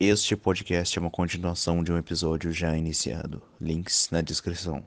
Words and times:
Este 0.00 0.36
podcast 0.36 0.96
é 0.96 1.00
uma 1.00 1.10
continuação 1.10 1.82
de 1.82 1.90
um 1.90 1.98
episódio 1.98 2.52
já 2.52 2.76
iniciado. 2.76 3.42
Links 3.60 4.08
na 4.12 4.20
descrição. 4.20 4.84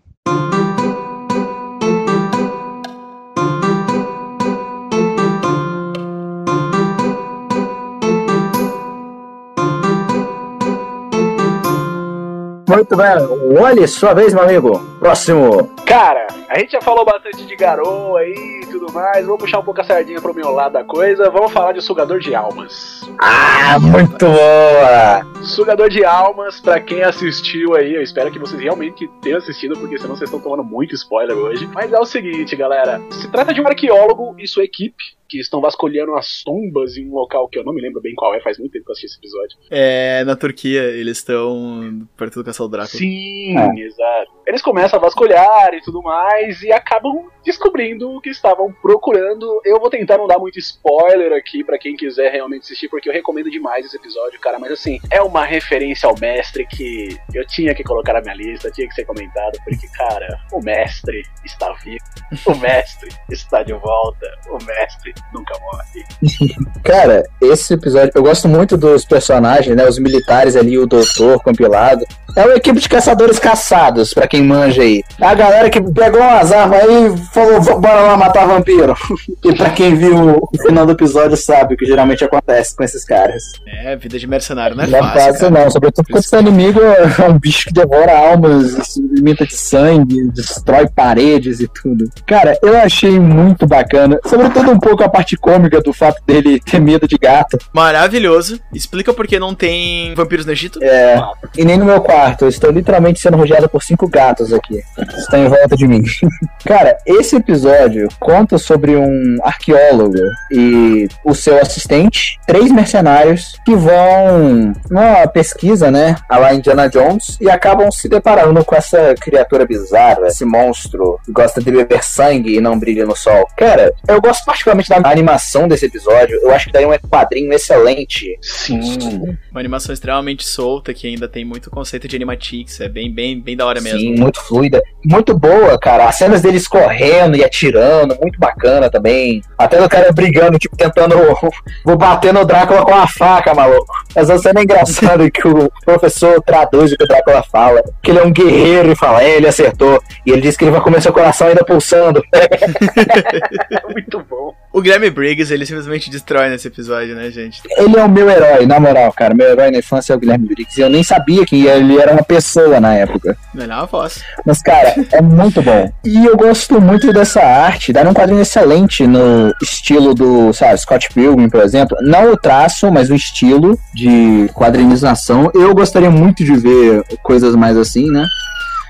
Muito 12.70 12.96
bem. 12.96 13.60
Olhe, 13.62 13.86
sua 13.90 14.14
vez, 14.14 14.34
meu 14.34 14.44
amigo. 14.44 14.80
Próximo. 14.98 15.76
Cara, 15.86 16.26
a 16.48 16.58
gente 16.58 16.72
já 16.72 16.82
falou 16.82 17.04
bastante 17.04 17.46
de 17.46 17.56
garoa 17.58 18.22
aí 18.22 18.61
tudo 18.72 18.92
mais. 18.92 19.26
Vou 19.26 19.38
puxar 19.38 19.60
um 19.60 19.64
pouco 19.64 19.82
a 19.82 19.84
sardinha 19.84 20.22
pro 20.22 20.34
meu 20.34 20.52
lado 20.52 20.74
da 20.74 20.84
coisa. 20.84 21.30
Vamos 21.30 21.52
falar 21.52 21.74
de 21.74 21.82
sugador 21.82 22.20
de 22.20 22.34
almas. 22.34 23.02
Ah, 23.20 23.78
muito 23.80 24.26
boa. 24.26 25.44
Sugador 25.44 25.90
de 25.90 26.04
almas, 26.04 26.60
pra 26.60 26.80
quem 26.80 27.04
assistiu 27.04 27.76
aí, 27.76 27.96
eu 27.96 28.02
espero 28.02 28.32
que 28.32 28.40
vocês 28.40 28.62
realmente 28.62 29.10
tenham 29.22 29.38
assistido, 29.38 29.78
porque 29.78 29.98
senão 29.98 30.16
vocês 30.16 30.30
estão 30.30 30.42
tomando 30.42 30.64
muito 30.64 30.96
spoiler 30.96 31.36
hoje. 31.36 31.68
Mas 31.74 31.92
é 31.92 32.00
o 32.00 32.06
seguinte, 32.06 32.56
galera. 32.56 33.02
Se 33.12 33.28
trata 33.30 33.54
de 33.54 33.62
um 33.62 33.68
arqueólogo 33.68 34.36
e 34.40 34.48
sua 34.48 34.64
equipe 34.64 35.04
que 35.32 35.40
estão 35.40 35.62
vasculhando 35.62 36.14
as 36.16 36.44
tumbas 36.44 36.98
em 36.98 37.08
um 37.08 37.14
local 37.14 37.48
que 37.48 37.58
eu 37.58 37.64
não 37.64 37.74
me 37.74 37.82
lembro 37.82 38.02
bem 38.02 38.14
qual 38.14 38.36
é, 38.36 38.42
faz 38.42 38.60
muito 38.60 38.74
tempo 38.74 38.84
que 38.84 38.92
eu 38.92 38.94
assisti 38.94 39.08
esse 39.08 39.18
episódio. 39.18 39.58
É, 39.70 40.26
na 40.26 40.36
Turquia, 40.36 40.84
eles 40.84 41.20
estão 41.20 42.06
perto 42.18 42.40
do 42.40 42.44
Castelo 42.44 42.68
Drácula. 42.68 43.00
Sim, 43.00 43.58
é. 43.58 43.80
exato. 43.80 44.32
Eles 44.46 44.62
começam 44.62 45.00
a 45.00 45.02
vasculhar 45.02 45.74
e 45.74 45.82
tudo 45.82 46.02
mais 46.02 46.62
e 46.62 46.74
acabam 46.74 47.28
descobrindo 47.46 48.12
o 48.12 48.20
que 48.20 48.30
estavam 48.30 48.61
procurando. 48.82 49.62
Eu 49.64 49.80
vou 49.80 49.90
tentar 49.90 50.18
não 50.18 50.28
dar 50.28 50.38
muito 50.38 50.60
spoiler 50.60 51.32
aqui 51.34 51.64
para 51.64 51.78
quem 51.78 51.96
quiser 51.96 52.32
realmente 52.32 52.64
assistir, 52.64 52.90
porque 52.90 53.08
eu 53.08 53.14
recomendo 53.14 53.50
demais 53.50 53.86
esse 53.86 53.96
episódio, 53.96 54.40
cara. 54.40 54.60
Mas 54.60 54.72
assim, 54.72 55.00
é 55.10 55.22
uma 55.22 55.46
referência 55.46 56.08
ao 56.08 56.16
mestre 56.20 56.66
que 56.66 57.18
eu 57.34 57.46
tinha 57.48 57.74
que 57.74 57.84
colocar 57.84 58.14
na 58.14 58.22
minha 58.22 58.36
lista, 58.36 58.72
tinha 58.72 58.88
que 58.88 58.94
ser 58.94 59.06
comentado, 59.06 59.58
porque, 59.64 59.88
cara, 59.96 60.40
o 60.52 60.62
mestre 60.62 61.24
está 61.46 61.72
vivo, 61.84 62.04
o 62.46 62.56
mestre 62.56 63.10
está 63.30 63.64
de 63.64 63.74
volta, 63.74 64.28
o 64.50 64.64
mestre 64.64 65.14
nunca 65.34 65.54
morre. 65.60 66.06
Cara, 66.84 67.24
esse 67.42 67.74
episódio, 67.74 68.12
eu 68.16 68.24
gosto 68.24 68.48
muito 68.48 68.78
dos 68.78 69.06
personagens, 69.06 69.76
né? 69.76 69.88
Os 69.88 70.00
militares 70.00 70.56
ali, 70.56 70.78
o 70.78 70.88
doutor 70.88 71.42
compilado. 71.42 72.06
É 72.36 72.46
uma 72.46 72.56
equipe 72.56 72.80
de 72.80 72.88
caçadores 72.88 73.40
caçados, 73.40 74.14
para 74.14 74.28
quem 74.28 74.42
manja 74.42 74.82
aí. 74.82 75.04
A 75.22 75.34
galera 75.34 75.70
que 75.70 75.82
pegou 75.82 76.22
umas 76.22 76.52
armas 76.52 76.82
aí 76.82 77.08
e 77.08 77.18
falou, 77.34 77.80
bora 77.80 78.02
lá 78.02 78.18
matar 78.18 78.48
vampiro. 78.54 78.96
e 79.44 79.56
pra 79.56 79.70
quem 79.72 79.96
viu 79.96 80.40
o 80.42 80.58
final 80.62 80.86
do 80.86 80.92
episódio 80.92 81.38
sabe 81.38 81.74
o 81.74 81.78
que 81.78 81.86
geralmente 81.86 82.24
acontece 82.24 82.76
com 82.76 82.84
esses 82.84 83.04
caras. 83.04 83.44
É, 83.68 83.96
vida 83.96 84.18
de 84.18 84.28
mercenário 84.28 84.76
não 84.76 84.84
é 84.84 84.88
não 84.88 85.00
fácil. 85.00 85.16
Não 85.16 85.22
é 85.22 85.32
fácil 85.32 85.52
não, 85.52 85.72
sobretudo 85.72 86.08
quando 86.10 86.24
seu 86.24 86.40
inimigo 86.40 86.80
é 86.82 87.30
um 87.30 87.40
bicho 87.40 87.68
que 87.68 87.74
devora 87.74 88.18
almas, 88.18 88.72
se 88.88 89.02
alimenta 89.02 89.46
de 89.46 89.56
sangue, 89.56 90.30
destrói 90.32 90.88
paredes 90.88 91.60
e 91.60 91.68
tudo. 91.68 92.10
Cara, 92.26 92.58
eu 92.62 92.78
achei 92.78 93.20
muito 93.20 93.66
bacana, 93.68 94.20
sobretudo 94.26 94.72
um 94.72 94.80
pouco 94.80 95.04
a 95.04 95.10
parte 95.10 95.38
cômica 95.38 95.82
do 95.82 95.94
fato 95.94 96.22
dele 96.26 96.60
ter 96.60 96.80
medo 96.80 97.08
de 97.08 97.18
gato. 97.18 97.58
Maravilhoso. 97.74 98.60
Explica 98.74 99.14
por 99.14 99.28
que 99.28 99.40
não 99.40 99.54
tem 99.54 100.14
vampiros 100.16 100.46
no 100.46 100.52
Egito? 100.52 100.80
É, 100.84 101.22
e 101.58 101.64
nem 101.64 101.78
no 101.78 101.86
meu 101.86 102.02
quarto. 102.02 102.46
Eu 102.46 102.50
estou 102.50 102.72
literalmente 102.72 103.20
sendo 103.20 103.38
rodeado 103.38 103.70
por 103.70 103.84
cinco 103.84 104.08
gatos 104.08 104.54
aqui. 104.54 104.82
Estão 105.18 105.46
em 105.46 105.48
volta 105.48 105.76
de 105.76 105.88
mim. 105.88 106.04
Cara, 106.66 106.98
esse 107.06 107.36
episódio 107.36 108.08
conta 108.42 108.58
sobre 108.58 108.96
um 108.96 109.38
arqueólogo 109.44 110.18
e 110.52 111.08
o 111.24 111.36
seu 111.36 111.60
assistente, 111.62 112.40
três 112.48 112.72
mercenários 112.72 113.56
que 113.64 113.76
vão 113.76 114.74
numa 114.90 115.28
pesquisa, 115.28 115.92
né, 115.92 116.16
a 116.28 116.40
lá 116.40 116.54
Indiana 116.54 116.90
Jones, 116.90 117.38
e 117.40 117.50
acabam 117.50 117.92
se 117.92 118.10
deparando 118.10 118.66
com 118.66 118.76
essa 118.76 119.14
criatura 119.20 119.66
bizarra, 119.66 120.26
esse 120.26 120.44
monstro 120.44 121.20
que 121.24 121.32
gosta 121.32 121.62
de 121.62 121.72
beber 121.72 122.04
sangue 122.04 122.56
e 122.56 122.62
não 122.62 122.80
brilha 122.80 123.06
no 123.06 123.16
sol. 123.16 123.48
Cara, 123.56 123.94
eu 124.08 124.20
gosto 124.20 124.44
particularmente 124.44 124.90
da 124.90 124.98
animação 125.08 125.68
desse 125.68 125.86
episódio. 125.86 126.40
Eu 126.42 126.52
acho 126.52 126.68
que 126.68 126.74
daí 126.74 126.84
é 126.84 126.88
um 126.88 126.98
quadrinho 126.98 127.54
excelente. 127.54 128.38
Sim. 128.42 129.38
Uma 129.52 129.60
animação 129.60 129.94
extremamente 129.94 130.48
solta 130.48 130.94
que 130.94 131.08
ainda 131.08 131.28
tem 131.28 131.46
muito 131.46 131.70
conceito 131.70 132.08
de 132.08 132.16
animatics, 132.16 132.82
é 132.82 132.90
bem, 132.90 133.14
bem, 133.14 133.40
bem 133.40 133.56
da 133.56 133.66
hora 133.66 133.80
mesmo. 133.82 134.00
Sim, 134.00 134.16
muito 134.16 134.42
fluida. 134.42 134.82
Muito 135.06 135.38
boa, 135.38 135.78
cara. 135.80 136.08
As 136.08 136.16
cenas 136.16 136.42
deles 136.42 136.68
correndo 136.68 137.36
e 137.36 137.44
atirando, 137.44 138.18
muito 138.22 138.31
bacana 138.40 138.90
também. 138.90 139.42
Até 139.58 139.84
o 139.84 139.90
cara 139.90 140.12
brigando, 140.12 140.58
tipo, 140.58 140.76
tentando. 140.76 141.16
Vou 141.86 141.98
bater 141.98 142.34
no 142.34 142.46
Drácula 142.46 142.86
com 142.86 142.94
a 142.94 143.08
faca, 143.08 143.54
maluco. 143.54 143.92
Essa 144.16 144.38
cena 144.38 144.60
é 144.60 144.64
engraçada 144.64 145.30
que 145.32 145.48
o 145.48 145.72
professor 145.86 146.42
traduz 146.42 146.92
o 146.92 146.98
que 146.98 147.04
o 147.04 147.08
Drácula 147.08 147.44
fala. 147.44 147.84
Que 148.02 148.12
ele 148.12 148.20
é 148.20 148.24
um 148.24 148.32
guerreiro 148.32 148.92
e 148.92 148.96
fala, 148.96 149.24
é, 149.24 149.38
ele 149.38 149.48
acertou. 149.48 150.02
E 150.26 150.32
ele 150.32 150.42
diz 150.42 150.58
que 150.58 150.64
ele 150.64 150.72
vai 150.72 150.82
comer 150.82 151.02
seu 151.02 151.14
coração 151.14 151.48
ainda 151.48 151.64
pulsando. 151.64 152.24
muito 153.92 154.24
bom. 154.30 154.54
O 154.74 154.82
Guilherme 154.82 155.10
Briggs, 155.10 155.54
ele 155.54 155.66
simplesmente 155.66 156.10
destrói 156.10 156.50
nesse 156.50 156.68
episódio, 156.68 157.14
né, 157.14 157.30
gente? 157.30 157.62
Ele 157.78 157.98
é 157.98 158.04
o 158.04 158.10
meu 158.10 158.30
herói, 158.30 158.66
na 158.66 158.80
moral, 158.80 159.12
cara. 159.12 159.34
Meu 159.34 159.48
herói 159.48 159.70
na 159.70 159.80
infância 159.80 160.14
é 160.14 160.16
o 160.16 160.20
Guilherme 160.20 160.48
Briggs. 160.48 160.80
E 160.80 160.84
eu 160.84 160.90
nem 160.90 161.04
sabia 161.04 161.46
que 161.46 161.68
ele 161.68 162.00
era 162.00 162.14
uma 162.14 162.24
pessoa 162.24 162.80
na 162.80 162.94
época. 162.94 163.38
Melhor 163.54 163.86
voz. 163.88 164.24
Mas, 164.46 164.62
cara, 164.62 164.96
é 165.12 165.22
muito 165.22 165.62
bom. 165.62 165.92
E 166.06 166.26
eu 166.26 166.38
gosto 166.38 166.80
muito 166.80 167.12
dessa 167.12 167.42
arte. 167.42 167.92
Dá 167.92 168.02
um 168.04 168.14
quadrinho 168.22 168.42
excelente 168.42 169.08
no 169.08 169.52
estilo 169.62 170.14
do, 170.14 170.54
sabe, 170.54 170.78
Scott 170.78 171.10
Pilgrim, 171.14 171.50
por 171.50 171.62
exemplo. 171.62 171.98
Não 172.02 172.32
o 172.32 172.38
traço, 172.38 172.92
mas 172.92 173.10
o 173.10 173.16
estilo 173.16 173.78
de 173.94 174.48
quadrinização. 174.54 175.50
Eu 175.54 175.74
gostaria 175.74 176.12
muito 176.12 176.44
de 176.44 176.56
ver 176.56 177.04
coisas 177.24 177.56
mais 177.56 177.76
assim, 177.78 178.10
né? 178.10 178.26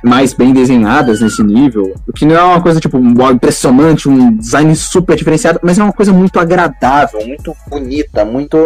mais 0.03 0.33
bem 0.33 0.51
desenhadas 0.51 1.21
nesse 1.21 1.43
nível. 1.43 1.93
O 2.07 2.11
que 2.11 2.25
não 2.25 2.35
é 2.35 2.41
uma 2.41 2.61
coisa, 2.61 2.79
tipo, 2.79 2.97
impressionante, 2.97 4.09
um 4.09 4.35
design 4.35 4.75
super 4.75 5.15
diferenciado, 5.15 5.59
mas 5.61 5.77
é 5.77 5.83
uma 5.83 5.93
coisa 5.93 6.11
muito 6.11 6.39
agradável, 6.39 7.23
muito 7.25 7.55
bonita, 7.67 8.25
muito. 8.25 8.57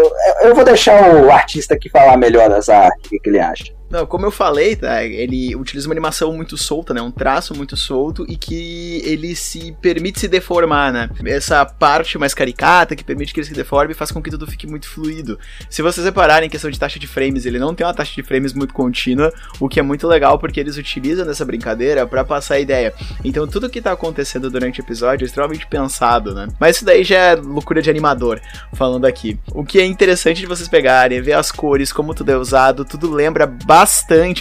Eu 0.41 0.55
vou 0.55 0.63
deixar 0.63 1.13
o 1.13 1.29
artista 1.29 1.73
aqui 1.73 1.89
falar 1.89 2.15
melhor 2.15 2.49
dessa 2.49 2.73
arte, 2.73 3.07
o 3.07 3.09
que 3.09 3.29
ele 3.29 3.39
acha. 3.39 3.74
Não, 3.89 4.05
como 4.05 4.25
eu 4.25 4.31
falei, 4.31 4.75
tá, 4.75 5.03
ele 5.03 5.55
utiliza 5.55 5.87
uma 5.87 5.93
animação 5.93 6.33
muito 6.33 6.57
solta, 6.57 6.93
né? 6.93 7.01
Um 7.01 7.11
traço 7.11 7.55
muito 7.55 7.77
solto 7.77 8.25
e 8.27 8.35
que 8.35 9.01
ele 9.05 9.35
se 9.35 9.75
permite 9.81 10.19
se 10.19 10.27
deformar, 10.27 10.91
né? 10.91 11.09
Essa 11.25 11.65
parte 11.65 12.17
mais 12.17 12.33
caricata 12.33 12.95
que 12.95 13.03
permite 13.03 13.33
que 13.33 13.39
ele 13.39 13.47
se 13.47 13.53
deforme 13.53 13.93
faz 13.93 14.11
com 14.11 14.21
que 14.21 14.31
tudo 14.31 14.47
fique 14.47 14.67
muito 14.67 14.89
fluido. 14.89 15.39
Se 15.69 15.81
vocês 15.81 16.05
repararem 16.05 16.47
em 16.47 16.49
questão 16.49 16.69
de 16.69 16.79
taxa 16.79 16.99
de 16.99 17.07
frames, 17.07 17.45
ele 17.45 17.59
não 17.59 17.75
tem 17.75 17.85
uma 17.85 17.93
taxa 17.93 18.13
de 18.13 18.23
frames 18.23 18.53
muito 18.53 18.73
contínua, 18.73 19.31
o 19.59 19.69
que 19.69 19.79
é 19.79 19.83
muito 19.83 20.07
legal 20.07 20.39
porque 20.39 20.59
eles 20.59 20.77
utilizam 20.77 21.29
essa 21.29 21.45
brincadeira 21.45 22.07
para 22.07 22.23
passar 22.23 22.55
a 22.55 22.59
ideia. 22.59 22.93
Então 23.23 23.47
tudo 23.47 23.69
que 23.69 23.81
tá 23.81 23.91
acontecendo 23.91 24.49
durante 24.49 24.79
o 24.79 24.83
episódio 24.83 25.25
é 25.25 25.27
extremamente 25.27 25.67
pensado, 25.67 26.33
né? 26.33 26.47
Mas 26.59 26.77
isso 26.77 26.85
daí 26.85 27.03
já 27.03 27.17
é 27.17 27.35
loucura 27.35 27.81
de 27.81 27.89
animador, 27.89 28.41
falando 28.73 29.05
aqui. 29.05 29.39
O 29.53 29.63
que 29.63 29.79
é 29.79 29.85
interessante 29.85 30.39
de 30.39 30.47
vocês 30.47 30.67
pegarem, 30.67 31.21
ver 31.21 31.33
as 31.33 31.51
cores, 31.51 31.93
como 31.93 32.13
tudo 32.13 32.31
é 32.31 32.37
usado, 32.37 32.83
tudo 32.83 33.11
lembra 33.11 33.45
bastante, 33.45 33.84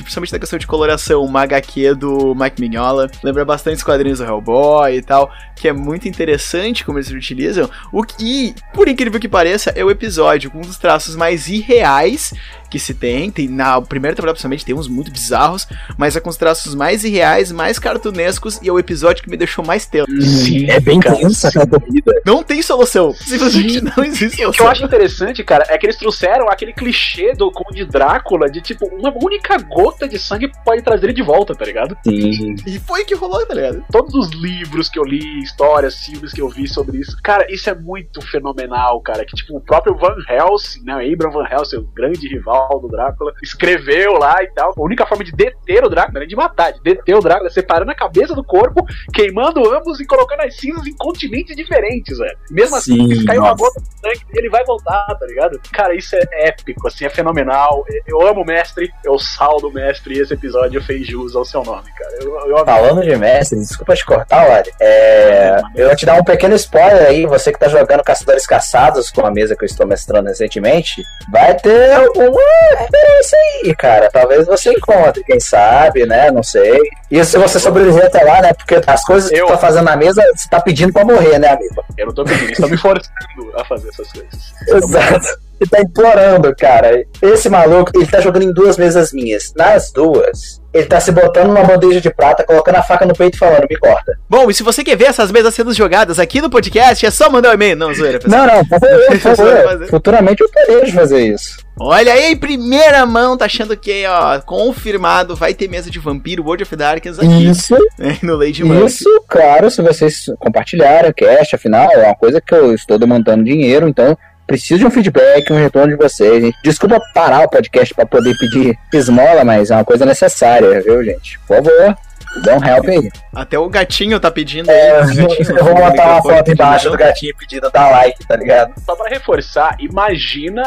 principalmente 0.03 0.33
da 0.33 0.39
questão 0.39 0.59
de 0.59 0.67
coloração, 0.67 1.23
uma 1.25 1.43
HQ 1.43 1.95
do 1.95 2.35
Mike 2.35 2.61
Mignola, 2.61 3.11
lembra 3.23 3.45
bastante 3.45 3.77
os 3.77 3.83
quadrinhos 3.83 4.19
do 4.19 4.25
Hellboy 4.25 4.97
e 4.97 5.03
tal, 5.03 5.31
que 5.55 5.69
é 5.69 5.73
muito 5.73 6.09
interessante 6.09 6.85
como 6.85 6.99
eles 6.99 7.11
utilizam. 7.11 7.71
O 7.93 8.03
que, 8.03 8.55
por 8.73 8.89
incrível 8.89 9.21
que 9.21 9.29
pareça, 9.29 9.71
é 9.77 9.85
o 9.85 9.91
episódio 9.91 10.51
com 10.51 10.59
um 10.59 10.63
dos 10.63 10.79
traços 10.79 11.17
mais 11.17 11.49
irreais 11.49 12.33
que 12.75 12.79
se 12.81 12.93
tem. 12.93 13.31
tem 13.31 13.47
na 13.47 13.81
primeira 13.81 14.17
temporada, 14.17 14.35
principalmente, 14.35 14.65
tem 14.65 14.75
uns 14.75 14.89
muito 14.89 15.09
bizarros, 15.09 15.69
mas 15.97 16.17
é 16.17 16.21
com 16.21 16.29
os 16.29 16.37
traços 16.37 16.75
mais 16.75 17.05
irreais, 17.05 17.53
mais 17.53 17.79
cartunescos 17.79 18.59
e 18.61 18.69
é 18.69 18.73
o 18.73 18.81
episódio 18.81 19.23
que 19.23 19.31
me 19.31 19.37
deixou 19.37 19.65
mais 19.65 19.87
tempo. 19.87 20.11
Sim, 20.21 20.69
é 20.69 20.81
bem 20.81 20.99
tensa 20.99 21.51
a 21.51 21.65
corrida. 21.65 22.13
Não 22.27 22.43
tem 22.43 22.61
solução. 22.63 23.13
Simplesmente 23.13 23.81
não 23.81 24.03
existe 24.03 24.39
solução. 24.39 24.51
O 24.51 24.53
que 24.53 24.63
eu 24.63 24.69
acho 24.69 24.85
interessante, 24.85 25.45
cara, 25.45 25.65
é 25.69 25.79
que 25.79 25.87
eles 25.87 25.97
trouxeram 25.97 26.49
aquele 26.49 26.73
clichê 26.73 27.33
do 27.33 27.49
Conde 27.53 27.85
Drácula 27.85 28.51
de 28.51 28.61
tipo, 28.61 28.87
uma 28.87 29.15
única 29.23 29.57
gota 29.59 30.09
de 30.09 30.19
sangue 30.19 30.51
pode 30.65 30.83
trazer 30.83 31.07
ele 31.07 31.13
de 31.13 31.23
volta, 31.23 31.55
tá 31.55 31.65
ligado? 31.65 31.97
Sim. 32.05 32.57
E 32.67 32.81
foi 32.81 33.05
que 33.05 33.15
rolou, 33.15 33.47
tá 33.47 33.55
ligado? 33.55 33.85
Todos 33.93 34.13
os 34.15 34.31
livros 34.31 34.89
que 34.89 34.99
eu 34.99 35.05
li, 35.05 35.43
histórias, 35.45 36.05
filmes 36.05 36.33
que 36.33 36.41
eu 36.41 36.49
vi 36.49 36.67
sobre 36.67 36.99
isso, 36.99 37.17
cara, 37.23 37.47
isso 37.49 37.71
é 37.71 37.75
muito 37.75 38.21
fenomenal, 38.21 39.01
cara. 39.01 39.25
Que 39.25 39.37
tipo, 39.37 39.57
o 39.57 39.61
próprio 39.61 39.95
Van 39.95 40.17
Helsing, 40.29 40.83
né? 40.83 40.95
Abraham 41.13 41.35
Van 41.35 41.49
Helsing, 41.49 41.77
o 41.77 41.83
grande 41.95 42.27
rival 42.27 42.64
do 42.69 42.89
Drácula, 42.89 43.33
escreveu 43.43 44.13
lá 44.15 44.43
e 44.43 44.49
tal. 44.49 44.75
A 44.77 44.83
única 44.83 45.07
forma 45.07 45.25
de 45.25 45.33
deter 45.33 45.85
o 45.85 45.89
Drácula, 45.89 46.23
é 46.23 46.27
de 46.27 46.37
matar, 46.37 46.73
de 46.73 46.81
deter 46.83 47.17
o 47.17 47.21
Drácula, 47.21 47.51
separando 47.51 47.91
a 47.91 47.95
cabeça 47.95 48.35
do 48.35 48.45
corpo, 48.45 48.85
queimando 49.13 49.73
ambos 49.73 50.01
e 50.01 50.07
colocando 50.07 50.41
as 50.41 50.57
cinzas 50.57 50.87
em 50.87 50.95
continentes 50.97 51.57
diferentes, 51.57 52.19
velho. 52.19 52.37
Mesmo 52.51 52.77
assim, 52.77 53.09
Sim, 53.09 53.15
se 53.15 53.25
cair 53.25 53.39
uma 53.39 53.55
gota 53.55 53.81
de 53.81 53.89
sangue, 54.01 54.27
ele 54.35 54.51
vai 54.51 54.65
voltar, 54.65 55.07
tá 55.07 55.27
ligado? 55.27 55.61
Cara, 55.73 55.95
isso 55.95 56.15
é 56.15 56.49
épico, 56.49 56.87
assim, 56.87 57.05
é 57.07 57.11
fenomenal. 57.11 57.85
Eu 58.07 58.27
amo 58.27 58.43
o 58.43 58.47
mestre, 58.47 58.91
eu 59.05 59.15
o 59.15 59.19
sal 59.19 59.59
do 59.59 59.71
mestre 59.71 60.17
e 60.17 60.21
esse 60.21 60.35
episódio 60.35 60.83
fez 60.83 61.07
jus 61.07 61.37
ao 61.37 61.45
seu 61.45 61.63
nome, 61.63 61.89
cara. 61.97 62.15
Eu, 62.21 62.49
eu 62.49 62.65
Falando 62.65 63.03
de 63.03 63.17
mestre, 63.17 63.59
desculpa 63.59 63.95
te 63.95 64.05
cortar, 64.05 64.47
Lari. 64.47 64.71
É, 64.81 65.61
eu 65.77 65.87
vou 65.87 65.97
te 65.97 66.05
dar 66.05 66.21
um 66.21 66.25
pequeno 66.25 66.55
spoiler 66.57 67.07
aí, 67.07 67.27
você 67.27 67.53
que 67.53 67.59
tá 67.59 67.69
jogando 67.69 68.03
Caçadores 68.03 68.47
Caçados 68.47 69.11
com 69.11 69.25
a 69.25 69.31
mesa 69.31 69.57
que 69.57 69.65
eu 69.65 69.67
estou 69.67 69.87
mestrando 69.87 70.29
recentemente, 70.29 71.03
vai 71.31 71.55
ter 71.55 72.11
alguma 72.45 72.81
referência 72.83 73.39
aí, 73.65 73.75
cara. 73.77 74.11
Talvez 74.13 74.47
você 74.47 74.71
encontre, 74.73 75.25
quem 75.25 75.41
sabe, 75.41 76.07
né? 76.07 76.31
Não 76.31 76.43
sei. 76.43 76.79
E 77.11 77.25
se 77.25 77.39
você 77.39 77.59
sobreviver 77.59 78.07
até 78.07 78.23
lá, 78.23 78.41
né? 78.43 78.53
Porque 78.53 78.81
as 78.87 79.05
coisas 79.05 79.31
Eu- 79.31 79.47
que 79.47 79.53
você 79.53 79.53
tá 79.53 79.59
fazendo 79.59 79.85
na 79.85 79.97
mesa, 79.97 80.23
você 80.35 80.49
tá 80.49 80.61
pedindo 80.61 80.93
pra 80.93 81.05
morrer, 81.05 81.39
né, 81.39 81.49
amigo? 81.49 81.85
Eu 81.97 82.07
não 82.07 82.15
tô 82.15 82.25
pedindo, 82.25 82.53
estão 82.53 82.69
me 82.69 82.77
forçando 82.77 83.11
a 83.57 83.65
fazer 83.65 83.89
essas 83.89 84.13
coisas. 84.13 84.53
Exato. 84.69 85.44
Ele 85.61 85.71
tá 85.71 85.81
implorando, 85.81 86.55
cara. 86.57 87.05
Esse 87.23 87.49
maluco, 87.49 87.91
ele 87.95 88.07
tá 88.07 88.21
jogando 88.21 88.43
em 88.43 88.53
duas 88.53 88.77
mesas 88.77 89.13
minhas. 89.13 89.53
Nas 89.57 89.93
duas, 89.93 90.61
ele 90.73 90.87
tá 90.87 90.99
se 91.01 91.13
botando 91.13 91.47
numa 91.47 91.63
bandeja 91.63 92.01
de 92.01 92.13
prata, 92.13 92.45
colocando 92.45 92.77
a 92.77 92.83
faca 92.83 93.07
no 93.07 93.15
peito 93.15 93.37
e 93.37 93.39
falando, 93.39 93.65
me 93.71 93.79
corta. 93.79 94.19
Bom, 94.29 94.51
e 94.51 94.55
se 94.55 94.65
você 94.65 94.83
quer 94.83 94.97
ver 94.97 95.05
essas 95.05 95.31
mesas 95.31 95.55
sendo 95.55 95.73
jogadas 95.73 96.19
aqui 96.19 96.43
no 96.43 96.51
podcast, 96.51 97.07
é 97.07 97.11
só 97.11 97.31
mandar 97.31 97.51
um 97.51 97.55
e-mail. 97.55 97.77
Não, 97.77 97.95
zoeira, 97.95 98.19
pessoal. 98.19 98.47
Não, 98.47 98.57
não, 98.57 98.65
por 98.65 98.81
favor, 98.81 99.79
por. 99.79 99.87
Futuramente 99.89 100.43
eu 100.43 100.49
terei 100.49 100.85
de 100.85 100.93
fazer 100.93 101.33
isso. 101.33 101.59
Olha 101.79 102.13
aí, 102.13 102.33
em 102.33 102.37
primeira 102.37 103.07
mão, 103.07 103.37
tá 103.37 103.45
achando 103.47 103.77
que, 103.77 104.05
ó, 104.07 104.41
confirmado, 104.41 105.35
vai 105.37 105.55
ter 105.55 105.69
mesa 105.69 105.91
de 105.91 105.99
vampiro 105.99 106.43
World 106.43 106.63
of 106.65 106.77
Darkness 106.77 107.19
aqui 107.19 107.49
Isso, 107.49 107.77
né, 107.99 108.19
no 108.23 108.37
Lady 108.37 108.63
Murphy. 108.65 108.87
isso, 108.87 109.25
claro, 109.29 109.71
se 109.71 109.83
vocês 109.83 110.27
compartilharem 110.39 111.11
o 111.11 111.15
cast, 111.15 111.55
afinal, 111.55 111.89
é 111.93 112.07
uma 112.07 112.15
coisa 112.15 112.41
que 112.41 112.55
eu 112.55 112.75
estou 112.75 112.99
demandando 112.99 113.45
dinheiro, 113.45 113.89
então 113.89 114.17
preciso 114.47 114.81
de 114.81 114.87
um 114.87 114.91
feedback, 114.91 115.53
um 115.53 115.57
retorno 115.57 115.97
de 115.97 116.03
vocês. 116.03 116.55
Desculpa 116.63 117.01
parar 117.15 117.45
o 117.45 117.49
podcast 117.49 117.95
pra 117.95 118.07
poder 118.07 118.37
pedir 118.39 118.79
esmola, 118.93 119.45
mas 119.45 119.71
é 119.71 119.77
uma 119.77 119.85
coisa 119.85 120.05
necessária, 120.05 120.81
viu, 120.81 121.03
gente? 121.05 121.39
Por 121.41 121.57
favor, 121.57 121.97
dá 122.43 122.57
um 122.57 122.65
help 122.65 122.89
aí. 122.89 123.11
Até 123.35 123.59
o 123.59 123.69
gatinho 123.69 124.19
tá 124.21 124.31
pedindo 124.31 124.71
É, 124.71 125.01
aí. 125.03 125.19
eu, 125.19 125.25
o 125.25 125.29
gatinho 125.29 125.59
eu 125.59 125.65
vou 125.65 125.75
botar 125.75 126.05
uma 126.07 126.23
foto 126.23 126.51
embaixo 126.51 126.91
do 126.91 126.97
gatinho 126.97 127.35
pedindo 127.37 127.71
dar 127.71 127.91
like, 127.91 128.27
tá 128.27 128.37
ligado? 128.37 128.73
Só 128.85 128.95
pra 128.97 129.09
reforçar, 129.09 129.77
imagina 129.81 130.63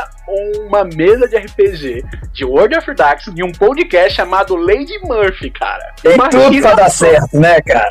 uma 0.67 0.83
mesa 0.83 1.27
de 1.27 1.37
RPG 1.37 2.03
de 2.33 2.43
World 2.45 2.77
of 2.77 2.93
Darkness 2.93 3.37
em 3.37 3.43
um 3.43 3.51
podcast 3.51 4.13
chamado 4.13 4.55
Lady 4.55 4.99
Murphy, 5.03 5.49
cara. 5.49 5.93
Tem 6.01 6.17
tudo 6.29 6.61
pra 6.61 6.75
dar 6.75 6.89
certo, 6.89 7.39
né, 7.39 7.61
cara? 7.61 7.89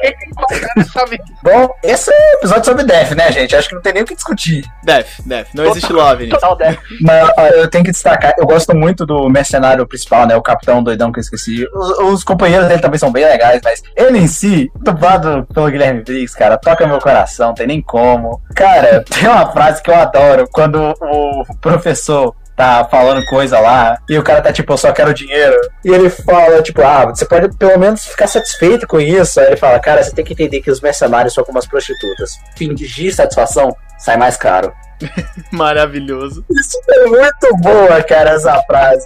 Bom, 1.42 1.74
esse 1.82 2.12
é 2.12 2.14
um 2.14 2.38
episódio 2.38 2.64
sobre 2.64 2.84
Death, 2.84 3.12
né, 3.12 3.32
gente? 3.32 3.56
Acho 3.56 3.68
que 3.68 3.74
não 3.74 3.82
tem 3.82 3.92
nem 3.94 4.02
o 4.02 4.06
que 4.06 4.14
discutir. 4.14 4.64
Def, 4.84 5.20
Def, 5.24 5.48
não 5.54 5.64
existe 5.66 5.92
love. 5.92 6.28
Total 6.28 6.56
Death. 6.56 6.78
Mas 7.00 7.30
ó, 7.38 7.46
eu 7.46 7.68
tenho 7.70 7.84
que 7.84 7.90
destacar, 7.90 8.34
eu 8.38 8.46
gosto 8.46 8.74
muito 8.76 9.06
do 9.06 9.28
mercenário 9.28 9.86
principal, 9.86 10.26
né? 10.26 10.36
O 10.36 10.42
capitão 10.42 10.82
doidão 10.82 11.10
que 11.10 11.18
eu 11.18 11.22
esqueci. 11.22 11.66
Os, 11.74 11.98
os 11.98 12.24
companheiros 12.24 12.68
dele 12.68 12.80
também 12.82 12.98
são 12.98 13.10
bem 13.10 13.24
legais, 13.24 13.60
mas 13.66 13.82
ele 13.96 14.18
em 14.18 14.28
si, 14.28 14.70
dublado 14.76 15.44
pelo 15.52 15.68
Guilherme 15.68 16.02
Briggs, 16.02 16.36
cara, 16.36 16.56
toca 16.56 16.86
meu 16.86 17.00
coração, 17.00 17.52
tem 17.52 17.66
nem 17.66 17.82
como. 17.82 18.40
Cara, 18.54 19.04
tem 19.10 19.28
uma 19.28 19.50
frase 19.50 19.82
que 19.82 19.90
eu 19.90 19.96
adoro 19.96 20.48
quando 20.52 20.94
o 21.00 21.44
professor 21.60 22.32
tá 22.54 22.86
falando 22.90 23.26
coisa 23.26 23.58
lá, 23.60 23.98
e 24.08 24.16
o 24.16 24.22
cara 24.22 24.40
tá 24.40 24.50
tipo, 24.50 24.72
eu 24.72 24.78
só 24.78 24.92
quero 24.92 25.12
dinheiro. 25.12 25.56
E 25.84 25.90
ele 25.90 26.08
fala, 26.08 26.62
tipo, 26.62 26.80
ah, 26.80 27.06
você 27.06 27.26
pode 27.26 27.54
pelo 27.56 27.78
menos 27.78 28.06
ficar 28.06 28.28
satisfeito 28.28 28.86
com 28.86 28.98
isso. 28.98 29.38
Aí 29.40 29.48
ele 29.48 29.56
fala, 29.56 29.78
cara, 29.78 30.02
você 30.02 30.12
tem 30.12 30.24
que 30.24 30.32
entender 30.32 30.62
que 30.62 30.70
os 30.70 30.80
mercenários 30.80 31.34
são 31.34 31.44
como 31.44 31.58
as 31.58 31.66
prostitutas. 31.66 32.38
Fingir 32.56 33.14
satisfação 33.14 33.76
sai 33.98 34.16
mais 34.16 34.36
caro. 34.36 34.72
Maravilhoso. 35.52 36.44
Isso 36.50 36.78
é 36.88 37.06
muito 37.06 37.56
boa, 37.58 38.02
cara, 38.02 38.30
essa 38.30 38.60
frase. 38.62 39.04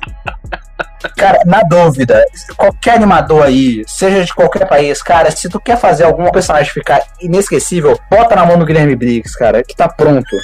Cara, 1.17 1.41
na 1.47 1.63
dúvida, 1.63 2.25
qualquer 2.57 2.97
animador 2.97 3.45
aí, 3.45 3.83
seja 3.87 4.25
de 4.25 4.35
qualquer 4.35 4.69
país, 4.69 5.03
cara, 5.03 5.31
se 5.31 5.49
tu 5.49 5.59
quer 5.59 5.79
fazer 5.79 6.05
algum 6.05 6.31
personagem 6.31 6.73
ficar 6.73 7.03
inesquecível, 7.21 7.99
bota 8.11 8.37
na 8.37 8.45
mão 8.45 8.59
do 8.59 8.67
Guilherme 8.67 8.95
Briggs, 8.95 9.37
cara, 9.37 9.63
que 9.63 9.75
tá 9.75 9.89
pronto. 9.89 10.37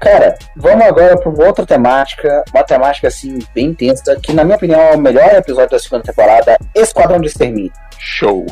Cara, 0.00 0.34
vamos 0.56 0.86
agora 0.86 1.18
pra 1.18 1.28
uma 1.28 1.44
outra 1.44 1.66
temática, 1.66 2.42
uma 2.54 2.64
temática 2.64 3.08
assim, 3.08 3.38
bem 3.54 3.66
intensa, 3.66 4.16
que 4.22 4.32
na 4.32 4.44
minha 4.44 4.56
opinião 4.56 4.80
é 4.80 4.94
o 4.94 4.98
melhor 4.98 5.34
episódio 5.34 5.70
da 5.70 5.78
segunda 5.78 6.04
temporada, 6.04 6.56
Esquadrão 6.74 7.20
de 7.20 7.26
Extermínio. 7.26 7.72
Show. 8.02 8.46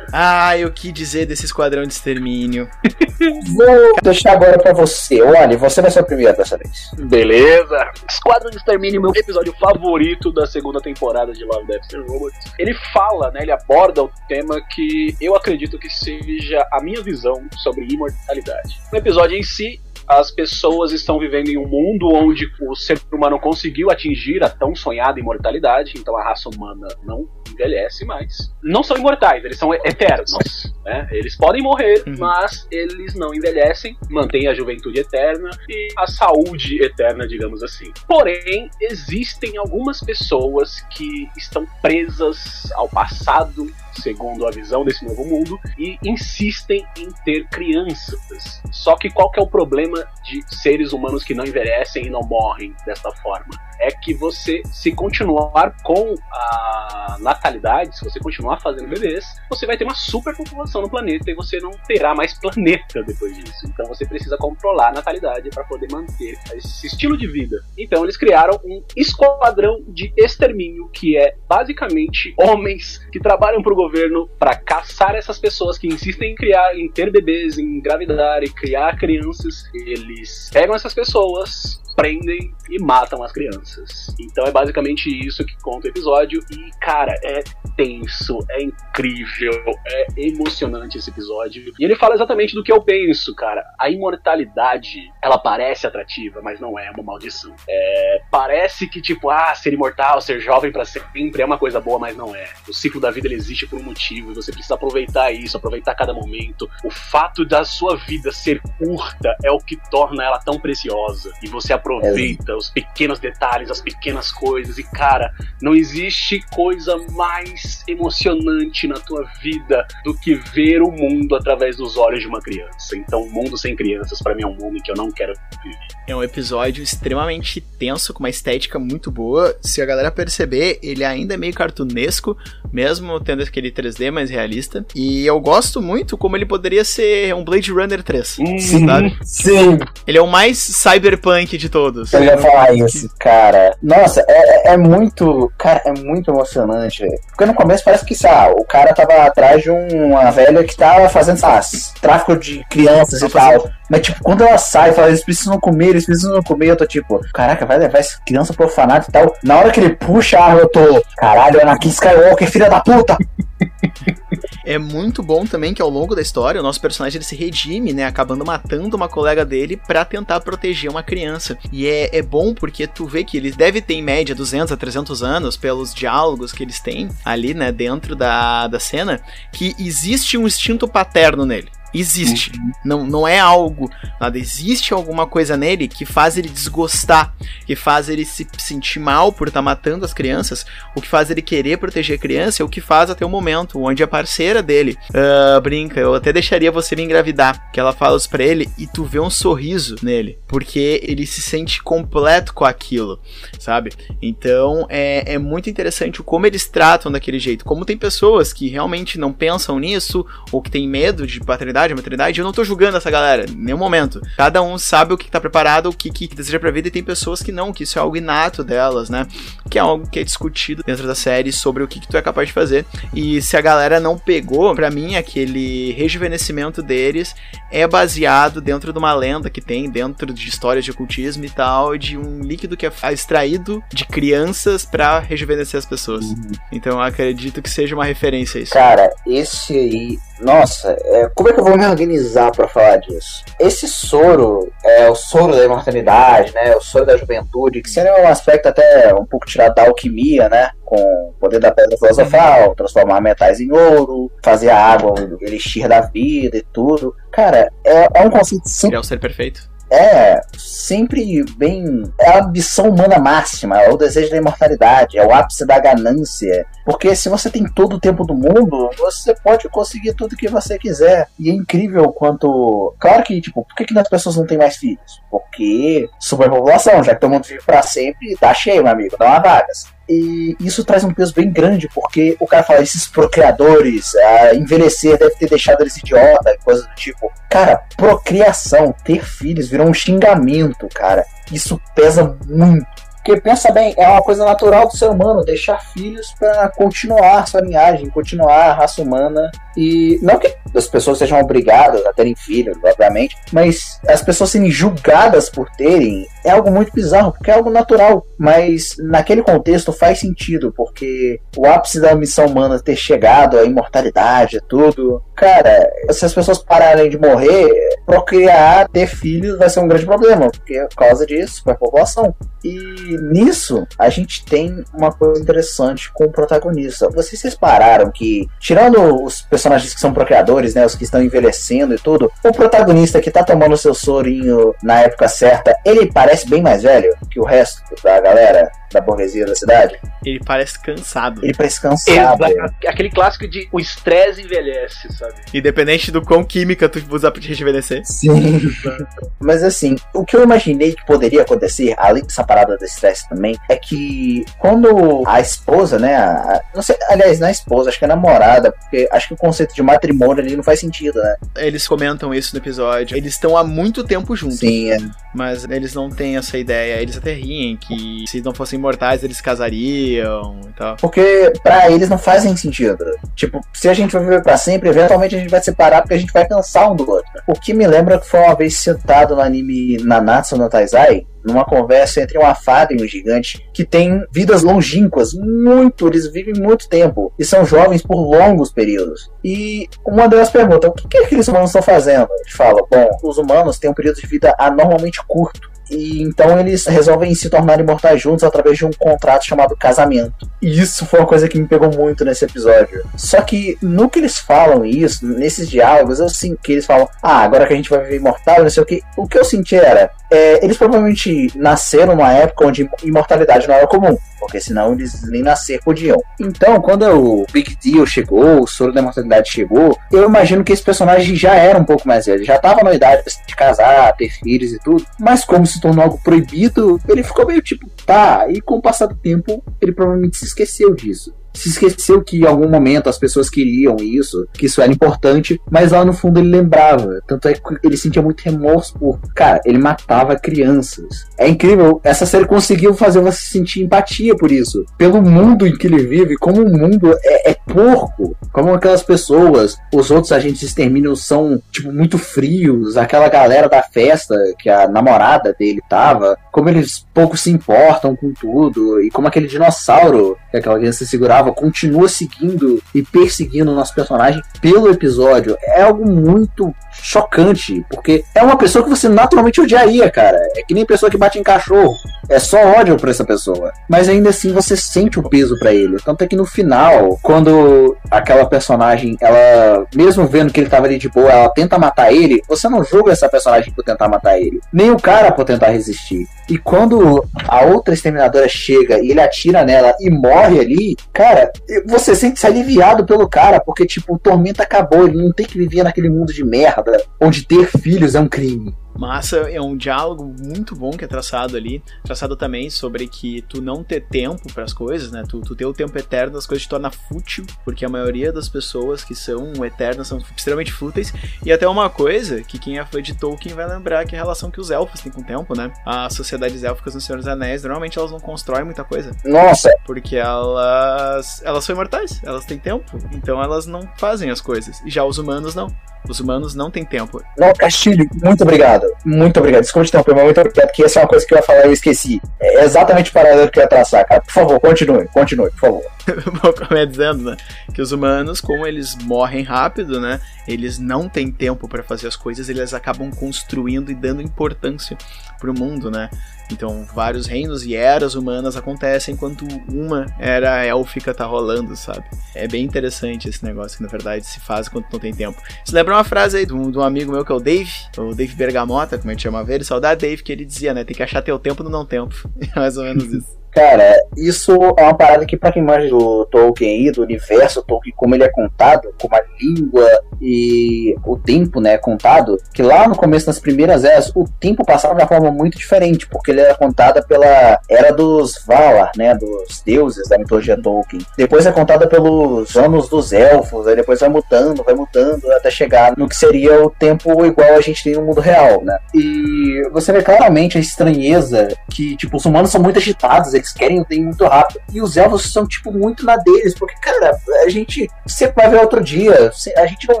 Ah, 0.10 0.56
eu 0.56 0.72
que 0.72 0.90
dizer 0.90 1.26
desse 1.26 1.44
esquadrão 1.44 1.82
de 1.82 1.92
extermínio. 1.92 2.68
Vou 3.54 3.96
deixar 4.02 4.32
agora 4.32 4.58
pra 4.58 4.72
você. 4.72 5.20
Olha, 5.20 5.56
você 5.58 5.82
vai 5.82 5.90
ser 5.90 6.00
o 6.00 6.06
primeiro 6.06 6.34
dessa 6.36 6.56
vez. 6.56 6.90
Beleza. 6.98 7.90
Esquadrão 8.08 8.50
de 8.50 8.56
Extermínio, 8.56 9.02
meu 9.02 9.12
episódio 9.14 9.54
favorito 9.60 10.32
da 10.32 10.46
segunda 10.46 10.80
temporada 10.80 11.32
de 11.32 11.44
Love, 11.44 11.66
Death 11.66 11.94
and 11.94 12.04
Robots. 12.10 12.52
Ele 12.58 12.74
fala, 12.92 13.30
né, 13.30 13.42
ele 13.42 13.52
aborda 13.52 14.02
o 14.02 14.10
tema 14.26 14.60
que 14.70 15.14
eu 15.20 15.36
acredito 15.36 15.78
que 15.78 15.90
seja 15.90 16.66
a 16.72 16.82
minha 16.82 17.02
visão 17.02 17.46
sobre 17.62 17.86
imortalidade. 17.86 18.80
No 18.90 18.98
episódio 18.98 19.36
em 19.36 19.42
si, 19.42 19.80
as 20.08 20.30
pessoas 20.30 20.92
estão 20.92 21.18
vivendo 21.18 21.48
em 21.48 21.58
um 21.58 21.66
mundo 21.66 22.08
onde 22.12 22.46
o 22.62 22.74
ser 22.74 23.00
humano 23.12 23.38
conseguiu 23.38 23.90
atingir 23.90 24.42
a 24.42 24.48
tão 24.48 24.74
sonhada 24.74 25.18
imortalidade, 25.18 25.94
então 25.96 26.16
a 26.16 26.24
raça 26.24 26.48
humana 26.48 26.88
não 27.04 27.28
envelhece 27.50 28.04
mais. 28.04 28.52
Não 28.62 28.82
são 28.82 28.96
imortais, 28.96 29.44
eles 29.44 29.58
são 29.58 29.72
eternos. 29.72 30.72
Né? 30.84 31.08
Eles 31.12 31.36
podem 31.36 31.62
morrer, 31.62 32.02
Uhum. 32.06 32.16
mas 32.18 32.66
eles 32.70 33.14
não 33.14 33.32
envelhecem, 33.34 33.96
mantêm 34.10 34.48
a 34.48 34.54
juventude 34.54 35.00
eterna 35.00 35.50
e 35.68 35.88
a 35.96 36.06
saúde 36.06 36.82
eterna, 36.82 37.26
digamos 37.26 37.62
assim. 37.62 37.92
Porém, 38.06 38.68
existem 38.80 39.56
algumas 39.56 40.00
pessoas 40.00 40.80
que 40.90 41.28
estão 41.36 41.66
presas 41.80 42.70
ao 42.74 42.88
passado, 42.88 43.66
segundo 44.00 44.46
a 44.46 44.50
visão 44.50 44.84
desse 44.84 45.04
novo 45.04 45.24
mundo, 45.24 45.58
e 45.78 45.98
insistem 46.02 46.86
em 46.98 47.10
ter 47.24 47.46
crianças. 47.48 48.62
Só 48.70 48.96
que 48.96 49.10
qual 49.10 49.30
que 49.30 49.40
é 49.40 49.42
o 49.42 49.46
problema 49.46 50.04
de 50.22 50.42
seres 50.54 50.92
humanos 50.92 51.24
que 51.24 51.34
não 51.34 51.44
envelhecem 51.44 52.06
e 52.06 52.10
não 52.10 52.22
morrem 52.22 52.74
desta 52.86 53.10
forma? 53.16 53.54
É 53.80 53.90
que 53.90 54.14
você, 54.14 54.62
se 54.66 54.92
continuar 54.92 55.76
com 55.82 56.14
a 56.32 57.16
natalidade, 57.20 57.96
se 57.96 58.04
você 58.04 58.18
continuar 58.20 58.60
fazendo 58.60 58.88
bebês, 58.88 59.24
você 59.48 59.66
vai 59.66 59.76
ter 59.76 59.84
uma 59.84 59.94
superpopulação 59.94 60.82
no 60.82 60.90
planeta 60.90 61.30
e 61.30 61.34
você 61.34 61.58
não 61.58 61.70
terá 61.86 62.14
mais 62.14 62.38
planeta 62.38 63.02
depois 63.02 63.36
disso. 63.36 63.66
Então 63.66 63.86
você 63.86 64.06
precisa 64.06 64.36
controlar 64.36 64.88
a 64.88 64.92
natalidade 64.92 65.50
para 65.50 65.64
poder 65.64 65.88
manter 65.90 66.38
esse 66.54 66.86
estilo 66.86 67.16
de 67.16 67.26
vida. 67.26 67.56
Então 67.78 68.04
eles 68.04 68.16
criaram 68.16 68.58
um 68.64 68.82
esquadrão 68.96 69.82
de 69.88 70.12
extermínio 70.16 70.88
que 70.88 71.16
é 71.16 71.36
basicamente 71.48 72.34
homens 72.38 72.98
que 73.12 73.20
trabalham 73.20 73.62
para 73.62 73.72
o 73.72 73.76
governo 73.76 74.28
para 74.38 74.56
caçar 74.56 75.14
essas 75.14 75.38
pessoas 75.38 75.78
que 75.78 75.86
insistem 75.86 76.32
em 76.32 76.34
criar, 76.34 76.76
em 76.76 76.90
ter 76.90 77.10
bebês, 77.10 77.58
em 77.58 77.78
engravidar 77.78 78.42
e 78.42 78.50
criar 78.50 78.96
crianças. 78.96 79.64
Eles 79.74 80.50
pegam 80.52 80.74
essas 80.74 80.94
pessoas, 80.94 81.80
prendem 81.94 82.52
e 82.70 82.78
matam 82.78 83.22
as 83.22 83.32
crianças. 83.32 84.14
Então 84.20 84.44
é 84.44 84.50
basicamente 84.50 85.08
isso 85.08 85.44
que 85.44 85.56
conta 85.62 85.86
o 85.86 85.90
episódio. 85.90 86.40
E, 86.50 86.70
cara, 86.80 87.14
é 87.22 87.42
tenso, 87.76 88.38
é 88.50 88.62
incrível, 88.62 89.52
é 89.86 90.06
emocionante 90.16 90.98
esse 90.98 91.10
episódio. 91.10 91.72
E 91.78 91.84
ele 91.84 91.96
fala 91.96 92.14
exatamente 92.14 92.54
do 92.54 92.62
que 92.62 92.72
eu 92.72 92.80
penso, 92.82 93.34
cara. 93.34 93.64
A 93.78 93.90
imortalidade, 93.90 95.00
ela 95.22 95.38
parece 95.38 95.86
atrativa, 95.86 96.40
mas 96.42 96.60
não 96.60 96.78
é 96.78 96.90
uma 96.90 97.02
maldição. 97.02 97.54
É, 97.68 98.22
parece 98.30 98.88
que, 98.88 99.00
tipo, 99.00 99.30
ah, 99.30 99.54
ser 99.54 99.72
imortal, 99.72 100.20
ser 100.20 100.40
jovem 100.40 100.72
pra 100.72 100.84
sempre 100.84 101.42
é 101.42 101.44
uma 101.44 101.58
coisa 101.58 101.80
boa, 101.80 101.98
mas 101.98 102.16
não 102.16 102.34
é. 102.34 102.48
O 102.68 102.72
ciclo 102.72 103.00
da 103.00 103.10
vida 103.10 103.28
ele 103.28 103.34
existe 103.34 103.66
por 103.66 103.78
um 103.78 103.82
motivo 103.82 104.32
e 104.32 104.34
você 104.34 104.52
precisa 104.52 104.74
aproveitar 104.74 105.32
isso, 105.32 105.56
aproveitar 105.56 105.94
cada 105.94 106.12
momento. 106.12 106.68
O 106.84 106.90
fato 106.90 107.44
da 107.44 107.64
sua 107.64 107.96
vida 107.96 108.32
ser 108.32 108.60
curta 108.78 109.36
é 109.42 109.50
o 109.50 109.58
que 109.58 109.76
torna 109.90 110.24
ela 110.24 110.38
tão 110.38 110.58
preciosa. 110.58 111.32
E 111.42 111.48
você 111.48 111.72
aproveita 111.84 112.56
os 112.56 112.70
pequenos 112.70 113.18
detalhes, 113.18 113.70
as 113.70 113.80
pequenas 113.80 114.32
coisas. 114.32 114.78
E, 114.78 114.82
cara, 114.82 115.32
não 115.60 115.74
existe 115.74 116.40
coisa 116.54 116.96
mais 117.12 117.84
emocionante 117.86 118.88
na 118.88 118.96
tua 118.96 119.24
vida 119.42 119.86
do 120.04 120.14
que 120.14 120.34
ver 120.34 120.80
o 120.80 120.90
mundo 120.90 121.36
através 121.36 121.76
dos 121.76 121.96
olhos 121.96 122.20
de 122.20 122.26
uma 122.26 122.40
criança. 122.40 122.96
Então, 122.96 123.22
um 123.22 123.30
mundo 123.30 123.58
sem 123.58 123.76
crianças, 123.76 124.20
pra 124.22 124.34
mim, 124.34 124.42
é 124.42 124.46
um 124.46 124.56
mundo 124.56 124.78
em 124.78 124.80
que 124.82 124.90
eu 124.90 124.96
não 124.96 125.10
quero 125.10 125.34
viver. 125.62 125.78
É 126.06 126.16
um 126.16 126.22
episódio 126.22 126.82
extremamente 126.82 127.60
tenso, 127.60 128.12
com 128.12 128.20
uma 128.22 128.30
estética 128.30 128.78
muito 128.78 129.10
boa. 129.10 129.56
Se 129.60 129.82
a 129.82 129.86
galera 129.86 130.10
perceber, 130.10 130.78
ele 130.82 131.04
ainda 131.04 131.34
é 131.34 131.36
meio 131.36 131.52
cartunesco, 131.52 132.36
mesmo 132.72 133.20
tendo 133.20 133.42
aquele 133.42 133.70
3D 133.70 134.10
mais 134.10 134.30
realista. 134.30 134.84
E 134.94 135.26
eu 135.26 135.38
gosto 135.40 135.80
muito 135.82 136.16
como 136.16 136.36
ele 136.36 136.46
poderia 136.46 136.84
ser 136.84 137.34
um 137.34 137.44
Blade 137.44 137.70
Runner 137.70 138.02
3. 138.02 138.38
Hum, 138.38 138.58
Sabe? 138.58 139.16
Sim. 139.22 139.78
Ele 140.06 140.18
é 140.18 140.22
o 140.22 140.26
mais 140.26 140.58
cyberpunk 140.58 141.56
de 141.56 141.68
todos. 141.74 142.12
Eu 142.12 142.22
ia 142.22 142.38
falar 142.38 142.72
isso, 142.72 143.10
cara. 143.18 143.74
Nossa, 143.82 144.24
é, 144.28 144.70
é- 144.70 144.74
é 144.74 144.76
muito. 144.76 145.50
Cara, 145.58 145.82
é 145.84 145.92
muito 145.92 146.30
emocionante, 146.30 147.02
velho. 147.02 147.18
Porque 147.30 147.44
no 147.46 147.52
começo 147.54 147.82
parece 147.84 148.04
que, 148.04 148.14
sabe, 148.14 148.54
o 148.56 148.64
cara 148.64 148.94
tava 148.94 149.12
atrás 149.26 149.60
de 149.60 149.70
uma 149.70 150.30
velha 150.30 150.62
que 150.62 150.76
tava 150.76 151.08
fazendo, 151.08 151.38
sabe, 151.38 151.66
tráfico 152.00 152.36
de 152.36 152.64
crianças 152.70 153.20
e 153.22 153.28
tal. 153.28 153.68
Mas, 153.90 154.02
tipo, 154.02 154.22
quando 154.22 154.42
ela 154.44 154.56
sai 154.56 154.90
e 154.90 154.92
fala, 154.92 155.08
eles 155.08 155.24
precisam 155.24 155.58
comer, 155.58 155.88
eles 155.88 156.06
precisam 156.06 156.40
comer, 156.44 156.68
eu 156.68 156.76
tô 156.76 156.86
tipo, 156.86 157.20
caraca, 157.34 157.66
vai 157.66 157.76
levar 157.78 157.98
essa 157.98 158.18
criança 158.24 158.54
pro 158.54 158.66
orfanato 158.66 159.10
e 159.10 159.12
tal. 159.12 159.34
Na 159.42 159.58
hora 159.58 159.70
que 159.72 159.80
ele 159.80 159.96
puxa 159.96 160.38
a 160.38 160.44
arma, 160.44 160.60
eu 160.60 160.68
tô, 160.68 161.02
caralho, 161.16 161.60
Anakin 161.60 161.88
Skywalker, 161.88 162.48
filha 162.50 162.70
da 162.70 162.80
puta! 162.80 163.16
É 164.64 164.78
muito 164.78 165.22
bom 165.22 165.44
também 165.44 165.74
que 165.74 165.82
ao 165.82 165.90
longo 165.90 166.14
da 166.14 166.22
história 166.22 166.60
o 166.60 166.64
nosso 166.64 166.80
personagem 166.80 167.18
ele 167.18 167.24
se 167.24 167.36
redime, 167.36 167.92
né? 167.92 168.04
Acabando 168.04 168.44
matando 168.44 168.96
uma 168.96 169.08
colega 169.08 169.44
dele 169.44 169.76
pra 169.76 170.04
tentar 170.04 170.40
proteger 170.40 170.90
uma 170.90 171.02
criança. 171.02 171.58
E 171.70 171.86
é, 171.86 172.16
é 172.16 172.22
bom 172.22 172.54
porque 172.54 172.86
tu 172.86 173.06
vê 173.06 173.24
que 173.24 173.36
eles 173.36 173.56
devem 173.56 173.82
ter 173.82 173.94
em 173.94 174.02
média 174.02 174.34
200 174.34 174.72
a 174.72 174.76
300 174.76 175.22
anos, 175.22 175.56
pelos 175.56 175.94
diálogos 175.94 176.52
que 176.52 176.62
eles 176.62 176.80
têm 176.80 177.08
ali, 177.24 177.52
né? 177.52 177.70
Dentro 177.70 178.16
da, 178.16 178.66
da 178.66 178.80
cena, 178.80 179.20
que 179.52 179.74
existe 179.78 180.38
um 180.38 180.46
instinto 180.46 180.88
paterno 180.88 181.44
nele. 181.44 181.68
Existe. 181.94 182.52
Não, 182.84 183.06
não 183.06 183.26
é 183.26 183.38
algo. 183.38 183.90
Nada. 184.20 184.38
Existe 184.38 184.92
alguma 184.92 185.26
coisa 185.26 185.56
nele 185.56 185.86
que 185.86 186.04
faz 186.04 186.36
ele 186.36 186.48
desgostar, 186.48 187.34
que 187.66 187.76
faz 187.76 188.08
ele 188.08 188.24
se 188.24 188.46
sentir 188.58 188.98
mal 188.98 189.32
por 189.32 189.48
estar 189.48 189.62
matando 189.62 190.04
as 190.04 190.12
crianças, 190.12 190.66
o 190.96 191.00
que 191.00 191.08
faz 191.08 191.30
ele 191.30 191.40
querer 191.40 191.78
proteger 191.78 192.16
a 192.16 192.20
criança, 192.20 192.62
é 192.62 192.66
o 192.66 192.68
que 192.68 192.80
faz 192.80 193.10
até 193.10 193.24
o 193.24 193.28
momento, 193.28 193.80
onde 193.80 194.02
a 194.02 194.08
parceira 194.08 194.62
dele 194.62 194.96
ah, 195.14 195.60
brinca. 195.60 196.00
Eu 196.00 196.14
até 196.14 196.32
deixaria 196.32 196.72
você 196.72 196.96
me 196.96 197.02
engravidar. 197.02 197.70
Que 197.72 197.80
ela 197.80 197.92
fala 197.92 198.16
isso 198.16 198.28
pra 198.28 198.42
ele 198.42 198.68
e 198.78 198.86
tu 198.86 199.04
vê 199.04 199.20
um 199.20 199.30
sorriso 199.30 199.96
nele, 200.02 200.38
porque 200.46 201.00
ele 201.04 201.26
se 201.26 201.40
sente 201.40 201.82
completo 201.82 202.54
com 202.54 202.64
aquilo, 202.64 203.20
sabe? 203.58 203.92
Então 204.20 204.86
é, 204.88 205.34
é 205.34 205.38
muito 205.38 205.68
interessante 205.68 206.20
o 206.20 206.24
como 206.24 206.46
eles 206.46 206.66
tratam 206.66 207.10
daquele 207.10 207.38
jeito. 207.38 207.64
Como 207.64 207.84
tem 207.84 207.96
pessoas 207.96 208.52
que 208.52 208.68
realmente 208.68 209.18
não 209.18 209.32
pensam 209.32 209.78
nisso, 209.78 210.24
ou 210.50 210.62
que 210.62 210.70
têm 210.70 210.88
medo 210.88 211.26
de 211.26 211.40
paternidade, 211.40 211.83
maternidade, 211.92 212.38
eu 212.38 212.44
não 212.44 212.52
tô 212.52 212.64
julgando 212.64 212.96
essa 212.96 213.10
galera, 213.10 213.44
em 213.50 213.54
nenhum 213.54 213.78
momento. 213.78 214.20
Cada 214.36 214.62
um 214.62 214.78
sabe 214.78 215.12
o 215.12 215.18
que 215.18 215.30
tá 215.30 215.40
preparado, 215.40 215.88
o 215.88 215.92
que, 215.92 216.10
que 216.10 216.34
deseja 216.34 216.58
pra 216.58 216.70
vida, 216.70 216.88
e 216.88 216.90
tem 216.90 217.02
pessoas 217.02 217.42
que 217.42 217.52
não, 217.52 217.72
que 217.72 217.82
isso 217.82 217.98
é 217.98 218.02
algo 218.02 218.16
inato 218.16 218.64
delas, 218.64 219.10
né? 219.10 219.26
Que 219.68 219.78
é 219.78 219.82
algo 219.82 220.08
que 220.08 220.20
é 220.20 220.24
discutido 220.24 220.82
dentro 220.86 221.06
da 221.06 221.14
série 221.14 221.52
sobre 221.52 221.82
o 221.82 221.88
que, 221.88 222.00
que 222.00 222.08
tu 222.08 222.16
é 222.16 222.22
capaz 222.22 222.48
de 222.48 222.54
fazer. 222.54 222.86
E 223.12 223.42
se 223.42 223.56
a 223.56 223.60
galera 223.60 224.00
não 224.00 224.16
pegou, 224.16 224.74
pra 224.74 224.90
mim, 224.90 225.16
aquele 225.16 225.92
rejuvenescimento 225.92 226.82
deles 226.82 227.34
é 227.70 227.86
baseado 227.86 228.60
dentro 228.60 228.92
de 228.92 228.98
uma 228.98 229.12
lenda 229.12 229.50
que 229.50 229.60
tem, 229.60 229.90
dentro 229.90 230.32
de 230.32 230.48
histórias 230.48 230.84
de 230.84 230.90
ocultismo 230.90 231.44
e 231.44 231.50
tal, 231.50 231.98
de 231.98 232.16
um 232.16 232.40
líquido 232.40 232.76
que 232.76 232.86
é 232.86 232.92
extraído 233.12 233.82
de 233.92 234.04
crianças 234.04 234.84
pra 234.84 235.18
rejuvenescer 235.18 235.78
as 235.78 235.86
pessoas. 235.86 236.24
Então 236.70 236.92
eu 236.92 237.02
acredito 237.02 237.60
que 237.60 237.70
seja 237.70 237.94
uma 237.94 238.04
referência 238.04 238.60
a 238.60 238.62
isso. 238.62 238.72
Cara, 238.72 239.10
esse 239.26 239.76
aí. 239.76 240.18
Nossa, 240.40 240.96
é, 241.00 241.28
como 241.34 241.48
é 241.48 241.52
que 241.52 241.60
eu 241.60 241.64
vou 241.64 241.76
me 241.76 241.86
organizar 241.86 242.50
pra 242.50 242.66
falar 242.66 242.96
disso? 242.96 243.44
Esse 243.58 243.86
soro 243.86 244.72
é 244.84 245.08
o 245.08 245.14
soro 245.14 245.54
da 245.54 245.64
imortalidade, 245.64 246.52
né? 246.52 246.74
O 246.76 246.80
soro 246.80 247.06
da 247.06 247.16
juventude, 247.16 247.82
que 247.82 247.90
seria 247.90 248.20
um 248.22 248.28
aspecto 248.28 248.68
até 248.68 249.14
um 249.14 249.24
pouco 249.24 249.46
tirado 249.46 249.74
da 249.74 249.86
alquimia, 249.86 250.48
né? 250.48 250.70
Com 250.84 250.96
o 250.96 251.34
poder 251.38 251.60
da 251.60 251.70
pedra 251.70 251.96
filosofal, 251.96 252.74
transformar 252.74 253.20
metais 253.20 253.60
em 253.60 253.70
ouro, 253.72 254.30
fazer 254.42 254.70
a 254.70 254.78
água 254.78 255.14
o 255.14 255.38
elixir 255.40 255.88
da 255.88 256.00
vida 256.00 256.56
e 256.56 256.62
tudo. 256.72 257.14
Cara, 257.30 257.70
é, 257.84 258.08
é 258.14 258.26
um 258.26 258.30
conceito 258.30 258.68
sempre 258.68 258.90
Criar 258.90 259.00
o 259.00 259.04
ser 259.04 259.18
perfeito. 259.18 259.73
É 259.90 260.40
sempre 260.56 261.44
bem. 261.56 262.04
É 262.20 262.30
a 262.30 262.44
ambição 262.44 262.88
humana 262.88 263.18
máxima, 263.18 263.80
é 263.80 263.90
o 263.90 263.96
desejo 263.96 264.30
da 264.30 264.36
imortalidade, 264.36 265.18
é 265.18 265.26
o 265.26 265.32
ápice 265.32 265.66
da 265.66 265.78
ganância. 265.78 266.66
Porque 266.84 267.14
se 267.14 267.28
você 267.28 267.50
tem 267.50 267.64
todo 267.64 267.96
o 267.96 268.00
tempo 268.00 268.24
do 268.24 268.34
mundo, 268.34 268.90
você 268.98 269.34
pode 269.34 269.68
conseguir 269.68 270.14
tudo 270.14 270.36
que 270.36 270.48
você 270.48 270.78
quiser. 270.78 271.28
E 271.38 271.50
é 271.50 271.52
incrível 271.52 272.12
quanto. 272.12 272.94
Claro 272.98 273.22
que, 273.22 273.40
tipo, 273.40 273.64
por 273.64 273.74
que, 273.74 273.84
que 273.84 273.98
as 273.98 274.08
pessoas 274.08 274.36
não 274.36 274.46
têm 274.46 274.58
mais 274.58 274.76
filhos? 274.76 275.22
Porque 275.30 276.08
superpopulação, 276.18 277.02
já 277.02 277.14
que 277.14 277.20
todo 277.20 277.30
mundo 277.30 277.44
vive 277.44 277.62
pra 277.64 277.82
sempre, 277.82 278.36
tá 278.36 278.52
cheio, 278.52 278.82
meu 278.82 278.92
amigo, 278.92 279.16
não 279.18 279.26
há 279.26 279.38
vagas. 279.38 279.93
E 280.08 280.56
isso 280.60 280.84
traz 280.84 281.02
um 281.04 281.14
peso 281.14 281.32
bem 281.34 281.50
grande, 281.50 281.88
porque 281.94 282.36
o 282.38 282.46
cara 282.46 282.62
fala, 282.62 282.82
esses 282.82 283.06
procriadores, 283.06 284.14
ah, 284.16 284.54
envelhecer 284.54 285.18
deve 285.18 285.34
ter 285.36 285.48
deixado 285.48 285.80
eles 285.80 285.96
idiota, 285.96 286.56
coisa 286.64 286.82
do 286.82 286.94
tipo. 286.94 287.32
Cara, 287.50 287.82
procriação, 287.96 288.94
ter 289.04 289.24
filhos 289.24 289.68
virou 289.68 289.88
um 289.88 289.94
xingamento, 289.94 290.88
cara. 290.94 291.24
Isso 291.50 291.80
pesa 291.94 292.36
muito. 292.46 293.03
Porque 293.24 293.40
pensa 293.40 293.72
bem, 293.72 293.94
é 293.96 294.06
uma 294.06 294.22
coisa 294.22 294.44
natural 294.44 294.86
do 294.86 294.94
ser 294.94 295.08
humano 295.08 295.42
deixar 295.42 295.80
filhos 295.92 296.34
para 296.38 296.68
continuar 296.68 297.48
sua 297.48 297.62
linhagem, 297.62 298.10
continuar 298.10 298.70
a 298.70 298.72
raça 298.74 299.00
humana. 299.00 299.50
E 299.74 300.18
não 300.22 300.38
que 300.38 300.54
as 300.76 300.86
pessoas 300.86 301.18
sejam 301.18 301.40
obrigadas 301.40 302.04
a 302.04 302.12
terem 302.12 302.36
filhos, 302.36 302.76
obviamente, 302.84 303.34
mas 303.50 303.98
as 304.06 304.20
pessoas 304.20 304.50
serem 304.50 304.70
julgadas 304.70 305.48
por 305.48 305.68
terem 305.70 306.26
é 306.44 306.50
algo 306.50 306.70
muito 306.70 306.92
bizarro, 306.92 307.32
porque 307.32 307.50
é 307.50 307.54
algo 307.54 307.70
natural. 307.70 308.26
Mas 308.38 308.94
naquele 308.98 309.42
contexto 309.42 309.92
faz 309.92 310.20
sentido, 310.20 310.72
porque 310.76 311.40
o 311.56 311.66
ápice 311.66 312.00
da 312.00 312.14
missão 312.14 312.46
humana 312.46 312.78
ter 312.78 312.96
chegado, 312.96 313.58
a 313.58 313.64
imortalidade, 313.64 314.60
tudo. 314.68 315.22
Cara, 315.34 315.90
se 316.10 316.24
as 316.24 316.34
pessoas 316.34 316.58
pararem 316.58 317.08
de 317.08 317.18
morrer, 317.18 317.68
procriar, 318.04 318.88
ter 318.90 319.06
filhos 319.06 319.58
vai 319.58 319.70
ser 319.70 319.80
um 319.80 319.88
grande 319.88 320.04
problema, 320.04 320.50
porque 320.50 320.76
é 320.76 320.86
por 320.86 320.96
causa 320.96 321.26
disso, 321.26 321.56
superpopulação. 321.56 322.34
E 322.62 323.13
nisso, 323.18 323.86
a 323.98 324.08
gente 324.08 324.44
tem 324.44 324.84
uma 324.92 325.12
coisa 325.12 325.40
interessante 325.40 326.12
com 326.12 326.24
o 326.24 326.32
protagonista. 326.32 327.08
Vocês 327.10 327.54
pararam 327.54 328.10
que, 328.10 328.48
tirando 328.60 329.24
os 329.24 329.42
personagens 329.42 329.94
que 329.94 330.00
são 330.00 330.12
procriadores, 330.12 330.74
né, 330.74 330.84
os 330.84 330.94
que 330.94 331.04
estão 331.04 331.22
envelhecendo 331.22 331.94
e 331.94 331.98
tudo, 331.98 332.30
o 332.42 332.52
protagonista 332.52 333.20
que 333.20 333.30
tá 333.30 333.42
tomando 333.42 333.76
seu 333.76 333.94
sorinho 333.94 334.74
na 334.82 335.00
época 335.00 335.28
certa, 335.28 335.76
ele 335.84 336.10
parece 336.12 336.48
bem 336.48 336.62
mais 336.62 336.82
velho 336.82 337.14
que 337.30 337.40
o 337.40 337.44
resto 337.44 337.82
da 338.02 338.20
galera 338.20 338.70
da 338.94 339.00
burguesia 339.00 339.44
da 339.44 339.54
cidade? 339.54 339.98
Ele 340.24 340.40
parece 340.44 340.80
cansado. 340.80 341.44
Ele 341.44 341.52
parece 341.52 341.80
cansado. 341.80 342.44
Exato. 342.44 342.74
Aquele 342.86 343.10
clássico 343.10 343.46
de 343.46 343.68
o 343.70 343.80
estresse 343.80 344.42
envelhece, 344.42 345.12
sabe? 345.12 345.34
Independente 345.52 346.10
do 346.10 346.22
quão 346.22 346.44
química 346.44 346.88
tu 346.88 347.02
usar 347.10 347.30
pra 347.30 347.40
te 347.40 347.48
rejuvenescer. 347.48 348.02
Sim. 348.04 348.60
Mas 349.38 349.62
assim, 349.62 349.96
o 350.14 350.24
que 350.24 350.36
eu 350.36 350.44
imaginei 350.44 350.94
que 350.94 351.04
poderia 351.04 351.42
acontecer, 351.42 351.94
além 351.98 352.22
dessa 352.22 352.44
parada 352.44 352.76
do 352.78 352.84
estresse 353.08 353.28
também, 353.28 353.56
é 353.68 353.76
que 353.76 354.44
quando 354.58 355.22
a 355.26 355.40
esposa, 355.40 355.98
né? 355.98 356.14
a- 356.14 356.60
não 356.74 356.82
sei, 356.82 356.96
aliás, 357.08 357.38
não 357.38 357.46
é 357.46 357.50
a 357.50 357.52
esposa, 357.52 357.88
acho 357.90 357.98
que 357.98 358.04
é 358.04 358.08
a 358.10 358.14
namorada, 358.14 358.72
porque 358.72 359.08
acho 359.12 359.28
que 359.28 359.34
o 359.34 359.36
conceito 359.36 359.74
de 359.74 359.82
matrimônio 359.82 360.42
ali 360.42 360.56
não 360.56 360.62
faz 360.62 360.80
sentido, 360.80 361.20
né? 361.22 361.36
Eles 361.56 361.86
comentam 361.86 362.34
isso 362.34 362.54
no 362.54 362.60
episódio. 362.60 363.16
Eles 363.16 363.34
estão 363.34 363.56
há 363.56 363.64
muito 363.64 364.04
tempo 364.04 364.34
juntos. 364.34 364.58
Sim, 364.58 364.90
é. 364.90 364.98
Mas 365.34 365.64
eles 365.64 365.94
não 365.94 366.08
têm 366.10 366.36
essa 366.36 366.56
ideia. 366.56 367.00
Eles 367.00 367.16
até 367.16 367.32
riem 367.32 367.76
que 367.76 368.24
se 368.28 368.40
não 368.40 368.54
fossem 368.54 368.78
imortais, 368.78 369.22
eles 369.24 369.40
casariam 369.40 370.60
e 370.68 370.72
tal. 370.72 370.96
Porque 370.96 371.52
pra 371.62 371.90
eles 371.90 372.08
não 372.08 372.18
fazem 372.18 372.56
sentido. 372.56 372.96
Tipo, 373.34 373.60
se 373.72 373.88
a 373.88 373.94
gente 373.94 374.12
vai 374.12 374.22
viver 374.22 374.42
pra 374.42 374.56
sempre, 374.56 374.88
eventualmente 374.88 375.34
a 375.34 375.38
gente 375.38 375.50
vai 375.50 375.60
se 375.60 375.66
separar 375.66 376.02
porque 376.02 376.14
a 376.14 376.18
gente 376.18 376.32
vai 376.32 376.46
cansar 376.46 376.90
um 376.92 376.96
do 376.96 377.08
outro. 377.08 377.30
O 377.46 377.54
que 377.54 377.74
me 377.74 377.86
lembra 377.86 378.18
que 378.18 378.28
foi 378.28 378.40
uma 378.40 378.54
vez 378.54 378.76
citado 378.78 379.34
no 379.34 379.42
anime 379.42 379.96
Nanatsu 380.02 380.56
no 380.56 380.68
Taizai, 380.68 381.26
numa 381.44 381.64
conversa 381.64 382.20
entre 382.20 382.38
uma 382.38 382.54
fada 382.54 382.92
e 382.92 383.02
um 383.02 383.06
gigante 383.06 383.68
que 383.72 383.84
tem 383.84 384.24
vidas 384.32 384.62
longínquas, 384.62 385.34
muito, 385.34 386.06
eles 386.06 386.26
vivem 386.26 386.54
muito 386.54 386.88
tempo 386.88 387.32
e 387.38 387.44
são 387.44 387.64
jovens 387.64 388.02
por 388.02 388.16
longos 388.16 388.72
períodos. 388.72 389.30
E 389.44 389.88
uma 390.06 390.28
delas 390.28 390.50
pergunta: 390.50 390.88
o 390.88 390.92
que, 390.92 391.08
que 391.08 391.18
aqueles 391.18 391.48
humanos 391.48 391.70
estão 391.70 391.82
fazendo? 391.82 392.28
Ele 392.30 392.50
fala: 392.50 392.82
bom, 392.90 393.10
os 393.22 393.38
humanos 393.38 393.78
têm 393.78 393.90
um 393.90 393.94
período 393.94 394.20
de 394.20 394.26
vida 394.26 394.54
anormalmente 394.58 395.20
curto. 395.26 395.73
E 395.90 396.22
então 396.22 396.58
eles 396.58 396.86
resolvem 396.86 397.34
se 397.34 397.50
tornar 397.50 397.80
imortais 397.80 398.20
juntos 398.20 398.44
através 398.44 398.78
de 398.78 398.84
um 398.84 398.90
contrato 398.92 399.44
chamado 399.44 399.76
casamento. 399.76 400.48
E 400.60 400.80
isso 400.80 401.04
foi 401.06 401.20
uma 401.20 401.26
coisa 401.26 401.48
que 401.48 401.58
me 401.58 401.66
pegou 401.66 401.90
muito 401.90 402.24
nesse 402.24 402.44
episódio. 402.44 403.04
Só 403.16 403.40
que 403.42 403.76
no 403.82 404.08
que 404.08 404.18
eles 404.18 404.38
falam 404.38 404.84
isso, 404.84 405.26
nesses 405.26 405.68
diálogos, 405.68 406.20
eu 406.20 406.28
sinto 406.28 406.60
que 406.62 406.72
eles 406.72 406.86
falam, 406.86 407.08
ah, 407.22 407.40
agora 407.40 407.66
que 407.66 407.72
a 407.72 407.76
gente 407.76 407.90
vai 407.90 408.00
viver 408.00 408.16
imortal, 408.16 408.62
não 408.62 408.70
sei 408.70 408.82
o 408.82 408.86
que. 408.86 409.02
O 409.16 409.26
que 409.26 409.38
eu 409.38 409.44
senti 409.44 409.76
era, 409.76 410.10
é, 410.30 410.64
eles 410.64 410.76
provavelmente 410.76 411.52
nasceram 411.54 412.16
numa 412.16 412.32
época 412.32 412.66
onde 412.66 412.90
imortalidade 413.02 413.68
não 413.68 413.74
era 413.74 413.86
comum. 413.86 414.16
Porque 414.38 414.60
senão 414.60 414.92
eles 414.92 415.22
nem 415.30 415.42
nascer 415.42 415.80
podiam. 415.82 416.22
Então, 416.38 416.80
quando 416.80 417.02
o 417.04 417.46
Big 417.50 417.76
Deal 417.82 418.04
chegou, 418.06 418.62
o 418.62 418.66
Soro 418.66 418.92
da 418.92 419.00
Imortalidade 419.00 419.50
chegou, 419.50 419.98
eu 420.12 420.24
imagino 420.24 420.62
que 420.62 420.72
esse 420.72 420.82
personagem 420.82 421.34
já 421.34 421.54
era 421.54 421.78
um 421.78 421.84
pouco 421.84 422.06
mais 422.06 422.26
velho. 422.26 422.44
Já 422.44 422.58
tava 422.58 422.82
na 422.82 422.92
idade 422.92 423.22
de 423.46 423.56
casar, 423.56 424.14
ter 424.16 424.28
filhos 424.28 424.72
e 424.72 424.78
tudo. 424.80 425.04
Mas 425.18 425.44
como 425.44 425.66
se 425.74 425.80
tornou 425.80 426.04
algo 426.04 426.20
proibido, 426.22 427.00
ele 427.08 427.22
ficou 427.22 427.46
meio 427.46 427.62
tipo, 427.62 427.88
tá. 428.06 428.46
E 428.48 428.60
com 428.60 428.76
o 428.76 428.82
passar 428.82 429.06
do 429.06 429.14
tempo, 429.14 429.62
ele 429.80 429.92
provavelmente 429.92 430.36
se 430.36 430.44
esqueceu 430.44 430.94
disso. 430.94 431.34
Se 431.54 431.68
esqueceu 431.68 432.22
que 432.22 432.38
em 432.38 432.46
algum 432.46 432.68
momento 432.68 433.08
as 433.08 433.18
pessoas 433.18 433.48
queriam 433.48 433.96
isso, 434.00 434.46
que 434.52 434.66
isso 434.66 434.82
era 434.82 434.92
importante, 434.92 435.60
mas 435.70 435.92
lá 435.92 436.04
no 436.04 436.12
fundo 436.12 436.40
ele 436.40 436.50
lembrava. 436.50 437.20
Tanto 437.26 437.48
é 437.48 437.54
que 437.54 437.60
ele 437.82 437.96
sentia 437.96 438.22
muito 438.22 438.42
remorso 438.42 438.98
por. 438.98 439.18
Cara, 439.34 439.60
ele 439.64 439.78
matava 439.78 440.36
crianças. 440.36 441.26
É 441.38 441.48
incrível, 441.48 442.00
essa 442.02 442.26
série 442.26 442.46
conseguiu 442.46 442.94
fazer 442.94 443.20
você 443.20 443.40
sentir 443.40 443.82
empatia 443.82 444.36
por 444.36 444.50
isso. 444.50 444.84
Pelo 444.98 445.22
mundo 445.22 445.66
em 445.66 445.76
que 445.76 445.86
ele 445.86 446.06
vive, 446.06 446.36
como 446.36 446.62
o 446.62 446.70
mundo 446.70 447.14
é, 447.22 447.50
é 447.50 447.56
porco. 447.66 448.36
Como 448.52 448.72
aquelas 448.72 449.02
pessoas, 449.02 449.76
os 449.92 450.10
outros 450.10 450.32
agentes 450.32 450.60
de 450.60 450.66
extermínio 450.66 451.16
são, 451.16 451.60
tipo, 451.70 451.92
muito 451.92 452.18
frios. 452.18 452.96
Aquela 452.96 453.28
galera 453.28 453.68
da 453.68 453.82
festa 453.82 454.36
que 454.58 454.68
a 454.68 454.88
namorada 454.88 455.54
dele 455.58 455.80
tava, 455.88 456.36
como 456.52 456.68
eles 456.68 457.04
pouco 457.12 457.36
se 457.36 457.50
importam 457.50 458.16
com 458.16 458.32
tudo. 458.32 459.00
E 459.00 459.10
como 459.10 459.28
aquele 459.28 459.46
dinossauro 459.46 460.36
que 460.54 460.58
aquela 460.58 460.78
criança 460.78 461.04
segurava 461.04 461.52
continua 461.52 462.08
seguindo 462.08 462.80
e 462.94 463.02
perseguindo 463.02 463.72
o 463.72 463.74
nosso 463.74 463.92
personagem 463.92 464.40
pelo 464.60 464.88
episódio. 464.88 465.56
É 465.60 465.82
algo 465.82 466.08
muito 466.08 466.72
chocante, 467.02 467.84
porque 467.90 468.24
é 468.34 468.42
uma 468.42 468.56
pessoa 468.56 468.84
que 468.84 468.90
você 468.90 469.08
naturalmente 469.08 469.60
odiaria, 469.60 470.10
cara. 470.10 470.38
É 470.56 470.62
que 470.62 470.74
nem 470.74 470.86
pessoa 470.86 471.10
que 471.10 471.18
bate 471.18 471.38
em 471.38 471.42
cachorro. 471.42 471.94
É 472.28 472.38
só 472.38 472.58
ódio 472.78 472.96
pra 472.96 473.10
essa 473.10 473.24
pessoa. 473.24 473.72
Mas 473.88 474.08
ainda 474.08 474.30
assim 474.30 474.52
você 474.52 474.76
sente 474.76 475.18
o 475.18 475.28
peso 475.28 475.58
para 475.58 475.72
ele. 475.72 475.96
Tanto 476.04 476.24
é 476.24 476.26
que 476.26 476.36
no 476.36 476.46
final, 476.46 477.18
quando 477.22 477.96
aquela 478.10 478.46
personagem, 478.46 479.16
ela, 479.20 479.86
mesmo 479.94 480.26
vendo 480.26 480.52
que 480.52 480.60
ele 480.60 480.70
tava 480.70 480.86
ali 480.86 480.98
de 480.98 481.08
boa, 481.08 481.30
ela 481.30 481.48
tenta 481.50 481.78
matar 481.78 482.12
ele, 482.12 482.42
você 482.48 482.68
não 482.68 482.82
julga 482.84 483.12
essa 483.12 483.28
personagem 483.28 483.72
por 483.72 483.84
tentar 483.84 484.08
matar 484.08 484.38
ele. 484.38 484.60
Nem 484.72 484.90
o 484.90 484.96
cara 484.96 485.32
por 485.32 485.44
tentar 485.44 485.68
resistir. 485.68 486.26
E 486.48 486.58
quando 486.58 487.26
a 487.48 487.62
outra 487.62 487.94
exterminadora 487.94 488.48
chega 488.48 488.98
e 488.98 489.10
ele 489.10 489.20
atira 489.20 489.64
nela 489.64 489.94
e 489.98 490.10
morre 490.10 490.60
ali, 490.60 490.96
cara, 491.12 491.50
você 491.86 492.14
sente 492.14 492.38
se 492.38 492.46
aliviado 492.46 493.06
pelo 493.06 493.28
cara, 493.28 493.60
porque, 493.60 493.86
tipo, 493.86 494.14
o 494.14 494.18
tormento 494.18 494.62
acabou, 494.62 495.06
ele 495.06 495.22
não 495.22 495.32
tem 495.32 495.46
que 495.46 495.56
viver 495.56 495.82
naquele 495.82 496.10
mundo 496.10 496.32
de 496.32 496.44
merda 496.44 496.83
onde 497.20 497.46
ter 497.46 497.66
filhos 497.66 498.14
é 498.14 498.20
um 498.20 498.28
crime. 498.28 498.74
Massa, 498.96 499.38
é 499.50 499.60
um 499.60 499.76
diálogo 499.76 500.24
muito 500.40 500.76
bom 500.76 500.92
que 500.92 501.04
é 501.04 501.08
traçado 501.08 501.56
ali. 501.56 501.82
Traçado 502.04 502.36
também 502.36 502.70
sobre 502.70 503.08
que 503.08 503.42
tu 503.42 503.60
não 503.60 503.82
ter 503.82 504.06
tempo 504.06 504.52
para 504.52 504.64
as 504.64 504.72
coisas, 504.72 505.10
né? 505.10 505.24
Tu, 505.28 505.40
tu 505.40 505.54
ter 505.54 505.66
o 505.66 505.72
tempo 505.72 505.98
eterno, 505.98 506.38
as 506.38 506.46
coisas 506.46 506.62
te 506.62 506.68
torna 506.68 506.90
fútil, 506.90 507.44
porque 507.64 507.84
a 507.84 507.88
maioria 507.88 508.32
das 508.32 508.48
pessoas 508.48 509.02
que 509.02 509.14
são 509.14 509.52
eternas 509.64 510.06
são 510.06 510.18
extremamente 510.36 510.72
fúteis. 510.72 511.12
E 511.44 511.52
até 511.52 511.66
uma 511.66 511.90
coisa 511.90 512.42
que 512.42 512.58
quem 512.58 512.78
é 512.78 512.84
fã 512.84 513.02
de 513.02 513.14
Tolkien 513.14 513.54
vai 513.54 513.66
lembrar 513.68 514.06
que 514.06 514.14
é 514.14 514.18
a 514.18 514.22
relação 514.22 514.50
que 514.50 514.60
os 514.60 514.70
elfos 514.70 515.00
têm 515.00 515.10
com 515.10 515.20
o 515.20 515.24
tempo, 515.24 515.56
né? 515.56 515.72
As 515.84 516.14
sociedades 516.14 516.62
élficas 516.62 516.94
no 516.94 517.00
Senhor 517.00 517.18
dos 517.18 517.26
Anéis, 517.26 517.62
normalmente 517.62 517.98
elas 517.98 518.12
não 518.12 518.20
constroem 518.20 518.64
muita 518.64 518.84
coisa. 518.84 519.10
Nossa! 519.24 519.74
Porque 519.84 520.16
elas. 520.16 521.42
Elas 521.44 521.64
são 521.64 521.74
imortais, 521.74 522.20
elas 522.22 522.44
têm 522.44 522.58
tempo. 522.58 522.96
Então 523.12 523.42
elas 523.42 523.66
não 523.66 523.88
fazem 523.98 524.30
as 524.30 524.40
coisas. 524.40 524.80
E 524.84 524.90
já 524.90 525.04
os 525.04 525.18
humanos 525.18 525.54
não. 525.54 525.68
Os 526.08 526.20
humanos 526.20 526.54
não 526.54 526.70
têm 526.70 526.84
tempo. 526.84 527.22
Não, 527.38 527.52
Castilho, 527.54 528.08
muito 528.22 528.42
obrigado. 528.42 528.86
Muito 529.04 529.38
obrigado. 529.38 529.62
Desculpa 529.62 529.86
te 529.86 529.88
interromper, 529.88 530.14
mas 530.14 530.24
muito 530.24 530.40
obrigado, 530.40 530.66
porque 530.66 530.84
essa 530.84 531.00
é 531.00 531.02
uma 531.02 531.08
coisa 531.08 531.26
que 531.26 531.32
eu 531.34 531.38
ia 531.38 531.42
falar 531.42 531.60
e 531.60 531.66
eu 531.66 531.72
esqueci. 531.72 532.20
É 532.40 532.64
exatamente 532.64 533.10
o 533.10 533.12
paralelo 533.12 533.50
que 533.50 533.58
eu 533.58 533.62
ia 533.62 533.68
traçar, 533.68 534.06
cara. 534.06 534.20
Por 534.20 534.32
favor, 534.32 534.60
continue, 534.60 535.08
continue, 535.08 535.50
por 535.52 535.60
favor. 535.60 535.82
Bom, 536.42 536.52
como 536.52 536.78
é 536.78 536.84
dizendo, 536.84 537.30
né? 537.30 537.36
Que 537.72 537.80
os 537.80 537.92
humanos, 537.92 538.40
como 538.40 538.66
eles 538.66 538.96
morrem 539.02 539.42
rápido, 539.42 539.98
né? 540.00 540.20
Eles 540.46 540.78
não 540.78 541.08
têm 541.08 541.32
tempo 541.32 541.66
para 541.66 541.82
fazer 541.82 542.06
as 542.06 542.16
coisas, 542.16 542.48
eles 542.48 542.74
acabam 542.74 543.10
construindo 543.10 543.90
e 543.90 543.94
dando 543.94 544.20
importância 544.20 544.96
pro 545.40 545.54
mundo, 545.54 545.90
né? 545.90 546.10
Então, 546.52 546.86
vários 546.94 547.26
reinos 547.26 547.64
e 547.64 547.74
eras 547.74 548.14
humanas 548.14 548.56
acontecem 548.56 549.14
enquanto 549.14 549.46
uma 549.72 550.06
era 550.18 550.64
élfica 550.64 551.14
tá 551.14 551.24
rolando, 551.24 551.74
sabe? 551.76 552.04
É 552.34 552.46
bem 552.46 552.64
interessante 552.64 553.28
esse 553.28 553.44
negócio 553.44 553.76
que, 553.78 553.82
na 553.82 553.88
verdade, 553.88 554.26
se 554.26 554.40
faz 554.40 554.68
quando 554.68 554.86
não 554.92 554.98
tem 554.98 555.14
tempo. 555.14 555.40
Você 555.64 555.74
lembra 555.74 555.94
uma 555.94 556.04
frase 556.04 556.36
aí 556.38 556.46
de 556.46 556.52
um, 556.52 556.70
de 556.70 556.78
um 556.78 556.82
amigo 556.82 557.12
meu 557.12 557.24
que 557.24 557.32
é 557.32 557.34
o 557.34 557.40
Dave, 557.40 557.70
o 557.96 558.14
Dave 558.14 558.34
Bergamota, 558.34 558.98
como 558.98 559.10
a 559.10 559.14
gente 559.14 559.22
chamava 559.22 559.52
ele, 559.52 559.64
saudade 559.64 560.02
Dave, 560.02 560.22
que 560.22 560.32
ele 560.32 560.44
dizia, 560.44 560.74
né? 560.74 560.84
Tem 560.84 560.96
que 560.96 561.02
achar 561.02 561.22
teu 561.22 561.38
tempo 561.38 561.62
no 561.62 561.70
não 561.70 561.84
tempo. 561.84 562.14
É 562.54 562.58
mais 562.58 562.76
ou 562.76 562.84
menos 562.84 563.04
isso. 563.12 563.43
Cara, 563.54 563.94
isso 564.16 564.52
é 564.76 564.82
uma 564.82 564.94
parada 564.94 565.24
que, 565.24 565.36
pra 565.36 565.52
quem 565.52 565.62
manja 565.62 565.88
do 565.88 566.26
Tolkien 566.26 566.86
aí, 566.86 566.90
do 566.90 567.02
universo 567.02 567.62
Tolkien, 567.62 567.94
como 567.96 568.14
ele 568.14 568.24
é 568.24 568.28
contado, 568.28 568.92
como 569.00 569.14
a 569.14 569.20
língua 569.40 569.88
e 570.20 570.96
o 571.04 571.16
tempo, 571.16 571.60
né, 571.60 571.74
é 571.74 571.78
contado, 571.78 572.36
que 572.52 572.62
lá 572.62 572.88
no 572.88 572.96
começo 572.96 573.26
das 573.26 573.38
primeiras 573.38 573.84
eras, 573.84 574.10
o 574.14 574.24
tempo 574.40 574.64
passava 574.64 574.94
de 574.94 575.02
uma 575.02 575.08
forma 575.08 575.30
muito 575.30 575.56
diferente, 575.56 576.06
porque 576.08 576.30
ele 576.30 576.40
era 576.40 576.54
contada 576.54 577.02
pela 577.02 577.60
era 577.68 577.92
dos 577.92 578.42
Valar, 578.44 578.90
né, 578.96 579.14
dos 579.14 579.62
deuses 579.64 580.08
da 580.08 580.18
mitologia 580.18 580.60
Tolkien. 580.60 581.04
Depois 581.16 581.46
é 581.46 581.52
contada 581.52 581.86
pelos 581.86 582.56
anos 582.56 582.88
dos 582.88 583.12
elfos, 583.12 583.66
aí 583.66 583.76
depois 583.76 584.00
vai 584.00 584.08
mudando, 584.08 584.64
vai 584.64 584.74
mudando, 584.74 585.30
até 585.32 585.50
chegar 585.50 585.96
no 585.96 586.08
que 586.08 586.16
seria 586.16 586.64
o 586.64 586.70
tempo 586.70 587.24
igual 587.24 587.54
a 587.54 587.60
gente 587.60 587.84
tem 587.84 587.94
no 587.94 588.02
mundo 588.02 588.20
real, 588.20 588.62
né. 588.64 588.78
E 588.92 589.62
você 589.72 589.92
vê 589.92 590.02
claramente 590.02 590.58
a 590.58 590.60
estranheza 590.60 591.48
que, 591.70 591.96
tipo, 591.96 592.16
os 592.16 592.24
humanos 592.24 592.50
são 592.50 592.60
muito 592.60 592.78
agitados, 592.78 593.34
eles 593.44 593.52
querem 593.52 593.80
o 593.80 593.84
tempo 593.84 594.04
muito 594.04 594.24
rápido. 594.24 594.60
E 594.72 594.80
os 594.80 594.96
elfos 594.96 595.32
são, 595.32 595.46
tipo, 595.46 595.70
muito 595.70 596.04
na 596.04 596.16
deles, 596.16 596.54
porque, 596.54 596.74
cara, 596.80 597.16
a 597.44 597.48
gente 597.48 597.88
sempre 598.06 598.42
vai 598.42 598.50
ver 598.50 598.60
outro 598.60 598.82
dia, 598.82 599.30
a 599.56 599.66
gente 599.66 599.86
não 599.88 600.00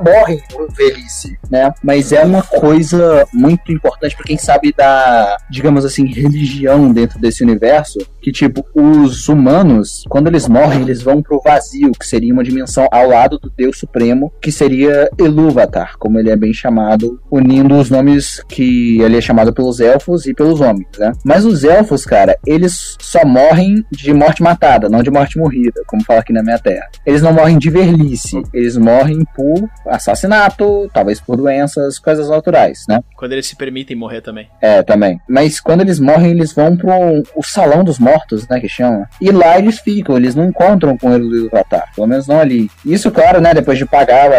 morre 0.00 0.42
por 0.50 0.72
velhice, 0.72 1.38
né? 1.50 1.72
Mas 1.82 2.12
é 2.12 2.24
uma 2.24 2.42
coisa 2.42 3.26
muito 3.32 3.70
importante 3.70 4.16
para 4.16 4.24
quem 4.24 4.38
sabe 4.38 4.72
da, 4.72 5.36
digamos 5.50 5.84
assim, 5.84 6.06
religião 6.06 6.92
dentro 6.92 7.18
desse 7.18 7.42
universo, 7.42 7.98
que, 8.24 8.32
tipo, 8.32 8.64
os 8.74 9.28
humanos, 9.28 10.02
quando 10.08 10.28
eles 10.28 10.48
morrem, 10.48 10.80
eles 10.80 11.02
vão 11.02 11.20
pro 11.20 11.42
vazio, 11.44 11.92
que 11.92 12.06
seria 12.06 12.32
uma 12.32 12.42
dimensão 12.42 12.88
ao 12.90 13.06
lado 13.06 13.38
do 13.38 13.52
Deus 13.54 13.78
Supremo, 13.78 14.32
que 14.40 14.50
seria 14.50 15.10
Elúvatar, 15.18 15.98
como 15.98 16.18
ele 16.18 16.30
é 16.30 16.36
bem 16.36 16.50
chamado, 16.50 17.20
unindo 17.30 17.74
os 17.74 17.90
nomes 17.90 18.42
que 18.48 18.98
ele 19.02 19.18
é 19.18 19.20
chamado 19.20 19.52
pelos 19.52 19.78
elfos 19.78 20.24
e 20.24 20.32
pelos 20.32 20.62
homens, 20.62 20.88
né? 20.98 21.12
Mas 21.22 21.44
os 21.44 21.64
elfos, 21.64 22.06
cara, 22.06 22.38
eles 22.46 22.96
só 22.98 23.26
morrem 23.26 23.84
de 23.92 24.14
morte 24.14 24.42
matada, 24.42 24.88
não 24.88 25.02
de 25.02 25.10
morte 25.10 25.38
morrida, 25.38 25.82
como 25.86 26.02
fala 26.02 26.20
aqui 26.20 26.32
na 26.32 26.42
minha 26.42 26.58
terra. 26.58 26.88
Eles 27.04 27.20
não 27.20 27.34
morrem 27.34 27.58
de 27.58 27.68
velhice, 27.68 28.42
eles 28.54 28.78
morrem 28.78 29.18
por 29.36 29.68
assassinato, 29.86 30.88
talvez 30.94 31.20
por 31.20 31.36
doenças, 31.36 31.98
coisas 31.98 32.30
naturais, 32.30 32.84
né? 32.88 33.00
Quando 33.18 33.32
eles 33.32 33.46
se 33.46 33.54
permitem 33.54 33.94
morrer 33.94 34.22
também. 34.22 34.48
É, 34.62 34.82
também. 34.82 35.20
Mas 35.28 35.60
quando 35.60 35.82
eles 35.82 36.00
morrem, 36.00 36.30
eles 36.30 36.54
vão 36.54 36.74
pro 36.74 36.90
o 37.36 37.42
salão 37.42 37.84
dos 37.84 37.98
mortos, 37.98 38.13
né, 38.48 38.60
que 38.60 38.68
chama. 38.68 39.08
E 39.20 39.30
lá 39.30 39.58
eles 39.58 39.78
ficam, 39.78 40.16
eles 40.16 40.34
não 40.34 40.44
encontram 40.44 40.96
com 40.96 41.12
ele 41.12 41.28
do 41.28 41.48
Avatar, 41.48 41.88
pelo 41.94 42.06
menos 42.06 42.26
não 42.26 42.40
ali. 42.40 42.70
Isso, 42.84 43.10
claro, 43.10 43.40
né, 43.40 43.54
depois 43.54 43.78
de 43.78 43.86
pagar, 43.86 44.30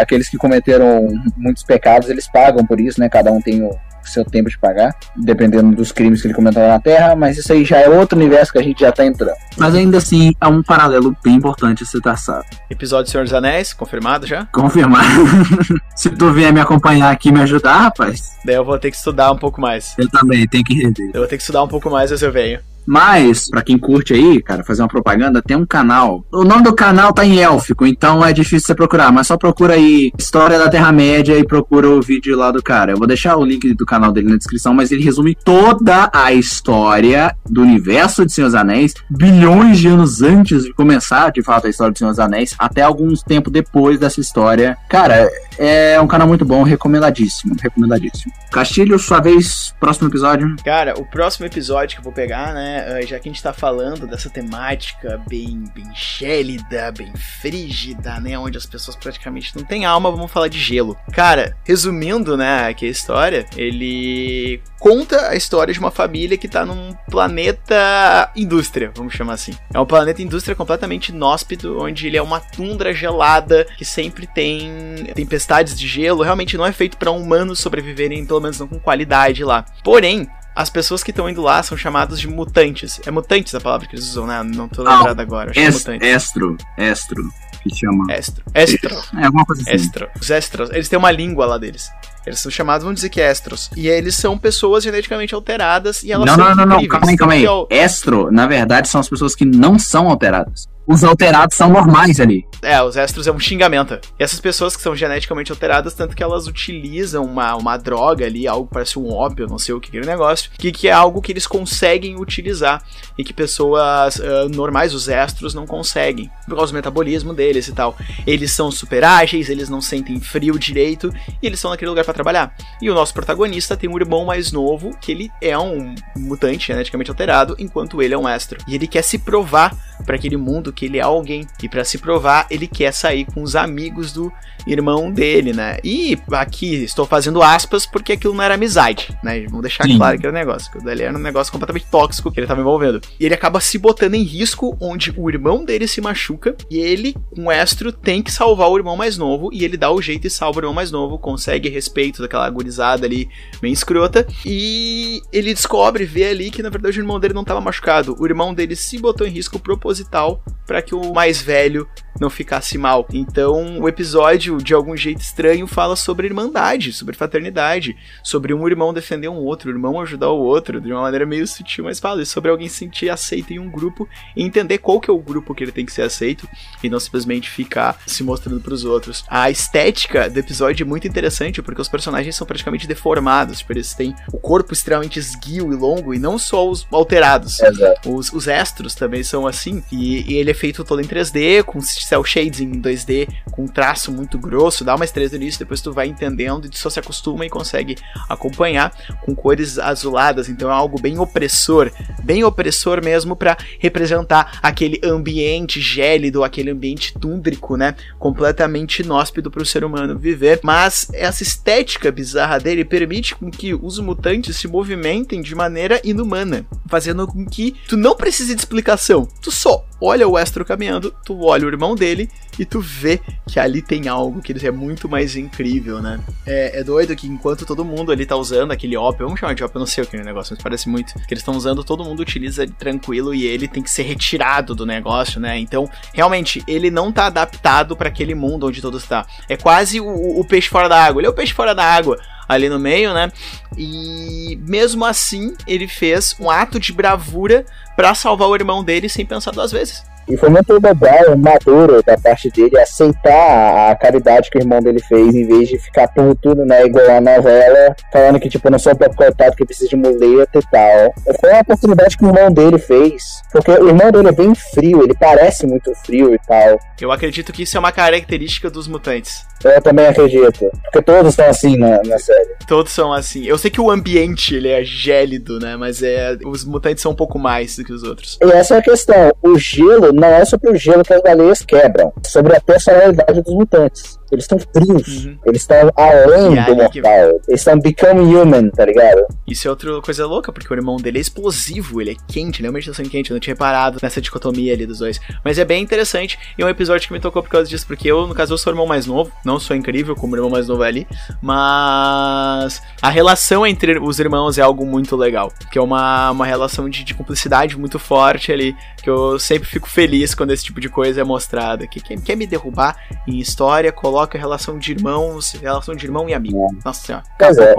aqueles 0.00 0.28
que 0.28 0.36
cometeram 0.36 1.08
muitos 1.36 1.62
pecados, 1.62 2.08
eles 2.08 2.28
pagam 2.28 2.64
por 2.64 2.80
isso, 2.80 3.00
né, 3.00 3.08
cada 3.08 3.32
um 3.32 3.40
tem 3.40 3.62
o 3.62 3.76
seu 4.08 4.24
tempo 4.24 4.48
de 4.48 4.58
pagar, 4.58 4.94
dependendo 5.16 5.74
dos 5.74 5.92
crimes 5.92 6.20
que 6.20 6.28
ele 6.28 6.34
cometeu 6.34 6.66
na 6.66 6.78
Terra, 6.78 7.16
mas 7.16 7.36
isso 7.36 7.52
aí 7.52 7.64
já 7.64 7.78
é 7.78 7.88
outro 7.88 8.18
universo 8.18 8.52
que 8.52 8.58
a 8.58 8.62
gente 8.62 8.80
já 8.80 8.92
tá 8.92 9.04
entrando. 9.04 9.36
Mas 9.56 9.74
ainda 9.74 9.98
assim, 9.98 10.32
é 10.40 10.46
um 10.46 10.62
paralelo 10.62 11.16
bem 11.22 11.34
importante 11.34 11.82
a 11.82 11.86
ser 11.86 12.00
traçado. 12.00 12.44
Episódio 12.70 13.10
Senhor 13.10 13.24
dos 13.24 13.32
Anéis, 13.32 13.72
confirmado 13.72 14.26
já? 14.26 14.46
Confirmado. 14.46 15.06
Se 15.94 16.10
tu 16.10 16.32
vier 16.32 16.52
me 16.52 16.60
acompanhar 16.60 17.10
aqui 17.10 17.28
e 17.30 17.32
me 17.32 17.40
ajudar, 17.40 17.78
rapaz. 17.78 18.36
Daí 18.44 18.54
eu 18.54 18.64
vou 18.64 18.78
ter 18.78 18.90
que 18.90 18.96
estudar 18.96 19.32
um 19.32 19.38
pouco 19.38 19.60
mais. 19.60 19.94
Eu 19.98 20.08
também, 20.08 20.46
tenho 20.46 20.64
que 20.64 20.74
rever. 20.74 21.10
Eu 21.12 21.20
vou 21.20 21.26
ter 21.26 21.36
que 21.36 21.42
estudar 21.42 21.62
um 21.62 21.68
pouco 21.68 21.90
mais, 21.90 22.10
mas 22.10 22.22
eu 22.22 22.32
venho. 22.32 22.60
Mas, 22.86 23.48
para 23.48 23.62
quem 23.62 23.78
curte 23.78 24.14
aí, 24.14 24.40
cara, 24.42 24.64
fazer 24.64 24.82
uma 24.82 24.88
propaganda, 24.88 25.42
tem 25.42 25.56
um 25.56 25.66
canal. 25.66 26.24
O 26.32 26.44
nome 26.44 26.62
do 26.62 26.74
canal 26.74 27.12
tá 27.12 27.24
em 27.24 27.38
élfico, 27.40 27.86
então 27.86 28.24
é 28.24 28.32
difícil 28.32 28.66
você 28.66 28.74
procurar, 28.74 29.12
mas 29.12 29.26
só 29.26 29.36
procura 29.36 29.74
aí 29.74 30.12
História 30.18 30.58
da 30.58 30.68
Terra-média 30.68 31.38
e 31.38 31.44
procura 31.44 31.88
o 31.88 32.00
vídeo 32.00 32.36
lá 32.36 32.50
do 32.50 32.62
cara. 32.62 32.92
Eu 32.92 32.96
vou 32.96 33.06
deixar 33.06 33.36
o 33.36 33.44
link 33.44 33.74
do 33.74 33.86
canal 33.86 34.12
dele 34.12 34.28
na 34.28 34.36
descrição, 34.36 34.72
mas 34.74 34.92
ele 34.92 35.02
resume 35.02 35.36
toda 35.44 36.10
a 36.12 36.32
história 36.32 37.34
do 37.48 37.62
universo 37.62 38.24
de 38.24 38.32
Senhor 38.32 38.48
dos 38.48 38.54
Anéis, 38.54 38.94
bilhões 39.10 39.78
de 39.78 39.88
anos 39.88 40.22
antes 40.22 40.64
de 40.64 40.72
começar, 40.72 41.30
de 41.30 41.42
fato, 41.42 41.66
a 41.66 41.70
história 41.70 41.92
de 41.92 41.98
Senhor 41.98 42.10
dos 42.10 42.20
Anéis, 42.20 42.54
até 42.58 42.82
alguns 42.82 43.22
tempo 43.22 43.50
depois 43.50 43.98
dessa 43.98 44.20
história. 44.20 44.76
Cara, 44.88 45.28
é 45.58 46.00
um 46.00 46.06
canal 46.06 46.28
muito 46.28 46.44
bom, 46.44 46.62
recomendadíssimo, 46.62 47.54
recomendadíssimo. 47.60 48.32
Castilho, 48.52 48.98
sua 48.98 49.20
vez, 49.20 49.74
próximo 49.80 50.08
episódio. 50.08 50.54
Cara, 50.64 50.94
o 50.98 51.04
próximo 51.04 51.46
episódio 51.46 51.96
que 51.96 52.00
eu 52.00 52.04
vou 52.04 52.12
pegar, 52.12 52.52
né, 52.52 52.75
já 53.06 53.18
que 53.18 53.28
a 53.28 53.32
gente 53.32 53.42
tá 53.42 53.52
falando 53.52 54.06
dessa 54.06 54.30
temática 54.30 55.22
bem, 55.28 55.64
bem 55.74 55.90
gélida, 55.94 56.92
bem 56.92 57.12
frígida, 57.40 58.20
né, 58.20 58.38
onde 58.38 58.58
as 58.58 58.66
pessoas 58.66 58.96
praticamente 58.96 59.56
não 59.56 59.64
têm 59.64 59.84
alma, 59.84 60.10
vamos 60.10 60.30
falar 60.30 60.48
de 60.48 60.58
gelo. 60.58 60.96
Cara, 61.12 61.56
resumindo, 61.64 62.36
né, 62.36 62.68
aqui 62.68 62.86
a 62.86 62.90
história, 62.90 63.46
ele 63.56 64.60
conta 64.78 65.28
a 65.28 65.36
história 65.36 65.72
de 65.72 65.80
uma 65.80 65.90
família 65.90 66.36
que 66.36 66.48
tá 66.48 66.64
num 66.64 66.94
planeta 67.10 68.30
indústria, 68.36 68.92
vamos 68.94 69.14
chamar 69.14 69.34
assim. 69.34 69.52
É 69.72 69.80
um 69.80 69.86
planeta 69.86 70.22
indústria 70.22 70.54
completamente 70.54 71.08
inóspito, 71.08 71.78
onde 71.80 72.06
ele 72.06 72.16
é 72.16 72.22
uma 72.22 72.40
tundra 72.40 72.92
gelada 72.92 73.66
que 73.76 73.84
sempre 73.84 74.26
tem 74.26 75.06
tempestades 75.14 75.78
de 75.78 75.88
gelo. 75.88 76.22
Realmente 76.22 76.56
não 76.56 76.66
é 76.66 76.72
feito 76.72 76.96
para 76.96 77.10
humanos 77.10 77.58
sobreviverem, 77.58 78.24
pelo 78.24 78.40
menos 78.40 78.58
não 78.58 78.68
com 78.68 78.78
qualidade 78.78 79.44
lá. 79.44 79.64
Porém, 79.82 80.28
As 80.56 80.70
pessoas 80.70 81.04
que 81.04 81.10
estão 81.10 81.28
indo 81.28 81.42
lá 81.42 81.62
são 81.62 81.76
chamadas 81.76 82.18
de 82.18 82.26
mutantes. 82.26 82.98
É 83.06 83.10
mutantes 83.10 83.54
a 83.54 83.60
palavra 83.60 83.86
que 83.86 83.94
eles 83.94 84.06
usam, 84.08 84.26
né? 84.26 84.42
Não 84.42 84.66
tô 84.68 84.86
Ah, 84.88 84.96
lembrado 84.96 85.20
agora. 85.20 85.50
Acho 85.50 85.60
que 85.60 85.60
é 85.60 85.68
Est- 85.68 85.86
mutantes. 85.86 86.08
estro, 86.08 86.56
estro, 86.78 87.30
que 87.62 87.74
chama. 87.76 88.06
Estro. 88.14 88.42
Estro. 88.54 88.96
É 89.20 89.26
alguma 89.26 89.44
coisa 89.44 89.60
assim. 89.62 89.72
Estro. 89.72 90.08
Os 90.18 90.30
estros. 90.30 90.70
Eles 90.70 90.88
têm 90.88 90.98
uma 90.98 91.10
língua 91.10 91.44
lá 91.44 91.58
deles. 91.58 91.90
Eles 92.26 92.40
são 92.40 92.50
chamados, 92.50 92.82
vamos 92.84 92.96
dizer 92.96 93.10
que 93.10 93.20
estros. 93.20 93.70
E 93.76 93.86
eles 93.86 94.16
são 94.16 94.36
pessoas 94.38 94.82
geneticamente 94.82 95.34
alteradas 95.34 96.02
e 96.02 96.10
elas 96.10 96.26
Não, 96.26 96.34
são 96.36 96.44
não, 96.48 96.54
não, 96.56 96.66
não, 96.66 96.80
incríveis. 96.80 97.16
calma 97.18 97.32
aí, 97.34 97.44
calma 97.44 97.66
aí. 97.68 97.78
Estro, 97.84 98.30
na 98.32 98.46
verdade, 98.46 98.88
são 98.88 99.00
as 99.00 99.08
pessoas 99.08 99.34
que 99.34 99.44
não 99.44 99.78
são 99.78 100.08
alteradas. 100.08 100.66
Os 100.86 101.02
alterados 101.02 101.56
são 101.56 101.68
normais 101.68 102.20
ali. 102.20 102.46
É, 102.62 102.80
os 102.80 102.96
estros 102.96 103.26
é 103.26 103.32
um 103.32 103.40
xingamento. 103.40 103.98
E 104.18 104.22
essas 104.22 104.40
pessoas 104.40 104.76
que 104.76 104.82
são 104.82 104.94
geneticamente 104.94 105.50
alteradas, 105.50 105.94
tanto 105.94 106.14
que 106.14 106.22
elas 106.22 106.46
utilizam 106.46 107.24
uma, 107.24 107.56
uma 107.56 107.76
droga 107.76 108.24
ali, 108.24 108.46
algo 108.46 108.68
parece 108.72 108.96
um 108.96 109.12
ópio, 109.12 109.48
não 109.48 109.58
sei 109.58 109.74
o 109.74 109.80
que 109.80 109.88
aquele 109.88 110.06
negócio, 110.06 110.50
que, 110.56 110.70
que 110.70 110.88
é 110.88 110.92
algo 110.92 111.20
que 111.20 111.32
eles 111.32 111.46
conseguem 111.46 112.20
utilizar 112.20 112.82
e 113.18 113.24
que 113.24 113.32
pessoas 113.32 114.20
ah, 114.20 114.48
normais, 114.48 114.94
os 114.94 115.08
estros, 115.08 115.54
não 115.54 115.66
conseguem, 115.66 116.30
por 116.46 116.56
causa 116.56 116.72
do 116.72 116.76
metabolismo 116.76 117.34
deles 117.34 117.66
e 117.66 117.72
tal. 117.72 117.96
Eles 118.24 118.52
são 118.52 118.70
super 118.70 119.02
ágeis, 119.02 119.50
eles 119.50 119.68
não 119.68 119.80
sentem 119.80 120.20
frio 120.20 120.56
direito 120.56 121.12
e 121.42 121.46
eles 121.46 121.58
estão 121.58 121.72
naquele 121.72 121.88
lugar 121.88 122.04
pra 122.04 122.14
trabalhar. 122.14 122.54
E 122.80 122.88
o 122.88 122.94
nosso 122.94 123.12
protagonista 123.12 123.76
tem 123.76 123.90
um 123.90 123.98
irmão 123.98 124.24
mais 124.24 124.52
novo, 124.52 124.96
que 125.00 125.10
ele 125.10 125.30
é 125.42 125.58
um 125.58 125.94
mutante 126.16 126.68
geneticamente 126.68 127.10
alterado, 127.10 127.56
enquanto 127.58 128.00
ele 128.00 128.14
é 128.14 128.18
um 128.18 128.28
estro. 128.28 128.58
E 128.68 128.74
ele 128.76 128.86
quer 128.86 129.02
se 129.02 129.18
provar 129.18 129.76
pra 130.04 130.16
aquele 130.16 130.36
mundo 130.36 130.72
que 130.76 130.84
ele 130.84 130.98
é 130.98 131.02
alguém. 131.02 131.48
E 131.60 131.68
pra 131.68 131.84
se 131.84 131.98
provar, 131.98 132.46
ele 132.50 132.68
quer 132.68 132.92
sair 132.92 133.24
com 133.24 133.42
os 133.42 133.56
amigos 133.56 134.12
do 134.12 134.32
irmão 134.66 135.10
dele, 135.10 135.52
né? 135.52 135.78
E 135.84 136.18
aqui 136.32 136.84
estou 136.84 137.06
fazendo 137.06 137.42
aspas 137.42 137.86
porque 137.86 138.12
aquilo 138.12 138.34
não 138.34 138.42
era 138.42 138.54
amizade, 138.54 139.16
né? 139.22 139.44
Vamos 139.46 139.62
deixar 139.62 139.84
Sim. 139.84 139.96
claro 139.96 140.18
que 140.18 140.26
era 140.26 140.34
um 140.34 140.38
negócio. 140.38 140.70
Que 140.70 140.78
o 140.78 140.82
dele 140.82 141.04
era 141.04 141.16
um 141.16 141.20
negócio 141.20 141.52
completamente 141.52 141.86
tóxico 141.90 142.30
que 142.30 142.40
ele 142.40 142.46
tava 142.46 142.60
envolvendo. 142.60 143.00
E 143.18 143.24
ele 143.24 143.34
acaba 143.34 143.60
se 143.60 143.78
botando 143.78 144.14
em 144.14 144.22
risco, 144.22 144.76
onde 144.80 145.14
o 145.16 145.30
irmão 145.30 145.64
dele 145.64 145.86
se 145.86 146.00
machuca 146.00 146.56
e 146.70 146.78
ele, 146.78 147.14
um 147.36 147.50
estro, 147.50 147.92
tem 147.92 148.22
que 148.22 148.32
salvar 148.32 148.68
o 148.68 148.76
irmão 148.76 148.96
mais 148.96 149.16
novo. 149.16 149.50
E 149.52 149.64
ele 149.64 149.76
dá 149.76 149.90
o 149.90 150.02
jeito 150.02 150.26
e 150.26 150.30
salva 150.30 150.58
o 150.58 150.62
irmão 150.62 150.74
mais 150.74 150.90
novo, 150.90 151.18
consegue 151.18 151.68
respeito 151.68 152.20
daquela 152.20 152.46
agorizada 152.46 153.06
ali, 153.06 153.28
bem 153.60 153.72
escrota. 153.72 154.26
E 154.44 155.22
ele 155.32 155.54
descobre, 155.54 156.04
vê 156.04 156.24
ali 156.24 156.50
que 156.50 156.62
na 156.62 156.70
verdade 156.70 156.98
o 156.98 157.02
irmão 157.02 157.20
dele 157.20 157.34
não 157.34 157.44
tava 157.44 157.60
machucado. 157.60 158.16
O 158.18 158.26
irmão 158.26 158.52
dele 158.52 158.74
se 158.74 158.98
botou 158.98 159.26
em 159.26 159.30
risco 159.30 159.58
proposital 159.58 160.42
para 160.66 160.82
que 160.82 160.94
o 160.94 161.12
mais 161.12 161.40
velho 161.40 161.88
não 162.20 162.30
ficasse 162.30 162.78
mal. 162.78 163.06
Então, 163.12 163.80
o 163.80 163.88
episódio, 163.88 164.58
de 164.58 164.74
algum 164.74 164.96
jeito 164.96 165.20
estranho, 165.20 165.66
fala 165.66 165.96
sobre 165.96 166.26
irmandade, 166.26 166.92
sobre 166.92 167.16
fraternidade, 167.16 167.96
sobre 168.22 168.54
um 168.54 168.66
irmão 168.66 168.92
defender 168.92 169.28
um 169.28 169.36
outro, 169.36 169.70
o 169.70 169.74
irmão 169.74 170.00
ajudar 170.00 170.30
o 170.30 170.38
outro, 170.38 170.80
de 170.80 170.92
uma 170.92 171.02
maneira 171.02 171.26
meio 171.26 171.46
sutil, 171.46 171.84
mas 171.84 172.00
fala 172.00 172.24
sobre 172.24 172.50
alguém 172.50 172.68
se 172.68 172.86
sentir 172.86 173.10
aceito 173.10 173.52
em 173.52 173.58
um 173.58 173.70
grupo 173.70 174.08
e 174.36 174.42
entender 174.42 174.78
qual 174.78 175.00
que 175.00 175.10
é 175.10 175.12
o 175.12 175.18
grupo 175.18 175.54
que 175.54 175.64
ele 175.64 175.72
tem 175.72 175.84
que 175.84 175.92
ser 175.92 176.02
aceito 176.02 176.48
e 176.82 176.88
não 176.88 177.00
simplesmente 177.00 177.50
ficar 177.50 177.98
se 178.06 178.22
mostrando 178.22 178.60
pros 178.60 178.84
outros. 178.84 179.24
A 179.28 179.50
estética 179.50 180.30
do 180.30 180.38
episódio 180.38 180.84
é 180.84 180.86
muito 180.86 181.08
interessante 181.08 181.60
porque 181.60 181.80
os 181.80 181.88
personagens 181.88 182.36
são 182.36 182.46
praticamente 182.46 182.86
deformados, 182.86 183.58
tipo, 183.58 183.72
eles 183.72 183.94
têm 183.94 184.14
o 184.32 184.38
corpo 184.38 184.72
extremamente 184.72 185.18
esguio 185.18 185.72
e 185.72 185.76
longo 185.76 186.14
e 186.14 186.18
não 186.18 186.38
só 186.38 186.68
os 186.68 186.86
alterados. 186.92 187.58
Exato. 187.60 188.14
Os, 188.14 188.32
os 188.32 188.46
estros 188.46 188.94
também 188.94 189.22
são 189.22 189.46
assim. 189.46 189.82
E, 189.90 190.32
e 190.32 190.36
ele 190.36 190.50
é 190.50 190.54
feito 190.54 190.84
todo 190.84 191.00
em 191.00 191.04
3D, 191.04 191.64
com 191.64 191.80
cel 192.06 192.22
shading 192.24 192.64
em 192.64 192.80
2D, 192.80 193.28
com 193.50 193.64
um 193.64 193.68
traço 193.68 194.12
muito 194.12 194.38
grosso, 194.38 194.84
dá 194.84 194.94
uma 194.94 195.04
estrela 195.04 195.26
no 195.30 195.36
início, 195.36 195.58
depois 195.58 195.80
tu 195.80 195.92
vai 195.92 196.06
entendendo 196.06 196.68
e 196.72 196.76
só 196.76 196.88
se 196.88 197.00
acostuma 197.00 197.44
e 197.44 197.50
consegue 197.50 197.96
acompanhar 198.28 198.92
com 199.24 199.34
cores 199.34 199.76
azuladas. 199.78 200.48
Então 200.48 200.70
é 200.70 200.72
algo 200.72 201.00
bem 201.00 201.18
opressor, 201.18 201.90
bem 202.22 202.44
opressor 202.44 203.02
mesmo 203.02 203.34
pra 203.34 203.56
representar 203.80 204.60
aquele 204.62 205.00
ambiente 205.02 205.80
gélido, 205.80 206.44
aquele 206.44 206.70
ambiente 206.70 207.12
túndrico, 207.18 207.76
né? 207.76 207.96
Completamente 208.18 209.02
inóspito 209.02 209.50
pro 209.50 209.66
ser 209.66 209.82
humano 209.82 210.16
viver. 210.16 210.60
Mas 210.62 211.08
essa 211.12 211.42
estética 211.42 212.12
bizarra 212.12 212.58
dele 212.58 212.84
permite 212.84 213.34
com 213.34 213.50
que 213.50 213.74
os 213.74 213.98
mutantes 213.98 214.56
se 214.56 214.68
movimentem 214.68 215.40
de 215.40 215.54
maneira 215.54 216.00
inumana, 216.04 216.64
fazendo 216.88 217.26
com 217.26 217.44
que 217.44 217.74
tu 217.88 217.96
não 217.96 218.14
precise 218.14 218.54
de 218.54 218.60
explicação. 218.60 219.26
Tu 219.42 219.50
só 219.50 219.84
olha 220.00 220.28
o 220.28 220.36
Astro 220.36 220.64
caminhando, 220.64 221.14
tu 221.24 221.42
olha 221.44 221.66
o 221.66 221.68
irmão 221.68 221.94
dele 221.94 222.28
e 222.58 222.64
tu 222.64 222.80
vê 222.80 223.20
que 223.46 223.58
ali 223.58 223.82
tem 223.82 224.08
algo 224.08 224.40
que 224.40 224.66
é 224.66 224.70
muito 224.70 225.08
mais 225.08 225.36
incrível, 225.36 226.00
né? 226.00 226.20
É, 226.46 226.80
é 226.80 226.84
doido 226.84 227.14
que 227.14 227.26
enquanto 227.26 227.66
todo 227.66 227.84
mundo 227.84 228.10
ali 228.10 228.24
tá 228.24 228.36
usando 228.36 228.72
aquele 228.72 228.96
ópio, 228.96 229.26
vamos 229.26 229.38
chamar 229.38 229.54
de 229.54 229.62
ópio, 229.62 229.76
eu 229.76 229.80
não 229.80 229.86
sei 229.86 230.04
o 230.04 230.06
que 230.06 230.16
é 230.16 230.20
o 230.20 230.24
negócio, 230.24 230.54
mas 230.54 230.62
parece 230.62 230.88
muito 230.88 231.14
que 231.14 231.34
eles 231.34 231.40
estão 231.40 231.56
usando, 231.56 231.84
todo 231.84 232.04
mundo 232.04 232.20
utiliza 232.20 232.62
ele 232.62 232.72
tranquilo 232.72 233.34
e 233.34 233.44
ele 233.44 233.68
tem 233.68 233.82
que 233.82 233.90
ser 233.90 234.02
retirado 234.02 234.74
do 234.74 234.86
negócio, 234.86 235.40
né? 235.40 235.58
Então, 235.58 235.88
realmente, 236.12 236.62
ele 236.66 236.90
não 236.90 237.12
tá 237.12 237.26
adaptado 237.26 237.96
para 237.96 238.08
aquele 238.08 238.34
mundo 238.34 238.66
onde 238.66 238.80
todos 238.80 239.04
tá. 239.04 239.26
É 239.48 239.56
quase 239.56 240.00
o, 240.00 240.40
o 240.40 240.44
peixe 240.46 240.68
fora 240.68 240.88
da 240.88 241.02
água. 241.02 241.20
Ele 241.20 241.26
é 241.26 241.30
o 241.30 241.34
peixe 241.34 241.52
fora 241.52 241.74
da 241.74 241.84
água 241.84 242.18
ali 242.48 242.68
no 242.68 242.78
meio, 242.78 243.12
né? 243.12 243.30
E 243.76 244.58
mesmo 244.62 245.04
assim, 245.04 245.54
ele 245.66 245.88
fez 245.88 246.36
um 246.38 246.50
ato 246.50 246.78
de 246.78 246.92
bravura 246.92 247.64
pra 247.94 248.14
salvar 248.14 248.48
o 248.48 248.54
irmão 248.54 248.84
dele 248.84 249.08
sem 249.08 249.26
pensar 249.26 249.50
duas 249.50 249.72
vezes. 249.72 250.04
E 250.28 250.36
foi 250.36 250.48
muito 250.48 250.72
legal, 250.72 251.36
maduro 251.36 252.02
da 252.02 252.18
parte 252.18 252.50
dele, 252.50 252.78
aceitar 252.78 253.90
a 253.90 253.96
caridade 253.96 254.50
que 254.50 254.58
o 254.58 254.60
irmão 254.60 254.80
dele 254.80 255.00
fez, 255.00 255.34
em 255.34 255.46
vez 255.46 255.68
de 255.68 255.78
ficar 255.78 256.08
puto, 256.08 256.54
né, 256.54 256.84
igual 256.84 257.08
a 257.10 257.20
novela, 257.20 257.94
falando 258.12 258.40
que, 258.40 258.48
tipo, 258.48 258.68
não 258.68 258.78
sou 258.78 258.94
pobre 258.96 259.16
coitado 259.16 259.56
que 259.56 259.64
precisa 259.64 259.88
de 259.88 259.96
muleta 259.96 260.58
e 260.58 260.62
tal. 260.70 261.14
Foi 261.40 261.50
uma 261.50 261.60
oportunidade 261.60 262.16
que 262.16 262.24
o 262.24 262.28
irmão 262.28 262.50
dele 262.50 262.78
fez, 262.78 263.22
porque 263.52 263.70
o 263.70 263.88
irmão 263.88 264.10
dele 264.10 264.28
é 264.28 264.32
bem 264.32 264.54
frio, 264.54 265.02
ele 265.02 265.14
parece 265.14 265.66
muito 265.66 265.94
frio 266.04 266.34
e 266.34 266.38
tal. 266.46 266.78
Eu 267.00 267.12
acredito 267.12 267.52
que 267.52 267.62
isso 267.62 267.76
é 267.76 267.80
uma 267.80 267.92
característica 267.92 268.68
dos 268.68 268.88
mutantes. 268.88 269.46
Eu 269.64 269.82
também 269.82 270.06
acredito, 270.06 270.70
porque 270.82 271.02
todos 271.02 271.30
estão 271.30 271.46
assim 271.48 271.76
na, 271.76 272.02
na 272.02 272.18
série. 272.18 272.56
Todos 272.68 272.92
são 272.92 273.12
assim. 273.12 273.44
Eu 273.44 273.58
sei 273.58 273.70
que 273.70 273.80
o 273.80 273.90
ambiente 273.90 274.54
ele 274.54 274.68
é 274.68 274.84
gélido, 274.84 275.58
né? 275.58 275.76
Mas 275.76 276.02
é 276.02 276.36
os 276.44 276.64
mutantes 276.64 277.02
são 277.02 277.12
um 277.12 277.16
pouco 277.16 277.38
mais 277.38 277.76
do 277.76 277.84
que 277.84 277.92
os 277.92 278.02
outros. 278.02 278.38
E 278.42 278.50
essa 278.52 278.76
é 278.76 278.78
a 278.78 278.82
questão, 278.82 279.32
o 279.42 279.58
gelo 279.58 280.12
não 280.12 280.28
é 280.28 280.44
sobre 280.44 280.70
o 280.70 280.76
gelo 280.76 281.02
que 281.02 281.12
as 281.12 281.22
baleias 281.22 281.62
quebram, 281.62 282.12
é 282.24 282.28
sobre 282.28 282.56
a 282.56 282.60
personalidade 282.60 283.42
dos 283.42 283.54
mutantes. 283.54 284.18
Eles 284.32 284.44
estão 284.44 284.58
frios, 284.58 285.24
Uhum. 285.26 285.38
eles 285.46 285.62
estão 285.62 285.90
além 285.96 286.54
do 286.54 286.60
aí 286.82 286.88
que- 286.90 287.00
mortal, 287.02 287.28
eles 287.48 287.60
estão 287.60 287.78
become 287.78 288.20
human, 288.34 288.70
tá 288.70 288.84
ligado? 288.84 289.22
Isso 289.46 289.66
é 289.68 289.70
outra 289.70 290.00
coisa 290.02 290.26
louca, 290.26 290.52
porque 290.52 290.72
o 290.72 290.76
irmão 290.76 290.96
dele 290.96 291.18
é 291.18 291.20
explosivo, 291.20 292.00
ele 292.00 292.12
é 292.12 292.14
quente, 292.32 292.60
ele 292.60 292.66
é 292.66 292.70
uma 292.70 292.74
meditação 292.74 293.04
quente. 293.04 293.30
Eu 293.30 293.34
não 293.34 293.40
tinha 293.40 293.54
reparado 293.54 293.98
nessa 294.02 294.20
dicotomia 294.20 294.72
ali 294.72 294.84
dos 294.86 294.98
dois. 294.98 295.20
Mas 295.44 295.58
é 295.58 295.64
bem 295.64 295.82
interessante 295.82 296.38
e 296.58 296.62
é 296.62 296.66
um 296.66 296.68
episódio 296.68 297.06
que 297.06 297.12
me 297.12 297.20
tocou 297.20 297.42
por 297.42 297.48
causa 297.50 297.68
disso, 297.68 297.86
porque 297.86 298.08
eu, 298.10 298.26
no 298.26 298.34
caso, 298.34 298.52
eu 298.54 298.58
sou 298.58 298.72
o 298.72 298.74
irmão 298.74 298.86
mais 298.86 299.06
novo, 299.06 299.30
não 299.44 299.58
sou 299.60 299.76
incrível 299.76 300.14
como 300.16 300.34
o 300.34 300.36
irmão 300.36 300.50
mais 300.50 300.66
novo 300.68 300.82
é 300.82 300.88
ali, 300.88 301.06
mas 301.40 302.82
a 303.00 303.08
relação 303.08 303.66
entre 303.66 303.98
os 303.98 304.18
irmãos 304.18 304.58
é 304.58 304.62
algo 304.62 304.84
muito 304.84 305.16
legal, 305.16 305.52
que 305.70 305.78
é 305.78 305.82
uma, 305.82 306.30
uma 306.30 306.46
relação 306.46 306.88
de, 306.88 307.04
de 307.04 307.14
cumplicidade 307.14 307.78
muito 307.78 307.98
forte 307.98 308.50
ali, 308.52 308.74
que 309.02 309.08
eu 309.08 309.38
sempre 309.38 309.68
fico 309.68 309.88
feliz 309.88 310.34
quando 310.34 310.52
esse 310.52 310.64
tipo 310.64 310.80
de 310.80 310.88
coisa 310.88 311.20
é 311.20 311.24
mostrada. 311.24 311.86
Que 311.86 312.00
quem 312.00 312.18
quer 312.18 312.36
me 312.36 312.46
derrubar 312.46 312.96
em 313.26 313.38
história, 313.38 313.92
coloca 313.92 314.15
a 314.20 314.28
relação 314.38 314.78
de 314.78 314.92
irmãos, 314.92 315.52
relação 315.52 315.94
de 315.94 316.06
irmão 316.06 316.28
e 316.28 316.34
amigo. 316.34 316.68
Nossa 316.84 317.06
senhora. 317.06 317.24
Pois 317.38 317.58
é, 317.58 317.74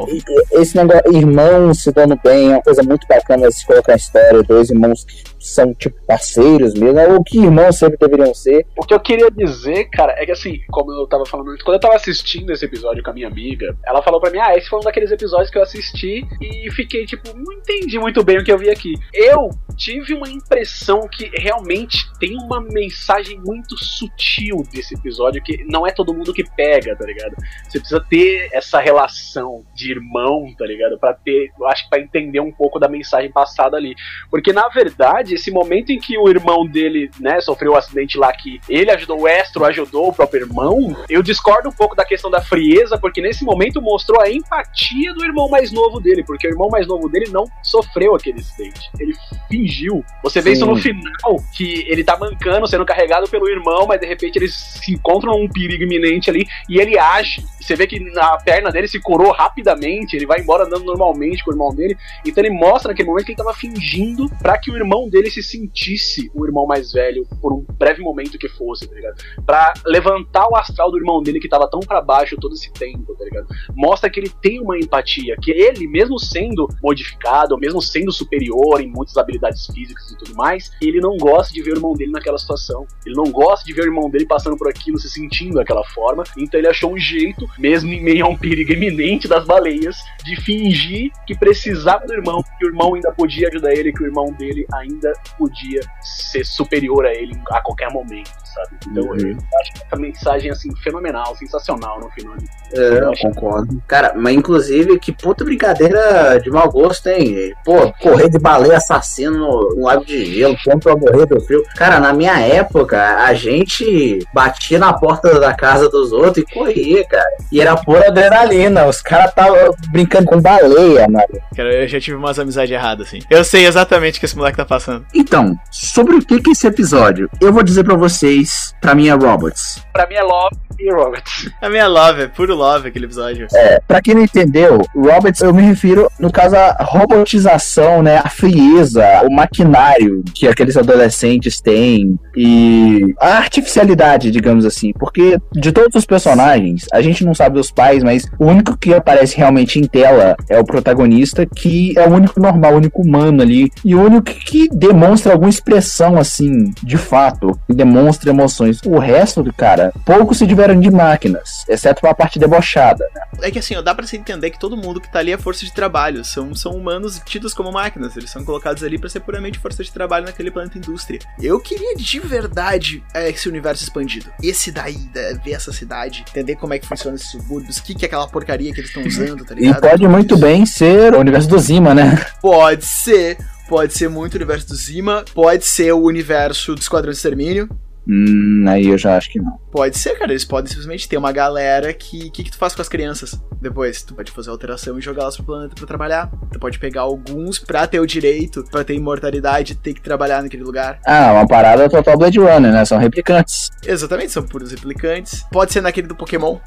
esse 0.51 0.75
negócio, 0.75 1.15
irmãos 1.15 1.83
se 1.83 1.91
dando 1.91 2.19
bem, 2.23 2.51
é 2.51 2.55
uma 2.55 2.61
coisa 2.61 2.83
muito 2.83 3.07
bacana 3.07 3.49
se 3.51 3.65
colocar 3.65 3.93
a 3.93 3.95
história, 3.95 4.43
dois 4.43 4.69
irmãos 4.69 5.03
que 5.03 5.23
são 5.39 5.73
tipo 5.73 5.95
parceiros 6.05 6.73
mesmo, 6.73 6.99
ou 7.13 7.23
que 7.23 7.37
irmãos 7.37 7.77
sempre 7.77 7.97
deveriam 7.97 8.33
ser. 8.33 8.65
O 8.77 8.85
que 8.85 8.93
eu 8.93 8.99
queria 8.99 9.29
dizer, 9.31 9.85
cara, 9.85 10.13
é 10.17 10.25
que 10.25 10.31
assim, 10.31 10.59
como 10.69 10.91
eu 10.91 11.07
tava 11.07 11.25
falando 11.25 11.51
antes, 11.51 11.63
quando 11.63 11.75
eu 11.75 11.81
tava 11.81 11.95
assistindo 11.95 12.51
esse 12.51 12.65
episódio 12.65 13.03
com 13.03 13.11
a 13.11 13.13
minha 13.13 13.27
amiga, 13.27 13.75
ela 13.85 14.01
falou 14.01 14.19
pra 14.19 14.31
mim, 14.31 14.39
ah, 14.39 14.55
esse 14.57 14.67
foi 14.69 14.79
um 14.79 14.83
daqueles 14.83 15.11
episódios 15.11 15.49
que 15.49 15.57
eu 15.57 15.61
assisti 15.61 16.27
e 16.41 16.71
fiquei, 16.71 17.05
tipo, 17.05 17.29
não 17.35 17.53
entendi 17.53 17.99
muito 17.99 18.23
bem 18.23 18.37
o 18.37 18.43
que 18.43 18.51
eu 18.51 18.57
vi 18.57 18.69
aqui. 18.69 18.93
Eu 19.13 19.49
tive 19.75 20.13
uma 20.13 20.27
impressão 20.27 21.07
que 21.07 21.29
realmente 21.35 22.11
tem 22.19 22.35
uma 22.35 22.59
mensagem 22.59 23.39
muito 23.45 23.77
sutil 23.77 24.63
desse 24.73 24.95
episódio 24.95 25.41
que 25.43 25.63
não 25.65 25.85
é 25.85 25.91
todo 25.91 26.13
mundo 26.13 26.26
que 26.33 26.43
pega, 26.55 26.95
tá 26.95 27.05
ligado? 27.05 27.35
Você 27.67 27.79
precisa 27.79 28.05
ter 28.09 28.49
essa 28.51 28.79
relação 28.79 29.63
de 29.73 29.91
irmão, 29.91 30.53
tá 30.57 30.65
ligado? 30.65 30.97
Pra 30.99 31.13
ter, 31.13 31.51
eu 31.59 31.67
acho 31.67 31.83
que 31.83 31.89
pra 31.89 31.99
entender 31.99 32.39
um 32.39 32.51
pouco 32.51 32.79
da 32.79 32.87
mensagem 32.87 33.31
passada 33.31 33.77
ali. 33.77 33.95
Porque 34.29 34.53
na 34.53 34.67
verdade, 34.69 35.35
esse 35.35 35.51
momento 35.51 35.91
em 35.91 35.99
que 35.99 36.17
o 36.17 36.29
irmão 36.29 36.65
dele, 36.65 37.09
né, 37.19 37.39
sofreu 37.41 37.71
o 37.71 37.75
um 37.75 37.77
acidente 37.77 38.17
lá 38.17 38.31
que 38.33 38.59
ele 38.69 38.91
ajudou 38.91 39.21
o 39.21 39.27
Estro, 39.27 39.65
ajudou 39.65 40.09
o 40.09 40.13
próprio 40.13 40.41
irmão, 40.41 40.95
eu 41.09 41.21
discordo 41.21 41.69
um 41.69 41.71
pouco 41.71 41.95
da 41.95 42.05
questão 42.05 42.29
da 42.29 42.41
frieza, 42.41 42.97
porque 42.97 43.21
nesse 43.21 43.43
momento 43.43 43.81
mostrou 43.81 44.21
a 44.21 44.29
empatia 44.29 45.13
do 45.13 45.23
irmão 45.23 45.49
mais 45.49 45.71
novo 45.71 45.99
dele, 45.99 46.23
porque 46.23 46.47
o 46.47 46.51
irmão 46.51 46.69
mais 46.69 46.87
novo 46.87 47.09
dele 47.09 47.29
não 47.31 47.45
sofreu 47.63 48.15
aquele 48.15 48.39
acidente. 48.39 48.89
Ele 48.99 49.13
fingiu. 49.49 50.03
Você 50.23 50.41
vê 50.41 50.51
Sim. 50.51 50.57
isso 50.57 50.65
no 50.65 50.75
final, 50.77 51.35
que 51.55 51.85
ele 51.87 52.03
tá 52.03 52.17
mancando, 52.17 52.67
sendo 52.67 52.85
carregado 52.85 53.29
pelo 53.29 53.49
irmão, 53.49 53.85
mas 53.87 53.99
de 53.99 54.07
repente 54.07 54.37
eles 54.37 54.53
se 54.55 54.93
encontram 54.93 55.37
num 55.37 55.47
perigo 55.47 55.83
iminente 55.83 56.16
diferente 56.17 56.29
ali 56.29 56.47
e 56.69 56.79
ele 56.79 56.97
age. 56.97 57.43
Você 57.61 57.75
vê 57.75 57.85
que 57.85 57.97
a 58.17 58.37
perna 58.37 58.71
dele 58.71 58.87
se 58.87 58.99
corou 58.99 59.31
rapidamente, 59.31 60.15
ele 60.15 60.25
vai 60.25 60.39
embora 60.39 60.65
andando 60.65 60.85
normalmente 60.85 61.43
com 61.43 61.51
o 61.51 61.53
irmão 61.53 61.73
dele. 61.73 61.97
Então 62.25 62.43
ele 62.43 62.53
mostra 62.53 62.91
naquele 62.91 63.09
momento 63.09 63.25
que 63.25 63.31
ele 63.31 63.37
tava 63.37 63.53
fingindo 63.53 64.29
para 64.41 64.57
que 64.57 64.71
o 64.71 64.75
irmão 64.75 65.09
dele 65.09 65.29
se 65.29 65.43
sentisse 65.43 66.31
o 66.33 66.45
irmão 66.45 66.65
mais 66.65 66.91
velho 66.93 67.27
por 67.41 67.53
um 67.53 67.65
breve 67.77 68.01
momento 68.01 68.37
que 68.37 68.47
fosse, 68.47 68.87
tá 68.87 68.95
ligado? 68.95 69.21
Pra 69.45 69.73
levantar 69.85 70.47
o 70.49 70.55
astral 70.55 70.91
do 70.91 70.97
irmão 70.97 71.21
dele 71.21 71.39
que 71.39 71.49
tava 71.49 71.69
tão 71.69 71.81
para 71.81 72.01
baixo 72.01 72.37
todo 72.37 72.53
esse 72.53 72.71
tempo, 72.71 73.13
tá 73.15 73.25
ligado? 73.25 73.47
Mostra 73.75 74.09
que 74.09 74.19
ele 74.19 74.31
tem 74.41 74.61
uma 74.61 74.77
empatia, 74.77 75.35
que 75.41 75.51
ele, 75.51 75.87
mesmo 75.87 76.17
sendo 76.17 76.67
modificado, 76.81 77.57
mesmo 77.57 77.81
sendo 77.81 78.11
superior 78.11 78.79
em 78.79 78.87
muitas 78.87 79.17
habilidades 79.17 79.65
físicas 79.67 80.09
e 80.11 80.17
tudo 80.17 80.35
mais, 80.35 80.71
ele 80.81 81.01
não 81.01 81.17
gosta 81.17 81.53
de 81.53 81.61
ver 81.61 81.71
o 81.71 81.77
irmão 81.77 81.93
dele 81.93 82.11
naquela 82.11 82.37
situação. 82.37 82.85
Ele 83.05 83.15
não 83.15 83.25
gosta 83.25 83.65
de 83.65 83.73
ver 83.73 83.81
o 83.81 83.87
irmão 83.87 84.09
dele 84.09 84.25
passando 84.25 84.57
por 84.57 84.69
aquilo, 84.69 84.97
se 84.97 85.09
sentindo 85.09 85.55
daquela 85.55 85.83
forma. 85.83 86.06
Então 86.37 86.59
ele 86.59 86.67
achou 86.67 86.93
um 86.93 86.97
jeito, 86.97 87.47
mesmo 87.57 87.91
em 87.91 88.01
meio 88.01 88.25
a 88.25 88.29
um 88.29 88.37
perigo 88.37 88.73
iminente 88.73 89.27
das 89.27 89.45
baleias, 89.45 89.97
de 90.23 90.35
fingir 90.41 91.11
que 91.25 91.35
precisava 91.37 92.05
do 92.05 92.13
irmão, 92.13 92.43
que 92.57 92.65
o 92.65 92.69
irmão 92.69 92.95
ainda 92.95 93.11
podia 93.11 93.47
ajudar 93.49 93.73
ele, 93.73 93.91
que 93.91 94.03
o 94.03 94.05
irmão 94.05 94.31
dele 94.33 94.65
ainda 94.73 95.13
podia 95.37 95.81
ser 96.01 96.45
superior 96.45 97.05
a 97.05 97.13
ele 97.13 97.39
a 97.51 97.61
qualquer 97.61 97.91
momento, 97.91 98.31
sabe? 98.63 98.77
Então 98.91 99.03
Uhum. 99.03 99.17
eu 99.31 99.37
acho 99.61 99.73
que 99.73 99.81
essa 99.85 99.95
mensagem 99.95 100.51
assim 100.51 100.75
fenomenal, 100.83 101.35
sensacional 101.37 101.99
no 101.99 102.09
final. 102.11 102.33
É, 102.73 102.99
eu 103.03 103.11
concordo. 103.21 103.81
Cara, 103.87 104.13
mas 104.15 104.35
inclusive, 104.35 104.99
que 104.99 105.11
puta 105.11 105.45
brincadeira 105.45 106.39
de 106.43 106.49
mau 106.49 106.69
gosto, 106.69 107.07
hein? 107.07 107.53
Pô, 107.63 107.91
correr 108.01 108.29
de 108.29 108.37
baleia 108.39 108.77
assassino 108.77 109.37
no, 109.37 109.75
no 109.75 109.85
lago 109.85 110.03
de 110.05 110.25
gelo, 110.25 110.55
como 110.65 110.79
pra 110.79 110.95
morrer 110.95 111.25
do 111.25 111.39
frio. 111.41 111.63
Cara, 111.75 111.99
na 111.99 112.13
minha 112.13 112.37
época, 112.39 113.17
a 113.25 113.33
gente 113.33 114.19
batia 114.33 114.79
na 114.79 114.93
porta 114.93 115.39
da 115.39 115.53
casa 115.53 115.89
dos 115.89 116.11
outros 116.11 116.37
e 116.49 116.53
corria, 116.53 117.05
cara. 117.07 117.25
E 117.51 117.61
era 117.61 117.75
pura 117.77 118.07
adrenalina. 118.07 118.85
Os 118.85 119.01
caras 119.01 119.29
estavam 119.29 119.73
brincando 119.89 120.25
com 120.27 120.41
baleia, 120.41 121.07
mano. 121.09 121.25
Cara, 121.55 121.73
eu 121.73 121.87
já 121.87 121.99
tive 121.99 122.17
umas 122.17 122.37
amizades 122.39 122.71
erradas, 122.71 123.07
assim. 123.07 123.19
Eu 123.29 123.43
sei 123.43 123.65
exatamente 123.65 124.17
o 124.17 124.19
que 124.19 124.25
esse 124.25 124.37
moleque 124.37 124.57
tá 124.57 124.65
passando. 124.65 125.05
Então, 125.13 125.55
sobre 125.71 126.15
o 126.15 126.21
que 126.25 126.41
que 126.41 126.49
é 126.49 126.53
esse 126.53 126.67
episódio? 126.67 127.29
Eu 127.39 127.53
vou 127.53 127.63
dizer 127.63 127.83
pra 127.83 127.95
vocês, 127.95 128.46
pra 128.81 128.95
mim 128.95 129.07
é 129.07 129.13
Robots. 129.13 129.83
Pra 129.93 130.07
mim 130.07 130.15
é 130.15 130.23
Love 130.23 130.67
e 130.79 130.91
Roberts. 130.91 131.49
A 131.61 131.69
minha 131.69 131.87
love, 131.87 132.23
é 132.23 132.27
puro 132.27 132.55
love 132.55 132.87
aquele 132.87 133.05
episódio. 133.05 133.47
É, 133.53 133.79
pra 133.87 134.01
quem 134.01 134.13
não 134.13 134.23
entendeu, 134.23 134.81
Roberts, 134.95 135.41
eu 135.41 135.53
me 135.53 135.61
refiro, 135.61 136.09
no 136.19 136.31
caso, 136.31 136.55
à 136.55 136.77
robotização, 136.81 138.03
né? 138.03 138.17
A 138.17 138.29
frieza, 138.29 139.03
o 139.23 139.33
maquinário 139.33 140.23
que 140.33 140.47
aqueles 140.47 140.77
adolescentes 140.77 141.59
têm 141.59 142.17
e 142.35 143.15
a 143.19 143.37
artificialidade, 143.37 144.31
digamos 144.31 144.65
assim. 144.65 144.93
Porque 144.93 145.37
de 145.53 145.71
todos 145.71 145.95
os 145.95 146.05
personagens, 146.05 146.85
a 146.93 147.01
gente 147.01 147.25
não 147.25 147.33
sabe 147.33 147.55
dos 147.55 147.71
pais, 147.71 148.03
mas 148.03 148.25
o 148.39 148.45
único 148.45 148.77
que 148.77 148.93
aparece 148.93 149.37
realmente 149.37 149.79
em 149.79 149.83
tela 149.83 150.35
é 150.49 150.59
o 150.59 150.65
protagonista, 150.65 151.45
que 151.45 151.97
é 151.97 152.07
o 152.07 152.13
único 152.13 152.39
normal, 152.39 152.73
o 152.73 152.77
único 152.77 153.01
humano 153.01 153.41
ali. 153.41 153.71
E 153.83 153.95
o 153.95 154.01
único 154.01 154.25
que 154.25 154.69
demonstra 154.69 155.33
alguma 155.33 155.49
expressão, 155.49 156.17
assim, 156.17 156.71
de 156.83 156.97
fato, 156.97 157.59
que 157.67 157.73
demonstra 157.73 158.26
emoções. 158.27 158.79
O 158.85 158.99
resto, 158.99 159.43
cara, 159.55 159.91
poucos 160.05 160.37
se 160.37 160.47
tiveram 160.47 160.79
de 160.79 160.91
máquinas, 160.91 161.63
exceto 161.67 162.05
a 162.07 162.13
parte 162.13 162.37
debochada. 162.39 163.05
É 163.41 163.49
que 163.51 163.59
assim, 163.59 163.75
ó, 163.75 163.81
dá 163.81 163.93
pra 163.95 164.05
se 164.05 164.17
entender 164.17 164.49
que 164.51 164.59
todo 164.59 164.75
mundo 164.77 164.99
que 165.01 165.11
tá 165.11 165.19
ali 165.19 165.31
é 165.31 165.37
força 165.37 165.65
de 165.65 165.73
trabalho. 165.73 166.23
São, 166.25 166.53
são 166.55 166.71
humanos 166.73 167.21
tidos 167.25 167.53
como 167.53 167.71
máquinas. 167.71 168.15
Eles 168.17 168.29
são 168.29 168.43
colocados 168.43 168.83
ali 168.83 168.97
pra 168.97 169.09
ser 169.09 169.19
puramente 169.21 169.59
força 169.59 169.83
de 169.83 169.91
trabalho 169.91 170.25
naquele 170.25 170.51
planeta 170.51 170.77
indústria. 170.77 171.19
Eu 171.41 171.59
queria 171.59 171.95
de 171.95 172.19
verdade 172.19 173.03
é, 173.13 173.29
esse 173.29 173.47
universo 173.47 173.83
expandido. 173.83 174.29
Esse 174.41 174.71
daí, 174.71 174.97
né, 175.13 175.39
ver 175.43 175.53
essa 175.53 175.71
cidade, 175.71 176.25
entender 176.29 176.55
como 176.55 176.73
é 176.73 176.79
que 176.79 176.87
funciona 176.87 177.15
esses 177.15 177.31
subúrbios, 177.31 177.77
o 177.77 177.83
que, 177.83 177.95
que 177.95 178.05
é 178.05 178.07
aquela 178.07 178.27
porcaria 178.27 178.73
que 178.73 178.79
eles 178.79 178.89
estão 178.89 179.03
usando, 179.03 179.45
tá 179.45 179.53
E 179.53 179.59
ligado? 179.59 179.81
pode 179.81 180.07
muito 180.07 180.37
bem 180.37 180.65
ser 180.65 181.13
o 181.13 181.19
universo 181.19 181.47
do 181.47 181.59
Zima, 181.59 181.93
né? 181.93 182.25
Pode 182.41 182.85
ser. 182.85 183.37
Pode 183.67 183.93
ser 183.93 184.09
muito 184.09 184.33
o 184.33 184.37
universo 184.37 184.67
do 184.69 184.75
Zima, 184.75 185.25
pode 185.33 185.65
ser 185.65 185.91
o 185.91 186.01
universo 186.01 186.73
do 186.73 186.79
Esquadrão 186.81 187.11
de 187.11 187.17
Extermínio. 187.17 187.67
Hum, 188.09 188.63
aí 188.67 188.87
eu 188.87 188.97
já 188.97 189.17
acho 189.17 189.29
que 189.29 189.39
não. 189.39 189.59
Pode 189.71 189.97
ser, 189.97 190.17
cara. 190.17 190.31
Eles 190.31 190.45
podem 190.45 190.69
simplesmente 190.69 191.09
ter 191.09 191.17
uma 191.17 191.31
galera 191.31 191.93
que. 191.93 192.27
O 192.27 192.31
que, 192.31 192.43
que 192.45 192.51
tu 192.51 192.57
faz 192.57 192.73
com 192.73 192.81
as 192.81 192.87
crianças 192.87 193.39
depois? 193.61 194.01
Tu 194.01 194.15
pode 194.15 194.31
fazer 194.31 194.49
alteração 194.49 194.97
e 194.97 195.01
jogá-las 195.01 195.35
pro 195.35 195.45
planeta 195.45 195.75
pra 195.75 195.85
trabalhar. 195.85 196.31
Tu 196.51 196.59
pode 196.59 196.79
pegar 196.79 197.01
alguns 197.01 197.59
pra 197.59 197.85
ter 197.85 197.99
o 197.99 198.05
direito, 198.05 198.63
pra 198.71 198.83
ter 198.83 198.93
imortalidade, 198.93 199.75
ter 199.75 199.93
que 199.93 200.01
trabalhar 200.01 200.41
naquele 200.41 200.63
lugar. 200.63 200.99
Ah, 201.05 201.33
uma 201.33 201.47
parada 201.47 201.89
total 201.89 202.17
Blade 202.17 202.39
Runner, 202.39 202.71
né? 202.71 202.85
São 202.85 202.97
replicantes. 202.97 203.69
Exatamente, 203.85 204.31
são 204.31 204.43
puros 204.43 204.71
replicantes. 204.71 205.43
Pode 205.51 205.73
ser 205.73 205.81
naquele 205.81 206.07
do 206.07 206.15
Pokémon. 206.15 206.57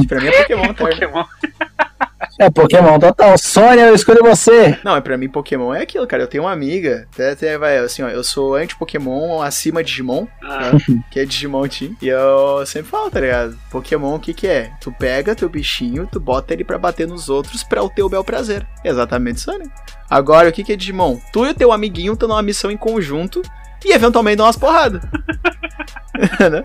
que 0.00 0.06
pra 0.06 0.20
mim 0.20 0.26
é 0.26 0.42
Pokémon, 0.42 0.74
tá? 0.74 0.74
Pokémon. 0.74 1.24
É 2.38 2.48
Pokémon 2.48 2.98
total. 3.00 3.36
Sônia, 3.36 3.86
eu 3.86 3.94
escolho 3.94 4.22
você. 4.22 4.78
Não, 4.84 4.94
é 4.96 5.00
pra 5.00 5.16
mim 5.16 5.28
Pokémon 5.28 5.74
é 5.74 5.82
aquilo, 5.82 6.06
cara. 6.06 6.22
Eu 6.22 6.28
tenho 6.28 6.44
uma 6.44 6.52
amiga, 6.52 7.08
até, 7.12 7.30
até 7.32 7.58
vai, 7.58 7.78
assim, 7.78 8.02
ó, 8.02 8.08
eu 8.08 8.22
sou 8.22 8.54
anti-Pokémon 8.54 9.42
acima 9.42 9.82
Digimon, 9.82 10.26
Ah, 10.42 10.70
tá? 10.70 10.78
que 11.10 11.18
é 11.18 11.24
Digimon 11.24 11.66
Team. 11.66 11.96
E 12.00 12.06
eu 12.08 12.64
sempre 12.64 12.90
falo, 12.90 13.10
tá 13.10 13.20
ligado? 13.20 13.58
Pokémon, 13.70 14.14
o 14.14 14.20
que 14.20 14.32
que 14.32 14.46
é? 14.46 14.70
Tu 14.80 14.92
pega 14.92 15.34
teu 15.34 15.48
bichinho, 15.48 16.08
tu 16.10 16.20
bota 16.20 16.54
ele 16.54 16.64
pra 16.64 16.78
bater 16.78 17.08
nos 17.08 17.28
outros 17.28 17.64
pra 17.64 17.82
o 17.82 17.90
teu 17.90 18.08
bel 18.08 18.22
prazer. 18.22 18.64
Exatamente 18.84 19.44
né? 19.48 19.64
Agora, 20.08 20.48
o 20.48 20.52
que 20.52 20.62
que 20.62 20.72
é 20.72 20.76
Digimon? 20.76 21.18
Tu 21.32 21.44
e 21.44 21.50
o 21.50 21.54
teu 21.54 21.72
amiguinho 21.72 22.12
estão 22.12 22.28
numa 22.28 22.42
missão 22.42 22.70
em 22.70 22.76
conjunto 22.76 23.42
e 23.84 23.92
eventualmente 23.92 24.36
dão 24.36 24.46
umas 24.46 24.56
porradas. 24.56 25.02
Né? 26.50 26.62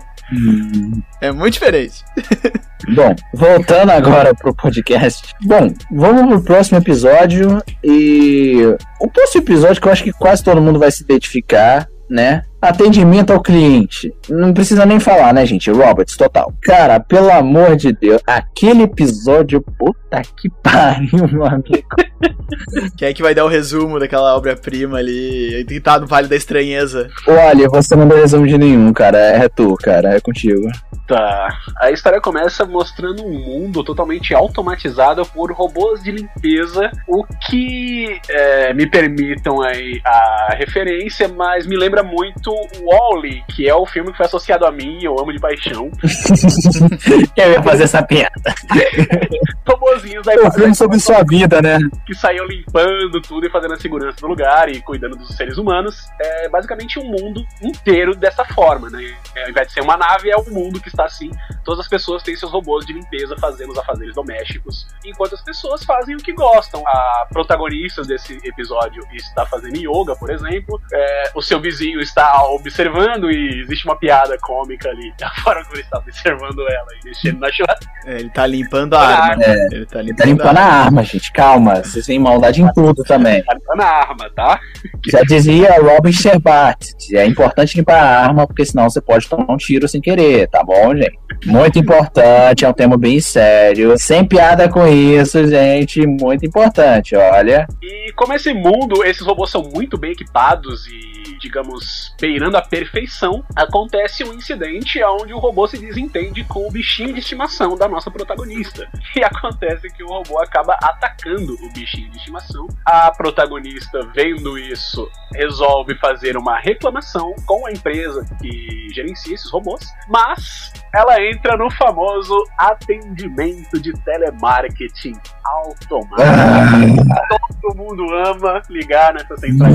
é 1.20 1.30
muito 1.30 1.54
diferente. 1.54 2.02
Bom, 2.94 3.14
voltando 3.32 3.90
agora 3.90 4.34
pro 4.34 4.54
podcast. 4.54 5.32
Bom, 5.42 5.72
vamos 5.90 6.26
pro 6.26 6.42
próximo 6.42 6.78
episódio. 6.78 7.62
E 7.82 8.62
o 9.00 9.08
próximo 9.08 9.42
episódio 9.42 9.80
que 9.80 9.88
eu 9.88 9.92
acho 9.92 10.04
que 10.04 10.12
quase 10.12 10.42
todo 10.42 10.60
mundo 10.60 10.78
vai 10.78 10.90
se 10.90 11.02
identificar, 11.02 11.88
né? 12.10 12.42
Atendimento 12.60 13.32
ao 13.32 13.42
cliente. 13.42 14.12
Não 14.28 14.52
precisa 14.52 14.84
nem 14.84 15.00
falar, 15.00 15.32
né, 15.32 15.46
gente? 15.46 15.70
Roberts, 15.70 16.16
total. 16.16 16.52
Cara, 16.62 17.00
pelo 17.00 17.30
amor 17.30 17.76
de 17.76 17.92
Deus, 17.92 18.20
aquele 18.26 18.82
episódio, 18.82 19.60
puta 19.78 20.22
que 20.36 20.50
pariu, 20.62 21.28
meu 21.28 21.44
amigo. 21.44 21.88
Quem 22.96 23.08
é 23.08 23.14
que 23.14 23.22
vai 23.22 23.34
dar 23.34 23.44
o 23.44 23.48
resumo 23.48 23.98
daquela 23.98 24.36
obra-prima 24.36 24.98
ali? 24.98 25.64
Que 25.68 25.80
tá 25.80 25.98
no 25.98 26.06
Vale 26.06 26.28
da 26.28 26.36
Estranheza. 26.36 27.08
Olha, 27.26 27.68
você 27.68 27.94
não 27.96 28.08
deu 28.08 28.18
resumo 28.18 28.46
de 28.46 28.58
nenhum, 28.58 28.92
cara. 28.92 29.18
É 29.18 29.48
tu, 29.48 29.74
cara. 29.76 30.16
É 30.16 30.20
contigo. 30.20 30.70
Tá. 31.06 31.48
A 31.80 31.90
história 31.90 32.20
começa 32.20 32.64
mostrando 32.64 33.24
um 33.24 33.38
mundo 33.38 33.84
totalmente 33.84 34.34
automatizado 34.34 35.24
por 35.26 35.52
robôs 35.52 36.02
de 36.02 36.10
limpeza, 36.10 36.90
o 37.06 37.24
que 37.46 38.20
é, 38.28 38.72
me 38.72 38.86
permitam 38.86 39.60
aí 39.60 40.00
a 40.04 40.54
referência, 40.58 41.28
mas 41.28 41.66
me 41.66 41.76
lembra 41.76 42.02
muito 42.02 42.50
Wall-E, 42.80 43.42
que 43.54 43.68
é 43.68 43.74
o 43.74 43.84
filme 43.84 44.12
que 44.12 44.16
foi 44.16 44.26
associado 44.26 44.64
a 44.64 44.72
mim 44.72 44.98
e 45.00 45.04
eu 45.04 45.18
amo 45.18 45.32
de 45.32 45.38
paixão. 45.38 45.90
Eu 47.36 47.52
ia 47.52 47.62
fazer 47.62 47.84
essa 47.84 48.02
piada. 48.02 48.54
Robozinhos 49.66 50.24
da 50.24 50.34
É 50.34 50.40
um 50.40 50.52
filme 50.52 50.74
sobre 50.74 50.98
sua 50.98 51.22
vida, 51.22 51.60
né? 51.60 51.78
Que 52.14 52.20
saíam 52.20 52.46
limpando 52.46 53.20
tudo 53.20 53.46
e 53.46 53.50
fazendo 53.50 53.74
a 53.74 53.78
segurança 53.78 54.20
do 54.20 54.26
lugar 54.28 54.68
e 54.68 54.80
cuidando 54.80 55.16
dos 55.16 55.36
seres 55.36 55.58
humanos. 55.58 56.06
É 56.20 56.48
basicamente 56.48 56.98
um 56.98 57.04
mundo 57.04 57.44
inteiro 57.62 58.14
dessa 58.14 58.44
forma, 58.44 58.88
né? 58.88 59.14
É, 59.34 59.44
ao 59.44 59.50
invés 59.50 59.68
de 59.68 59.74
ser 59.74 59.80
uma 59.80 59.96
nave, 59.96 60.30
é 60.30 60.36
o 60.36 60.48
mundo 60.50 60.80
que 60.80 60.88
está 60.88 61.04
assim. 61.04 61.30
Todas 61.64 61.80
as 61.80 61.88
pessoas 61.88 62.22
têm 62.22 62.36
seus 62.36 62.52
robôs 62.52 62.86
de 62.86 62.92
limpeza 62.92 63.36
fazendo 63.38 63.72
os 63.72 63.78
afazeres 63.78 64.14
domésticos, 64.14 64.86
enquanto 65.04 65.34
as 65.34 65.42
pessoas 65.42 65.84
fazem 65.84 66.14
o 66.14 66.18
que 66.18 66.32
gostam. 66.32 66.82
A 66.86 67.26
protagonista 67.30 68.02
desse 68.02 68.38
episódio 68.44 69.02
está 69.12 69.44
fazendo 69.46 69.76
yoga, 69.76 70.14
por 70.14 70.30
exemplo. 70.30 70.80
É, 70.92 71.32
o 71.34 71.42
seu 71.42 71.60
vizinho 71.60 72.00
está 72.00 72.44
observando 72.48 73.30
e 73.30 73.60
existe 73.60 73.84
uma 73.86 73.96
piada 73.96 74.36
cômica 74.38 74.88
ali. 74.88 75.12
A 75.24 75.30
forma 75.40 75.62
como 75.64 75.76
ele 75.76 75.82
está 75.82 75.98
observando 75.98 76.60
ela 76.68 76.86
e 77.02 77.08
mexendo 77.08 77.40
na 77.40 77.50
churrasqueira. 77.50 77.94
É, 78.06 78.20
ele 78.20 78.30
tá 78.30 78.46
limpando 78.46 78.94
a 78.94 79.00
arma. 79.00 79.42
Ele 79.44 79.86
tá 79.86 79.98
Ele 79.98 80.08
limpando, 80.08 80.16
tá 80.16 80.24
limpando 80.26 80.58
a 80.58 80.64
arma, 80.64 81.02
gente. 81.02 81.32
Calma. 81.32 81.82
Vocês 81.94 82.06
têm 82.06 82.18
maldade 82.18 82.60
em 82.60 82.72
tudo 82.72 83.04
também. 83.04 83.40
Tá 83.44 83.54
limpando 83.54 83.80
a 83.80 83.86
arma, 83.86 84.30
tá? 84.34 84.60
Já 85.08 85.22
dizia 85.22 85.80
Robin 85.80 86.10
Sherbat. 86.10 86.76
É 87.12 87.24
importante 87.24 87.76
limpar 87.76 88.02
a 88.02 88.20
arma, 88.24 88.46
porque 88.48 88.64
senão 88.64 88.90
você 88.90 89.00
pode 89.00 89.28
tomar 89.28 89.52
um 89.52 89.56
tiro 89.56 89.86
sem 89.86 90.00
querer, 90.00 90.48
tá 90.48 90.64
bom, 90.64 90.96
gente? 90.96 91.16
Muito 91.46 91.78
importante, 91.78 92.64
é 92.64 92.68
um 92.68 92.72
tema 92.72 92.96
bem 92.96 93.20
sério. 93.20 93.96
Sem 93.96 94.24
piada 94.24 94.68
com 94.68 94.84
isso, 94.88 95.46
gente. 95.46 96.04
Muito 96.04 96.44
importante, 96.44 97.14
olha. 97.14 97.64
E 97.80 98.12
como 98.16 98.32
esse 98.32 98.52
mundo, 98.52 99.04
esses 99.04 99.24
robôs 99.24 99.50
são 99.50 99.62
muito 99.62 99.96
bem 99.96 100.12
equipados 100.12 100.86
e 100.88 101.13
digamos, 101.44 102.14
beirando 102.18 102.56
a 102.56 102.62
perfeição, 102.62 103.44
acontece 103.54 104.24
um 104.24 104.32
incidente 104.32 105.02
onde 105.04 105.34
o 105.34 105.38
robô 105.38 105.66
se 105.66 105.76
desentende 105.76 106.42
com 106.44 106.66
o 106.66 106.70
bichinho 106.70 107.12
de 107.12 107.20
estimação 107.20 107.76
da 107.76 107.86
nossa 107.86 108.10
protagonista. 108.10 108.90
E 109.16 109.22
acontece 109.22 109.88
que 109.90 110.02
o 110.02 110.08
robô 110.08 110.40
acaba 110.40 110.76
atacando 110.82 111.54
o 111.54 111.72
bichinho 111.72 112.10
de 112.10 112.16
estimação. 112.16 112.66
A 112.84 113.12
protagonista, 113.12 114.00
vendo 114.12 114.58
isso, 114.58 115.08
resolve 115.32 115.94
fazer 115.98 116.36
uma 116.36 116.58
reclamação 116.58 117.32
com 117.46 117.64
a 117.66 117.70
empresa 117.70 118.26
que 118.40 118.88
gerencia 118.92 119.34
esses 119.34 119.48
robôs, 119.50 119.86
mas 120.08 120.72
ela 120.92 121.22
entra 121.22 121.56
no 121.56 121.70
famoso 121.70 122.36
atendimento 122.58 123.80
de 123.80 123.92
telemarketing 124.04 125.14
automático. 125.44 126.24
Todo 127.62 127.76
mundo 127.76 128.04
ama 128.14 128.62
ligar 128.68 129.14
nessa 129.14 129.36
central. 129.36 129.70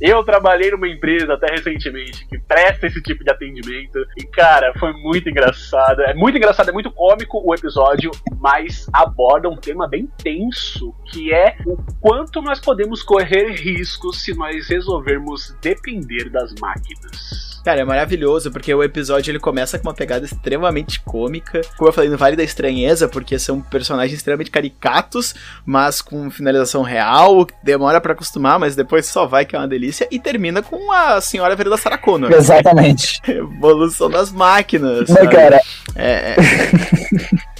Eu 0.00 0.22
trabalhei 0.24 0.70
numa 0.70 0.88
empresa 0.88 1.34
até 1.34 1.52
recentemente 1.52 2.26
que 2.26 2.38
presta 2.38 2.86
esse 2.86 3.02
tipo 3.02 3.24
de 3.24 3.30
atendimento 3.30 3.98
e 4.16 4.24
cara, 4.24 4.72
foi 4.78 4.92
muito 4.92 5.28
engraçado. 5.28 6.02
É 6.02 6.14
muito 6.14 6.36
engraçado, 6.36 6.68
é 6.68 6.72
muito 6.72 6.90
cômico 6.90 7.42
o 7.44 7.54
episódio, 7.54 8.10
mas 8.38 8.86
aborda 8.92 9.48
um 9.48 9.56
tema 9.56 9.88
bem 9.88 10.08
tenso, 10.22 10.94
que 11.10 11.32
é 11.32 11.56
o 11.66 11.76
quanto 12.00 12.40
nós 12.42 12.60
podemos 12.60 13.02
correr 13.02 13.52
riscos 13.52 14.22
se 14.22 14.34
nós 14.34 14.68
resolvermos 14.68 15.56
depender 15.60 16.30
das 16.30 16.54
máquinas. 16.60 17.51
Cara, 17.64 17.80
é 17.80 17.84
maravilhoso, 17.84 18.50
porque 18.50 18.74
o 18.74 18.82
episódio 18.82 19.30
ele 19.30 19.38
começa 19.38 19.78
com 19.78 19.88
uma 19.88 19.94
pegada 19.94 20.24
extremamente 20.24 21.00
cômica. 21.00 21.60
Como 21.76 21.88
eu 21.88 21.92
falei, 21.92 22.10
no 22.10 22.16
Vale 22.18 22.34
da 22.36 22.42
Estranheza, 22.42 23.06
porque 23.08 23.38
são 23.38 23.60
personagens 23.60 24.16
extremamente 24.18 24.50
caricatos, 24.50 25.34
mas 25.64 26.02
com 26.02 26.30
finalização 26.30 26.82
real, 26.82 27.46
demora 27.62 28.00
para 28.00 28.12
acostumar, 28.14 28.58
mas 28.58 28.74
depois 28.74 29.06
só 29.06 29.26
vai 29.26 29.44
que 29.44 29.54
é 29.54 29.58
uma 29.58 29.68
delícia. 29.68 30.08
E 30.10 30.18
termina 30.18 30.60
com 30.62 30.90
a 30.92 31.20
senhora 31.20 31.54
Vereda 31.54 31.76
Sarah 31.76 31.98
Connor. 31.98 32.32
Exatamente. 32.32 33.20
Evolução 33.30 34.10
das 34.10 34.32
máquinas. 34.32 35.08
Mas, 35.08 35.18
sabe? 35.18 35.28
cara, 35.34 35.60
É, 35.94 36.34
é. 36.34 36.36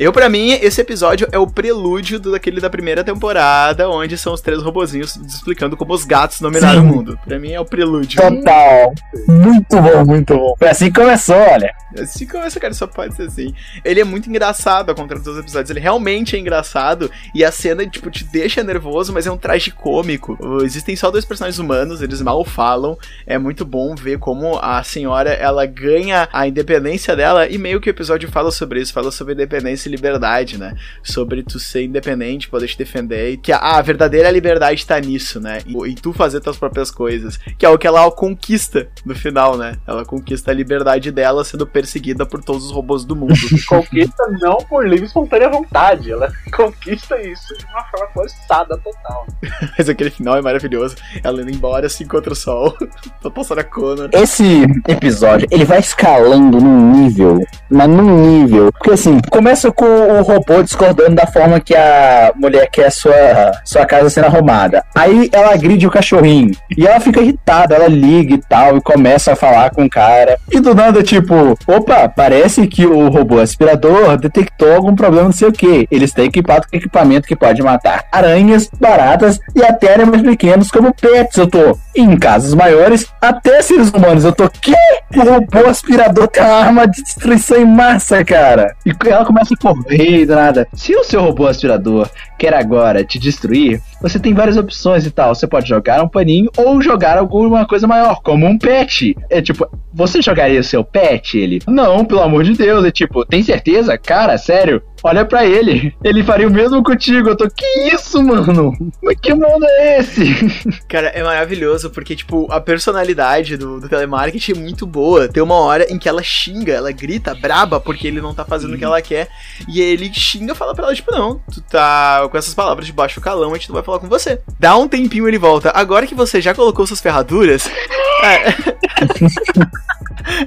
Eu, 0.01 0.13
pra 0.13 0.29
mim, 0.29 0.51
esse 0.61 0.81
episódio 0.81 1.29
é 1.31 1.39
o 1.39 1.47
prelúdio 1.47 2.19
do- 2.19 2.33
daquele 2.33 2.61
da 2.61 2.69
primeira 2.71 3.05
temporada, 3.05 3.89
onde 3.89 4.17
são 4.19 4.33
os 4.33 4.41
três 4.41 4.61
robozinhos 4.63 5.15
explicando 5.17 5.77
como 5.77 5.93
os 5.95 6.05
gatos 6.05 6.41
dominaram 6.41 6.81
Sim. 6.83 6.89
o 6.89 6.93
mundo. 6.97 7.19
Pra 7.25 7.39
mim 7.39 7.53
é 7.53 7.61
o 7.61 7.65
prelúdio. 7.65 8.21
total. 8.21 8.93
Muito 9.29 9.81
bom, 9.81 9.92
muito 10.05 10.37
bom. 10.37 10.55
Foi 10.59 10.69
assim 10.69 10.91
que 10.91 11.01
começou, 11.01 11.37
olha. 11.37 11.75
Assim 11.99 12.27
começa, 12.27 12.59
cara, 12.59 12.73
só 12.73 12.87
pode 12.87 13.15
ser 13.15 13.25
assim. 13.25 13.55
Ele 13.85 14.01
é 14.01 14.05
muito 14.05 14.29
engraçado, 14.29 14.91
ao 14.91 14.95
contrário 14.95 15.25
dos 15.25 15.39
episódios. 15.39 15.71
Ele 15.71 15.81
realmente 15.81 16.37
é 16.37 16.39
engraçado 16.39 17.11
e 17.35 17.45
a 17.45 17.53
cena, 17.53 17.87
tipo, 17.87 18.11
te 18.11 18.25
deixa 18.25 18.63
nervoso, 18.63 19.13
mas 19.13 19.27
é 19.27 19.31
um 19.31 19.37
traje 19.37 19.71
cômico. 19.71 20.37
Existem 20.63 20.97
só 20.97 21.11
dois 21.11 21.25
personagens 21.25 21.59
humanos, 21.59 22.01
eles 22.01 22.23
mal 22.23 22.45
falam. 22.45 22.97
É 23.27 23.39
muito 23.39 23.65
bom 23.65 23.95
ver 23.95 24.19
como 24.19 24.59
a 24.59 24.83
senhora, 24.83 25.31
ela 25.31 25.67
ganha 25.67 26.29
a 26.33 26.47
independência 26.47 27.15
dela 27.15 27.47
e 27.49 27.59
meio 27.59 27.81
que 27.81 27.89
o 27.89 27.91
episódio 27.91 28.31
fala 28.31 28.51
sobre 28.51 28.81
isso, 28.81 28.93
fala 28.93 29.11
sobre 29.11 29.35
independência 29.35 29.89
e 29.89 29.93
liberdade, 29.93 30.59
né? 30.59 30.75
Sobre 31.03 31.43
tu 31.43 31.59
ser 31.59 31.85
independente, 31.85 32.49
poder 32.49 32.69
te 32.69 32.79
defender 32.79 33.33
e 33.33 33.37
que 33.37 33.53
a, 33.53 33.59
a 33.59 33.83
verdadeira 33.83 34.31
liberdade 34.31 34.87
tá 34.87 34.99
nisso, 34.99 35.41
né? 35.41 35.59
E, 35.67 35.91
e 35.91 35.95
tu 35.95 36.13
fazer 36.13 36.41
tuas 36.41 36.57
próprias 36.57 36.91
coisas, 36.91 37.37
que 37.59 37.67
é 37.67 37.69
o 37.69 37.79
que 37.79 37.87
ela 37.87 38.11
conquista 38.11 38.89
no 39.05 39.15
final, 39.15 39.57
né? 39.57 39.77
Ela 39.87 40.05
conquista 40.05 40.51
a 40.51 40.55
liberdade 40.55 41.11
dela 41.11 41.45
sendo 41.45 41.67
perseguida 41.67 42.25
por 42.25 42.43
todos 42.43 42.67
os 42.67 42.71
robôs 42.71 43.05
do 43.05 43.17
mundo. 43.17 43.35
Conquista 43.69 44.27
não 44.41 44.59
por 44.59 44.87
livre 44.87 45.05
e 45.05 45.07
espontânea 45.07 45.49
vontade, 45.49 46.13
ela 46.13 46.33
conquista 46.55 47.21
isso 47.21 47.57
de 47.57 47.65
uma 47.67 47.83
forma 47.85 48.07
forçada 48.15 48.79
total. 48.79 49.27
Mas 49.77 49.89
aquele 49.89 50.11
final 50.11 50.37
é 50.37 50.43
maravilhoso. 50.43 50.97
Ela 51.23 51.43
indo 51.43 51.51
embora, 51.51 51.89
se 51.89 52.05
encontra 52.05 52.33
o 52.33 52.37
sol. 52.37 52.77
Total 53.21 53.45
Sarah 53.45 53.65
Connor. 53.65 54.11
Esse 54.13 54.63
episódio, 54.87 55.47
ele 55.51 55.65
vai 55.65 55.81
escalando 55.81 56.61
num 56.61 56.93
nível, 56.93 57.39
mas 57.69 57.89
num 57.89 58.27
nível. 58.27 58.73
Porque 58.73 58.93
assim, 58.93 59.21
começa 59.31 59.73
com 59.73 59.85
o 59.85 60.23
robô 60.23 60.63
discordando 60.63 61.17
da 61.17 61.27
forma 61.27 61.61
que 61.61 61.75
a 61.75 62.33
mulher 62.37 62.69
quer 62.71 62.91
sua, 62.91 63.53
sua 63.65 63.87
casa 63.87 64.11
sendo 64.11 64.27
arrumada. 64.27 64.85
Aí 64.95 65.29
ela 65.33 65.53
agride 65.53 65.87
o 65.87 65.91
cachorrinho. 65.91 66.53
E 66.77 66.87
ela 66.87 67.01
fica 67.01 67.21
irritada, 67.21 67.75
ela 67.75 67.89
liga 67.89 68.35
e 68.35 68.39
tal, 68.39 68.77
e 68.77 68.81
começa 68.81 69.33
a 69.33 69.37
falar 69.37 69.72
com 69.73 69.85
o 69.85 69.91
cara. 69.91 70.39
E 70.51 70.61
do 70.61 70.75
nada, 70.75 71.03
tipo, 71.03 71.57
opa, 71.67 72.09
parece 72.09 72.67
que 72.67 72.87
o 72.87 73.09
robô 73.09 73.39
aspirador 73.39 74.17
detectou 74.17 74.75
algum 74.75 74.95
problema, 74.95 75.25
não 75.25 75.33
sei 75.33 75.49
o 75.49 75.53
que. 75.53 75.87
Ele 75.91 76.05
está 76.05 76.23
equipado 76.23 76.67
com 76.69 76.77
equipamento 76.77 77.27
que 77.27 77.37
pode 77.37 77.63
matar 77.63 78.05
aranhas, 78.13 78.71
baratas 78.81 79.41
e 79.55 79.63
até 79.63 79.95
animais 79.95 80.23
pequenos 80.23 80.71
como 80.71 80.95
pets. 80.95 81.37
Eu 81.37 81.47
tô 81.47 81.79
em 81.95 82.17
casos 82.17 82.55
maiores, 82.55 83.07
até 83.21 83.63
seres 83.63 83.91
humanos. 83.91 84.25
Eu 84.25 84.33
tô, 84.33 84.49
que? 84.49 84.75
O 85.15 85.21
robô 85.21 85.69
aspirador 85.69 86.29
tem 86.29 86.43
uma 86.43 86.55
arma 86.55 86.87
de 86.87 87.03
destruição 87.03 87.59
em 87.59 87.67
massa, 87.67 88.25
cara. 88.25 88.75
E 88.85 88.93
ela 89.09 89.25
começa 89.25 89.55
a 89.55 89.57
correr 89.57 90.27
do 90.27 90.35
nada. 90.35 90.67
Se 90.73 90.95
o 90.95 91.05
seu 91.05 91.23
robô 91.23 91.47
aspirador 91.47 92.09
quer 92.39 92.55
agora 92.55 93.05
te 93.05 93.19
destruir, 93.19 93.81
você 94.01 94.19
tem 94.19 94.35
várias 94.35 94.57
opções 94.57 95.05
e 95.07 95.11
tal. 95.11 95.35
Você 95.35 95.47
pode 95.47 95.69
jogar 95.69 96.03
um 96.03 96.09
paninho 96.09 96.51
ou 96.57 96.81
jogar 96.81 97.19
alguma 97.19 97.67
coisa 97.67 97.87
maior, 97.87 98.21
como 98.23 98.47
um 98.47 98.59
pet. 98.59 99.17
É 99.29 99.43
tipo, 99.43 99.69
você 99.93 100.23
jogaria 100.23 100.61
o 100.61 100.65
seu 100.65 100.83
pet? 100.83 101.39
Ele, 101.39 101.61
não, 101.67 102.05
pelo 102.05 102.23
amor 102.23 102.43
de 102.43 102.55
Deus. 102.55 102.85
É 102.85 102.91
tipo, 102.91 103.25
tem 103.27 103.43
certeza? 103.43 103.97
Cara, 103.99 104.39
sério? 104.39 104.83
Olha 105.05 105.25
pra 105.25 105.45
ele. 105.45 105.95
Ele 106.03 106.23
faria 106.23 106.47
o 106.47 106.53
mesmo 106.53 106.83
contigo. 106.83 107.31
Eu 107.31 107.37
tô, 107.37 107.49
que 107.49 107.67
isso, 107.93 108.23
mano? 108.23 108.77
Mas 109.03 109.17
que 109.21 109.35
mundo 109.35 109.65
é 109.65 109.99
esse? 109.99 110.23
Cara, 110.89 111.09
é 111.09 111.23
maravilhoso 111.23 111.91
porque, 111.91 112.15
tipo, 112.15 112.51
a 112.51 112.61
personalidade 112.61 113.57
do, 113.57 113.81
do 113.81 113.89
telemarketing 113.89 114.53
é 114.53 114.55
muito 114.55 114.87
boa. 114.87 115.29
Tem 115.29 115.43
uma 115.43 115.57
hora 115.57 115.93
em 115.93 115.99
que 115.99 116.09
ela 116.09 116.23
xinga, 116.23 116.73
ela 116.73 116.93
grita 116.93 117.35
braba 117.35 117.81
porque 117.81 118.07
ele 118.07 118.21
não 118.21 118.33
tá 118.33 118.45
fazendo 118.45 118.75
o 118.75 118.79
que 118.79 118.85
ela 118.85 119.03
quer. 119.03 119.29
E 119.69 119.81
aí 119.81 119.89
ele 119.89 120.13
xinga 120.13 120.53
e 120.53 120.57
fala 120.57 120.75
pra 120.75 120.85
ela, 120.85 120.95
tipo, 120.95 121.11
não, 121.11 121.41
tu 121.53 121.61
tá 121.63 122.29
com 122.31 122.39
essas 122.39 122.55
palavras 122.55 122.87
de 122.87 122.93
baixo 122.93 123.21
calão, 123.21 123.51
a 123.51 123.55
gente 123.57 123.69
não 123.69 123.75
vai 123.75 123.83
falar 123.83 123.99
com 123.99 124.09
você. 124.09 124.41
Dá 124.59 124.77
um 124.77 124.87
tempinho 124.87 125.27
ele 125.27 125.39
volta. 125.39 125.73
Agora 125.75 126.07
que 126.07 126.15
você 126.15 126.41
já 126.41 126.55
colocou 126.55 126.87
suas 126.87 127.01
ferraduras. 127.01 127.69
É, 128.23 128.47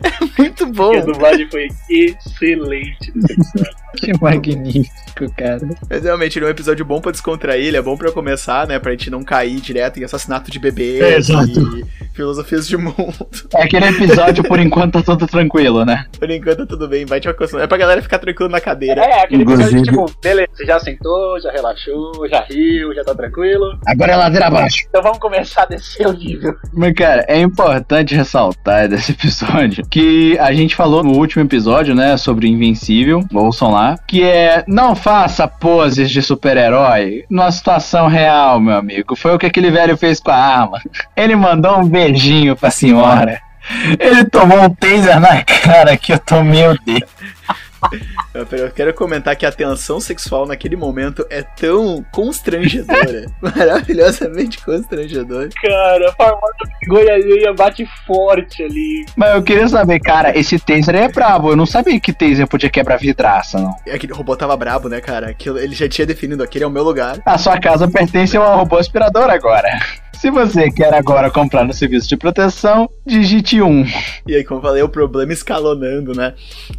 é 0.07 0.39
muito 0.39 0.65
bom. 0.67 0.93
E 0.93 0.97
a 0.99 1.01
dublagem 1.01 1.49
foi 1.49 1.67
excelente 1.89 3.11
nesse 3.13 3.33
episódio. 3.33 3.84
Que 3.95 4.11
magnífico, 4.21 5.31
cara. 5.35 5.61
Mas 5.89 6.03
realmente 6.03 6.37
ele 6.37 6.45
é 6.45 6.47
um 6.47 6.51
episódio 6.51 6.85
bom 6.85 7.01
pra 7.01 7.11
descontrair, 7.11 7.65
ele 7.67 7.77
é 7.77 7.81
bom 7.81 7.97
pra 7.97 8.11
começar, 8.11 8.67
né? 8.67 8.77
Pra 8.79 8.91
gente 8.91 9.09
não 9.09 9.23
cair 9.23 9.59
direto 9.59 9.99
em 9.99 10.03
assassinato 10.03 10.51
de 10.51 10.59
bebê 10.59 10.99
É, 11.01 11.17
exato. 11.17 11.49
e 11.49 11.85
filosofias 12.15 12.67
de 12.67 12.77
mundo. 12.77 13.27
É 13.55 13.63
aquele 13.63 13.85
episódio, 13.87 14.43
por 14.43 14.59
enquanto, 14.59 14.93
tá 14.93 15.01
tudo 15.03 15.27
tranquilo, 15.27 15.83
né? 15.85 16.05
Por 16.17 16.29
enquanto 16.31 16.59
tá 16.59 16.65
tudo 16.65 16.87
bem, 16.87 17.05
vai 17.05 17.19
te 17.19 17.27
acostumando. 17.27 17.63
É 17.65 17.67
pra 17.67 17.77
galera 17.77 18.01
ficar 18.01 18.19
tranquilo 18.19 18.49
na 18.49 18.61
cadeira. 18.61 19.01
É, 19.01 19.23
aquele 19.23 19.43
episódio 19.43 19.77
Inclusive- 19.79 20.05
tipo, 20.05 20.19
beleza, 20.21 20.47
você 20.53 20.65
já 20.65 20.79
sentou, 20.79 21.39
já 21.39 21.51
relaxou, 21.51 22.27
já 22.29 22.41
riu, 22.49 22.93
já 22.95 23.03
tá 23.03 23.13
tranquilo. 23.13 23.77
Agora 23.87 24.13
é 24.13 24.15
ladeira 24.15 24.47
abaixo. 24.47 24.85
Então 24.89 25.01
vamos 25.03 25.19
começar 25.19 25.63
a 25.63 25.65
descer 25.65 26.07
o 26.07 26.13
nível. 26.13 26.55
Mas, 26.73 26.93
cara, 26.93 27.25
é 27.27 27.39
importante 27.39 28.15
ressaltar 28.15 28.87
desse 28.87 29.11
episódio 29.13 29.85
que 29.89 30.37
a 30.39 30.53
gente 30.53 30.75
falou 30.75 31.03
no 31.03 31.11
último 31.17 31.43
episódio, 31.43 31.93
né, 31.93 32.15
sobre 32.17 32.47
Invencível, 32.47 33.23
ouçam 33.33 33.71
lá, 33.71 33.97
que 34.07 34.23
é 34.23 34.63
não 34.67 34.95
faça 34.95 35.47
poses 35.47 36.09
de 36.09 36.21
super-herói 36.21 37.23
numa 37.29 37.51
situação 37.51 38.07
real, 38.07 38.59
meu 38.59 38.75
amigo. 38.75 39.15
Foi 39.15 39.33
o 39.33 39.37
que 39.39 39.45
aquele 39.45 39.69
velho 39.71 39.97
fez 39.97 40.19
com 40.19 40.31
a 40.31 40.35
arma. 40.35 40.79
Ele 41.15 41.35
mandou 41.35 41.79
um 41.79 41.87
beijinho 42.05 42.55
pra 42.55 42.69
senhora. 42.69 43.41
Ele 43.99 44.25
tomou 44.25 44.61
um 44.61 44.69
taser 44.69 45.19
na 45.19 45.43
cara 45.43 45.97
que 45.97 46.13
eu 46.13 46.19
tô, 46.19 46.43
meu 46.43 46.77
Deus. 46.85 47.03
Eu, 48.33 48.71
quero 48.71 48.93
comentar 48.93 49.35
que 49.35 49.45
a 49.45 49.51
tensão 49.51 49.99
sexual 49.99 50.45
naquele 50.45 50.75
momento 50.75 51.25
é 51.29 51.41
tão 51.41 52.03
constrangedora. 52.11 53.27
maravilhosamente 53.41 54.63
constrangedora. 54.63 55.49
Cara, 55.61 56.09
a 56.09 56.13
famosa 56.13 56.55
vergonha 56.81 57.13
alheia 57.13 57.53
bate 57.53 57.87
forte 58.05 58.63
ali. 58.63 59.05
Mas 59.15 59.35
eu 59.35 59.43
queria 59.43 59.67
saber, 59.67 59.99
cara, 59.99 60.37
esse 60.37 60.59
taser 60.59 60.95
é 60.95 61.07
brabo. 61.07 61.51
Eu 61.51 61.55
não 61.55 61.65
sabia 61.65 61.99
que 61.99 62.11
taser 62.11 62.47
podia 62.47 62.69
quebrar 62.69 62.97
vidraça, 62.97 63.59
não. 63.59 63.75
Aquele 63.93 64.13
robô 64.13 64.35
tava 64.35 64.57
brabo, 64.57 64.89
né, 64.89 64.99
cara? 64.99 65.29
Aquilo, 65.29 65.57
ele 65.57 65.75
já 65.75 65.87
tinha 65.87 66.05
definido, 66.05 66.43
aquele 66.43 66.63
é 66.63 66.67
o 66.67 66.71
meu 66.71 66.83
lugar. 66.83 67.19
A 67.25 67.37
sua 67.37 67.59
casa 67.59 67.87
pertence 67.87 68.35
a 68.35 68.41
um 68.41 68.57
robô 68.57 68.77
aspirador 68.77 69.29
agora. 69.29 69.69
Se 70.19 70.31
você 70.31 70.71
quer 70.71 70.93
agora 70.93 71.29
comprar 71.29 71.63
no 71.63 71.73
serviço 71.73 72.07
de 72.07 72.17
proteção, 72.17 72.89
digite 73.05 73.61
1. 73.61 73.85
E 74.27 74.35
aí, 74.35 74.43
como 74.43 74.59
eu 74.59 74.63
falei, 74.63 74.81
o 74.81 74.89
problema 74.89 75.33
escalonando, 75.33 76.13
né? 76.13 76.33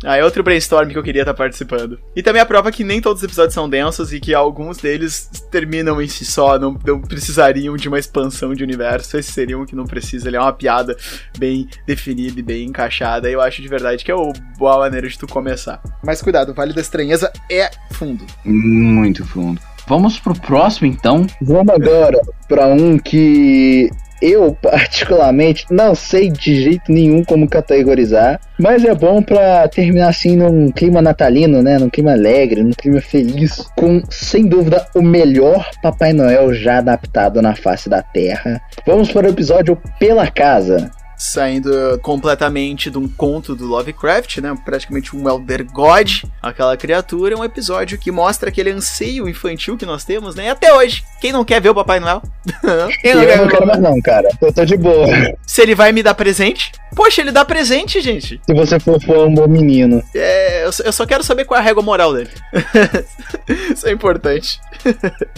Aí 0.04 0.20
é 0.20 0.24
outro 0.24 0.42
brainstorm 0.42 0.88
que 0.88 0.98
eu 0.98 1.02
queria 1.02 1.22
estar 1.22 1.34
participando. 1.34 1.98
E 2.14 2.22
também 2.22 2.42
a 2.42 2.46
prova 2.46 2.72
que 2.72 2.82
nem 2.82 3.00
todos 3.00 3.22
os 3.22 3.24
episódios 3.24 3.54
são 3.54 3.68
densos 3.68 4.12
e 4.12 4.18
que 4.18 4.34
alguns 4.34 4.78
deles 4.78 5.30
terminam 5.50 6.00
em 6.00 6.08
si 6.08 6.24
só, 6.24 6.58
não, 6.58 6.76
não 6.84 7.00
precisariam 7.00 7.76
de 7.76 7.88
uma 7.88 7.98
expansão 7.98 8.54
de 8.54 8.64
universo. 8.64 9.16
Esse 9.16 9.32
seria 9.32 9.58
um 9.58 9.66
que 9.66 9.76
não 9.76 9.84
precisa, 9.84 10.28
ele 10.28 10.36
é 10.36 10.40
uma 10.40 10.52
piada 10.52 10.96
bem 11.38 11.68
definida 11.86 12.40
e 12.40 12.42
bem 12.42 12.66
encaixada. 12.66 13.28
E 13.28 13.32
eu 13.32 13.40
acho 13.40 13.62
de 13.62 13.68
verdade 13.68 14.04
que 14.04 14.10
é 14.10 14.14
uma 14.14 14.32
boa 14.58 14.78
maneira 14.78 15.08
de 15.08 15.18
tu 15.18 15.26
começar. 15.26 15.80
Mas 16.02 16.22
cuidado, 16.22 16.50
o 16.50 16.54
Vale 16.54 16.72
da 16.72 16.80
Estranheza 16.80 17.32
é 17.50 17.70
fundo. 17.92 18.24
Muito 18.44 19.24
fundo. 19.24 19.60
Vamos 19.86 20.18
pro 20.18 20.34
próximo 20.34 20.88
então. 20.88 21.26
Vamos 21.40 21.74
agora 21.74 22.20
pra 22.48 22.66
um 22.66 22.98
que 22.98 23.90
eu 24.20 24.56
particularmente 24.62 25.66
não 25.70 25.94
sei 25.94 26.30
de 26.30 26.62
jeito 26.62 26.90
nenhum 26.90 27.22
como 27.22 27.48
categorizar, 27.48 28.40
mas 28.58 28.84
é 28.84 28.94
bom 28.94 29.22
pra 29.22 29.68
terminar 29.68 30.08
assim 30.08 30.36
num 30.36 30.70
clima 30.70 31.02
natalino, 31.02 31.62
né? 31.62 31.78
Num 31.78 31.90
clima 31.90 32.12
alegre, 32.12 32.62
num 32.62 32.70
clima 32.70 33.00
feliz, 33.00 33.66
com 33.76 34.02
sem 34.10 34.46
dúvida 34.46 34.86
o 34.94 35.02
melhor 35.02 35.68
Papai 35.82 36.12
Noel 36.12 36.54
já 36.54 36.78
adaptado 36.78 37.42
na 37.42 37.54
face 37.54 37.88
da 37.88 38.02
Terra. 38.02 38.60
Vamos 38.86 39.12
para 39.12 39.26
o 39.26 39.30
episódio 39.30 39.78
Pela 39.98 40.30
Casa. 40.30 40.90
Saindo 41.16 41.98
completamente 42.02 42.90
de 42.90 42.98
um 42.98 43.08
conto 43.08 43.54
do 43.54 43.66
Lovecraft, 43.66 44.38
né? 44.38 44.56
Praticamente 44.64 45.16
um 45.16 45.28
Elder 45.28 45.64
God, 45.64 46.24
aquela 46.42 46.76
criatura, 46.76 47.34
é 47.34 47.38
um 47.38 47.44
episódio 47.44 47.98
que 47.98 48.10
mostra 48.10 48.48
aquele 48.48 48.70
anseio 48.70 49.28
infantil 49.28 49.76
que 49.76 49.86
nós 49.86 50.04
temos, 50.04 50.34
né? 50.34 50.46
E 50.46 50.48
até 50.48 50.72
hoje, 50.74 51.04
quem 51.20 51.32
não 51.32 51.44
quer 51.44 51.60
ver 51.60 51.70
o 51.70 51.74
Papai 51.74 52.00
Noel? 52.00 52.22
quem 53.00 53.14
não 53.14 53.24
quer 53.24 53.26
Eu 53.26 53.26
ver 53.26 53.36
não 53.38 53.46
o 53.46 53.48
quero 53.48 53.66
mais 53.66 53.80
não, 53.80 54.00
cara. 54.00 54.28
Eu 54.40 54.52
tô 54.52 54.64
de 54.64 54.76
boa. 54.76 55.06
Se 55.46 55.62
ele 55.62 55.74
vai 55.74 55.92
me 55.92 56.02
dar 56.02 56.14
presente? 56.14 56.72
Poxa, 56.96 57.20
ele 57.20 57.30
dá 57.30 57.44
presente, 57.44 58.00
gente. 58.00 58.40
Se 58.44 58.54
você 58.54 58.80
for, 58.80 59.00
for 59.02 59.28
um 59.28 59.34
bom 59.34 59.46
menino. 59.46 60.02
É, 60.14 60.64
eu, 60.64 60.72
só- 60.72 60.82
eu 60.82 60.92
só 60.92 61.06
quero 61.06 61.22
saber 61.22 61.44
qual 61.44 61.58
é 61.58 61.62
a 61.62 61.64
régua 61.64 61.82
moral 61.82 62.12
dele. 62.14 62.30
Isso 63.72 63.86
é 63.86 63.92
importante. 63.92 64.58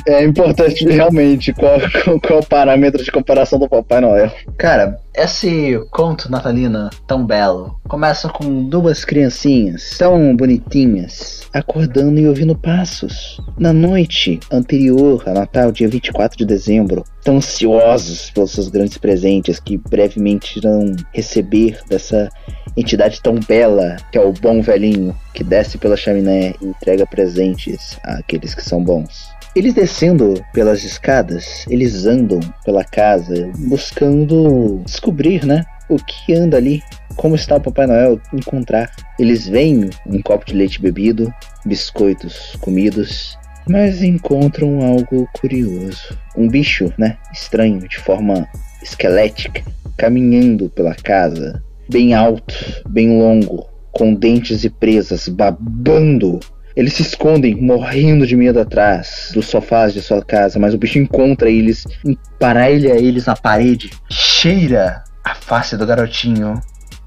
É 0.07 0.25
importante 0.25 0.85
realmente 0.89 1.53
qual, 1.53 1.79
qual, 2.05 2.21
qual 2.21 2.39
é 2.39 2.43
o 2.43 2.47
parâmetro 2.47 3.03
de 3.03 3.11
comparação 3.11 3.59
do 3.59 3.69
Papai 3.69 4.01
Noel. 4.01 4.33
Cara, 4.57 4.99
esse 5.15 5.79
conto 5.91 6.31
natalino 6.31 6.89
tão 7.07 7.27
belo 7.27 7.79
começa 7.89 8.29
com 8.29 8.65
duas 8.69 9.05
criancinhas 9.05 9.97
tão 9.99 10.37
bonitinhas 10.37 11.49
acordando 11.53 12.21
e 12.21 12.29
ouvindo 12.29 12.55
passos. 12.57 13.41
Na 13.59 13.73
noite 13.73 14.39
anterior 14.53 15.23
a 15.27 15.33
Natal, 15.33 15.73
dia 15.73 15.89
24 15.89 16.37
de 16.39 16.45
dezembro, 16.45 17.03
tão 17.25 17.39
ansiosos 17.39 18.31
pelos 18.31 18.53
seus 18.53 18.69
grandes 18.69 18.99
presentes 18.99 19.59
que 19.59 19.77
brevemente 19.79 20.59
irão 20.59 20.95
receber 21.13 21.48
dessa 21.89 22.29
entidade 22.77 23.21
tão 23.21 23.35
bela 23.35 23.97
que 24.13 24.19
é 24.19 24.21
o 24.21 24.33
bom 24.33 24.63
velhinho 24.63 25.17
que 25.35 25.43
desce 25.43 25.79
pela 25.79 25.97
chaminé 25.97 26.55
e 26.61 26.67
entrega 26.67 27.07
presentes 27.07 27.99
àqueles 28.05 28.55
que 28.55 28.63
são 28.63 28.83
bons. 28.83 29.29
Eles 29.57 29.75
descendo 29.75 30.35
pelas 30.53 30.85
escadas, 30.85 31.67
eles 31.69 32.07
andam 32.07 32.39
pela 32.65 32.85
casa 32.85 33.51
buscando 33.57 34.83
descobrir, 34.85 35.45
né, 35.45 35.65
o 35.89 35.97
que 35.97 36.35
anda 36.35 36.57
ali, 36.57 36.83
como 37.17 37.35
está 37.35 37.57
o 37.57 37.61
Papai 37.61 37.87
Noel, 37.87 38.21
encontrar. 38.33 38.91
Eles 39.19 39.49
veem 39.49 39.91
um 40.07 40.23
copo 40.23 40.47
de 40.47 40.55
leite 40.55 40.81
bebido, 40.81 41.33
biscoitos 41.65 42.57
comidos, 42.61 43.39
mas 43.69 44.03
encontram 44.03 44.81
algo 44.83 45.29
curioso. 45.33 46.17
Um 46.37 46.47
bicho, 46.49 46.93
né, 46.97 47.17
estranho, 47.33 47.81
de 47.89 47.99
forma 47.99 48.47
esquelética, 48.83 49.63
caminhando 49.97 50.69
pela 50.71 50.95
casa, 50.95 51.63
bem 51.89 52.15
alto, 52.15 52.55
bem 52.89 53.19
longo, 53.19 53.67
com 53.93 54.15
dentes 54.15 54.65
e 54.65 54.71
presas, 54.71 55.29
babando 55.29 56.41
eles 56.79 56.93
se 56.93 57.03
escondem, 57.03 57.57
morrendo 57.57 58.25
de 58.25 58.37
medo 58.37 58.61
atrás 58.61 59.33
dos 59.35 59.47
sofás 59.47 59.93
de 59.93 60.01
sua 60.01 60.25
casa, 60.25 60.61
mas 60.61 60.73
o 60.73 60.79
bicho 60.79 60.97
encontra 60.97 61.51
eles, 61.51 61.85
emparelha 62.05 62.95
eles 62.95 63.27
na 63.27 63.35
parede, 63.35 63.91
cheira 64.09 65.03
a 65.25 65.35
face 65.35 65.77
do 65.77 65.85
garotinho 65.85 66.55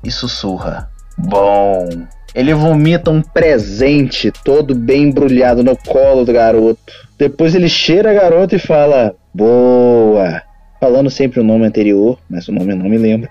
e 0.04 0.12
sussurra: 0.12 0.90
Bom. 1.18 1.88
Ele 2.36 2.54
vomita 2.54 3.12
um 3.12 3.22
presente 3.22 4.30
todo 4.44 4.76
bem 4.76 5.04
embrulhado 5.04 5.64
no 5.64 5.78
colo 5.78 6.26
do 6.26 6.34
garoto. 6.34 6.94
Depois 7.18 7.56
ele 7.56 7.70
cheira 7.70 8.12
a 8.12 8.14
garota 8.14 8.58
e 8.58 8.60
fala: 8.60 9.16
Boa. 9.34 10.42
Falando 10.82 11.12
sempre 11.12 11.40
o 11.40 11.44
nome 11.44 11.68
anterior, 11.68 12.18
mas 12.28 12.48
o 12.48 12.52
nome 12.52 12.74
eu 12.74 12.76
não 12.76 12.90
me 12.90 12.98
lembro. 12.98 13.30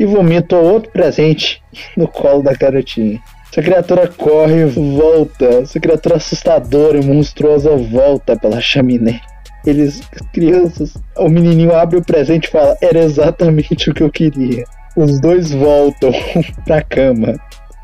E 0.00 0.04
vomita 0.04 0.56
outro 0.56 0.90
presente 0.90 1.62
no 1.96 2.08
colo 2.08 2.42
da 2.42 2.52
garotinha. 2.52 3.22
Essa 3.52 3.62
criatura 3.62 4.08
corre 4.08 4.62
e 4.62 4.64
volta. 4.64 5.44
Essa 5.44 5.78
criatura 5.78 6.16
assustadora 6.16 6.98
e 6.98 7.06
monstruosa 7.06 7.76
volta 7.76 8.36
pela 8.36 8.60
chaminé. 8.60 9.20
Eles, 9.64 10.00
crianças, 10.32 10.94
o 11.16 11.28
menininho 11.28 11.72
abre 11.72 11.98
o 11.98 12.04
presente 12.04 12.46
e 12.46 12.50
fala: 12.50 12.76
Era 12.82 12.98
exatamente 12.98 13.90
o 13.90 13.94
que 13.94 14.02
eu 14.02 14.10
queria. 14.10 14.64
Os 14.96 15.20
dois 15.20 15.52
voltam 15.52 16.10
pra 16.66 16.82
cama. 16.82 17.36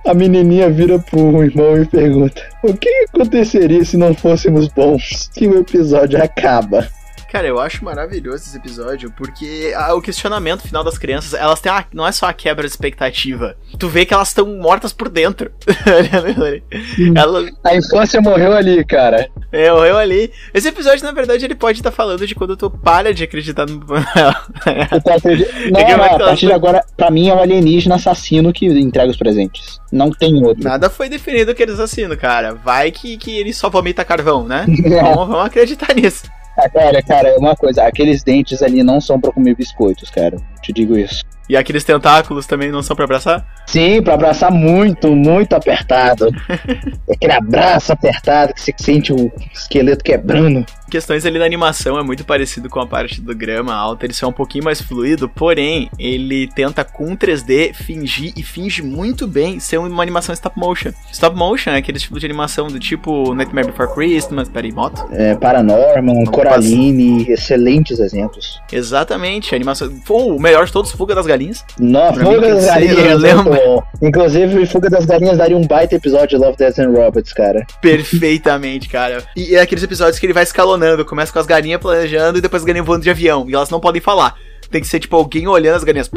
A 0.04 0.12
menininha 0.12 0.68
vira 0.68 0.98
pro 0.98 1.44
irmão 1.44 1.80
e 1.80 1.86
pergunta: 1.86 2.42
O 2.64 2.74
que 2.74 2.88
aconteceria 3.08 3.84
se 3.84 3.96
não 3.96 4.12
fôssemos 4.12 4.66
bons? 4.66 5.30
E 5.40 5.46
o 5.46 5.60
episódio 5.60 6.20
acaba. 6.20 6.88
Cara, 7.34 7.48
eu 7.48 7.58
acho 7.58 7.84
maravilhoso 7.84 8.44
esse 8.44 8.56
episódio, 8.56 9.10
porque 9.10 9.72
ah, 9.76 9.92
o 9.92 10.00
questionamento 10.00 10.62
final 10.62 10.84
das 10.84 10.96
crianças, 10.96 11.34
elas 11.34 11.60
têm 11.60 11.72
uma, 11.72 11.84
não 11.92 12.06
é 12.06 12.12
só 12.12 12.26
a 12.26 12.32
quebra 12.32 12.62
de 12.62 12.70
expectativa. 12.70 13.56
Tu 13.76 13.88
vê 13.88 14.06
que 14.06 14.14
elas 14.14 14.28
estão 14.28 14.46
mortas 14.46 14.92
por 14.92 15.08
dentro. 15.08 15.50
Ela 17.16 17.50
A 17.64 17.74
infância 17.74 18.20
morreu 18.20 18.52
ali, 18.52 18.84
cara. 18.84 19.28
é, 19.50 19.68
morreu 19.68 19.98
ali. 19.98 20.30
Esse 20.54 20.68
episódio, 20.68 21.04
na 21.04 21.10
verdade, 21.10 21.44
ele 21.44 21.56
pode 21.56 21.80
estar 21.80 21.90
falando 21.90 22.24
de 22.24 22.36
quando 22.36 22.56
tu 22.56 22.70
para 22.70 23.12
de 23.12 23.24
acreditar 23.24 23.66
no 23.66 23.80
Papai 23.84 24.12
Noel. 24.14 24.34
Não, 25.72 25.80
É 25.80 25.90
não, 25.90 25.98
vai 25.98 26.10
a 26.10 26.18
partir 26.18 26.46
de 26.46 26.52
agora, 26.52 26.84
pra 26.96 27.10
mim 27.10 27.30
é 27.30 27.34
um 27.34 27.42
alienígena 27.42 27.96
assassino 27.96 28.52
que 28.52 28.66
entrega 28.66 29.10
os 29.10 29.16
presentes. 29.16 29.80
Não 29.90 30.10
tem 30.10 30.40
outro. 30.44 30.62
Nada 30.62 30.88
foi 30.88 31.08
definido 31.08 31.52
que 31.52 31.64
eles 31.64 31.80
assinam, 31.80 32.16
cara. 32.16 32.54
Vai 32.54 32.92
que, 32.92 33.16
que 33.16 33.36
ele 33.36 33.52
só 33.52 33.68
vomita 33.68 34.04
carvão, 34.04 34.46
né? 34.46 34.66
Vamos, 35.02 35.28
vamos 35.28 35.46
acreditar 35.46 35.92
nisso. 35.94 36.22
Ah, 36.56 36.68
Cara, 36.68 37.02
cara, 37.02 37.38
uma 37.38 37.56
coisa, 37.56 37.84
aqueles 37.84 38.22
dentes 38.22 38.62
ali 38.62 38.82
não 38.82 39.00
são 39.00 39.20
pra 39.20 39.32
comer 39.32 39.54
biscoitos, 39.56 40.10
cara. 40.10 40.36
Te 40.62 40.72
digo 40.72 40.96
isso. 40.96 41.24
E 41.48 41.56
aqueles 41.56 41.84
tentáculos 41.84 42.46
também 42.46 42.70
não 42.70 42.82
são 42.82 42.96
pra 42.96 43.04
abraçar? 43.04 43.46
Sim, 43.66 44.00
pra 44.02 44.14
abraçar 44.14 44.50
muito, 44.50 45.14
muito 45.14 45.54
apertado. 45.54 46.30
Aquele 47.10 47.32
abraço 47.32 47.92
apertado 47.92 48.54
que 48.54 48.60
você 48.62 48.72
sente 48.78 49.12
o 49.12 49.30
esqueleto 49.52 50.02
quebrando. 50.02 50.64
Questões 50.90 51.24
ali 51.26 51.38
da 51.38 51.44
animação 51.44 51.98
é 51.98 52.02
muito 52.02 52.24
parecido 52.24 52.68
com 52.68 52.80
a 52.80 52.86
parte 52.86 53.20
do 53.20 53.34
grama 53.34 53.74
alta, 53.74 54.06
ele 54.06 54.12
só 54.12 54.26
é 54.26 54.28
um 54.28 54.32
pouquinho 54.32 54.64
mais 54.64 54.80
fluido, 54.80 55.28
porém, 55.28 55.90
ele 55.98 56.48
tenta 56.48 56.84
com 56.84 57.16
3D 57.16 57.74
fingir 57.74 58.32
e 58.36 58.42
finge 58.42 58.82
muito 58.82 59.26
bem 59.26 59.58
ser 59.58 59.78
uma 59.78 60.02
animação 60.02 60.32
stop 60.32 60.58
motion. 60.58 60.92
Stop 61.12 61.36
motion 61.36 61.70
é 61.70 61.76
aquele 61.76 61.98
tipo 61.98 62.18
de 62.18 62.26
animação 62.26 62.68
do 62.68 62.78
tipo 62.78 63.34
Nightmare 63.34 63.66
Before 63.66 63.92
Christmas, 63.92 64.48
peraí, 64.48 64.72
moto? 64.72 65.06
É, 65.12 65.34
Paranorman, 65.34 66.24
Coraline, 66.26 67.26
excelentes 67.28 67.98
exemplos. 67.98 68.60
Exatamente, 68.72 69.54
animação. 69.54 69.88
Pô, 70.06 70.34
o 70.34 70.40
melhor 70.40 70.66
de 70.66 70.72
todos, 70.72 70.92
Fuga 70.92 71.14
das 71.14 71.26
Galinhas. 71.26 71.64
Mim, 71.78 71.92
Fuga 72.24 72.40
que 72.40 72.48
das 72.48 72.66
Galinhas. 72.66 73.42
bom. 73.44 73.82
Inclusive, 74.02 74.66
Fuga 74.66 74.90
das 74.90 75.04
Galinhas 75.04 75.38
daria 75.38 75.56
um 75.56 75.66
baita 75.66 75.94
episódio 75.94 76.38
de 76.38 76.44
Love, 76.44 76.56
Death 76.56 76.78
and 76.78 76.90
Robots, 76.90 77.32
cara. 77.32 77.66
Perfeitamente, 77.80 78.88
cara. 78.88 79.22
E 79.36 79.54
é 79.54 79.60
aqueles 79.60 79.82
episódios 79.84 80.18
que 80.18 80.26
ele 80.26 80.32
vai 80.32 80.44
escalonando, 80.74 81.04
começa 81.04 81.32
com 81.32 81.38
as 81.38 81.46
galinhas 81.46 81.80
planejando 81.80 82.38
e 82.38 82.40
depois 82.40 82.62
as 82.62 82.66
galinhas 82.66 82.86
voando 82.86 83.02
de 83.02 83.10
avião. 83.10 83.48
E 83.48 83.54
elas 83.54 83.70
não 83.70 83.80
podem 83.80 84.00
falar. 84.00 84.36
Tem 84.70 84.80
que 84.80 84.86
ser 84.86 85.00
tipo 85.00 85.16
alguém 85.16 85.46
olhando 85.46 85.76
as 85.76 85.84
galinhas. 85.84 86.10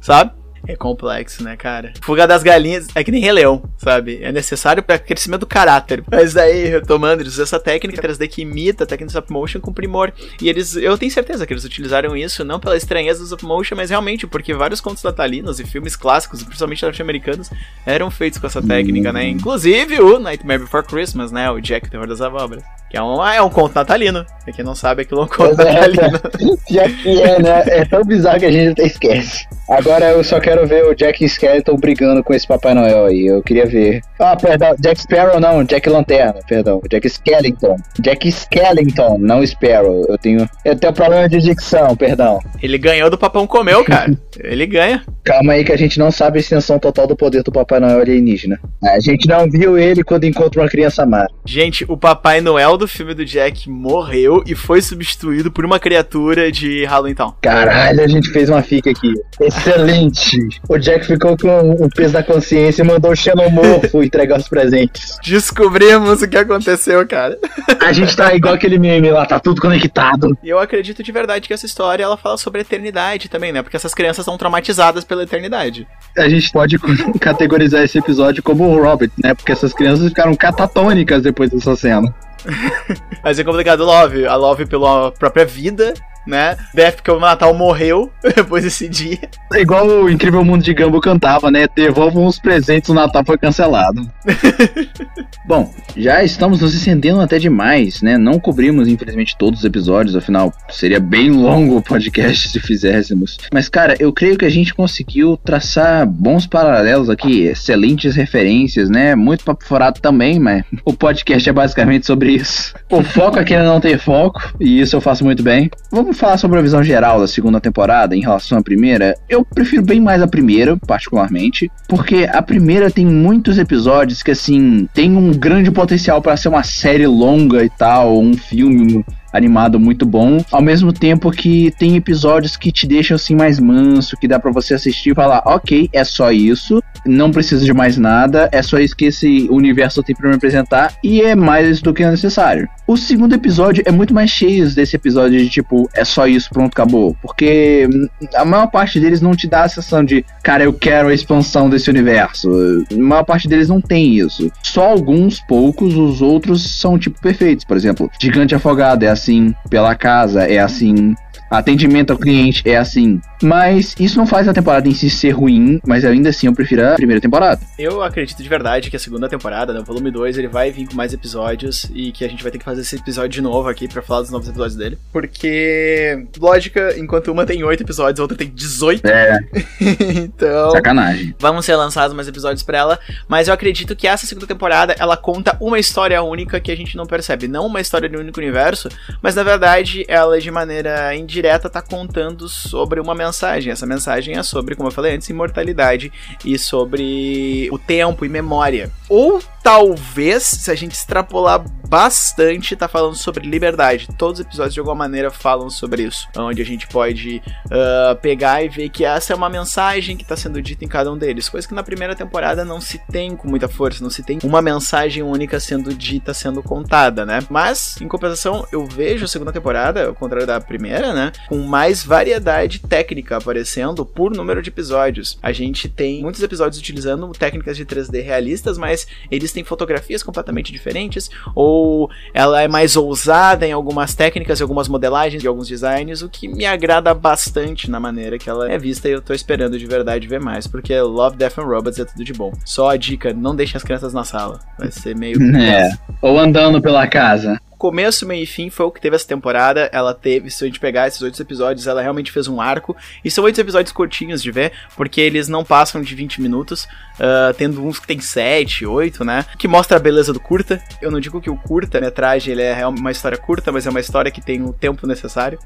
Sabe? 0.00 0.32
É 0.66 0.76
complexo, 0.76 1.42
né, 1.42 1.56
cara? 1.56 1.92
Fuga 2.02 2.26
das 2.26 2.42
galinhas 2.42 2.86
é 2.94 3.04
que 3.04 3.10
nem 3.10 3.20
Rei 3.20 3.32
Leão, 3.32 3.62
sabe? 3.76 4.20
É 4.22 4.32
necessário 4.32 4.82
para 4.82 4.98
crescimento 4.98 5.40
do 5.40 5.46
caráter. 5.46 6.02
Mas 6.10 6.34
daí, 6.34 6.66
retomando, 6.66 7.22
eles 7.22 7.34
usam 7.34 7.44
essa 7.44 7.60
técnica 7.60 8.00
3D 8.00 8.28
que 8.28 8.42
imita 8.42 8.84
a 8.84 8.86
técnica 8.86 9.06
de 9.06 9.12
stop 9.12 9.32
motion 9.32 9.60
com 9.60 9.72
primor. 9.72 10.12
E 10.40 10.48
eles, 10.48 10.74
eu 10.76 10.96
tenho 10.96 11.12
certeza 11.12 11.46
que 11.46 11.52
eles 11.52 11.64
utilizaram 11.64 12.16
isso 12.16 12.44
não 12.44 12.58
pela 12.58 12.76
estranheza 12.76 13.20
do 13.20 13.24
stop 13.24 13.44
motion, 13.44 13.76
mas 13.76 13.90
realmente 13.90 14.26
porque 14.26 14.54
vários 14.54 14.80
contos 14.80 15.02
natalinos 15.02 15.60
e 15.60 15.66
filmes 15.66 15.96
clássicos, 15.96 16.42
principalmente 16.42 16.82
norte-americanos, 16.82 17.50
eram 17.84 18.10
feitos 18.10 18.38
com 18.38 18.46
essa 18.46 18.62
técnica, 18.62 19.12
né? 19.12 19.28
Inclusive 19.28 20.00
o 20.00 20.18
Nightmare 20.18 20.60
Before 20.60 20.86
Christmas, 20.86 21.30
né? 21.30 21.50
O 21.50 21.60
Jack 21.60 21.88
o 21.88 21.90
Terror 21.90 22.06
das 22.06 22.20
Abóboras. 22.20 22.64
Que 22.90 22.96
é 22.96 23.02
um, 23.02 23.26
é 23.26 23.42
um 23.42 23.50
conto 23.50 23.74
natalino. 23.74 24.24
Pra 24.44 24.52
quem 24.52 24.64
não 24.64 24.74
sabe, 24.74 25.02
aquilo 25.02 25.22
é 25.22 25.24
um 25.24 25.26
conto 25.26 25.56
Pois 25.56 25.58
é, 25.58 25.72
natalino. 25.72 26.20
Já 26.70 26.88
que 26.88 27.22
é, 27.22 27.42
né? 27.42 27.62
É 27.66 27.84
tão 27.84 28.04
bizarro 28.04 28.38
que 28.38 28.46
a 28.46 28.52
gente 28.52 28.72
até 28.72 28.86
esquece. 28.86 29.46
Agora 29.68 30.10
eu 30.10 30.22
só 30.22 30.38
quero 30.38 30.53
ver 30.62 30.84
o 30.84 30.94
Jack 30.94 31.24
Skeleton 31.24 31.76
brigando 31.76 32.22
com 32.22 32.32
esse 32.32 32.46
Papai 32.46 32.72
Noel 32.72 33.06
aí. 33.06 33.26
Eu 33.26 33.42
queria 33.42 33.66
ver. 33.66 34.00
Ah, 34.18 34.36
perdão. 34.36 34.76
Jack 34.78 35.00
Sparrow 35.00 35.40
não, 35.40 35.64
Jack 35.64 35.88
Lanterna, 35.88 36.40
perdão. 36.46 36.80
Jack 36.88 37.06
Skellington. 37.06 37.76
Jack 38.00 38.28
Skellington, 38.28 39.18
não 39.18 39.44
Sparrow. 39.44 40.06
Eu 40.08 40.16
tenho. 40.16 40.48
Eu 40.64 40.76
tenho 40.76 40.92
problema 40.92 41.28
de 41.28 41.40
dicção, 41.40 41.96
perdão. 41.96 42.38
Ele 42.62 42.78
ganhou 42.78 43.10
do 43.10 43.18
Papão 43.18 43.46
Comeu, 43.46 43.84
cara. 43.84 44.16
Ele 44.38 44.66
ganha. 44.66 45.02
Calma 45.24 45.54
aí 45.54 45.64
que 45.64 45.72
a 45.72 45.76
gente 45.76 45.98
não 45.98 46.10
sabe 46.10 46.38
a 46.38 46.40
extensão 46.40 46.78
total 46.78 47.06
do 47.06 47.16
poder 47.16 47.42
do 47.42 47.50
Papai 47.50 47.80
Noel 47.80 48.00
alienígena. 48.00 48.60
A 48.82 49.00
gente 49.00 49.26
não 49.26 49.48
viu 49.50 49.78
ele 49.78 50.04
quando 50.04 50.24
encontra 50.24 50.60
uma 50.60 50.68
criança 50.68 51.02
amada. 51.02 51.28
Gente, 51.46 51.84
o 51.88 51.96
Papai 51.96 52.40
Noel 52.40 52.76
do 52.76 52.84
do 52.84 52.88
filme 52.88 53.14
do 53.14 53.24
Jack 53.24 53.68
morreu 53.70 54.44
e 54.46 54.54
foi 54.54 54.82
substituído 54.82 55.50
por 55.50 55.64
uma 55.64 55.80
criatura 55.80 56.52
de 56.52 56.84
Halloween 56.84 57.14
Town. 57.14 57.34
Caralho, 57.40 58.02
a 58.02 58.06
gente 58.06 58.30
fez 58.30 58.50
uma 58.50 58.62
fica 58.62 58.90
aqui. 58.90 59.10
Excelente. 59.40 60.38
O 60.68 60.78
Jack 60.78 61.06
ficou 61.06 61.36
com 61.36 61.70
o 61.72 61.88
peso 61.88 62.12
da 62.12 62.22
consciência 62.22 62.82
e 62.82 62.86
mandou 62.86 63.12
o 63.12 63.16
xenomorfo 63.16 64.02
entregar 64.02 64.38
os 64.38 64.48
presentes. 64.48 65.16
Descobrimos 65.24 66.22
o 66.22 66.28
que 66.28 66.36
aconteceu, 66.36 67.06
cara. 67.06 67.38
A 67.80 67.92
gente 67.92 68.16
tá 68.16 68.34
igual 68.34 68.54
aquele 68.54 68.78
meme 68.78 69.10
lá, 69.10 69.26
tá 69.26 69.38
tudo 69.38 69.60
conectado. 69.60 70.36
E 70.42 70.48
eu 70.48 70.58
acredito 70.58 71.02
de 71.02 71.12
verdade 71.12 71.46
que 71.46 71.54
essa 71.54 71.66
história 71.66 72.04
ela 72.04 72.16
fala 72.16 72.36
sobre 72.36 72.60
a 72.60 72.62
eternidade 72.62 73.28
também, 73.28 73.52
né? 73.52 73.62
Porque 73.62 73.76
essas 73.76 73.94
crianças 73.94 74.24
são 74.24 74.36
traumatizadas 74.36 75.04
pela 75.04 75.22
eternidade. 75.22 75.86
A 76.16 76.28
gente 76.28 76.50
pode 76.52 76.78
categorizar 77.20 77.82
esse 77.82 77.98
episódio 77.98 78.42
como 78.42 78.64
o 78.64 78.82
Robert, 78.82 79.10
né? 79.22 79.34
Porque 79.34 79.52
essas 79.52 79.72
crianças 79.72 80.08
ficaram 80.08 80.34
catatônicas 80.34 81.22
depois 81.22 81.50
dessa 81.50 81.76
cena. 81.76 82.14
Mas 83.22 83.38
é 83.38 83.44
complicado 83.44 83.84
Love. 83.84 84.26
A 84.26 84.36
Love 84.36 84.66
pela 84.66 85.10
própria 85.12 85.44
vida, 85.44 85.94
né? 86.26 86.56
Porque 86.94 87.10
o 87.10 87.20
Natal 87.20 87.54
morreu 87.54 88.10
depois 88.34 88.64
desse 88.64 88.88
dia. 88.88 89.18
É 89.52 89.60
igual 89.60 89.86
o 89.86 90.10
Incrível 90.10 90.44
Mundo 90.44 90.62
de 90.62 90.74
Gambo 90.74 91.00
cantava, 91.00 91.50
né? 91.50 91.66
Devolvam 91.74 92.26
os 92.26 92.38
presentes, 92.38 92.88
o 92.88 92.94
Natal 92.94 93.24
foi 93.24 93.38
cancelado. 93.38 94.08
Bom, 95.46 95.72
já 95.96 96.24
estamos 96.24 96.60
nos 96.60 96.74
estendendo 96.74 97.20
até 97.20 97.38
demais, 97.38 98.00
né? 98.02 98.16
Não 98.16 98.38
cobrimos, 98.40 98.88
infelizmente, 98.88 99.36
todos 99.36 99.60
os 99.60 99.64
episódios, 99.64 100.16
afinal, 100.16 100.52
seria 100.70 101.00
bem 101.00 101.30
longo 101.30 101.76
o 101.76 101.82
podcast 101.82 102.48
se 102.48 102.60
fizéssemos. 102.60 103.38
Mas, 103.52 103.68
cara, 103.68 103.96
eu 103.98 104.12
creio 104.12 104.38
que 104.38 104.44
a 104.44 104.50
gente 104.50 104.74
conseguiu 104.74 105.36
traçar 105.36 106.06
bons 106.06 106.46
paralelos 106.46 107.10
aqui, 107.10 107.42
excelentes 107.42 108.16
referências, 108.16 108.88
né? 108.88 109.14
Muito 109.14 109.44
papo 109.44 109.64
furado 109.64 110.00
também, 110.00 110.38
mas 110.38 110.64
o 110.84 110.92
podcast 110.92 111.48
é 111.48 111.52
basicamente 111.52 112.06
sobre 112.06 112.32
isso. 112.32 112.74
O 112.90 113.02
foco 113.02 113.38
é 113.38 113.44
não 113.64 113.80
ter 113.80 113.98
foco, 113.98 114.54
e 114.60 114.80
isso 114.80 114.96
eu 114.96 115.00
faço 115.00 115.24
muito 115.24 115.42
bem. 115.42 115.70
Vamos 115.90 116.13
falar 116.14 116.36
sobre 116.38 116.58
a 116.58 116.62
visão 116.62 116.82
geral 116.82 117.20
da 117.20 117.28
segunda 117.28 117.60
temporada 117.60 118.16
em 118.16 118.20
relação 118.20 118.58
à 118.58 118.62
primeira. 118.62 119.14
Eu 119.28 119.44
prefiro 119.44 119.82
bem 119.82 120.00
mais 120.00 120.22
a 120.22 120.26
primeira, 120.26 120.76
particularmente, 120.76 121.70
porque 121.88 122.28
a 122.32 122.42
primeira 122.42 122.90
tem 122.90 123.06
muitos 123.06 123.58
episódios 123.58 124.22
que, 124.22 124.30
assim, 124.30 124.88
tem 124.94 125.16
um 125.16 125.32
grande 125.32 125.70
potencial 125.70 126.22
para 126.22 126.36
ser 126.36 126.48
uma 126.48 126.62
série 126.62 127.06
longa 127.06 127.64
e 127.64 127.70
tal, 127.70 128.20
um 128.20 128.34
filme 128.34 129.04
animado 129.34 129.78
muito 129.80 130.06
bom, 130.06 130.38
ao 130.50 130.62
mesmo 130.62 130.92
tempo 130.92 131.30
que 131.30 131.72
tem 131.78 131.96
episódios 131.96 132.56
que 132.56 132.70
te 132.70 132.86
deixam 132.86 133.16
assim 133.16 133.34
mais 133.34 133.58
manso, 133.58 134.16
que 134.16 134.28
dá 134.28 134.38
para 134.38 134.52
você 134.52 134.74
assistir 134.74 135.10
e 135.10 135.14
falar, 135.14 135.42
ok, 135.44 135.90
é 135.92 136.04
só 136.04 136.30
isso, 136.30 136.82
não 137.04 137.30
precisa 137.30 137.64
de 137.64 137.72
mais 137.74 137.98
nada, 137.98 138.48
é 138.52 138.62
só 138.62 138.78
isso 138.78 138.96
que 138.96 139.06
esse 139.06 139.48
universo 139.50 140.02
tem 140.02 140.14
para 140.14 140.30
me 140.30 140.36
apresentar 140.36 140.94
e 141.02 141.20
é 141.20 141.34
mais 141.34 141.82
do 141.82 141.92
que 141.92 142.06
necessário. 142.06 142.68
O 142.86 142.96
segundo 142.96 143.34
episódio 143.34 143.82
é 143.86 143.90
muito 143.90 144.14
mais 144.14 144.30
cheio 144.30 144.70
desse 144.72 144.96
episódio 144.96 145.38
de 145.38 145.48
tipo, 145.48 145.88
é 145.94 146.04
só 146.04 146.26
isso, 146.26 146.48
pronto, 146.50 146.72
acabou, 146.72 147.16
porque 147.20 147.88
a 148.34 148.44
maior 148.44 148.68
parte 148.68 149.00
deles 149.00 149.20
não 149.20 149.34
te 149.34 149.48
dá 149.48 149.64
a 149.64 149.68
sensação 149.68 150.04
de, 150.04 150.24
cara, 150.42 150.64
eu 150.64 150.72
quero 150.72 151.08
a 151.08 151.14
expansão 151.14 151.68
desse 151.68 151.90
universo. 151.90 152.50
A 152.92 152.96
maior 152.96 153.24
parte 153.24 153.48
deles 153.48 153.68
não 153.68 153.80
tem 153.80 154.14
isso. 154.18 154.50
Só 154.62 154.90
alguns 154.90 155.40
poucos, 155.40 155.96
os 155.96 156.22
outros 156.22 156.78
são 156.78 156.98
tipo 156.98 157.20
perfeitos. 157.20 157.64
Por 157.64 157.76
exemplo, 157.76 158.10
Gigante 158.20 158.54
Afogado 158.54 159.04
é 159.04 159.08
assim, 159.24 159.54
Pela 159.70 159.94
Casa 159.94 160.42
é 160.44 160.58
assim, 160.58 161.14
atendimento 161.50 162.12
ao 162.12 162.18
cliente 162.18 162.62
é 162.64 162.76
assim. 162.76 163.20
Mas 163.42 163.94
isso 163.98 164.16
não 164.16 164.26
faz 164.26 164.48
a 164.48 164.54
temporada 164.54 164.88
em 164.88 164.94
si 164.94 165.10
ser 165.10 165.30
ruim, 165.30 165.80
mas 165.86 166.04
ainda 166.04 166.30
assim 166.30 166.46
eu 166.46 166.52
prefiro 166.52 166.86
a 166.86 166.94
primeira 166.94 167.20
temporada. 167.20 167.60
Eu 167.78 168.02
acredito 168.02 168.42
de 168.42 168.48
verdade 168.48 168.90
que 168.90 168.96
a 168.96 168.98
segunda 168.98 169.28
temporada, 169.28 169.72
né, 169.72 169.80
o 169.80 169.84
volume 169.84 170.10
2, 170.10 170.38
ele 170.38 170.48
vai 170.48 170.70
vir 170.70 170.88
com 170.88 170.94
mais 170.94 171.12
episódios 171.12 171.90
e 171.94 172.12
que 172.12 172.24
a 172.24 172.28
gente 172.28 172.42
vai 172.42 172.50
ter 172.50 172.58
que 172.58 172.64
fazer 172.64 172.80
esse 172.80 172.96
episódio 172.96 173.30
de 173.30 173.40
novo 173.40 173.68
aqui 173.68 173.88
para 173.88 174.02
falar 174.02 174.22
dos 174.22 174.30
novos 174.30 174.48
episódios 174.48 174.76
dele. 174.76 174.98
Porque, 175.12 176.26
lógica, 176.38 176.98
enquanto 176.98 177.30
uma 177.30 177.46
tem 177.46 177.62
8 177.62 177.82
episódios, 177.82 178.18
a 178.18 178.22
outra 178.22 178.36
tem 178.36 178.48
18. 178.48 179.06
É. 179.06 179.38
então. 180.16 180.70
Sacanagem. 180.70 181.34
Vão 181.38 181.60
ser 181.62 181.76
lançados 181.76 182.14
mais 182.14 182.28
episódios 182.28 182.62
para 182.62 182.78
ela, 182.78 182.98
mas 183.28 183.48
eu 183.48 183.54
acredito 183.54 183.94
que 183.94 184.06
essa 184.06 184.26
segunda 184.26 184.46
temporada 184.46 184.94
ela 184.98 185.16
conta 185.16 185.56
uma 185.60 185.78
história 185.78 186.22
única 186.22 186.60
que 186.60 186.72
a 186.72 186.76
gente 186.76 186.96
não 186.96 187.06
percebe. 187.06 187.46
Não 187.46 187.66
uma 187.66 187.80
história 187.80 188.08
de 188.08 188.16
um 188.16 188.20
único 188.20 188.40
universo, 188.40 188.88
mas 189.22 189.34
na 189.34 189.42
verdade 189.42 190.04
ela 190.08 190.40
de 190.40 190.50
maneira 190.50 191.14
indireta 191.14 191.43
tá 191.68 191.82
contando 191.82 192.48
sobre 192.48 193.00
uma 193.00 193.14
mensagem. 193.14 193.72
Essa 193.72 193.86
mensagem 193.86 194.36
é 194.36 194.42
sobre, 194.42 194.74
como 194.74 194.88
eu 194.88 194.92
falei 194.92 195.14
antes, 195.14 195.28
imortalidade 195.28 196.12
e 196.44 196.58
sobre 196.58 197.68
o 197.70 197.78
tempo 197.78 198.24
e 198.24 198.28
memória. 198.28 198.90
Ou 199.08 199.40
talvez, 199.64 200.42
se 200.42 200.70
a 200.70 200.74
gente 200.74 200.92
extrapolar 200.92 201.64
bastante, 201.88 202.76
tá 202.76 202.86
falando 202.86 203.14
sobre 203.14 203.48
liberdade. 203.48 204.08
Todos 204.18 204.40
os 204.40 204.46
episódios 204.46 204.74
de 204.74 204.80
alguma 204.80 204.96
maneira 204.96 205.30
falam 205.30 205.70
sobre 205.70 206.02
isso. 206.02 206.28
Onde 206.36 206.60
a 206.60 206.64
gente 206.64 206.86
pode 206.88 207.42
uh, 207.66 208.16
pegar 208.20 208.62
e 208.62 208.68
ver 208.68 208.90
que 208.90 209.04
essa 209.04 209.32
é 209.32 209.36
uma 209.36 209.48
mensagem 209.48 210.16
que 210.16 210.22
está 210.22 210.36
sendo 210.36 210.60
dita 210.60 210.84
em 210.84 210.88
cada 210.88 211.10
um 211.10 211.16
deles. 211.16 211.48
Coisa 211.48 211.66
que 211.66 211.72
na 211.72 211.82
primeira 211.82 212.14
temporada 212.14 212.64
não 212.64 212.80
se 212.80 212.98
tem 213.10 213.34
com 213.34 213.48
muita 213.48 213.66
força, 213.66 214.02
não 214.02 214.10
se 214.10 214.22
tem 214.22 214.38
uma 214.44 214.60
mensagem 214.60 215.22
única 215.22 215.58
sendo 215.58 215.94
dita, 215.94 216.34
sendo 216.34 216.62
contada, 216.62 217.24
né? 217.24 217.38
Mas, 217.48 217.96
em 218.00 218.08
compensação, 218.08 218.66
eu 218.70 218.84
vejo 218.84 219.24
a 219.24 219.28
segunda 219.28 219.52
temporada, 219.52 220.08
ao 220.08 220.14
contrário 220.14 220.46
da 220.46 220.60
primeira, 220.60 221.14
né? 221.14 221.32
Com 221.48 221.58
mais 221.62 222.04
variedade 222.04 222.80
técnica 222.80 223.38
aparecendo 223.38 224.04
por 224.04 224.30
número 224.30 224.60
de 224.60 224.68
episódios. 224.68 225.38
A 225.42 225.52
gente 225.52 225.88
tem 225.88 226.22
muitos 226.22 226.42
episódios 226.42 226.78
utilizando 226.78 227.30
técnicas 227.32 227.76
de 227.78 227.86
3D 227.86 228.22
realistas, 228.22 228.76
mas 228.76 229.06
eles 229.30 229.53
têm 229.54 229.64
fotografias 229.64 230.22
completamente 230.22 230.72
diferentes, 230.72 231.30
ou 231.54 232.10
ela 232.34 232.60
é 232.60 232.68
mais 232.68 232.96
ousada 232.96 233.66
em 233.66 233.72
algumas 233.72 234.14
técnicas, 234.14 234.60
em 234.60 234.62
algumas 234.62 234.88
modelagens 234.88 235.42
e 235.42 235.46
alguns 235.46 235.68
designs, 235.68 236.22
o 236.22 236.28
que 236.28 236.48
me 236.48 236.66
agrada 236.66 237.14
bastante 237.14 237.90
na 237.90 237.98
maneira 237.98 238.38
que 238.38 238.50
ela 238.50 238.70
é 238.70 238.76
vista 238.76 239.08
e 239.08 239.12
eu 239.12 239.22
tô 239.22 239.32
esperando 239.32 239.78
de 239.78 239.86
verdade 239.86 240.26
ver 240.26 240.40
mais, 240.40 240.66
porque 240.66 240.98
Love, 241.00 241.36
Death 241.36 241.58
and 241.58 241.64
Robots 241.64 241.98
é 241.98 242.04
tudo 242.04 242.24
de 242.24 242.32
bom. 242.32 242.52
Só 242.64 242.90
a 242.90 242.96
dica, 242.96 243.32
não 243.32 243.54
deixem 243.54 243.76
as 243.76 243.82
crianças 243.82 244.12
na 244.12 244.24
sala, 244.24 244.60
vai 244.78 244.90
ser 244.90 245.16
meio... 245.16 245.38
É, 245.54 245.88
ou 246.20 246.38
andando 246.38 246.82
pela 246.82 247.06
casa 247.06 247.58
começo, 247.84 248.26
meio 248.26 248.44
e 248.44 248.46
fim 248.46 248.70
foi 248.70 248.86
o 248.86 248.90
que 248.90 248.98
teve 248.98 249.14
essa 249.14 249.26
temporada. 249.28 249.90
Ela 249.92 250.14
teve, 250.14 250.50
se 250.50 250.64
a 250.64 250.66
gente 250.66 250.80
pegar 250.80 251.06
esses 251.06 251.20
oito 251.20 251.40
episódios, 251.42 251.86
ela 251.86 252.00
realmente 252.00 252.32
fez 252.32 252.48
um 252.48 252.58
arco. 252.58 252.96
E 253.22 253.30
são 253.30 253.44
oito 253.44 253.60
episódios 253.60 253.92
curtinhos 253.92 254.42
de 254.42 254.50
ver, 254.50 254.72
porque 254.96 255.20
eles 255.20 255.48
não 255.48 255.62
passam 255.62 256.00
de 256.00 256.14
20 256.14 256.40
minutos, 256.40 256.84
uh, 256.84 257.52
tendo 257.58 257.84
uns 257.84 257.98
que 257.98 258.06
tem 258.06 258.18
7, 258.18 258.86
8, 258.86 259.22
né? 259.22 259.44
Que 259.58 259.68
mostra 259.68 259.98
a 259.98 260.00
beleza 260.00 260.32
do 260.32 260.40
curta. 260.40 260.82
Eu 261.02 261.10
não 261.10 261.20
digo 261.20 261.42
que 261.42 261.50
o 261.50 261.58
curta-metragem 261.58 262.52
ele 262.52 262.62
é 262.62 262.86
uma 262.86 263.10
história 263.10 263.36
curta, 263.36 263.70
mas 263.70 263.86
é 263.86 263.90
uma 263.90 264.00
história 264.00 264.30
que 264.30 264.40
tem 264.40 264.62
o 264.62 264.72
tempo 264.72 265.06
necessário. 265.06 265.58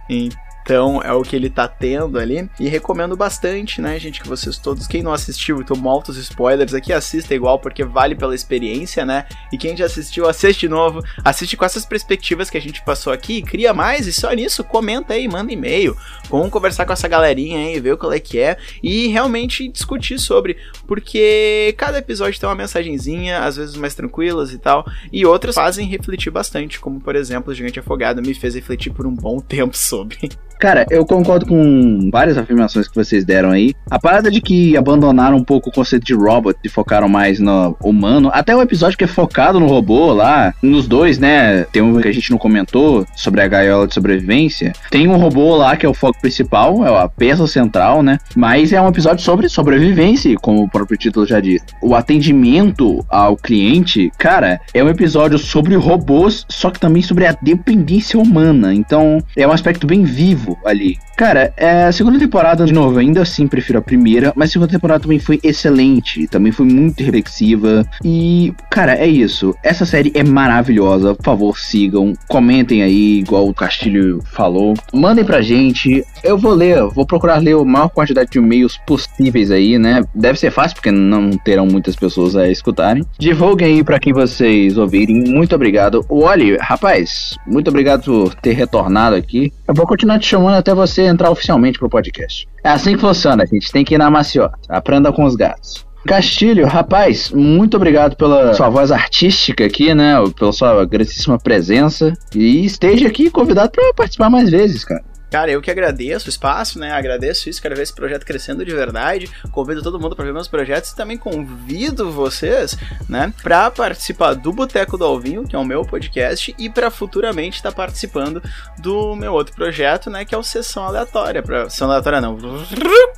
Então 0.68 1.00
é 1.02 1.10
o 1.14 1.22
que 1.22 1.34
ele 1.34 1.48
tá 1.48 1.66
tendo 1.66 2.18
ali. 2.18 2.46
E 2.60 2.68
recomendo 2.68 3.16
bastante, 3.16 3.80
né, 3.80 3.98
gente, 3.98 4.20
que 4.20 4.28
vocês 4.28 4.58
todos, 4.58 4.86
quem 4.86 5.02
não 5.02 5.14
assistiu, 5.14 5.64
tomo 5.64 5.88
altos 5.88 6.18
spoilers 6.18 6.74
aqui, 6.74 6.92
assista 6.92 7.34
igual, 7.34 7.58
porque 7.58 7.82
vale 7.82 8.14
pela 8.14 8.34
experiência, 8.34 9.06
né? 9.06 9.24
E 9.50 9.56
quem 9.56 9.74
já 9.74 9.86
assistiu, 9.86 10.28
assiste 10.28 10.60
de 10.60 10.68
novo. 10.68 11.02
Assiste 11.24 11.56
com 11.56 11.64
essas 11.64 11.86
perspectivas 11.86 12.50
que 12.50 12.58
a 12.58 12.60
gente 12.60 12.84
passou 12.84 13.14
aqui, 13.14 13.40
cria 13.40 13.72
mais, 13.72 14.06
e 14.06 14.12
só 14.12 14.30
nisso, 14.32 14.62
comenta 14.62 15.14
aí, 15.14 15.26
manda 15.26 15.50
e-mail. 15.50 15.96
Vamos 16.30 16.50
conversar 16.50 16.84
com 16.84 16.92
essa 16.92 17.08
galerinha 17.08 17.58
aí, 17.58 17.80
ver 17.80 17.96
qual 17.96 18.12
é 18.12 18.20
que 18.20 18.38
é. 18.38 18.56
E 18.82 19.08
realmente 19.08 19.68
discutir 19.68 20.18
sobre. 20.18 20.56
Porque 20.86 21.74
cada 21.76 21.98
episódio 21.98 22.38
tem 22.38 22.48
uma 22.48 22.54
mensagenzinha, 22.54 23.40
às 23.40 23.56
vezes 23.56 23.76
mais 23.76 23.94
tranquilas 23.94 24.52
e 24.52 24.58
tal. 24.58 24.86
E 25.12 25.24
outras 25.24 25.54
fazem 25.54 25.86
refletir 25.86 26.30
bastante, 26.30 26.80
como 26.80 27.00
por 27.00 27.16
exemplo, 27.16 27.52
o 27.52 27.54
Gigante 27.54 27.80
Afogado 27.80 28.22
me 28.22 28.34
fez 28.34 28.54
refletir 28.54 28.92
por 28.92 29.06
um 29.06 29.14
bom 29.14 29.40
tempo 29.42 29.76
sobre. 29.76 30.30
Cara, 30.58 30.84
eu 30.90 31.06
concordo 31.06 31.46
com 31.46 32.10
várias 32.10 32.36
afirmações 32.36 32.88
que 32.88 32.94
vocês 32.94 33.24
deram 33.24 33.50
aí. 33.50 33.74
A 33.88 33.98
parada 33.98 34.28
de 34.28 34.40
que 34.40 34.76
abandonaram 34.76 35.36
um 35.36 35.44
pouco 35.44 35.70
o 35.70 35.72
conceito 35.72 36.04
de 36.04 36.14
robot 36.14 36.58
e 36.64 36.68
focaram 36.68 37.08
mais 37.08 37.38
no 37.38 37.76
humano. 37.80 38.28
Até 38.32 38.56
o 38.56 38.60
episódio 38.60 38.98
que 38.98 39.04
é 39.04 39.06
focado 39.06 39.60
no 39.60 39.66
robô 39.66 40.12
lá, 40.12 40.52
nos 40.60 40.88
dois, 40.88 41.16
né? 41.16 41.62
Tem 41.64 41.80
um 41.80 42.00
que 42.00 42.08
a 42.08 42.12
gente 42.12 42.32
não 42.32 42.38
comentou 42.38 43.06
sobre 43.14 43.40
a 43.40 43.46
gaiola 43.46 43.86
de 43.86 43.94
sobrevivência. 43.94 44.72
Tem 44.90 45.06
um 45.06 45.16
robô 45.16 45.54
lá 45.54 45.76
que 45.76 45.86
é 45.86 45.88
o 45.88 45.94
foco 45.94 46.17
principal, 46.20 46.84
é 46.84 47.02
a 47.02 47.08
peça 47.08 47.46
central, 47.46 48.02
né? 48.02 48.18
Mas 48.36 48.72
é 48.72 48.80
um 48.80 48.88
episódio 48.88 49.24
sobre 49.24 49.48
sobrevivência, 49.48 50.34
como 50.40 50.62
o 50.62 50.68
próprio 50.68 50.98
título 50.98 51.26
já 51.26 51.40
diz. 51.40 51.62
O 51.82 51.94
atendimento 51.94 53.04
ao 53.08 53.36
cliente, 53.36 54.10
cara, 54.18 54.60
é 54.72 54.82
um 54.82 54.88
episódio 54.88 55.38
sobre 55.38 55.74
robôs, 55.76 56.44
só 56.48 56.70
que 56.70 56.80
também 56.80 57.02
sobre 57.02 57.26
a 57.26 57.36
dependência 57.40 58.18
humana. 58.18 58.74
Então, 58.74 59.18
é 59.36 59.46
um 59.46 59.52
aspecto 59.52 59.86
bem 59.86 60.04
vivo 60.04 60.58
ali. 60.64 60.98
Cara, 61.18 61.52
é, 61.56 61.86
a 61.86 61.90
segunda 61.90 62.16
temporada, 62.16 62.64
de 62.64 62.72
novo, 62.72 62.96
ainda 63.00 63.22
assim 63.22 63.48
prefiro 63.48 63.80
a 63.80 63.82
primeira, 63.82 64.32
mas 64.36 64.50
a 64.50 64.52
segunda 64.52 64.70
temporada 64.70 65.00
também 65.00 65.18
foi 65.18 65.40
excelente, 65.42 66.28
também 66.28 66.52
foi 66.52 66.64
muito 66.64 67.02
reflexiva. 67.02 67.84
E, 68.04 68.54
cara, 68.70 68.94
é 68.94 69.04
isso. 69.04 69.52
Essa 69.64 69.84
série 69.84 70.12
é 70.14 70.22
maravilhosa. 70.22 71.16
Por 71.16 71.24
favor, 71.24 71.58
sigam, 71.58 72.12
comentem 72.28 72.84
aí, 72.84 73.18
igual 73.18 73.48
o 73.48 73.52
Castilho 73.52 74.22
falou. 74.26 74.74
Mandem 74.94 75.24
pra 75.24 75.42
gente. 75.42 76.04
Eu 76.22 76.38
vou 76.38 76.54
ler, 76.54 76.84
vou 76.84 77.04
procurar 77.04 77.38
ler 77.38 77.56
a 77.56 77.64
maior 77.64 77.88
quantidade 77.88 78.30
de 78.30 78.38
e-mails 78.38 78.78
possíveis 78.86 79.50
aí, 79.50 79.76
né? 79.76 80.04
Deve 80.14 80.38
ser 80.38 80.52
fácil, 80.52 80.76
porque 80.76 80.92
não 80.92 81.30
terão 81.30 81.66
muitas 81.66 81.96
pessoas 81.96 82.36
a 82.36 82.48
escutarem. 82.48 83.04
Divulguem 83.18 83.66
aí 83.66 83.82
pra 83.82 83.98
quem 83.98 84.12
vocês 84.12 84.78
ouvirem. 84.78 85.24
Muito 85.26 85.52
obrigado. 85.56 86.06
Olhe, 86.08 86.56
rapaz, 86.60 87.36
muito 87.44 87.66
obrigado 87.66 88.04
por 88.04 88.36
ter 88.36 88.52
retornado 88.52 89.16
aqui. 89.16 89.52
Eu 89.66 89.74
vou 89.74 89.84
continuar 89.84 90.20
te 90.20 90.28
chamando 90.28 90.54
até 90.54 90.72
você 90.72 91.07
entrar 91.08 91.30
oficialmente 91.30 91.78
pro 91.78 91.88
podcast. 91.88 92.48
É 92.62 92.70
assim 92.70 92.94
que 92.94 93.00
funciona, 93.00 93.42
a 93.42 93.46
gente 93.46 93.70
tem 93.72 93.84
que 93.84 93.94
ir 93.94 93.98
na 93.98 94.10
maciota. 94.10 94.58
Aprenda 94.68 95.12
com 95.12 95.24
os 95.24 95.34
gatos. 95.34 95.86
Castilho, 96.06 96.66
rapaz, 96.66 97.30
muito 97.30 97.76
obrigado 97.76 98.16
pela 98.16 98.54
sua 98.54 98.70
voz 98.70 98.90
artística 98.90 99.66
aqui, 99.66 99.94
né? 99.94 100.14
Pela 100.38 100.52
sua 100.52 100.84
grandíssima 100.86 101.38
presença. 101.38 102.12
E 102.34 102.64
esteja 102.64 103.08
aqui 103.08 103.30
convidado 103.30 103.70
para 103.72 103.92
participar 103.94 104.30
mais 104.30 104.48
vezes, 104.48 104.84
cara. 104.84 105.02
Cara, 105.30 105.50
eu 105.50 105.60
que 105.60 105.70
agradeço 105.70 106.26
o 106.26 106.28
espaço, 106.30 106.78
né? 106.78 106.92
Agradeço 106.92 107.48
isso, 107.48 107.60
quero 107.60 107.76
ver 107.76 107.82
esse 107.82 107.94
projeto 107.94 108.24
crescendo 108.24 108.64
de 108.64 108.74
verdade. 108.74 109.30
Convido 109.52 109.82
todo 109.82 110.00
mundo 110.00 110.16
para 110.16 110.24
ver 110.24 110.32
meus 110.32 110.48
projetos 110.48 110.90
e 110.90 110.96
também 110.96 111.18
convido 111.18 112.10
vocês, 112.10 112.76
né, 113.08 113.32
para 113.42 113.70
participar 113.70 114.34
do 114.34 114.52
Boteco 114.52 114.96
do 114.96 115.04
Alvinho, 115.04 115.46
que 115.46 115.54
é 115.54 115.58
o 115.58 115.64
meu 115.64 115.82
podcast, 115.82 116.54
e 116.58 116.70
para 116.70 116.90
futuramente 116.90 117.56
estar 117.56 117.70
tá 117.70 117.76
participando 117.76 118.42
do 118.78 119.14
meu 119.14 119.32
outro 119.32 119.54
projeto, 119.54 120.08
né, 120.08 120.24
que 120.24 120.34
é 120.34 120.38
o 120.38 120.42
Sessão 120.42 120.84
Aleatória. 120.84 121.42
Pra... 121.42 121.68
Sessão 121.68 121.88
Aleatória 121.88 122.20
não. 122.20 122.38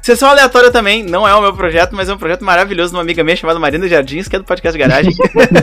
Sessão 0.03 0.29
Aleatória 0.29 0.71
também 0.71 1.05
não 1.05 1.27
é 1.27 1.35
o 1.35 1.41
meu 1.41 1.55
projeto, 1.55 1.95
mas 1.95 2.09
é 2.09 2.15
um 2.15 2.19
projeto 2.19 2.45
maravilhoso 2.45 2.91
de 2.91 2.97
uma 2.97 3.03
amiga 3.03 3.23
minha 3.23 3.37
chamada 3.37 3.59
Marina 3.59 3.89
Jardins, 3.89 4.27
que 4.27 4.37
é 4.37 4.39
do 4.39 4.45
podcast 4.45 4.79
Garagem. 4.79 5.13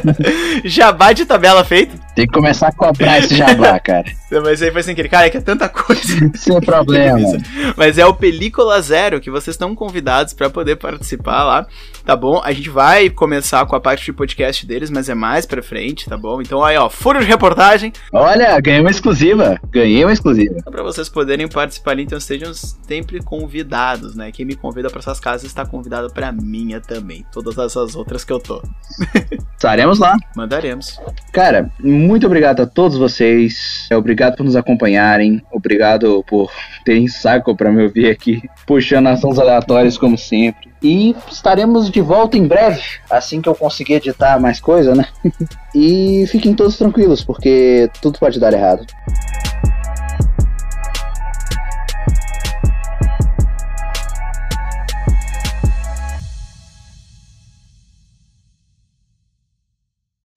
jabá 0.63 1.11
de 1.11 1.25
tabela 1.25 1.63
feito. 1.63 2.06
Tem 2.17 2.25
que 2.25 2.33
começar 2.33 2.69
a 2.69 2.71
comprar 2.71 3.19
esse 3.19 3.35
jabá, 3.35 3.77
cara. 3.79 4.11
Mas 4.43 4.59
aí 4.59 4.71
foi 4.71 4.81
sem 4.81 4.95
querer. 4.95 5.07
Cara, 5.07 5.27
é 5.27 5.29
que 5.29 5.37
é 5.37 5.41
tanta 5.41 5.69
coisa. 5.69 6.31
Sem 6.33 6.59
problema. 6.59 7.19
Mas 7.77 7.99
é 7.99 8.07
o 8.07 8.13
Película 8.15 8.81
Zero 8.81 9.21
que 9.21 9.29
vocês 9.29 9.53
estão 9.53 9.75
convidados 9.75 10.33
para 10.33 10.49
poder 10.49 10.77
participar 10.77 11.43
lá, 11.43 11.67
tá 12.07 12.15
bom? 12.15 12.41
A 12.41 12.53
gente 12.53 12.69
vai 12.69 13.09
começar 13.09 13.65
com 13.65 13.75
a 13.75 13.81
parte 13.81 14.05
de 14.05 14.13
podcast 14.13 14.65
deles, 14.65 14.89
mas 14.89 15.09
é 15.09 15.13
mais 15.13 15.45
pra 15.45 15.61
frente, 15.61 16.07
tá 16.07 16.15
bom? 16.15 16.41
Então 16.41 16.63
aí, 16.63 16.77
ó, 16.77 16.89
furo 16.89 17.19
de 17.19 17.25
reportagem. 17.25 17.91
Olha, 18.13 18.57
ganhei 18.61 18.79
uma 18.79 18.89
exclusiva. 18.89 19.59
Ganhei 19.69 20.05
uma 20.05 20.13
exclusiva. 20.13 20.55
Pra 20.71 20.81
vocês 20.83 21.09
poderem 21.09 21.49
participar 21.49 21.91
ali, 21.91 22.03
então 22.03 22.17
estejam 22.17 22.53
sempre 22.53 23.21
convidados, 23.21 24.15
né? 24.15 24.31
Quem 24.31 24.45
me 24.45 24.55
convida 24.55 24.89
para 24.89 24.99
essas 24.99 25.19
casas 25.19 25.43
está 25.47 25.65
convidado 25.65 26.09
pra 26.13 26.31
minha 26.31 26.79
também. 26.79 27.25
Todas 27.29 27.57
essas 27.57 27.93
outras 27.93 28.23
que 28.23 28.31
eu 28.31 28.39
tô. 28.39 28.63
Estaremos 29.57 29.99
lá. 29.99 30.15
Mandaremos. 30.33 30.97
Cara, 31.33 31.69
muito 31.77 32.25
obrigado 32.25 32.61
a 32.61 32.65
todos 32.65 32.97
vocês. 32.97 33.85
Obrigado 33.91 34.37
por 34.37 34.45
nos 34.45 34.55
acompanharem. 34.55 35.41
Obrigado 35.51 36.23
por 36.25 36.49
terem 36.85 37.09
saco 37.09 37.53
para 37.53 37.69
me 37.69 37.83
ouvir 37.83 38.09
aqui, 38.09 38.41
puxando 38.65 39.07
assuntos 39.07 39.39
aleatórios 39.39 39.97
como 39.97 40.17
sempre. 40.17 40.76
E 40.81 41.15
estaremos 41.31 41.89
de 41.89 42.01
volta 42.01 42.37
em 42.37 42.47
breve, 42.47 42.83
assim 43.09 43.41
que 43.41 43.49
eu 43.49 43.55
conseguir 43.55 43.95
editar 43.95 44.39
mais 44.39 44.59
coisa, 44.59 44.93
né? 44.93 45.07
e 45.73 46.25
fiquem 46.27 46.53
todos 46.53 46.77
tranquilos, 46.77 47.23
porque 47.23 47.89
tudo 48.01 48.19
pode 48.19 48.39
dar 48.39 48.53
errado. 48.53 48.85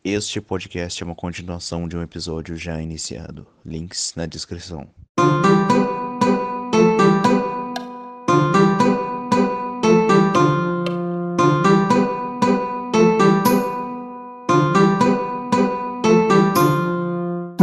Este 0.02 0.40
podcast 0.40 1.02
é 1.02 1.06
uma 1.06 1.14
continuação 1.14 1.86
de 1.86 1.96
um 1.96 2.02
episódio 2.02 2.56
já 2.56 2.80
iniciado. 2.80 3.46
Links 3.64 4.14
na 4.16 4.24
descrição. 4.24 4.88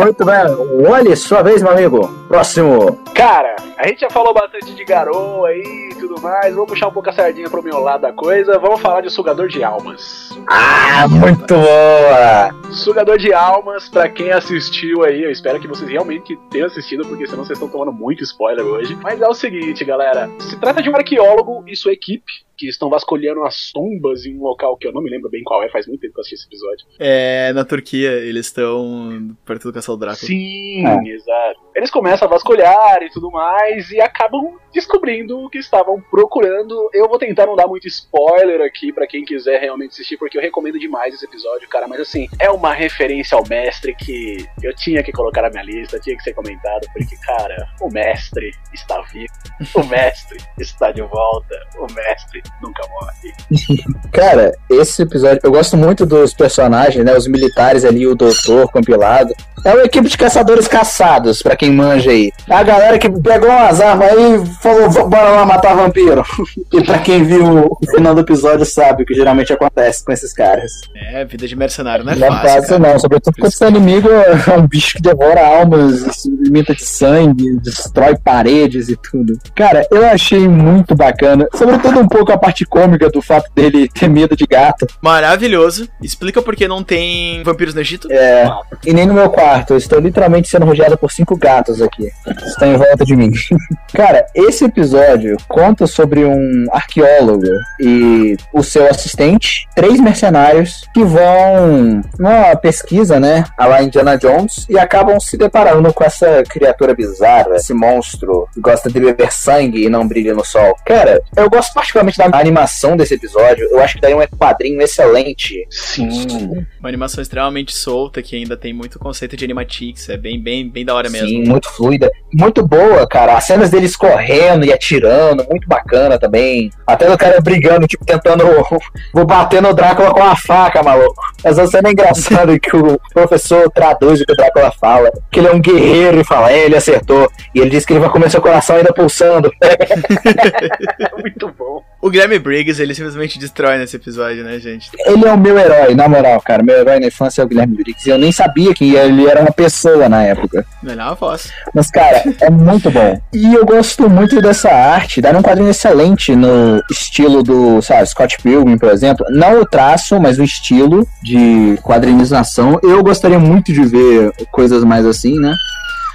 Muito 0.08 0.24
bem. 0.24 0.88
Olhe, 0.90 1.14
sua 1.18 1.42
vez, 1.42 1.62
meu 1.62 1.74
amigo. 1.74 2.08
Próximo. 2.30 2.98
Cara, 3.14 3.58
a 3.78 3.88
gente 3.90 4.00
já 4.00 4.10
falou 4.10 4.34
bastante 4.34 4.74
de 4.74 4.86
garoa 4.86 5.50
aí 5.50 5.90
e 5.92 5.96
tudo 5.96 6.22
mais. 6.22 6.56
Vamos 6.56 6.70
puxar 6.70 6.88
um 6.88 6.94
pouco 6.94 7.10
a 7.10 7.12
sardinha 7.12 7.50
pro 7.50 7.62
meu 7.62 7.82
lado 7.82 8.04
da 8.04 8.14
coisa. 8.14 8.58
Vamos 8.58 8.80
falar 8.80 9.02
de 9.02 9.10
sugador 9.10 9.50
de 9.50 9.62
almas. 9.66 10.30
Ah, 10.48 11.06
muito 11.10 11.54
boa! 11.54 12.72
Sugador 12.72 13.18
de 13.18 13.34
almas, 13.34 13.90
pra 13.90 14.08
quem 14.08 14.32
assistiu 14.32 15.04
aí, 15.04 15.24
eu 15.24 15.30
espero 15.30 15.60
que 15.60 15.68
vocês 15.68 15.90
realmente 15.90 16.40
tenham 16.50 16.68
assistido, 16.68 17.06
porque 17.06 17.28
senão 17.28 17.44
vocês 17.44 17.58
estão 17.58 17.68
tomando 17.68 17.92
muito 17.92 18.24
spoiler 18.24 18.66
hoje. 18.66 18.98
Mas 19.04 19.22
é 19.22 19.28
o 19.28 19.34
seguinte, 19.34 19.84
galera. 19.84 20.30
Se 20.40 20.56
trata 20.56 20.82
de 20.82 20.90
um 20.90 20.96
arqueólogo 20.96 21.66
e 21.68 21.76
sua 21.76 21.92
equipe 21.92 22.47
que 22.58 22.68
estão 22.68 22.90
vasculhando 22.90 23.44
as 23.44 23.72
tumbas 23.72 24.26
em 24.26 24.38
um 24.38 24.42
local 24.42 24.76
que 24.78 24.88
eu 24.88 24.92
não 24.92 25.02
me 25.02 25.10
lembro 25.10 25.30
bem 25.30 25.44
qual 25.44 25.64
é, 25.64 25.70
faz 25.70 25.88
muito 25.88 26.02
tempo 26.02 26.14
que 26.14 26.20
eu 26.20 26.22
assisti 26.22 26.36
esse 26.36 26.48
episódio. 26.48 26.86
É, 27.00 27.54
na 27.54 27.64
Turquia, 27.64 28.12
eles 28.12 28.48
estão 28.48 29.36
perto 29.46 29.68
do 29.68 29.74
Castelo 29.74 29.98
Drácula. 29.98 30.28
Sim, 30.28 30.86
é. 30.86 31.10
exato. 31.10 31.60
Eles 31.76 31.92
começam 31.92 32.28
a 32.28 32.32
vasculhar 32.32 33.04
e 33.04 33.10
tudo 33.10 33.30
mais 33.30 33.92
e 33.92 34.02
acabam 34.02 34.58
descobrindo 34.74 35.40
o 35.40 35.50
que 35.50 35.60
estavam 35.60 36.02
procurando. 36.10 36.90
Eu 36.94 37.08
vou 37.08 37.18
tentar 37.18 37.46
não 37.46 37.56
dar 37.56 37.68
muito 37.68 37.88
spoiler 37.88 38.62
aqui 38.62 38.92
para 38.92 39.08
quem 39.08 39.24
quiser 39.24 39.60
realmente 39.60 39.92
assistir, 39.92 40.18
porque 40.18 40.38
eu 40.38 40.42
recomendo 40.42 40.80
demais 40.80 41.14
esse 41.14 41.26
episódio, 41.26 41.68
cara. 41.70 41.88
Mas 41.88 42.02
assim, 42.02 42.28
é 42.40 42.50
uma 42.50 42.74
referência 42.74 43.38
ao 43.38 43.44
mestre 43.48 43.96
que 43.96 44.46
eu 44.64 44.76
tinha 44.76 45.04
que 45.04 45.12
colocar 45.12 45.44
na 45.44 45.50
minha 45.50 45.64
lista, 45.64 46.00
tinha 46.00 46.16
que 46.16 46.24
ser 46.24 46.34
comentado, 46.34 46.88
porque, 46.94 47.16
cara, 47.18 47.68
o 47.82 47.90
mestre 47.90 48.52
está 48.74 49.02
vivo, 49.02 49.34
o 49.76 49.84
mestre 49.86 50.38
está 50.60 50.92
de 50.92 51.02
volta, 51.02 51.56
o 51.78 51.94
mestre 51.94 52.42
nunca 52.62 52.84
morre. 52.90 53.34
Cara, 54.12 54.54
esse 54.70 55.02
episódio, 55.02 55.40
eu 55.44 55.52
gosto 55.52 55.78
muito 55.78 56.06
dos 56.06 56.34
personagens, 56.34 57.04
né? 57.04 57.16
Os 57.16 57.28
militares 57.28 57.86
ali, 57.86 58.08
o 58.08 58.16
doutor 58.16 58.72
compilado. 58.72 59.34
É 59.66 59.74
uma 59.74 59.84
equipe 59.84 60.08
de 60.08 60.18
caçadores 60.18 60.68
caçados, 60.68 61.42
pra 61.42 61.56
quem 61.56 61.72
manja 61.72 62.12
aí. 62.12 62.32
A 62.50 62.64
galera 62.64 62.98
que 62.98 63.10
pegou 63.10 63.50
umas 63.50 63.82
armas 63.82 64.10
aí 64.10 64.36
e 64.36 64.46
falou, 64.62 65.10
bora 65.10 65.32
lá 65.32 65.46
matar 65.46 65.76
vampiro. 65.76 66.24
e 66.72 66.84
pra 66.84 67.00
quem 67.00 67.24
viu 67.24 67.68
o 67.70 67.92
final 67.92 68.14
do 68.14 68.22
episódio 68.22 68.66
sabe 68.66 69.04
o 69.04 69.06
que 69.06 69.14
geralmente 69.14 69.52
acontece 69.52 70.06
com 70.06 70.12
esses 70.12 70.32
caras. 70.32 70.72
É, 70.96 71.26
vida 71.26 71.48
de 71.48 71.56
mercenário 71.56 72.06
não 72.06 72.14
é 72.14 72.16
não 72.16 72.28
fácil. 72.28 72.62
fácil 72.62 72.80
não, 72.80 73.00
sobretudo 73.00 73.34
porque 73.34 73.48
esse 73.48 73.66
inimigo 73.66 74.10
é 74.10 74.58
um 74.58 74.68
bicho 74.68 74.96
que 74.96 75.02
devora 75.02 75.46
almas, 75.46 76.00
se 76.16 76.30
alimenta 76.32 76.74
de 76.74 76.86
sangue, 76.86 77.60
destrói 77.60 78.16
paredes 78.18 78.90
e 78.90 78.96
tudo. 78.96 79.38
Cara, 79.56 79.86
eu 79.92 80.06
achei 80.06 80.48
muito 80.48 80.96
bacana, 80.96 81.48
sobretudo 81.56 82.00
um 82.00 82.08
pouco 82.08 82.32
a 82.32 82.37
parte 82.38 82.66
cômica 82.66 83.10
do 83.10 83.22
fato 83.22 83.50
dele 83.54 83.90
ter 83.90 84.10
medo 84.10 84.36
de 84.36 84.46
gato. 84.46 84.88
Maravilhoso. 85.02 85.88
Explica 86.02 86.42
por 86.42 86.56
que 86.56 86.68
não 86.68 86.84
tem 86.84 87.44
vampiros 87.44 87.74
no 87.74 87.82
Egito? 87.82 88.08
É, 88.12 88.50
e 88.86 88.94
nem 88.94 89.06
no 89.06 89.14
meu 89.14 89.30
quarto. 89.30 89.74
Eu 89.74 89.78
estou 89.78 90.00
literalmente 90.00 90.48
sendo 90.48 90.66
rodeado 90.66 90.98
por 90.98 91.12
cinco 91.12 91.38
gatos 91.38 91.82
aqui. 91.82 92.10
Estão 92.46 92.74
em 92.74 92.78
volta 92.78 93.06
de 93.06 93.16
mim. 93.16 93.32
Cara, 93.94 94.26
esse 94.36 94.66
episódio 94.66 95.38
conta 95.48 95.88
sobre 95.88 96.26
um 96.26 96.66
arqueólogo 96.72 97.48
e 97.80 98.36
o 98.54 98.64
seu 98.64 98.88
assistente, 98.90 99.68
três 99.76 100.00
mercenários 100.00 100.88
que 100.94 101.04
vão 101.04 102.02
numa 102.20 102.56
pesquisa, 102.56 103.20
né, 103.20 103.44
a 103.58 103.66
lá 103.66 103.82
Indiana 103.82 104.18
Jones, 104.18 104.66
e 104.70 104.78
acabam 104.78 105.20
se 105.20 105.38
deparando 105.38 105.94
com 105.94 106.04
essa 106.04 106.44
criatura 106.44 106.94
bizarra, 106.94 107.56
esse 107.56 107.74
monstro 107.74 108.48
que 108.54 108.60
gosta 108.60 108.90
de 108.90 109.00
beber 109.00 109.32
sangue 109.32 109.86
e 109.86 109.90
não 109.90 110.08
brilha 110.08 110.34
no 110.34 110.46
sol. 110.46 110.76
Cara, 110.86 111.22
eu 111.36 111.50
gosto 111.50 111.74
particularmente 111.74 112.18
da 112.18 112.27
animação 112.34 112.98
desse 112.98 113.14
episódio. 113.14 113.68
Eu 113.70 113.80
acho 113.80 113.96
que 113.96 114.02
daí 114.02 114.14
um 114.14 114.26
quadrinho 114.38 114.82
excelente. 114.82 115.66
Sim. 115.70 116.66
Uma 116.80 116.90
animação 116.90 117.22
extremamente 117.22 117.76
solta 117.76 118.22
que 118.22 118.36
ainda 118.36 118.58
tem 118.58 118.74
muito 118.74 119.00
conceito 119.00 119.38
de 119.38 119.46
animatics. 119.46 120.10
É 120.10 120.18
bem, 120.18 120.42
bem, 120.42 120.70
bem 120.70 120.86
da 120.86 120.94
hora 120.94 121.10
mesmo. 121.10 121.28
Sim, 121.28 121.44
muito 121.44 121.70
fluida. 121.70 122.12
Muito 122.34 122.66
boa, 122.66 123.08
cara. 123.08 123.38
As 123.38 123.46
cenas 123.46 123.70
deles 123.70 123.96
correndo 123.96 124.66
e 124.66 124.74
atirando, 124.74 125.46
muito 125.50 125.68
bacana 125.68 126.20
também. 126.20 126.70
Até 126.86 127.12
o 127.12 127.18
cara 127.18 127.40
brigando, 127.42 127.88
tipo, 127.88 128.06
tentando. 128.06 128.46
Vou 129.14 129.26
bater 129.26 129.62
no 129.62 129.74
Drácula 129.74 130.14
com 130.14 130.24
a 130.24 130.36
faca, 130.36 130.84
maluco. 130.84 131.22
Essa 131.44 131.68
cena 131.68 131.90
é 131.90 131.92
engraçada 131.92 132.58
que 132.60 132.76
o 132.76 133.00
professor 133.14 133.70
traduz 133.72 134.22
o 134.22 134.26
que 134.26 134.34
o 134.34 134.36
Drácula 134.36 134.72
fala. 134.72 135.12
Que 135.32 135.40
ele 135.40 135.48
é 135.48 135.52
um 135.54 135.60
guerreiro 135.60 136.20
e 136.20 136.24
fala, 136.24 136.52
é, 136.52 136.66
ele 136.66 136.76
acertou. 136.76 137.30
E 137.54 137.60
ele 137.60 137.70
diz 137.70 137.86
que 137.86 137.94
ele 137.94 138.00
vai 138.00 138.10
comer 138.10 138.30
seu 138.30 138.42
coração 138.42 138.76
ainda 138.76 138.94
pulsando. 138.94 139.52
Muito 141.20 141.54
bom. 141.58 141.84
O 142.02 142.10
Guilherme 142.18 142.40
Briggs, 142.40 142.82
ele 142.82 142.96
simplesmente 142.96 143.38
destrói 143.38 143.78
nesse 143.78 143.96
episódio, 143.96 144.44
né, 144.44 144.58
gente? 144.58 144.90
Ele 145.06 145.24
é 145.24 145.32
o 145.32 145.38
meu 145.38 145.56
herói, 145.56 145.94
na 145.94 146.10
moral, 146.10 146.42
cara. 146.42 146.64
Meu 146.64 146.76
herói 146.76 147.00
na 147.00 147.06
infância 147.06 147.44
é 147.44 147.46
o 147.46 147.48
Guilherme 147.48 147.76
Briggs. 147.76 148.10
E 148.10 148.12
eu 148.12 148.18
nem 148.18 148.32
sabia 148.32 148.74
que 148.74 148.96
ele 148.96 149.28
era 149.28 149.40
uma 149.40 149.52
pessoa 149.52 150.10
na 150.10 150.24
época. 150.24 150.66
Melhor 150.82 151.16
voz. 151.16 151.52
Mas, 151.76 151.92
cara, 151.92 152.24
é 152.42 152.50
muito 152.50 152.90
bom. 152.90 153.22
E 153.32 153.54
eu 153.54 153.64
gosto 153.64 154.10
muito 154.10 154.42
dessa 154.42 154.68
arte. 154.68 155.22
Dar 155.22 155.36
um 155.36 155.44
quadrinho 155.44 155.70
excelente 155.70 156.36
no 156.36 156.82
estilo 156.90 157.44
do, 157.44 157.84
sabe, 157.84 158.08
Scott 158.08 158.40
Pilgrim, 158.42 158.80
por 158.80 158.90
exemplo. 158.90 159.24
Não 159.30 159.62
o 159.62 159.66
traço, 159.66 160.20
mas 160.20 160.40
o 160.40 160.44
estilo 160.44 161.08
de 161.22 161.78
quadrinização. 161.84 162.80
Eu 162.82 163.04
gostaria 163.04 163.38
muito 163.38 163.72
de 163.72 163.86
ver 163.86 164.32
coisas 164.52 164.84
mais 164.84 165.06
assim, 165.06 165.40
né? 165.40 165.54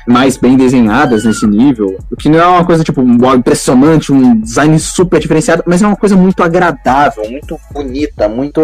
Mais 0.06 0.36
bem 0.36 0.56
desenhadas 0.56 1.24
nesse 1.24 1.46
nível. 1.46 1.96
O 2.10 2.16
que 2.16 2.28
não 2.28 2.38
é 2.38 2.46
uma 2.46 2.64
coisa, 2.64 2.82
tipo, 2.84 3.02
impressionante, 3.02 4.12
um 4.12 4.40
design 4.40 4.78
super 4.78 5.20
diferenciado, 5.20 5.62
mas 5.66 5.82
é 5.82 5.86
uma 5.86 5.96
coisa 5.96 6.16
muito 6.16 6.42
agradável, 6.42 7.28
muito 7.30 7.58
bonita, 7.72 8.28
muito. 8.28 8.60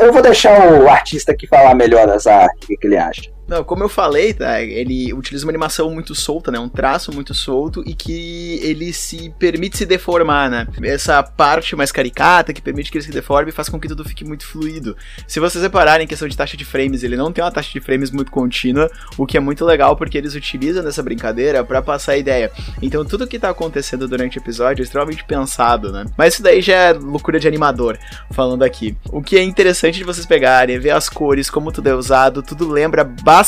Eu- 0.00 0.12
vou 0.12 0.22
deixar 0.22 0.72
o 0.72 0.88
artista 0.88 1.32
aqui 1.32 1.46
falar 1.46 1.74
melhor 1.74 2.06
dessa 2.06 2.32
arte, 2.32 2.74
o 2.74 2.78
que 2.78 2.86
ele 2.86 2.96
acha. 2.98 3.22
Não, 3.50 3.64
como 3.64 3.82
eu 3.82 3.88
falei, 3.88 4.32
tá? 4.32 4.62
Ele 4.62 5.12
utiliza 5.12 5.44
uma 5.44 5.50
animação 5.50 5.90
muito 5.90 6.14
solta, 6.14 6.52
né? 6.52 6.58
Um 6.60 6.68
traço 6.68 7.12
muito 7.12 7.34
solto 7.34 7.82
e 7.84 7.94
que 7.94 8.60
ele 8.62 8.92
se 8.92 9.34
permite 9.40 9.76
se 9.76 9.84
deformar, 9.84 10.48
né? 10.48 10.68
Essa 10.84 11.20
parte 11.20 11.74
mais 11.74 11.90
caricata 11.90 12.52
que 12.52 12.62
permite 12.62 12.92
que 12.92 12.98
ele 12.98 13.04
se 13.04 13.10
deforme 13.10 13.50
faz 13.50 13.68
com 13.68 13.80
que 13.80 13.88
tudo 13.88 14.04
fique 14.04 14.24
muito 14.24 14.46
fluido. 14.46 14.96
Se 15.26 15.40
vocês 15.40 15.64
repararem 15.64 16.04
em 16.04 16.06
questão 16.06 16.28
de 16.28 16.36
taxa 16.36 16.56
de 16.56 16.64
frames, 16.64 17.02
ele 17.02 17.16
não 17.16 17.32
tem 17.32 17.42
uma 17.42 17.50
taxa 17.50 17.72
de 17.72 17.80
frames 17.80 18.12
muito 18.12 18.30
contínua, 18.30 18.88
o 19.18 19.26
que 19.26 19.36
é 19.36 19.40
muito 19.40 19.64
legal 19.64 19.96
porque 19.96 20.16
eles 20.16 20.36
utilizam 20.36 20.84
dessa 20.84 21.02
brincadeira 21.02 21.64
pra 21.64 21.82
passar 21.82 22.12
a 22.12 22.18
ideia. 22.18 22.52
Então 22.80 23.04
tudo 23.04 23.26
que 23.26 23.36
tá 23.36 23.50
acontecendo 23.50 24.06
durante 24.06 24.38
o 24.38 24.40
episódio 24.40 24.80
é 24.80 24.84
extremamente 24.84 25.24
pensado, 25.24 25.90
né? 25.90 26.06
Mas 26.16 26.34
isso 26.34 26.42
daí 26.44 26.62
já 26.62 26.76
é 26.76 26.92
loucura 26.92 27.40
de 27.40 27.48
animador, 27.48 27.98
falando 28.30 28.62
aqui. 28.62 28.96
O 29.10 29.20
que 29.20 29.36
é 29.36 29.42
interessante 29.42 29.98
de 29.98 30.04
vocês 30.04 30.24
pegarem, 30.24 30.78
ver 30.78 30.90
as 30.90 31.08
cores, 31.08 31.50
como 31.50 31.72
tudo 31.72 31.88
é 31.88 31.94
usado, 31.96 32.44
tudo 32.44 32.68
lembra 32.68 33.02
bastante, 33.02 33.39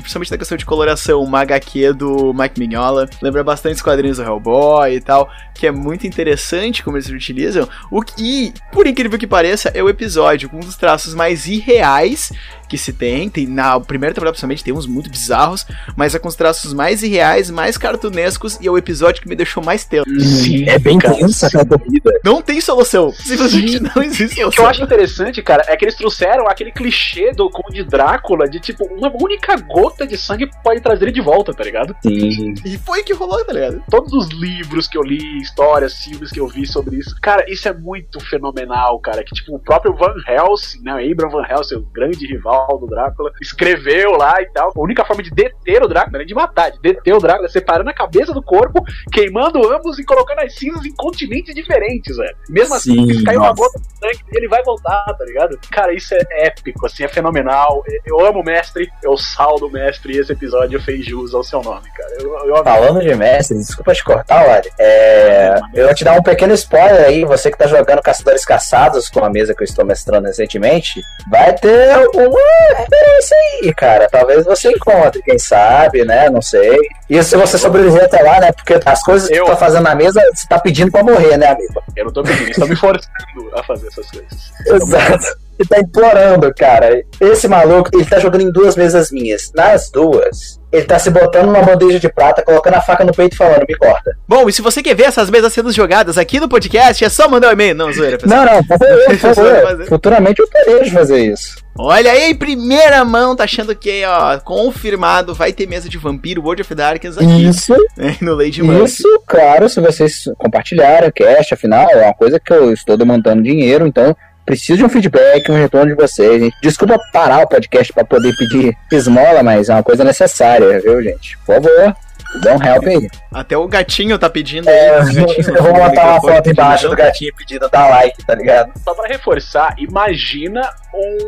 principalmente 0.00 0.30
na 0.30 0.38
questão 0.38 0.56
de 0.56 0.64
coloração, 0.64 1.22
uma 1.22 1.40
HQ 1.40 1.92
do 1.94 2.32
Mike 2.34 2.58
Mignola, 2.58 3.08
lembra 3.22 3.42
bastante 3.42 3.76
os 3.76 3.82
quadrinhos 3.82 4.18
do 4.18 4.22
Hellboy 4.22 4.94
e 4.94 5.00
tal, 5.00 5.30
que 5.54 5.66
é 5.66 5.70
muito 5.70 6.06
interessante 6.06 6.82
como 6.82 6.96
eles 6.96 7.08
utilizam. 7.08 7.68
O 7.90 8.02
que, 8.02 8.52
por 8.72 8.86
incrível 8.86 9.18
que 9.18 9.26
pareça, 9.26 9.70
é 9.74 9.82
o 9.82 9.88
episódio 9.88 10.48
com 10.48 10.56
um 10.56 10.60
dos 10.60 10.76
traços 10.76 11.14
mais 11.14 11.46
irreais 11.46 12.32
que 12.70 12.78
se 12.78 12.92
tem. 12.92 13.28
tem 13.28 13.46
na 13.46 13.78
primeira 13.80 14.14
temporada, 14.14 14.32
principalmente, 14.32 14.62
tem 14.62 14.72
uns 14.72 14.86
muito 14.86 15.10
bizarros, 15.10 15.66
mas 15.96 16.14
é 16.14 16.18
com 16.18 16.28
os 16.28 16.36
traços 16.36 16.72
mais 16.72 17.02
irreais, 17.02 17.50
mais 17.50 17.76
cartunescos, 17.76 18.58
e 18.60 18.68
é 18.68 18.70
o 18.70 18.78
episódio 18.78 19.20
que 19.20 19.28
me 19.28 19.34
deixou 19.34 19.62
mais 19.62 19.84
tenso. 19.84 20.08
Sim, 20.20 20.68
é 20.68 20.78
bem 20.78 20.98
cara. 20.98 21.16
tensa 21.16 21.46
essa 21.46 21.64
corrida. 21.66 22.10
Não 22.24 22.40
tem 22.40 22.60
solução. 22.60 23.10
Simplesmente 23.12 23.80
não 23.80 24.02
existe 24.02 24.32
O 24.32 24.34
que 24.34 24.40
eu 24.40 24.52
solução. 24.52 24.66
acho 24.68 24.82
interessante, 24.84 25.42
cara, 25.42 25.64
é 25.66 25.76
que 25.76 25.84
eles 25.84 25.96
trouxeram 25.96 26.46
aquele 26.46 26.70
clichê 26.70 27.32
do 27.32 27.50
Conde 27.50 27.82
Drácula 27.84 28.48
de 28.48 28.60
tipo, 28.60 28.84
uma 28.84 29.10
única 29.20 29.56
gota 29.56 30.06
de 30.06 30.16
sangue 30.16 30.48
pode 30.62 30.80
trazer 30.80 31.06
ele 31.06 31.12
de 31.12 31.20
volta, 31.20 31.52
tá 31.52 31.64
ligado? 31.64 31.94
Sim. 32.02 32.54
E 32.64 32.78
foi 32.78 33.02
que 33.02 33.12
rolou, 33.12 33.44
tá 33.44 33.52
ligado? 33.52 33.82
Todos 33.90 34.12
os 34.12 34.28
livros 34.28 34.86
que 34.86 34.96
eu 34.96 35.02
li, 35.02 35.40
histórias, 35.40 35.94
filmes 36.04 36.30
que 36.30 36.38
eu 36.38 36.46
vi 36.46 36.66
sobre 36.66 36.96
isso, 36.96 37.16
cara, 37.20 37.44
isso 37.50 37.68
é 37.68 37.72
muito 37.72 38.20
fenomenal, 38.20 38.98
cara. 39.00 39.24
Que 39.24 39.34
tipo, 39.34 39.56
o 39.56 39.58
próprio 39.58 39.94
Van 39.94 40.14
Helsing, 40.26 40.82
né? 40.82 40.92
Abraham 41.10 41.30
Van 41.30 41.46
Helsing, 41.48 41.76
o 41.76 41.80
grande 41.92 42.26
rival 42.26 42.59
do 42.78 42.86
Drácula, 42.86 43.30
escreveu 43.40 44.12
lá 44.12 44.40
e 44.40 44.46
tal. 44.46 44.72
A 44.74 44.80
única 44.80 45.04
forma 45.04 45.22
de 45.22 45.30
deter 45.30 45.82
o 45.82 45.88
Drácula, 45.88 46.22
é 46.22 46.24
de 46.24 46.34
matar, 46.34 46.70
de 46.70 46.80
deter 46.80 47.14
o 47.14 47.18
Drácula, 47.18 47.46
é 47.46 47.50
separando 47.50 47.90
a 47.90 47.94
cabeça 47.94 48.32
do 48.32 48.42
corpo, 48.42 48.84
queimando 49.12 49.70
ambos 49.72 49.98
e 49.98 50.04
colocando 50.04 50.40
as 50.40 50.54
cinzas 50.54 50.84
em 50.84 50.94
continentes 50.94 51.54
diferentes, 51.54 52.16
velho. 52.16 52.36
Mesmo 52.48 52.74
assim, 52.74 53.06
Sim, 53.06 53.18
se 53.18 53.24
cair 53.24 53.38
uma 53.38 53.52
gota 53.52 53.78
de 53.78 53.86
sangue, 53.98 54.24
ele 54.32 54.48
vai 54.48 54.62
voltar, 54.62 55.04
tá 55.04 55.24
ligado? 55.24 55.58
Cara, 55.70 55.92
isso 55.92 56.14
é 56.14 56.46
épico, 56.46 56.86
assim, 56.86 57.04
é 57.04 57.08
fenomenal. 57.08 57.82
Eu 58.04 58.24
amo 58.24 58.40
o 58.40 58.44
mestre, 58.44 58.88
eu 59.02 59.16
saldo 59.16 59.66
o 59.66 59.70
mestre 59.70 60.14
e 60.14 60.18
esse 60.18 60.32
episódio 60.32 60.80
fez 60.80 61.04
jus 61.04 61.34
ao 61.34 61.42
seu 61.42 61.62
nome, 61.62 61.88
cara. 61.90 62.10
Eu, 62.20 62.46
eu. 62.46 62.64
Falando 62.64 63.00
de 63.00 63.14
mestre, 63.14 63.56
desculpa 63.56 63.94
te 63.94 64.04
cortar, 64.04 64.46
Wally. 64.46 64.70
É, 64.78 65.54
eu 65.74 65.86
vou 65.86 65.94
te 65.94 66.04
dar 66.04 66.18
um 66.18 66.22
pequeno 66.22 66.54
spoiler 66.54 67.04
aí. 67.04 67.24
Você 67.24 67.50
que 67.50 67.58
tá 67.58 67.66
jogando 67.66 68.02
Caçadores 68.02 68.44
Caçados 68.44 69.08
com 69.08 69.24
a 69.24 69.30
mesa 69.30 69.54
que 69.54 69.62
eu 69.62 69.66
estou 69.66 69.84
mestrando 69.84 70.26
recentemente, 70.26 71.02
vai 71.30 71.54
ter 71.54 72.08
alguma 72.50 72.78
referência 72.80 73.36
aí, 73.62 73.74
cara. 73.74 74.08
Talvez 74.10 74.44
você 74.44 74.70
encontre, 74.70 75.22
quem 75.22 75.38
sabe, 75.38 76.04
né? 76.04 76.28
Não 76.30 76.42
sei. 76.42 76.78
E 77.08 77.22
se 77.22 77.36
você 77.36 77.58
sobreviver 77.58 78.04
até 78.04 78.22
lá, 78.22 78.40
né? 78.40 78.52
Porque 78.52 78.78
as 78.84 79.02
coisas 79.02 79.28
que 79.28 79.34
Eu- 79.36 79.44
tu 79.44 79.50
tá 79.50 79.56
fazendo 79.56 79.82
na 79.84 79.94
mesa, 79.94 80.20
você 80.34 80.46
tá 80.48 80.58
pedindo 80.58 80.90
pra 80.90 81.02
morrer, 81.02 81.36
né, 81.36 81.48
amigo? 81.48 81.82
Eu 81.96 82.04
não 82.06 82.12
tô 82.12 82.22
pedindo, 82.22 82.42
eles 82.44 82.50
estão 82.56 82.68
me 82.68 82.76
forçando 82.76 83.10
a 83.54 83.62
fazer 83.62 83.88
essas 83.88 84.10
coisas. 84.10 84.52
Exato. 84.66 85.49
Ele 85.60 85.68
tá 85.68 85.78
implorando, 85.78 86.54
cara. 86.54 87.02
Esse 87.20 87.46
maluco, 87.46 87.90
ele 87.92 88.06
tá 88.06 88.18
jogando 88.18 88.40
em 88.40 88.50
duas 88.50 88.76
mesas 88.76 89.10
minhas. 89.10 89.52
Nas 89.54 89.90
duas, 89.90 90.58
ele 90.72 90.86
tá 90.86 90.98
se 90.98 91.10
botando 91.10 91.46
numa 91.48 91.60
bandeja 91.60 92.00
de 92.00 92.08
prata, 92.10 92.40
colocando 92.42 92.74
a 92.76 92.80
faca 92.80 93.04
no 93.04 93.12
peito 93.12 93.34
e 93.34 93.36
falando, 93.36 93.66
me 93.68 93.76
corta. 93.76 94.10
Bom, 94.26 94.48
e 94.48 94.52
se 94.54 94.62
você 94.62 94.82
quer 94.82 94.94
ver 94.94 95.02
essas 95.04 95.28
mesas 95.28 95.52
sendo 95.52 95.70
jogadas 95.70 96.16
aqui 96.16 96.40
no 96.40 96.48
podcast, 96.48 97.04
é 97.04 97.08
só 97.10 97.28
mandar 97.28 97.48
um 97.48 97.52
e-mail. 97.52 97.74
Não, 97.74 97.92
zoeira, 97.92 98.16
pessoal. 98.16 98.46
Não, 98.46 98.52
não, 98.54 98.62
vai 98.62 99.16
fazer. 99.18 99.60
favor. 99.66 99.86
Futuramente 99.86 100.40
eu 100.40 100.48
terei 100.48 100.84
de 100.84 100.90
fazer 100.90 101.18
isso. 101.30 101.56
Olha 101.78 102.10
aí, 102.10 102.34
primeira 102.34 103.04
mão, 103.04 103.36
tá 103.36 103.44
achando 103.44 103.74
que, 103.76 104.02
ó, 104.04 104.38
confirmado, 104.40 105.34
vai 105.34 105.52
ter 105.52 105.66
mesa 105.68 105.88
de 105.90 105.98
vampiro 105.98 106.42
World 106.42 106.62
of 106.62 106.74
Darkness 106.74 107.16
aqui, 107.18 107.46
Isso, 107.48 107.74
né, 107.96 108.16
no 108.20 108.34
Lady 108.34 108.62
Murphy. 108.62 108.84
isso, 108.84 109.22
claro, 109.26 109.68
se 109.68 109.80
vocês 109.80 110.24
compartilharem 110.38 111.08
o 111.08 111.12
cast, 111.12 111.54
afinal, 111.54 111.88
é 111.90 112.04
uma 112.04 112.14
coisa 112.14 112.40
que 112.40 112.52
eu 112.52 112.72
estou 112.72 112.96
demandando 112.96 113.42
dinheiro, 113.42 113.86
então 113.86 114.14
preciso 114.50 114.78
de 114.78 114.84
um 114.84 114.88
feedback, 114.88 115.48
um 115.48 115.54
retorno 115.54 115.94
de 115.94 116.02
vocês. 116.02 116.42
gente. 116.42 116.56
Desculpa 116.60 116.98
parar 117.12 117.44
o 117.44 117.46
podcast 117.46 117.92
para 117.92 118.04
poder 118.04 118.34
pedir 118.36 118.76
esmola, 118.90 119.44
mas 119.44 119.68
é 119.68 119.74
uma 119.74 119.82
coisa 119.82 120.02
necessária, 120.02 120.80
viu, 120.80 121.00
gente? 121.00 121.38
Por 121.38 121.54
favor, 121.54 121.94
dá 122.42 122.54
um 122.56 122.62
help 122.64 122.84
aí. 122.86 123.08
Até 123.32 123.56
o 123.56 123.66
gatinho 123.68 124.18
tá 124.18 124.28
pedindo 124.30 124.68
É, 124.68 124.90
aí. 125.00 125.00
o 125.00 125.14
gatinho 125.26 125.56
eu 125.56 125.62
vou 125.62 125.72
no 125.72 125.78
botar 125.80 126.04
uma 126.12 126.20
foto 126.20 126.50
embaixo 126.50 126.82
do 126.86 126.92
ajuda. 126.92 127.02
gatinho 127.04 127.34
pedindo 127.36 127.68
dar 127.68 127.88
like, 127.90 128.24
tá 128.24 128.34
ligado? 128.34 128.72
Só 128.84 128.94
pra 128.94 129.06
reforçar, 129.08 129.74
imagina 129.78 130.62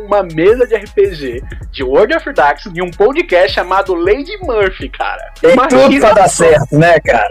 uma 0.05 0.23
mesa 0.23 0.67
de 0.67 0.75
RPG 0.75 1.41
de 1.71 1.83
World 1.83 2.15
of 2.15 2.33
Darkness 2.33 2.75
em 2.77 2.81
um 2.81 2.91
podcast 2.91 3.53
chamado 3.53 3.93
Lady 3.95 4.37
Murphy, 4.41 4.89
cara. 4.89 5.31
Tem 5.39 5.55
tudo 5.55 5.99
pra 5.99 6.13
dar 6.13 6.27
certo, 6.29 6.77
né, 6.77 6.99
cara? 6.99 7.29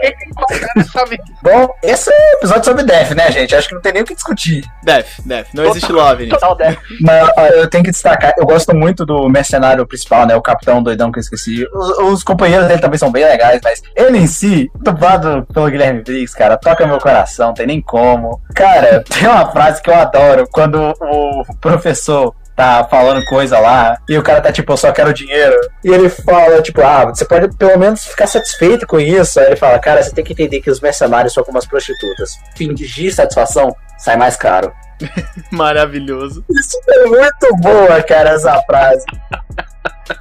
Bom, 1.41 1.69
esse 1.83 2.11
é 2.11 2.13
um 2.15 2.37
episódio 2.37 2.65
sobre 2.65 2.83
Death, 2.83 3.11
né, 3.11 3.31
gente? 3.31 3.55
Acho 3.55 3.67
que 3.69 3.75
não 3.75 3.81
tem 3.81 3.93
nem 3.93 4.01
o 4.01 4.05
que 4.05 4.15
discutir. 4.15 4.63
Death, 4.83 5.07
Death. 5.25 5.47
Não 5.53 5.65
existe 5.65 5.91
love. 5.91 6.27
Total 6.29 6.55
Death. 6.55 6.77
Mas 7.01 7.29
eu 7.53 7.69
tenho 7.69 7.83
que 7.83 7.91
destacar, 7.91 8.33
eu 8.37 8.45
gosto 8.45 8.75
muito 8.75 9.05
do 9.05 9.29
mercenário 9.29 9.85
principal, 9.85 10.25
né? 10.25 10.35
O 10.35 10.41
capitão 10.41 10.81
doidão 10.81 11.11
que 11.11 11.19
eu 11.19 11.21
esqueci. 11.21 11.67
Os, 11.73 11.97
os 11.99 12.23
companheiros 12.23 12.67
dele 12.67 12.81
também 12.81 12.97
são 12.97 13.11
bem 13.11 13.23
legais, 13.25 13.61
mas 13.63 13.81
ele 13.95 14.17
em 14.17 14.27
si, 14.27 14.71
dublado 14.75 15.45
pelo 15.53 15.69
Guilherme 15.69 16.01
Briggs, 16.01 16.35
cara, 16.35 16.57
toca 16.57 16.87
meu 16.87 16.99
coração, 16.99 17.53
tem 17.53 17.67
nem 17.67 17.81
como. 17.81 18.41
Cara, 18.53 19.03
tem 19.09 19.27
uma 19.27 19.49
frase 19.51 19.81
que 19.81 19.89
eu 19.89 19.95
adoro 19.95 20.47
quando 20.51 20.93
o 20.99 21.43
professor 21.59 22.35
tá 22.55 22.87
falando 22.89 23.25
coisa 23.25 23.59
lá, 23.59 23.97
e 24.07 24.17
o 24.17 24.23
cara 24.23 24.41
tá 24.41 24.51
tipo, 24.51 24.71
eu 24.71 24.77
só 24.77 24.91
quero 24.91 25.13
dinheiro. 25.13 25.55
E 25.83 25.89
ele 25.89 26.09
fala, 26.09 26.61
tipo, 26.61 26.81
ah, 26.81 27.05
você 27.05 27.25
pode 27.25 27.55
pelo 27.57 27.77
menos 27.79 28.05
ficar 28.05 28.27
satisfeito 28.27 28.85
com 28.85 28.99
isso. 28.99 29.39
Aí 29.39 29.47
ele 29.47 29.55
fala, 29.55 29.79
cara, 29.79 30.03
você 30.03 30.11
tem 30.11 30.23
que 30.23 30.33
entender 30.33 30.61
que 30.61 30.69
os 30.69 30.79
mercenários 30.79 31.33
são 31.33 31.43
como 31.43 31.57
as 31.57 31.65
prostitutas. 31.65 32.37
Fingir 32.55 33.13
satisfação 33.13 33.75
sai 33.97 34.17
mais 34.17 34.35
caro. 34.35 34.71
Maravilhoso. 35.51 36.43
Isso 36.49 36.77
é 36.87 37.05
muito 37.05 37.55
boa, 37.57 38.01
cara, 38.03 38.31
essa 38.31 38.61
frase. 38.63 39.05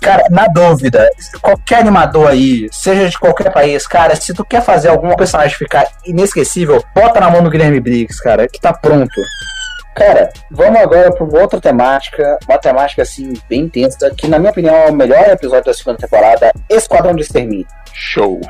Cara, 0.00 0.24
na 0.30 0.46
dúvida, 0.46 1.08
qualquer 1.40 1.80
animador 1.80 2.28
aí, 2.28 2.68
seja 2.72 3.08
de 3.08 3.18
qualquer 3.18 3.52
país, 3.52 3.86
cara, 3.86 4.14
se 4.14 4.32
tu 4.32 4.44
quer 4.44 4.62
fazer 4.62 4.88
algum 4.88 5.14
personagem 5.16 5.56
ficar 5.56 5.86
inesquecível, 6.06 6.82
bota 6.94 7.20
na 7.20 7.30
mão 7.30 7.42
do 7.42 7.50
Guilherme 7.50 7.80
Briggs, 7.80 8.22
cara, 8.22 8.48
que 8.48 8.60
tá 8.60 8.72
pronto. 8.72 9.20
Cara, 9.94 10.32
vamos 10.50 10.80
agora 10.80 11.12
para 11.12 11.40
outra 11.40 11.60
temática, 11.60 12.38
uma 12.48 12.58
temática 12.58 13.02
assim, 13.02 13.34
bem 13.48 13.62
intensa, 13.62 14.10
que 14.16 14.26
na 14.26 14.38
minha 14.38 14.50
opinião 14.50 14.74
é 14.74 14.90
o 14.90 14.94
melhor 14.94 15.28
episódio 15.28 15.66
da 15.66 15.74
segunda 15.74 15.98
temporada, 15.98 16.50
Esquadrão 16.70 17.14
de 17.14 17.22
Extermínio. 17.22 17.66
Show. 17.92 18.40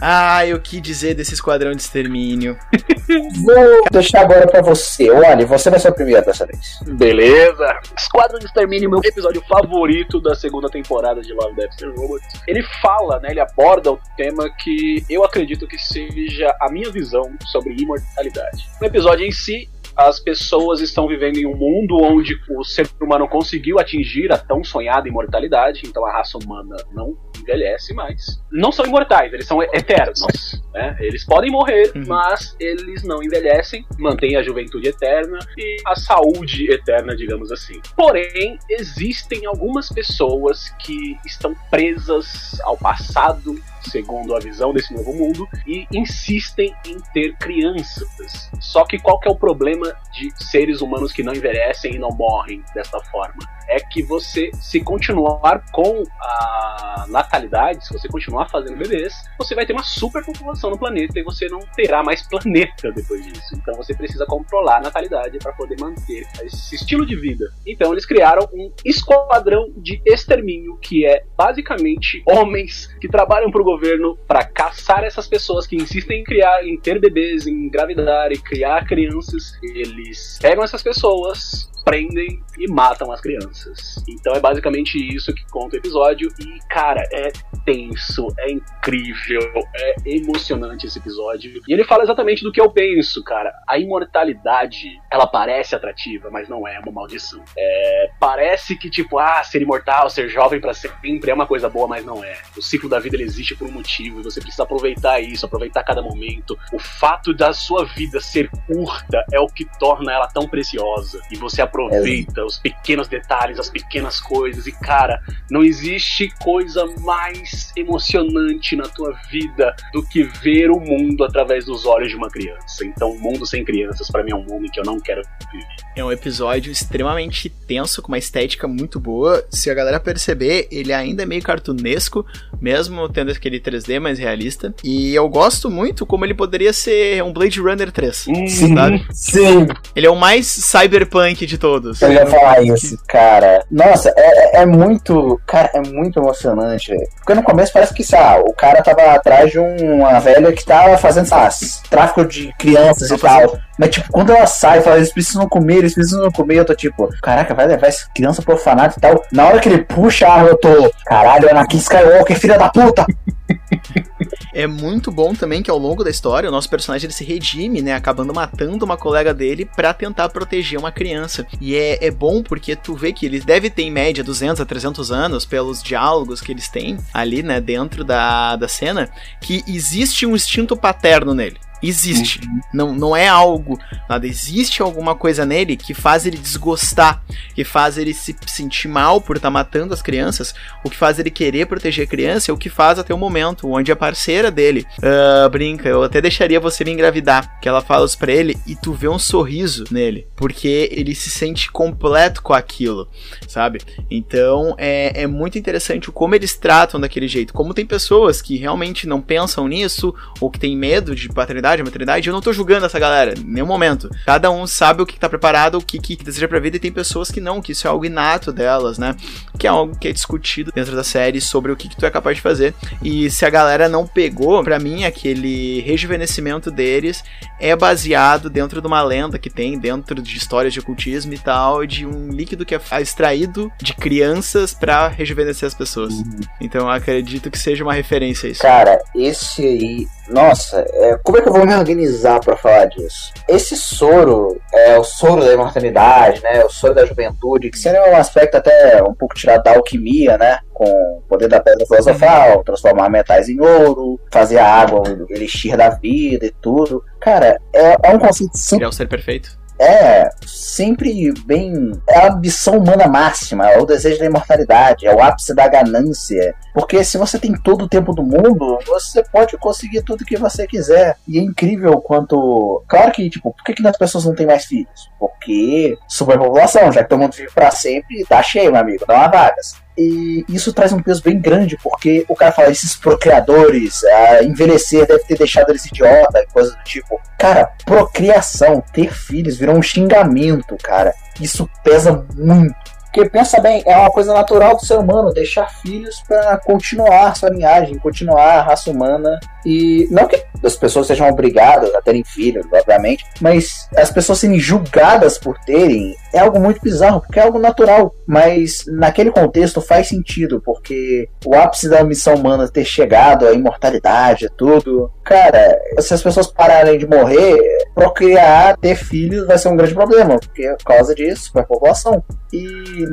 Ah, 0.00 0.46
eu 0.46 0.60
que 0.60 0.80
dizer 0.80 1.14
desse 1.14 1.34
esquadrão 1.34 1.72
de 1.72 1.82
extermínio. 1.82 2.58
Vou 3.44 3.84
deixar 3.90 4.22
agora 4.22 4.46
pra 4.46 4.62
você. 4.62 5.10
Olha, 5.10 5.44
você 5.46 5.70
vai 5.70 5.78
ser 5.78 5.90
o 5.90 5.94
primeiro 5.94 6.24
dessa 6.24 6.46
vez. 6.46 6.78
Beleza. 6.86 7.78
Esquadrão 7.96 8.38
de 8.38 8.46
Extermínio, 8.46 8.90
meu 8.90 9.00
episódio 9.04 9.42
favorito 9.48 10.20
da 10.20 10.34
segunda 10.34 10.68
temporada 10.68 11.20
de 11.20 11.32
Love, 11.32 11.54
Death 11.54 11.82
and 11.82 11.92
Robots. 11.96 12.40
Ele 12.46 12.62
fala, 12.82 13.20
né, 13.20 13.30
ele 13.30 13.40
aborda 13.40 13.92
o 13.92 14.00
tema 14.16 14.48
que 14.50 15.04
eu 15.08 15.24
acredito 15.24 15.66
que 15.66 15.78
seja 15.78 16.54
a 16.60 16.70
minha 16.70 16.90
visão 16.90 17.30
sobre 17.46 17.74
imortalidade. 17.74 18.68
No 18.80 18.86
episódio 18.86 19.26
em 19.26 19.32
si, 19.32 19.68
as 19.96 20.18
pessoas 20.18 20.80
estão 20.80 21.06
vivendo 21.06 21.36
em 21.36 21.46
um 21.46 21.56
mundo 21.56 21.96
onde 22.00 22.34
o 22.56 22.64
ser 22.64 22.88
humano 23.00 23.28
conseguiu 23.28 23.78
atingir 23.78 24.32
a 24.32 24.38
tão 24.38 24.64
sonhada 24.64 25.08
imortalidade, 25.08 25.82
então 25.84 26.06
a 26.06 26.12
raça 26.12 26.38
humana 26.38 26.76
não 26.92 27.16
envelhece 27.50 27.92
mais. 27.92 28.40
Não 28.50 28.70
são 28.70 28.86
imortais, 28.86 29.32
eles 29.32 29.46
são 29.46 29.62
eternos. 29.62 30.60
Né? 30.72 30.96
Eles 31.00 31.24
podem 31.24 31.50
morrer, 31.50 31.90
uhum. 31.94 32.04
mas 32.06 32.56
eles 32.60 33.02
não 33.02 33.22
envelhecem, 33.22 33.84
mantêm 33.98 34.36
a 34.36 34.42
juventude 34.42 34.88
eterna 34.88 35.38
e 35.56 35.76
a 35.86 35.96
saúde 35.96 36.70
eterna, 36.70 37.16
digamos 37.16 37.50
assim. 37.50 37.80
Porém, 37.96 38.58
existem 38.68 39.46
algumas 39.46 39.88
pessoas 39.88 40.70
que 40.78 41.16
estão 41.26 41.54
presas 41.70 42.60
ao 42.62 42.76
passado 42.76 43.60
segundo 43.88 44.34
a 44.34 44.40
visão 44.40 44.72
desse 44.72 44.92
novo 44.92 45.12
mundo, 45.12 45.48
e 45.66 45.86
insistem 45.92 46.74
em 46.86 46.98
ter 47.12 47.36
crianças. 47.36 48.50
Só 48.60 48.84
que 48.84 48.98
qual 48.98 49.18
que 49.18 49.28
é 49.28 49.30
o 49.30 49.36
problema 49.36 49.86
de 50.12 50.30
seres 50.44 50.80
humanos 50.80 51.12
que 51.12 51.22
não 51.22 51.32
envelhecem 51.32 51.94
e 51.94 51.98
não 51.98 52.10
morrem 52.10 52.62
desta 52.74 53.00
forma? 53.04 53.38
É 53.68 53.78
que 53.78 54.02
você, 54.02 54.50
se 54.60 54.80
continuar 54.80 55.64
com 55.72 56.02
a 56.20 57.06
natalidade, 57.08 57.86
se 57.86 57.92
você 57.92 58.08
continuar 58.08 58.48
fazendo 58.48 58.76
bebês, 58.76 59.14
você 59.38 59.54
vai 59.54 59.64
ter 59.64 59.72
uma 59.72 59.84
superpopulação 59.84 60.70
no 60.70 60.78
planeta 60.78 61.18
e 61.18 61.22
você 61.22 61.46
não 61.48 61.60
terá 61.76 62.02
mais 62.02 62.26
planeta 62.26 62.90
depois 62.92 63.24
disso. 63.24 63.54
Então 63.54 63.74
você 63.74 63.94
precisa 63.94 64.26
controlar 64.26 64.78
a 64.78 64.80
natalidade 64.80 65.38
para 65.38 65.52
poder 65.52 65.76
manter 65.80 66.26
esse 66.42 66.74
estilo 66.74 67.06
de 67.06 67.16
vida. 67.16 67.44
Então 67.66 67.92
eles 67.92 68.04
criaram 68.04 68.48
um 68.52 68.72
esquadrão 68.84 69.72
de 69.76 70.02
extermínio 70.04 70.76
que 70.78 71.06
é 71.06 71.24
basicamente 71.36 72.22
homens 72.26 72.88
que 73.00 73.08
trabalham 73.08 73.50
para 73.50 73.62
o 73.62 73.64
governo 73.72 74.16
para 74.26 74.44
caçar 74.44 75.04
essas 75.04 75.26
pessoas 75.26 75.66
que 75.66 75.76
insistem 75.76 76.20
em 76.20 76.24
criar, 76.24 76.64
em 76.64 76.78
ter 76.78 77.00
bebês, 77.00 77.46
em 77.46 77.66
engravidar 77.66 78.32
e 78.32 78.38
criar 78.38 78.86
crianças. 78.86 79.52
Eles 79.62 80.38
pegam 80.40 80.64
essas 80.64 80.82
pessoas, 80.82 81.70
prendem 81.90 82.40
e 82.56 82.70
matam 82.70 83.10
as 83.10 83.20
crianças. 83.20 83.96
Então 84.08 84.32
é 84.32 84.38
basicamente 84.38 84.96
isso 84.96 85.34
que 85.34 85.44
conta 85.50 85.74
o 85.74 85.78
episódio. 85.78 86.28
E, 86.38 86.58
cara, 86.68 87.02
é 87.12 87.32
tenso, 87.64 88.28
é 88.38 88.52
incrível, 88.52 89.40
é 89.74 89.94
emocionante 90.06 90.86
esse 90.86 90.98
episódio. 90.98 91.60
E 91.66 91.72
ele 91.72 91.82
fala 91.82 92.04
exatamente 92.04 92.44
do 92.44 92.52
que 92.52 92.60
eu 92.60 92.70
penso, 92.70 93.24
cara. 93.24 93.52
A 93.68 93.76
imortalidade, 93.76 95.00
ela 95.10 95.26
parece 95.26 95.74
atrativa, 95.74 96.30
mas 96.30 96.48
não 96.48 96.66
é 96.66 96.78
uma 96.78 96.92
maldição. 96.92 97.42
É, 97.56 98.10
parece 98.20 98.76
que, 98.76 98.88
tipo, 98.88 99.18
ah, 99.18 99.42
ser 99.42 99.62
imortal, 99.62 100.08
ser 100.08 100.28
jovem 100.28 100.60
para 100.60 100.74
sempre 100.74 101.30
é 101.30 101.34
uma 101.34 101.46
coisa 101.46 101.68
boa, 101.68 101.88
mas 101.88 102.04
não 102.04 102.22
é. 102.22 102.36
O 102.56 102.62
ciclo 102.62 102.88
da 102.88 103.00
vida 103.00 103.16
ele 103.16 103.24
existe 103.24 103.56
por 103.56 103.66
um 103.66 103.72
motivo 103.72 104.20
e 104.20 104.22
você 104.22 104.40
precisa 104.40 104.62
aproveitar 104.62 105.20
isso, 105.20 105.44
aproveitar 105.44 105.82
cada 105.82 106.02
momento. 106.02 106.56
O 106.72 106.78
fato 106.78 107.34
da 107.34 107.52
sua 107.52 107.84
vida 107.84 108.20
ser 108.20 108.48
curta 108.66 109.24
é 109.32 109.40
o 109.40 109.46
que 109.46 109.66
torna 109.78 110.12
ela 110.12 110.28
tão 110.28 110.46
preciosa. 110.46 111.20
E 111.32 111.36
você 111.36 111.60
aproveita 111.86 112.40
é. 112.40 112.44
os 112.44 112.58
pequenos 112.58 113.08
detalhes, 113.08 113.58
as 113.58 113.70
pequenas 113.70 114.20
coisas. 114.20 114.66
E, 114.66 114.72
cara, 114.72 115.20
não 115.50 115.62
existe 115.62 116.28
coisa 116.42 116.86
mais 117.00 117.72
emocionante 117.76 118.76
na 118.76 118.84
tua 118.84 119.12
vida 119.30 119.74
do 119.92 120.02
que 120.02 120.22
ver 120.22 120.70
o 120.70 120.80
mundo 120.80 121.24
através 121.24 121.64
dos 121.64 121.86
olhos 121.86 122.10
de 122.10 122.16
uma 122.16 122.28
criança. 122.28 122.84
Então, 122.84 123.10
o 123.10 123.20
mundo 123.20 123.46
sem 123.46 123.64
crianças, 123.64 124.10
para 124.10 124.22
mim, 124.22 124.32
é 124.32 124.36
um 124.36 124.44
mundo 124.44 124.70
que 124.70 124.80
eu 124.80 124.84
não 124.84 124.98
quero 125.00 125.22
viver. 125.52 125.66
É 125.96 126.04
um 126.04 126.12
episódio 126.12 126.70
extremamente 126.70 127.48
tenso, 127.48 128.00
com 128.00 128.08
uma 128.08 128.18
estética 128.18 128.66
muito 128.68 128.98
boa. 129.00 129.44
Se 129.50 129.70
a 129.70 129.74
galera 129.74 130.00
perceber, 130.00 130.68
ele 130.70 130.92
ainda 130.92 131.22
é 131.22 131.26
meio 131.26 131.42
cartunesco, 131.42 132.24
mesmo 132.60 133.08
tendo 133.08 133.30
aquele 133.30 133.60
3D 133.60 134.00
mais 134.00 134.18
realista. 134.18 134.74
E 134.84 135.14
eu 135.14 135.28
gosto 135.28 135.70
muito 135.70 136.06
como 136.06 136.24
ele 136.24 136.34
poderia 136.34 136.72
ser 136.72 137.22
um 137.22 137.32
Blade 137.32 137.60
Runner 137.60 137.90
3. 137.90 138.26
Hum, 138.28 138.46
sim, 138.46 138.74
sabe? 138.74 139.06
sim. 139.12 139.66
Ele 139.94 140.06
é 140.06 140.10
o 140.10 140.16
mais 140.16 140.46
cyberpunk 140.46 141.46
de 141.46 141.58
todos. 141.60 142.00
Eu 142.02 142.12
ia 142.12 142.26
falar 142.26 142.62
isso, 142.62 142.98
cara. 143.06 143.64
Nossa, 143.70 144.12
é, 144.16 144.58
é, 144.58 144.62
é 144.62 144.66
muito. 144.66 145.40
Cara, 145.46 145.70
é 145.74 145.80
muito 145.80 146.18
emocionante. 146.18 146.92
Porque 147.16 147.34
no 147.34 147.42
começo 147.42 147.72
parece 147.72 147.94
que, 147.94 148.02
sabe, 148.02 148.42
o 148.48 148.52
cara 148.52 148.82
tava 148.82 149.02
atrás 149.12 149.52
de 149.52 149.58
uma 149.58 150.18
velha 150.18 150.52
que 150.52 150.64
tava 150.64 150.96
fazendo, 150.96 151.26
sabe, 151.26 151.54
tráfico 151.88 152.24
de 152.24 152.52
crianças 152.58 153.10
e 153.10 153.18
tal. 153.18 153.58
Mas, 153.78 153.90
tipo, 153.90 154.10
quando 154.10 154.30
ela 154.30 154.46
sai 154.46 154.78
e 154.78 154.82
fala, 154.82 154.96
eles 154.96 155.12
precisam 155.12 155.48
comer, 155.48 155.78
eles 155.78 155.94
precisam 155.94 156.30
comer, 156.32 156.56
eu 156.56 156.64
tô 156.64 156.74
tipo, 156.74 157.08
caraca, 157.22 157.54
vai 157.54 157.66
levar 157.66 157.86
essa 157.86 158.08
criança 158.14 158.42
profanada 158.42 158.94
e 158.96 159.00
tal. 159.00 159.22
Na 159.32 159.46
hora 159.46 159.60
que 159.60 159.68
ele 159.68 159.84
puxa 159.84 160.26
a 160.26 160.34
arma, 160.34 160.48
eu 160.48 160.56
tô, 160.56 160.90
caralho, 161.06 161.50
Anakin 161.50 161.76
Skywalker, 161.76 162.38
filha 162.38 162.58
da 162.58 162.68
puta! 162.68 163.06
É 164.52 164.66
muito 164.66 165.10
bom 165.10 165.34
também 165.34 165.62
que 165.62 165.70
ao 165.70 165.78
longo 165.78 166.02
da 166.02 166.10
história 166.10 166.48
o 166.48 166.52
nosso 166.52 166.68
personagem 166.68 167.06
ele 167.06 167.12
se 167.12 167.24
redime, 167.24 167.80
né? 167.82 167.94
Acabando 167.94 168.34
matando 168.34 168.84
uma 168.84 168.96
colega 168.96 169.32
dele 169.32 169.64
para 169.64 169.94
tentar 169.94 170.28
proteger 170.28 170.78
uma 170.78 170.92
criança. 170.92 171.46
E 171.60 171.76
é, 171.76 172.04
é 172.04 172.10
bom 172.10 172.42
porque 172.42 172.74
tu 172.74 172.94
vê 172.94 173.12
que 173.12 173.26
eles 173.26 173.44
devem 173.44 173.70
ter 173.70 173.82
em 173.82 173.90
média 173.90 174.24
200 174.24 174.60
a 174.60 174.66
300 174.66 175.12
anos 175.12 175.44
pelos 175.44 175.82
diálogos 175.82 176.40
que 176.40 176.52
eles 176.52 176.68
têm 176.68 176.98
ali, 177.12 177.42
né? 177.42 177.60
Dentro 177.60 178.04
da, 178.04 178.56
da 178.56 178.68
cena, 178.68 179.08
que 179.40 179.62
existe 179.66 180.26
um 180.26 180.34
instinto 180.34 180.76
paterno 180.76 181.34
nele. 181.34 181.58
Existe. 181.82 182.40
Uhum. 182.40 182.60
Não, 182.72 182.94
não 182.94 183.16
é 183.16 183.28
algo. 183.28 183.78
Nada. 184.08 184.26
Existe 184.26 184.82
alguma 184.82 185.14
coisa 185.14 185.44
nele 185.44 185.76
que 185.76 185.94
faz 185.94 186.26
ele 186.26 186.36
desgostar, 186.36 187.22
que 187.54 187.64
faz 187.64 187.96
ele 187.96 188.12
se 188.12 188.36
sentir 188.46 188.88
mal 188.88 189.20
por 189.20 189.36
estar 189.36 189.48
tá 189.48 189.52
matando 189.52 189.94
as 189.94 190.02
crianças, 190.02 190.54
o 190.84 190.90
que 190.90 190.96
faz 190.96 191.18
ele 191.18 191.30
querer 191.30 191.66
proteger 191.66 192.06
a 192.06 192.10
criança, 192.10 192.52
o 192.52 192.58
que 192.58 192.68
faz 192.68 192.98
até 192.98 193.14
o 193.14 193.18
momento 193.18 193.68
onde 193.70 193.90
a 193.90 193.96
parceira 193.96 194.50
dele 194.50 194.86
uh, 194.98 195.48
brinca. 195.48 195.88
Eu 195.88 196.02
até 196.02 196.20
deixaria 196.20 196.60
você 196.60 196.84
me 196.84 196.90
engravidar. 196.90 197.60
Que 197.60 197.68
ela 197.68 197.80
fala 197.80 198.06
isso 198.06 198.18
pra 198.18 198.32
ele 198.32 198.56
e 198.66 198.74
tu 198.74 198.92
vê 198.92 199.08
um 199.08 199.18
sorriso 199.18 199.84
nele, 199.90 200.26
porque 200.36 200.88
ele 200.92 201.14
se 201.14 201.30
sente 201.30 201.70
completo 201.70 202.42
com 202.42 202.52
aquilo, 202.52 203.08
sabe? 203.46 203.80
Então 204.10 204.74
é, 204.78 205.22
é 205.22 205.26
muito 205.26 205.58
interessante 205.58 206.10
como 206.10 206.34
eles 206.34 206.56
tratam 206.56 207.00
daquele 207.00 207.28
jeito. 207.28 207.52
Como 207.52 207.74
tem 207.74 207.86
pessoas 207.86 208.42
que 208.42 208.56
realmente 208.56 209.06
não 209.06 209.20
pensam 209.20 209.68
nisso, 209.68 210.14
ou 210.40 210.50
que 210.50 210.58
tem 210.58 210.76
medo 210.76 211.14
de 211.14 211.28
paternidade 211.28 211.69
maternidade, 211.78 212.28
eu 212.28 212.32
não 212.32 212.40
tô 212.40 212.52
julgando 212.52 212.86
essa 212.86 212.98
galera, 212.98 213.34
em 213.38 213.44
nenhum 213.44 213.66
momento. 213.66 214.10
Cada 214.26 214.50
um 214.50 214.66
sabe 214.66 215.02
o 215.02 215.06
que 215.06 215.18
tá 215.18 215.28
preparado, 215.28 215.76
o 215.76 215.82
que, 215.82 215.98
que 215.98 216.16
deseja 216.16 216.48
pra 216.48 216.60
vida, 216.60 216.76
e 216.76 216.80
tem 216.80 216.92
pessoas 216.92 217.30
que 217.30 217.40
não, 217.40 217.60
que 217.62 217.72
isso 217.72 217.86
é 217.86 217.90
algo 217.90 218.04
inato 218.04 218.52
delas, 218.52 218.98
né? 218.98 219.14
Que 219.58 219.66
é 219.66 219.70
algo 219.70 219.96
que 219.96 220.08
é 220.08 220.12
discutido 220.12 220.72
dentro 220.72 220.94
da 220.94 221.04
série 221.04 221.40
sobre 221.40 221.72
o 221.72 221.76
que, 221.76 221.88
que 221.88 221.96
tu 221.96 222.06
é 222.06 222.10
capaz 222.10 222.36
de 222.36 222.42
fazer. 222.42 222.74
E 223.02 223.30
se 223.30 223.44
a 223.44 223.50
galera 223.50 223.88
não 223.88 224.06
pegou, 224.06 224.62
para 224.62 224.78
mim, 224.78 225.04
aquele 225.04 225.80
rejuvenescimento 225.80 226.70
deles 226.70 227.22
é 227.58 227.76
baseado 227.76 228.48
dentro 228.48 228.80
de 228.80 228.86
uma 228.86 229.02
lenda 229.02 229.38
que 229.38 229.50
tem, 229.50 229.78
dentro 229.78 230.20
de 230.22 230.36
histórias 230.36 230.72
de 230.72 230.80
ocultismo 230.80 231.34
e 231.34 231.38
tal, 231.38 231.86
de 231.86 232.06
um 232.06 232.30
líquido 232.30 232.64
que 232.64 232.74
é 232.74 232.80
extraído 233.00 233.70
de 233.80 233.94
crianças 233.94 234.72
para 234.72 235.08
rejuvenescer 235.08 235.66
as 235.66 235.74
pessoas. 235.74 236.14
Uhum. 236.14 236.40
Então 236.60 236.82
eu 236.82 236.90
acredito 236.90 237.50
que 237.50 237.58
seja 237.58 237.84
uma 237.84 237.92
referência 237.92 238.48
a 238.48 238.50
isso. 238.50 238.62
Cara, 238.62 238.98
esse 239.14 239.62
aí 239.62 240.08
nossa, 240.30 240.84
é, 240.88 241.18
como 241.22 241.38
é 241.38 241.42
que 241.42 241.48
eu 241.48 241.52
vou 241.52 241.66
me 241.66 241.74
organizar 241.74 242.40
para 242.40 242.56
falar 242.56 242.86
disso? 242.86 243.32
Esse 243.48 243.76
soro 243.76 244.60
é 244.72 244.98
o 244.98 245.04
soro 245.04 245.44
da 245.44 245.52
imortalidade, 245.52 246.42
né? 246.42 246.64
O 246.64 246.70
soro 246.70 246.94
da 246.94 247.04
juventude, 247.04 247.70
que 247.70 247.78
seria 247.78 248.10
um 248.10 248.16
aspecto 248.16 248.56
até 248.56 249.02
um 249.02 249.14
pouco 249.14 249.34
tirado 249.34 249.62
da 249.62 249.74
alquimia, 249.74 250.38
né? 250.38 250.58
Com 250.72 250.84
o 250.84 251.22
poder 251.28 251.48
da 251.48 251.60
pedra 251.60 251.84
filosofal, 251.86 252.62
transformar 252.64 253.08
metais 253.10 253.48
em 253.48 253.60
ouro, 253.60 254.20
fazer 254.32 254.58
a 254.58 254.66
água 254.66 255.02
o 255.02 255.26
elixir 255.30 255.76
da 255.76 255.90
vida 255.90 256.46
e 256.46 256.54
tudo. 256.62 257.02
Cara, 257.20 257.60
é, 257.74 257.96
é 258.02 258.14
um 258.14 258.18
conceito 258.18 258.56
simples. 258.56 258.78
Criar 258.78 258.88
o 258.88 258.92
ser 258.92 259.08
perfeito 259.08 259.59
é 259.80 260.28
sempre 260.46 261.32
bem. 261.46 261.92
É 262.08 262.18
a 262.18 262.32
ambição 262.32 262.76
humana 262.78 263.08
máxima, 263.08 263.70
é 263.70 263.78
o 263.78 263.86
desejo 263.86 264.18
da 264.18 264.26
imortalidade, 264.26 265.06
é 265.06 265.14
o 265.14 265.22
ápice 265.22 265.54
da 265.54 265.66
ganância. 265.66 266.54
Porque 266.74 267.02
se 267.02 267.16
você 267.16 267.38
tem 267.38 267.54
todo 267.54 267.86
o 267.86 267.88
tempo 267.88 268.12
do 268.12 268.22
mundo, 268.22 268.78
você 268.86 269.24
pode 269.24 269.56
conseguir 269.56 270.02
tudo 270.02 270.24
que 270.24 270.36
você 270.36 270.66
quiser. 270.66 271.16
E 271.26 271.38
é 271.38 271.42
incrível 271.42 271.98
quanto. 272.00 272.84
Claro 272.86 273.10
que, 273.12 273.30
tipo, 273.30 273.52
por 273.52 273.64
que, 273.64 273.72
que 273.72 273.86
as 273.86 273.96
pessoas 273.96 274.26
não 274.26 274.34
têm 274.34 274.46
mais 274.46 274.66
filhos? 274.66 275.10
Porque 275.18 275.96
superpopulação, 276.06 276.92
já 276.92 277.02
que 277.02 277.08
todo 277.08 277.20
mundo 277.20 277.32
vive 277.32 277.50
pra 277.52 277.70
sempre, 277.70 278.24
tá 278.28 278.42
cheio, 278.42 278.72
meu 278.72 278.80
amigo, 278.80 279.04
não 279.08 279.16
há 279.16 279.28
vagas. 279.28 279.74
E 280.00 280.46
isso 280.48 280.72
traz 280.72 280.94
um 280.94 281.02
peso 281.02 281.22
bem 281.22 281.38
grande, 281.38 281.76
porque 281.82 282.24
o 282.26 282.34
cara 282.34 282.52
fala, 282.52 282.70
esses 282.70 282.96
procriadores, 282.96 284.02
a 284.04 284.42
envelhecer 284.42 285.06
deve 285.06 285.24
ter 285.24 285.36
deixado 285.36 285.68
eles 285.68 285.84
idiota, 285.84 286.46
coisa 286.52 286.70
do 286.74 286.82
tipo. 286.84 287.20
Cara, 287.38 287.70
procriação, 287.84 288.82
ter 288.92 289.12
filhos 289.12 289.58
virou 289.58 289.76
um 289.76 289.82
xingamento, 289.82 290.74
cara. 290.82 291.12
Isso 291.38 291.68
pesa 291.84 292.24
muito. 292.34 292.74
Porque 293.12 293.28
pensa 293.28 293.60
bem, 293.60 293.82
é 293.84 293.96
uma 293.96 294.10
coisa 294.10 294.32
natural 294.32 294.76
do 294.76 294.86
ser 294.86 294.96
humano 294.96 295.32
deixar 295.32 295.68
filhos 295.68 296.22
para 296.28 296.56
continuar 296.58 297.36
sua 297.36 297.50
linhagem, 297.50 297.98
continuar 297.98 298.58
a 298.58 298.62
raça 298.62 298.90
humana. 298.90 299.38
E 299.66 300.06
não 300.10 300.28
que 300.28 300.42
as 300.64 300.76
pessoas 300.76 301.08
sejam 301.08 301.28
obrigadas 301.28 301.92
a 301.94 302.00
terem 302.00 302.24
filhos, 302.24 302.64
obviamente, 302.72 303.24
mas 303.40 303.88
as 303.96 304.10
pessoas 304.10 304.38
serem 304.38 304.58
julgadas 304.58 305.38
por 305.38 305.58
terem 305.58 306.14
é 306.32 306.38
algo 306.38 306.60
muito 306.60 306.80
bizarro, 306.80 307.20
porque 307.20 307.38
é 307.38 307.42
algo 307.42 307.58
natural. 307.58 308.14
Mas 308.26 308.84
naquele 308.86 309.30
contexto 309.30 309.80
faz 309.80 310.08
sentido, 310.08 310.62
porque 310.64 311.28
o 311.44 311.54
ápice 311.54 311.88
da 311.88 312.04
missão 312.04 312.34
humana 312.34 312.68
ter 312.68 312.84
chegado, 312.84 313.46
a 313.46 313.52
imortalidade, 313.52 314.48
tudo. 314.56 315.10
Cara, 315.30 315.80
se 316.00 316.12
as 316.12 316.20
pessoas 316.20 316.48
pararem 316.48 316.98
de 316.98 317.06
morrer, 317.06 317.56
procriar, 317.94 318.76
ter 318.76 318.96
filhos 318.96 319.46
vai 319.46 319.56
ser 319.56 319.68
um 319.68 319.76
grande 319.76 319.94
problema, 319.94 320.36
porque 320.40 320.64
é 320.64 320.74
por 320.74 320.84
causa 320.84 321.14
disso, 321.14 321.44
superpopulação. 321.44 322.24
E 322.52 322.66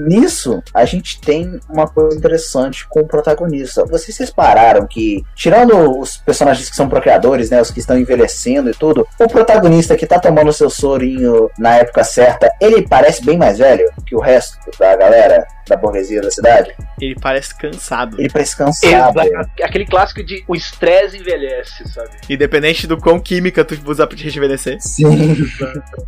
nisso, 0.08 0.64
a 0.74 0.84
gente 0.84 1.22
tem 1.22 1.60
uma 1.70 1.88
coisa 1.88 2.18
interessante 2.18 2.88
com 2.90 3.02
o 3.02 3.08
protagonista. 3.08 3.86
Vocês, 3.86 4.18
vocês 4.18 4.32
pararam 4.32 4.88
que, 4.88 5.24
tirando 5.36 6.00
os 6.00 6.18
personagens 6.18 6.68
que 6.68 6.76
são 6.76 6.90
procriadores, 6.90 7.52
né, 7.52 7.62
os 7.62 7.70
que 7.70 7.80
estão 7.80 8.00
envelhecendo 8.00 8.72
e 8.72 8.74
tudo, 8.74 9.08
o 9.20 9.28
protagonista 9.28 9.96
que 9.96 10.08
tá 10.08 10.18
tomando 10.20 10.52
seu 10.52 10.72
sorinho 10.72 11.52
na 11.60 11.76
época 11.76 12.04
certa, 12.04 12.50
ele 12.60 12.88
parece 12.88 13.24
bem 13.24 13.38
mais 13.38 13.60
velho 13.60 13.88
que 14.08 14.16
o 14.16 14.20
resto 14.20 14.58
da 14.80 14.96
galera 14.96 15.46
da 15.68 15.76
burguesia 15.76 16.22
da 16.22 16.32
cidade. 16.32 16.74
Ele 17.00 17.16
parece 17.20 17.56
cansado. 17.56 18.20
Ele 18.20 18.30
parece 18.30 18.58
cansado. 18.58 19.20
Exato. 19.20 19.52
Aquele 19.62 19.86
clássico 19.86 20.24
de 20.24 20.44
o 20.48 20.56
estresse 20.56 21.18
envelhece, 21.18 21.88
sabe? 21.90 22.07
Independente 22.30 22.88
do 22.88 22.98
quão 22.98 23.20
química 23.20 23.64
tu 23.64 23.78
usar 23.86 24.08
pra 24.08 24.18
te 24.18 24.24
rejuvenescer. 24.24 24.78
Sim. 24.82 25.36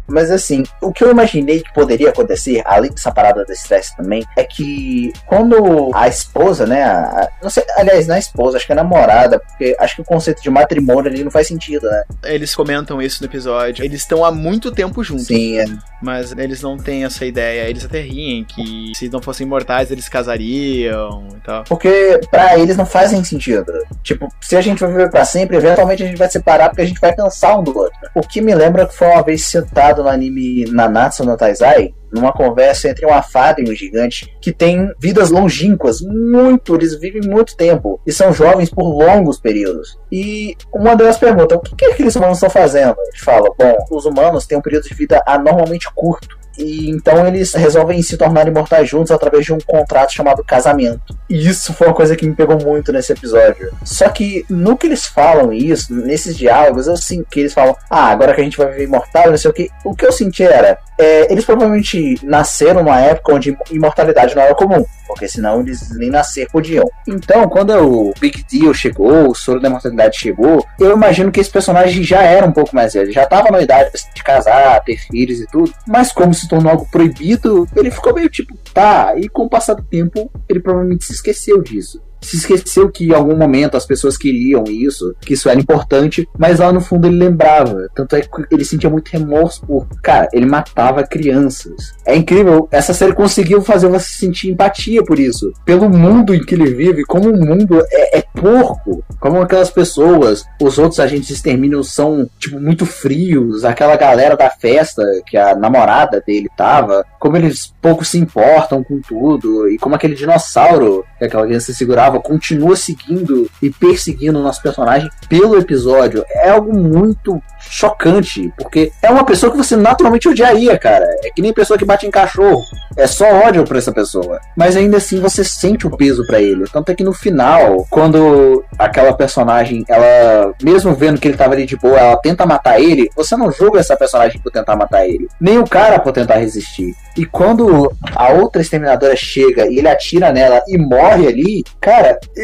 Mas 0.08 0.32
assim, 0.32 0.64
o 0.82 0.92
que 0.92 1.04
eu 1.04 1.12
imaginei 1.12 1.62
que 1.62 1.74
poderia 1.74 2.10
acontecer, 2.10 2.62
além 2.66 2.92
dessa 2.92 3.12
parada 3.12 3.46
do 3.46 3.52
estresse 3.52 3.96
também, 3.96 4.24
é 4.38 4.44
que 4.44 5.12
quando 5.26 5.92
a 5.94 6.08
esposa, 6.08 6.66
né? 6.66 6.84
a- 6.84 7.30
não 7.42 7.50
sei, 7.50 7.64
aliás, 7.78 8.08
não 8.08 8.16
é 8.16 8.18
a 8.18 8.20
esposa, 8.20 8.58
acho 8.58 8.66
que 8.66 8.72
é 8.72 8.76
a 8.76 8.84
namorada, 8.84 9.40
porque 9.40 9.76
acho 9.80 9.96
que 9.96 10.02
o 10.02 10.06
conceito 10.06 10.42
de 10.42 10.50
matrimônio 10.50 11.10
ali 11.12 11.24
não 11.24 11.32
faz 11.32 11.48
sentido, 11.48 11.88
né? 11.90 12.04
Eles 12.24 12.56
comentam 12.56 13.02
isso 13.02 13.22
no 13.24 13.28
episódio. 13.30 13.84
Eles 13.86 14.02
estão 14.02 14.24
há 14.26 14.32
muito 14.32 14.72
tempo 14.72 15.04
juntos. 15.04 15.28
Sim, 15.28 15.58
é. 15.60 15.66
Mas 16.02 16.32
eles 16.38 16.62
não 16.62 16.78
têm 16.78 17.04
essa 17.04 17.26
ideia. 17.26 17.70
Eles 17.70 17.84
até 17.86 18.00
riem 18.02 18.44
que 18.46 18.92
se 18.96 19.10
não 19.10 19.22
fossem 19.22 19.46
imortais, 19.46 19.92
eles 19.92 20.08
casariam 20.08 21.28
e 21.36 21.40
tal. 21.42 21.64
Porque 21.66 22.20
pra 22.32 22.58
eles 22.58 22.78
não 22.78 22.86
fazem 22.86 23.24
sentido. 23.24 23.72
Tipo, 24.04 24.28
se 24.42 24.56
a 24.56 24.62
gente 24.62 24.80
vai 24.80 24.90
viver 24.92 25.10
pra 25.10 25.26
sempre, 25.26 25.58
eventualmente 25.58 25.89
a 25.94 25.98
gente 25.98 26.18
vai 26.18 26.28
se 26.28 26.34
separar 26.34 26.70
porque 26.70 26.82
a 26.82 26.86
gente 26.86 27.00
vai 27.00 27.16
cansar 27.16 27.60
um 27.60 27.64
do 27.64 27.78
outro. 27.78 27.98
O 28.16 28.22
que 28.22 28.42
me 28.42 28.54
lembra 28.54 28.86
que 28.86 28.96
foi 28.96 29.08
uma 29.08 29.24
vez 29.24 29.46
citado 29.46 30.04
no 30.04 30.10
anime 30.10 30.66
Nanatsu 30.72 31.24
no 31.24 31.38
Taizai, 31.38 31.94
numa 32.12 32.34
conversa 32.34 32.90
entre 32.90 33.06
uma 33.06 33.22
fada 33.22 33.62
e 33.62 33.70
um 33.70 33.76
gigante, 33.76 34.36
que 34.42 34.52
tem 34.52 34.92
vidas 35.00 35.30
longínquas, 35.30 36.02
muito, 36.02 36.76
eles 36.76 37.00
vivem 37.00 37.22
muito 37.22 37.56
tempo, 37.56 38.00
e 38.06 38.12
são 38.12 38.34
jovens 38.34 38.70
por 38.70 38.84
longos 38.84 39.40
períodos. 39.40 40.00
E 40.12 40.56
uma 40.74 40.96
delas 40.96 41.18
pergunta, 41.18 41.56
o 41.56 41.60
que, 41.60 41.76
que 41.76 41.86
aqueles 41.86 42.16
humanos 42.16 42.38
estão 42.38 42.50
fazendo? 42.50 42.96
Ele 43.00 43.20
fala, 43.20 43.50
bom, 43.58 43.78
os 43.92 44.06
humanos 44.06 44.48
têm 44.48 44.58
um 44.58 44.62
período 44.62 44.88
de 44.88 44.96
vida 44.96 45.22
anormalmente 45.26 45.88
curto, 45.94 46.39
e 46.60 46.90
então 46.90 47.26
eles 47.26 47.54
resolvem 47.54 48.02
se 48.02 48.18
tornar 48.18 48.48
imortais 48.48 48.90
juntos 48.90 49.12
através 49.12 49.46
de 49.46 49.54
um 49.54 49.58
contrato 49.66 50.14
chamado 50.14 50.44
casamento. 50.44 51.18
E 51.30 51.48
isso 51.48 51.74
foi 51.74 51.88
uma 51.88 51.94
coisa 51.94 52.16
que 52.16 52.28
me 52.28 52.36
pegou 52.36 52.60
muito 52.60 52.92
nesse 52.92 53.14
episódio. 53.14 53.72
Só 53.84 54.10
que 54.10 54.46
no 54.50 54.78
que 54.78 54.88
eles 54.88 55.06
falam 55.06 55.54
isso, 55.54 55.94
nesses 55.94 56.38
diálogos, 56.38 56.88
eu 56.88 56.98
sinto 56.98 57.28
que 57.30 57.40
eles 57.40 57.54
falam, 57.54 57.76
ah, 57.90 58.08
agora 58.08 58.34
que 58.34 58.42
a 58.42 58.44
gente 58.44 58.58
vai 58.58 58.68
viver 58.68 58.84
imortal, 58.84 59.30
não 59.30 59.38
sei 59.38 59.50
o 59.50 59.54
que. 59.54 59.70
O 59.86 59.96
que 59.96 60.06
eu 60.06 60.12
senti 60.12 60.44
era, 60.44 60.78
é, 60.98 61.32
eles 61.32 61.46
provavelmente 61.46 62.20
nasceram 62.24 62.84
numa 62.84 63.00
época 63.00 63.34
onde 63.34 63.58
imortalidade 63.72 64.36
não 64.36 64.44
era 64.44 64.56
comum. 64.56 64.86
Porque 65.10 65.28
senão 65.28 65.62
eles 65.62 65.90
nem 65.98 66.12
nascer 66.12 66.48
podiam. 66.52 66.88
Então, 67.08 67.50
quando 67.50 67.72
o 67.72 68.14
Big 68.20 68.46
Deal 68.50 68.74
chegou, 68.76 69.32
o 69.32 69.36
Soro 69.36 69.60
da 69.60 69.68
Imortalidade 69.68 70.20
chegou, 70.20 70.64
eu 70.80 70.96
imagino 70.96 71.32
que 71.32 71.40
esse 71.40 71.50
personagem 71.50 72.04
já 72.04 72.22
era 72.22 72.46
um 72.46 72.52
pouco 72.52 72.76
mais 72.76 72.94
velho. 72.94 73.12
Já 73.12 73.26
tava 73.26 73.50
na 73.50 73.60
idade 73.60 73.90
de 74.14 74.24
casar, 74.24 74.84
ter 74.84 74.98
filhos 74.98 75.40
e 75.40 75.48
tudo. 75.48 75.74
Mas 75.88 76.12
como 76.12 76.32
se 76.32 76.48
tornou 76.48 76.72
algo 76.72 76.88
proibido, 76.92 77.68
ele 77.76 77.90
ficou 77.90 78.14
meio 78.14 78.30
tipo, 78.30 78.56
tá. 78.72 79.16
E 79.18 79.28
com 79.28 79.46
o 79.46 79.50
passar 79.50 79.74
do 79.74 79.84
tempo, 79.84 80.32
ele 80.48 80.60
provavelmente 80.60 81.06
se 81.06 81.14
esqueceu 81.14 81.62
disso 81.64 82.00
se 82.22 82.38
esqueceu 82.38 82.90
que 82.90 83.08
em 83.08 83.14
algum 83.14 83.36
momento 83.36 83.78
as 83.78 83.86
pessoas 83.86 84.18
queriam 84.18 84.64
isso, 84.68 85.16
que 85.22 85.34
isso 85.34 85.50
era 85.50 85.60
importante, 85.60 86.28
mas 86.38 86.60
lá 86.60 86.72
no 86.72 86.82
fundo 86.82 87.08
ele 87.08 87.18
lembrava. 87.18 87.88
Tanto 87.96 88.16
é 88.16 88.22
que 88.22 88.30
ele 88.52 88.66
sentia 88.66 88.90
muito 88.90 89.10
remorso 89.10 89.66
por. 89.66 89.88
Cara, 90.02 90.28
ele 90.34 90.46
matava 90.46 91.04
crianças. 91.04 91.94
É 92.06 92.16
incrível, 92.16 92.68
essa 92.72 92.94
série 92.94 93.14
conseguiu 93.14 93.62
fazer 93.62 93.88
você 93.88 94.10
sentir 94.10 94.52
empatia 94.52 95.04
por 95.04 95.20
isso. 95.20 95.52
Pelo 95.66 95.90
mundo 95.90 96.34
em 96.34 96.44
que 96.44 96.56
ele 96.56 96.74
vive, 96.74 97.04
como 97.04 97.30
o 97.30 97.46
mundo 97.46 97.82
é, 97.92 98.20
é 98.20 98.24
porco. 98.40 99.04
Como 99.20 99.42
aquelas 99.42 99.70
pessoas, 99.70 100.46
os 100.62 100.78
outros 100.78 101.00
agentes 101.00 101.28
de 101.28 101.34
extermínio 101.34 101.84
são, 101.84 102.30
tipo, 102.40 102.60
muito 102.60 102.86
frios. 102.86 103.64
Aquela 103.64 103.96
galera 103.96 104.36
da 104.36 104.50
festa 104.50 105.04
que 105.26 105.38
a 105.38 105.56
namorada 105.56 106.22
dele 106.26 106.48
tava, 106.56 107.06
como 107.20 107.38
eles 107.38 107.74
pouco 107.82 108.06
se 108.06 108.18
importam 108.18 108.84
com 108.84 109.00
tudo. 109.02 109.68
E 109.70 109.78
como 109.78 109.96
aquele 109.96 110.16
dinossauro 110.16 111.06
que 111.18 111.26
aquela 111.26 111.46
criança 111.46 111.74
segurava 111.74 112.09
continua 112.18 112.76
seguindo 112.76 113.50
e 113.62 113.70
perseguindo 113.70 114.40
o 114.40 114.44
nosso 114.44 114.62
personagem 114.62 115.10
pelo 115.28 115.58
episódio 115.58 116.24
é 116.30 116.50
algo 116.50 116.74
muito 116.74 117.42
chocante, 117.60 118.52
porque 118.58 118.92
é 119.02 119.10
uma 119.10 119.26
pessoa 119.26 119.52
que 119.52 119.58
você 119.58 119.76
naturalmente 119.76 120.28
odiaria, 120.28 120.78
cara. 120.78 121.06
É 121.24 121.30
que 121.30 121.42
nem 121.42 121.54
pessoa 121.54 121.78
que 121.78 121.86
bate 121.86 122.08
em 122.08 122.12
cachorro. 122.12 122.62
É 122.98 123.06
só 123.06 123.26
ódio 123.26 123.64
pra 123.64 123.78
essa 123.78 123.92
pessoa. 123.92 124.40
Mas 124.58 124.76
ainda 124.76 124.98
assim 124.98 125.20
você 125.20 125.44
sente 125.44 125.86
o 125.86 125.96
peso 125.96 126.26
pra 126.26 126.42
ele. 126.42 126.66
Tanto 126.72 126.92
é 126.92 126.96
que 126.96 127.04
no 127.04 127.14
final, 127.14 127.86
quando 127.90 128.64
aquela 128.78 129.14
personagem, 129.14 129.84
ela, 129.88 130.54
mesmo 130.62 130.96
vendo 130.96 131.20
que 131.20 131.28
ele 131.28 131.38
tava 131.38 131.54
ali 131.54 131.66
de 131.66 131.78
boa, 131.78 131.98
ela 131.98 132.18
tenta 132.18 132.46
matar 132.46 132.80
ele, 132.80 133.10
você 133.16 133.36
não 133.36 133.52
julga 133.52 133.80
essa 133.80 133.96
personagem 133.96 134.40
por 134.42 134.52
tentar 134.52 134.76
matar 134.76 135.08
ele. 135.08 135.28
Nem 135.40 135.60
o 135.60 135.68
cara 135.68 136.00
por 136.00 136.12
tentar 136.12 136.36
resistir. 136.36 136.94
E 137.18 137.26
quando 137.26 137.94
a 138.16 138.30
outra 138.30 138.62
exterminadora 138.62 139.16
chega 139.16 139.68
e 139.68 139.78
ele 139.78 139.90
atira 139.90 140.32
nela 140.32 140.62
e 140.68 140.78
morre 140.78 141.28
ali, 141.28 141.64
cara, 141.82 141.99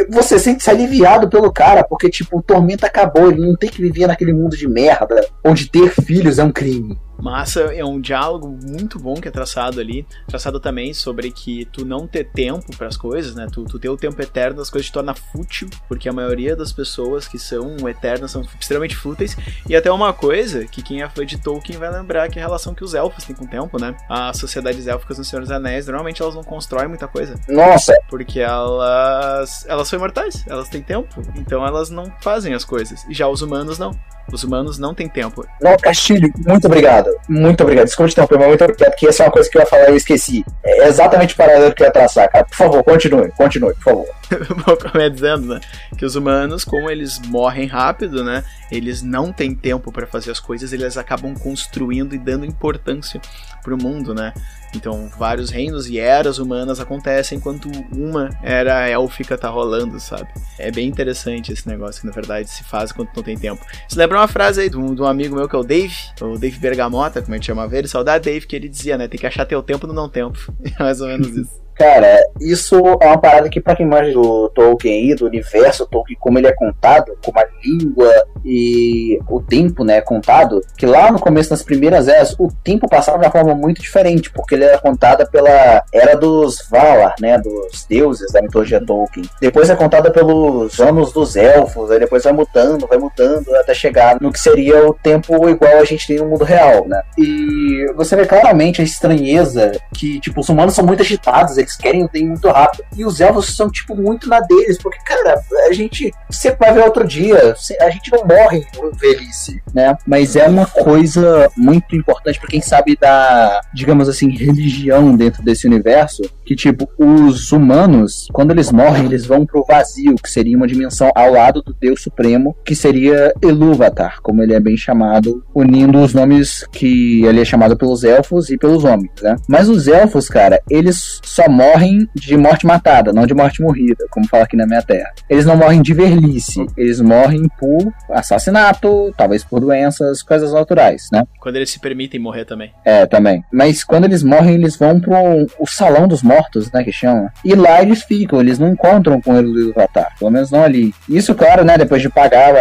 você 0.09 0.39
sente-se 0.39 0.69
aliviado 0.69 1.29
pelo 1.29 1.51
cara, 1.51 1.83
porque, 1.83 2.09
tipo, 2.09 2.39
o 2.39 2.43
tormento 2.43 2.85
acabou, 2.85 3.29
ele 3.29 3.45
não 3.45 3.55
tem 3.55 3.69
que 3.69 3.81
viver 3.81 4.07
naquele 4.07 4.33
mundo 4.33 4.55
de 4.55 4.67
merda, 4.67 5.25
onde 5.43 5.69
ter 5.69 5.89
filhos 5.89 6.39
é 6.39 6.43
um 6.43 6.51
crime. 6.51 6.97
Massa, 7.21 7.61
é 7.73 7.83
um 7.83 7.99
diálogo 7.99 8.47
muito 8.63 8.99
bom 8.99 9.15
que 9.15 9.27
é 9.27 9.31
traçado 9.31 9.79
ali. 9.79 10.05
Traçado 10.27 10.59
também 10.59 10.93
sobre 10.93 11.31
que 11.31 11.65
tu 11.65 11.85
não 11.85 12.07
ter 12.07 12.25
tempo 12.25 12.75
para 12.77 12.87
as 12.87 12.97
coisas, 12.97 13.35
né? 13.35 13.47
Tu, 13.51 13.63
tu 13.65 13.79
ter 13.79 13.89
o 13.89 13.97
tempo 13.97 14.21
eterno, 14.21 14.61
as 14.61 14.69
coisas 14.69 14.87
te 14.87 14.93
torna 14.93 15.13
fútil, 15.13 15.69
porque 15.87 16.09
a 16.09 16.13
maioria 16.13 16.55
das 16.55 16.71
pessoas 16.71 17.27
que 17.27 17.39
são 17.39 17.87
eternas 17.89 18.31
são 18.31 18.41
extremamente 18.59 18.95
fúteis. 18.95 19.35
E 19.67 19.75
até 19.75 19.91
uma 19.91 20.13
coisa 20.13 20.65
que 20.65 20.81
quem 20.81 21.01
é 21.01 21.09
fã 21.09 21.25
de 21.25 21.37
Tolkien 21.37 21.79
vai 21.79 21.91
lembrar 21.91 22.29
que 22.29 22.39
é 22.39 22.41
a 22.41 22.45
relação 22.45 22.73
que 22.73 22.83
os 22.83 22.93
elfos 22.93 23.23
têm 23.23 23.35
com 23.35 23.45
o 23.45 23.47
tempo, 23.47 23.79
né? 23.79 23.95
As 24.09 24.37
sociedades 24.37 24.87
élficas 24.87 25.17
no 25.17 25.23
Senhor 25.23 25.41
dos 25.41 25.51
Anéis, 25.51 25.87
normalmente 25.87 26.21
elas 26.21 26.35
não 26.35 26.43
constroem 26.43 26.87
muita 26.87 27.07
coisa, 27.07 27.35
Nossa, 27.47 27.93
porque 28.09 28.39
elas 28.39 29.65
elas 29.67 29.87
são 29.87 29.97
imortais, 29.97 30.43
elas 30.47 30.69
têm 30.69 30.81
tempo, 30.81 31.21
então 31.35 31.65
elas 31.65 31.89
não 31.89 32.11
fazem 32.21 32.53
as 32.53 32.65
coisas. 32.65 33.05
E 33.09 33.13
já 33.13 33.27
os 33.27 33.41
humanos 33.41 33.77
não. 33.77 33.91
Os 34.31 34.43
humanos 34.43 34.79
não 34.79 34.93
têm 34.93 35.07
tempo. 35.07 35.45
não, 35.61 35.77
Castilho, 35.77 36.33
muito 36.45 36.65
obrigado. 36.65 37.04
Muito 37.27 37.61
obrigado. 37.63 37.85
Desculpa 37.85 38.09
te 38.09 38.13
interromper, 38.13 38.37
mas 38.37 38.47
muito 38.47 38.63
obrigado, 38.63 38.91
porque 38.91 39.07
essa 39.07 39.23
é 39.23 39.25
uma 39.25 39.31
coisa 39.31 39.49
que 39.49 39.57
eu 39.57 39.61
ia 39.61 39.67
falar 39.67 39.85
e 39.85 39.91
eu 39.91 39.95
esqueci. 39.95 40.45
É 40.63 40.87
exatamente 40.87 41.33
o 41.33 41.37
paralelo 41.37 41.73
que 41.73 41.83
eu 41.83 41.87
ia 41.87 41.93
traçar, 41.93 42.29
cara. 42.31 42.45
Por 42.45 42.55
favor, 42.55 42.83
continue, 42.83 43.31
continue, 43.31 43.73
por 43.75 43.83
favor. 43.83 44.05
Bom, 44.65 44.75
como 44.77 45.03
é 45.03 45.09
dizendo, 45.09 45.55
né? 45.55 45.61
Que 45.97 46.05
os 46.05 46.15
humanos, 46.15 46.63
como 46.63 46.89
eles 46.89 47.19
morrem 47.27 47.67
rápido, 47.67 48.23
né? 48.23 48.43
Eles 48.71 49.01
não 49.01 49.31
têm 49.31 49.53
tempo 49.53 49.91
para 49.91 50.07
fazer 50.07 50.31
as 50.31 50.39
coisas, 50.39 50.73
eles 50.73 50.97
acabam 50.97 51.33
construindo 51.35 52.15
e 52.15 52.17
dando 52.17 52.45
importância 52.45 53.21
pro 53.63 53.77
mundo, 53.77 54.13
né? 54.13 54.33
Então, 54.75 55.09
vários 55.17 55.49
reinos 55.49 55.87
e 55.87 55.97
eras 55.99 56.37
humanas 56.37 56.79
acontecem 56.79 57.37
enquanto 57.37 57.69
uma 57.95 58.29
era 58.43 58.87
élfica 58.87 59.37
tá 59.37 59.49
rolando, 59.49 59.99
sabe? 59.99 60.27
É 60.59 60.71
bem 60.71 60.87
interessante 60.87 61.51
esse 61.51 61.67
negócio 61.67 62.01
que, 62.01 62.07
na 62.07 62.13
verdade, 62.13 62.49
se 62.49 62.63
faz 62.63 62.91
quando 62.91 63.09
não 63.15 63.23
tem 63.23 63.37
tempo. 63.37 63.65
Isso 63.87 63.97
lembra 63.97 64.19
uma 64.19 64.27
frase 64.27 64.61
aí 64.61 64.69
de 64.69 64.77
um, 64.77 64.93
de 64.93 65.01
um 65.01 65.05
amigo 65.05 65.35
meu 65.35 65.47
que 65.47 65.55
é 65.55 65.59
o 65.59 65.63
Dave, 65.63 65.95
o 66.21 66.37
Dave 66.37 66.59
Bergamota, 66.59 67.21
como 67.21 67.33
a 67.33 67.37
gente 67.37 67.47
chamava 67.47 67.77
ele, 67.77 67.87
saudade 67.87 68.25
Dave, 68.25 68.45
que 68.45 68.55
ele 68.55 68.69
dizia, 68.69 68.97
né? 68.97 69.07
Tem 69.07 69.19
que 69.19 69.27
achar 69.27 69.45
teu 69.45 69.61
tempo 69.61 69.87
no 69.87 69.93
não 69.93 70.09
tempo. 70.09 70.39
É 70.77 70.83
mais 70.83 70.99
ou 70.99 71.07
menos 71.07 71.27
isso. 71.29 71.64
Cara, 71.75 72.17
isso 72.39 72.75
é 73.01 73.05
uma 73.05 73.17
parada 73.17 73.49
que, 73.49 73.59
pra 73.59 73.75
quem 73.75 73.85
manja 73.85 74.13
do 74.13 74.49
Tolkien 74.49 75.11
e 75.11 75.15
do 75.15 75.25
universo 75.25 75.85
Tolkien, 75.85 76.17
como 76.19 76.39
ele 76.39 76.47
é 76.47 76.53
contado, 76.53 77.17
como 77.23 77.37
a 77.37 77.45
língua 77.63 78.11
e 78.45 79.19
o 79.29 79.41
tempo, 79.41 79.83
né, 79.83 79.97
é 79.97 80.01
contado, 80.01 80.61
que 80.77 80.85
lá 80.85 81.11
no 81.11 81.19
começo 81.19 81.49
das 81.49 81.63
primeiras 81.63 82.07
eras, 82.07 82.35
o 82.39 82.47
tempo 82.63 82.87
passava 82.87 83.17
de 83.17 83.25
uma 83.25 83.31
forma 83.31 83.55
muito 83.55 83.81
diferente, 83.81 84.31
porque 84.31 84.55
ele 84.55 84.63
era 84.63 84.77
contada 84.77 85.25
pela 85.25 85.83
era 85.93 86.15
dos 86.15 86.65
Valar, 86.69 87.15
né, 87.19 87.37
dos 87.37 87.85
deuses 87.89 88.31
da 88.31 88.41
mitologia 88.41 88.83
Tolkien. 88.83 89.27
Depois 89.41 89.69
é 89.69 89.75
contada 89.75 90.09
pelos 90.11 90.79
anos 90.79 91.11
dos 91.11 91.35
elfos, 91.35 91.91
aí 91.91 91.99
depois 91.99 92.23
vai 92.23 92.33
mudando, 92.33 92.87
vai 92.87 92.97
mudando, 92.97 93.53
até 93.55 93.73
chegar 93.73 94.17
no 94.21 94.31
que 94.31 94.39
seria 94.39 94.87
o 94.87 94.93
tempo 94.93 95.49
igual 95.49 95.79
a 95.79 95.85
gente 95.85 96.07
tem 96.07 96.17
no 96.17 96.27
mundo 96.27 96.45
real, 96.45 96.87
né. 96.87 97.01
E 97.17 97.91
você 97.95 98.15
vê 98.15 98.25
claramente 98.25 98.81
a 98.81 98.83
estranheza 98.83 99.71
que, 99.93 100.19
tipo, 100.19 100.39
os 100.39 100.49
humanos 100.49 100.73
são 100.73 100.85
muito 100.85 101.01
agitados, 101.01 101.57
eles 101.65 101.75
querem 101.75 102.03
o 102.03 102.07
tempo 102.07 102.27
muito 102.27 102.47
rápido. 102.47 102.85
E 102.95 103.03
os 103.03 103.19
elfos 103.19 103.55
são, 103.55 103.69
tipo, 103.69 103.95
muito 103.95 104.29
na 104.29 104.39
deles, 104.39 104.77
porque, 104.77 104.99
cara, 105.03 105.41
a 105.67 105.73
gente 105.73 106.11
sempre 106.29 106.59
vai 106.59 106.73
ver 106.73 106.83
outro 106.85 107.05
dia, 107.05 107.55
a 107.81 107.89
gente 107.89 108.11
não 108.11 108.25
morrem 108.25 108.65
por 108.73 108.95
velhice, 108.95 109.61
né? 109.73 109.97
Mas 110.05 110.35
é 110.35 110.47
uma 110.47 110.65
coisa 110.65 111.51
muito 111.57 111.95
importante 111.95 112.39
para 112.39 112.49
quem 112.49 112.61
sabe 112.61 112.97
da, 112.99 113.61
digamos 113.73 114.07
assim, 114.07 114.29
religião 114.29 115.15
dentro 115.15 115.43
desse 115.43 115.67
universo, 115.67 116.21
que 116.45 116.55
tipo, 116.55 116.87
os 116.97 117.51
humanos, 117.51 118.27
quando 118.31 118.51
eles 118.51 118.71
morrem, 118.71 119.05
eles 119.05 119.25
vão 119.25 119.45
pro 119.45 119.65
vazio, 119.65 120.15
que 120.15 120.29
seria 120.29 120.55
uma 120.55 120.67
dimensão 120.67 121.11
ao 121.15 121.31
lado 121.31 121.61
do 121.61 121.73
Deus 121.73 122.01
Supremo, 122.01 122.55
que 122.63 122.75
seria 122.75 123.33
Elúvatar, 123.41 124.19
como 124.21 124.43
ele 124.43 124.53
é 124.53 124.59
bem 124.59 124.77
chamado, 124.77 125.43
unindo 125.53 125.99
os 125.99 126.13
nomes 126.13 126.65
que 126.71 127.25
ele 127.25 127.41
é 127.41 127.45
chamado 127.45 127.75
pelos 127.75 128.03
elfos 128.03 128.49
e 128.49 128.57
pelos 128.57 128.83
homens, 128.83 129.11
né? 129.21 129.35
Mas 129.47 129.67
os 129.67 129.87
elfos, 129.87 130.29
cara, 130.29 130.61
eles 130.69 131.19
só 131.23 131.49
morrem 131.49 132.07
de 132.13 132.37
morte 132.37 132.65
matada, 132.65 133.11
não 133.11 133.25
de 133.25 133.33
morte 133.33 133.61
morrida, 133.61 134.05
como 134.11 134.27
fala 134.27 134.43
aqui 134.43 134.55
na 134.55 134.67
minha 134.67 134.81
terra. 134.81 135.11
Eles 135.29 135.45
não 135.45 135.57
morrem 135.57 135.81
de 135.81 135.93
velhice, 135.93 136.65
eles 136.77 137.01
morrem 137.01 137.43
por 137.59 137.91
assassinato, 138.09 139.13
talvez 139.17 139.43
por 139.43 139.59
doenças, 139.59 140.21
coisas 140.21 140.53
naturais, 140.53 141.07
né? 141.11 141.23
Quando 141.39 141.55
eles 141.55 141.69
se 141.69 141.79
permitem 141.79 142.19
morrer 142.19 142.45
também. 142.45 142.71
É, 142.83 143.05
também. 143.05 143.43
Mas 143.51 143.83
quando 143.83 144.05
eles 144.05 144.23
morrem, 144.23 144.55
eles 144.55 144.75
vão 144.75 144.99
pro 144.99 145.15
o 145.59 145.67
salão 145.67 146.07
dos 146.07 146.21
mortos, 146.21 146.34
né, 146.73 146.83
que 146.83 146.91
chama. 146.91 147.31
E 147.43 147.53
lá 147.53 147.81
eles 147.81 148.03
ficam, 148.03 148.39
eles 148.39 148.59
não 148.59 148.69
encontram 148.69 149.21
com 149.21 149.35
ele 149.37 149.51
do 149.51 149.71
Avatar, 149.71 150.13
pelo 150.17 150.31
menos 150.31 150.51
não 150.51 150.63
ali. 150.63 150.93
Isso, 151.09 151.33
claro, 151.35 151.63
né, 151.63 151.77
depois 151.77 152.01
de 152.01 152.09
pagar 152.09 152.53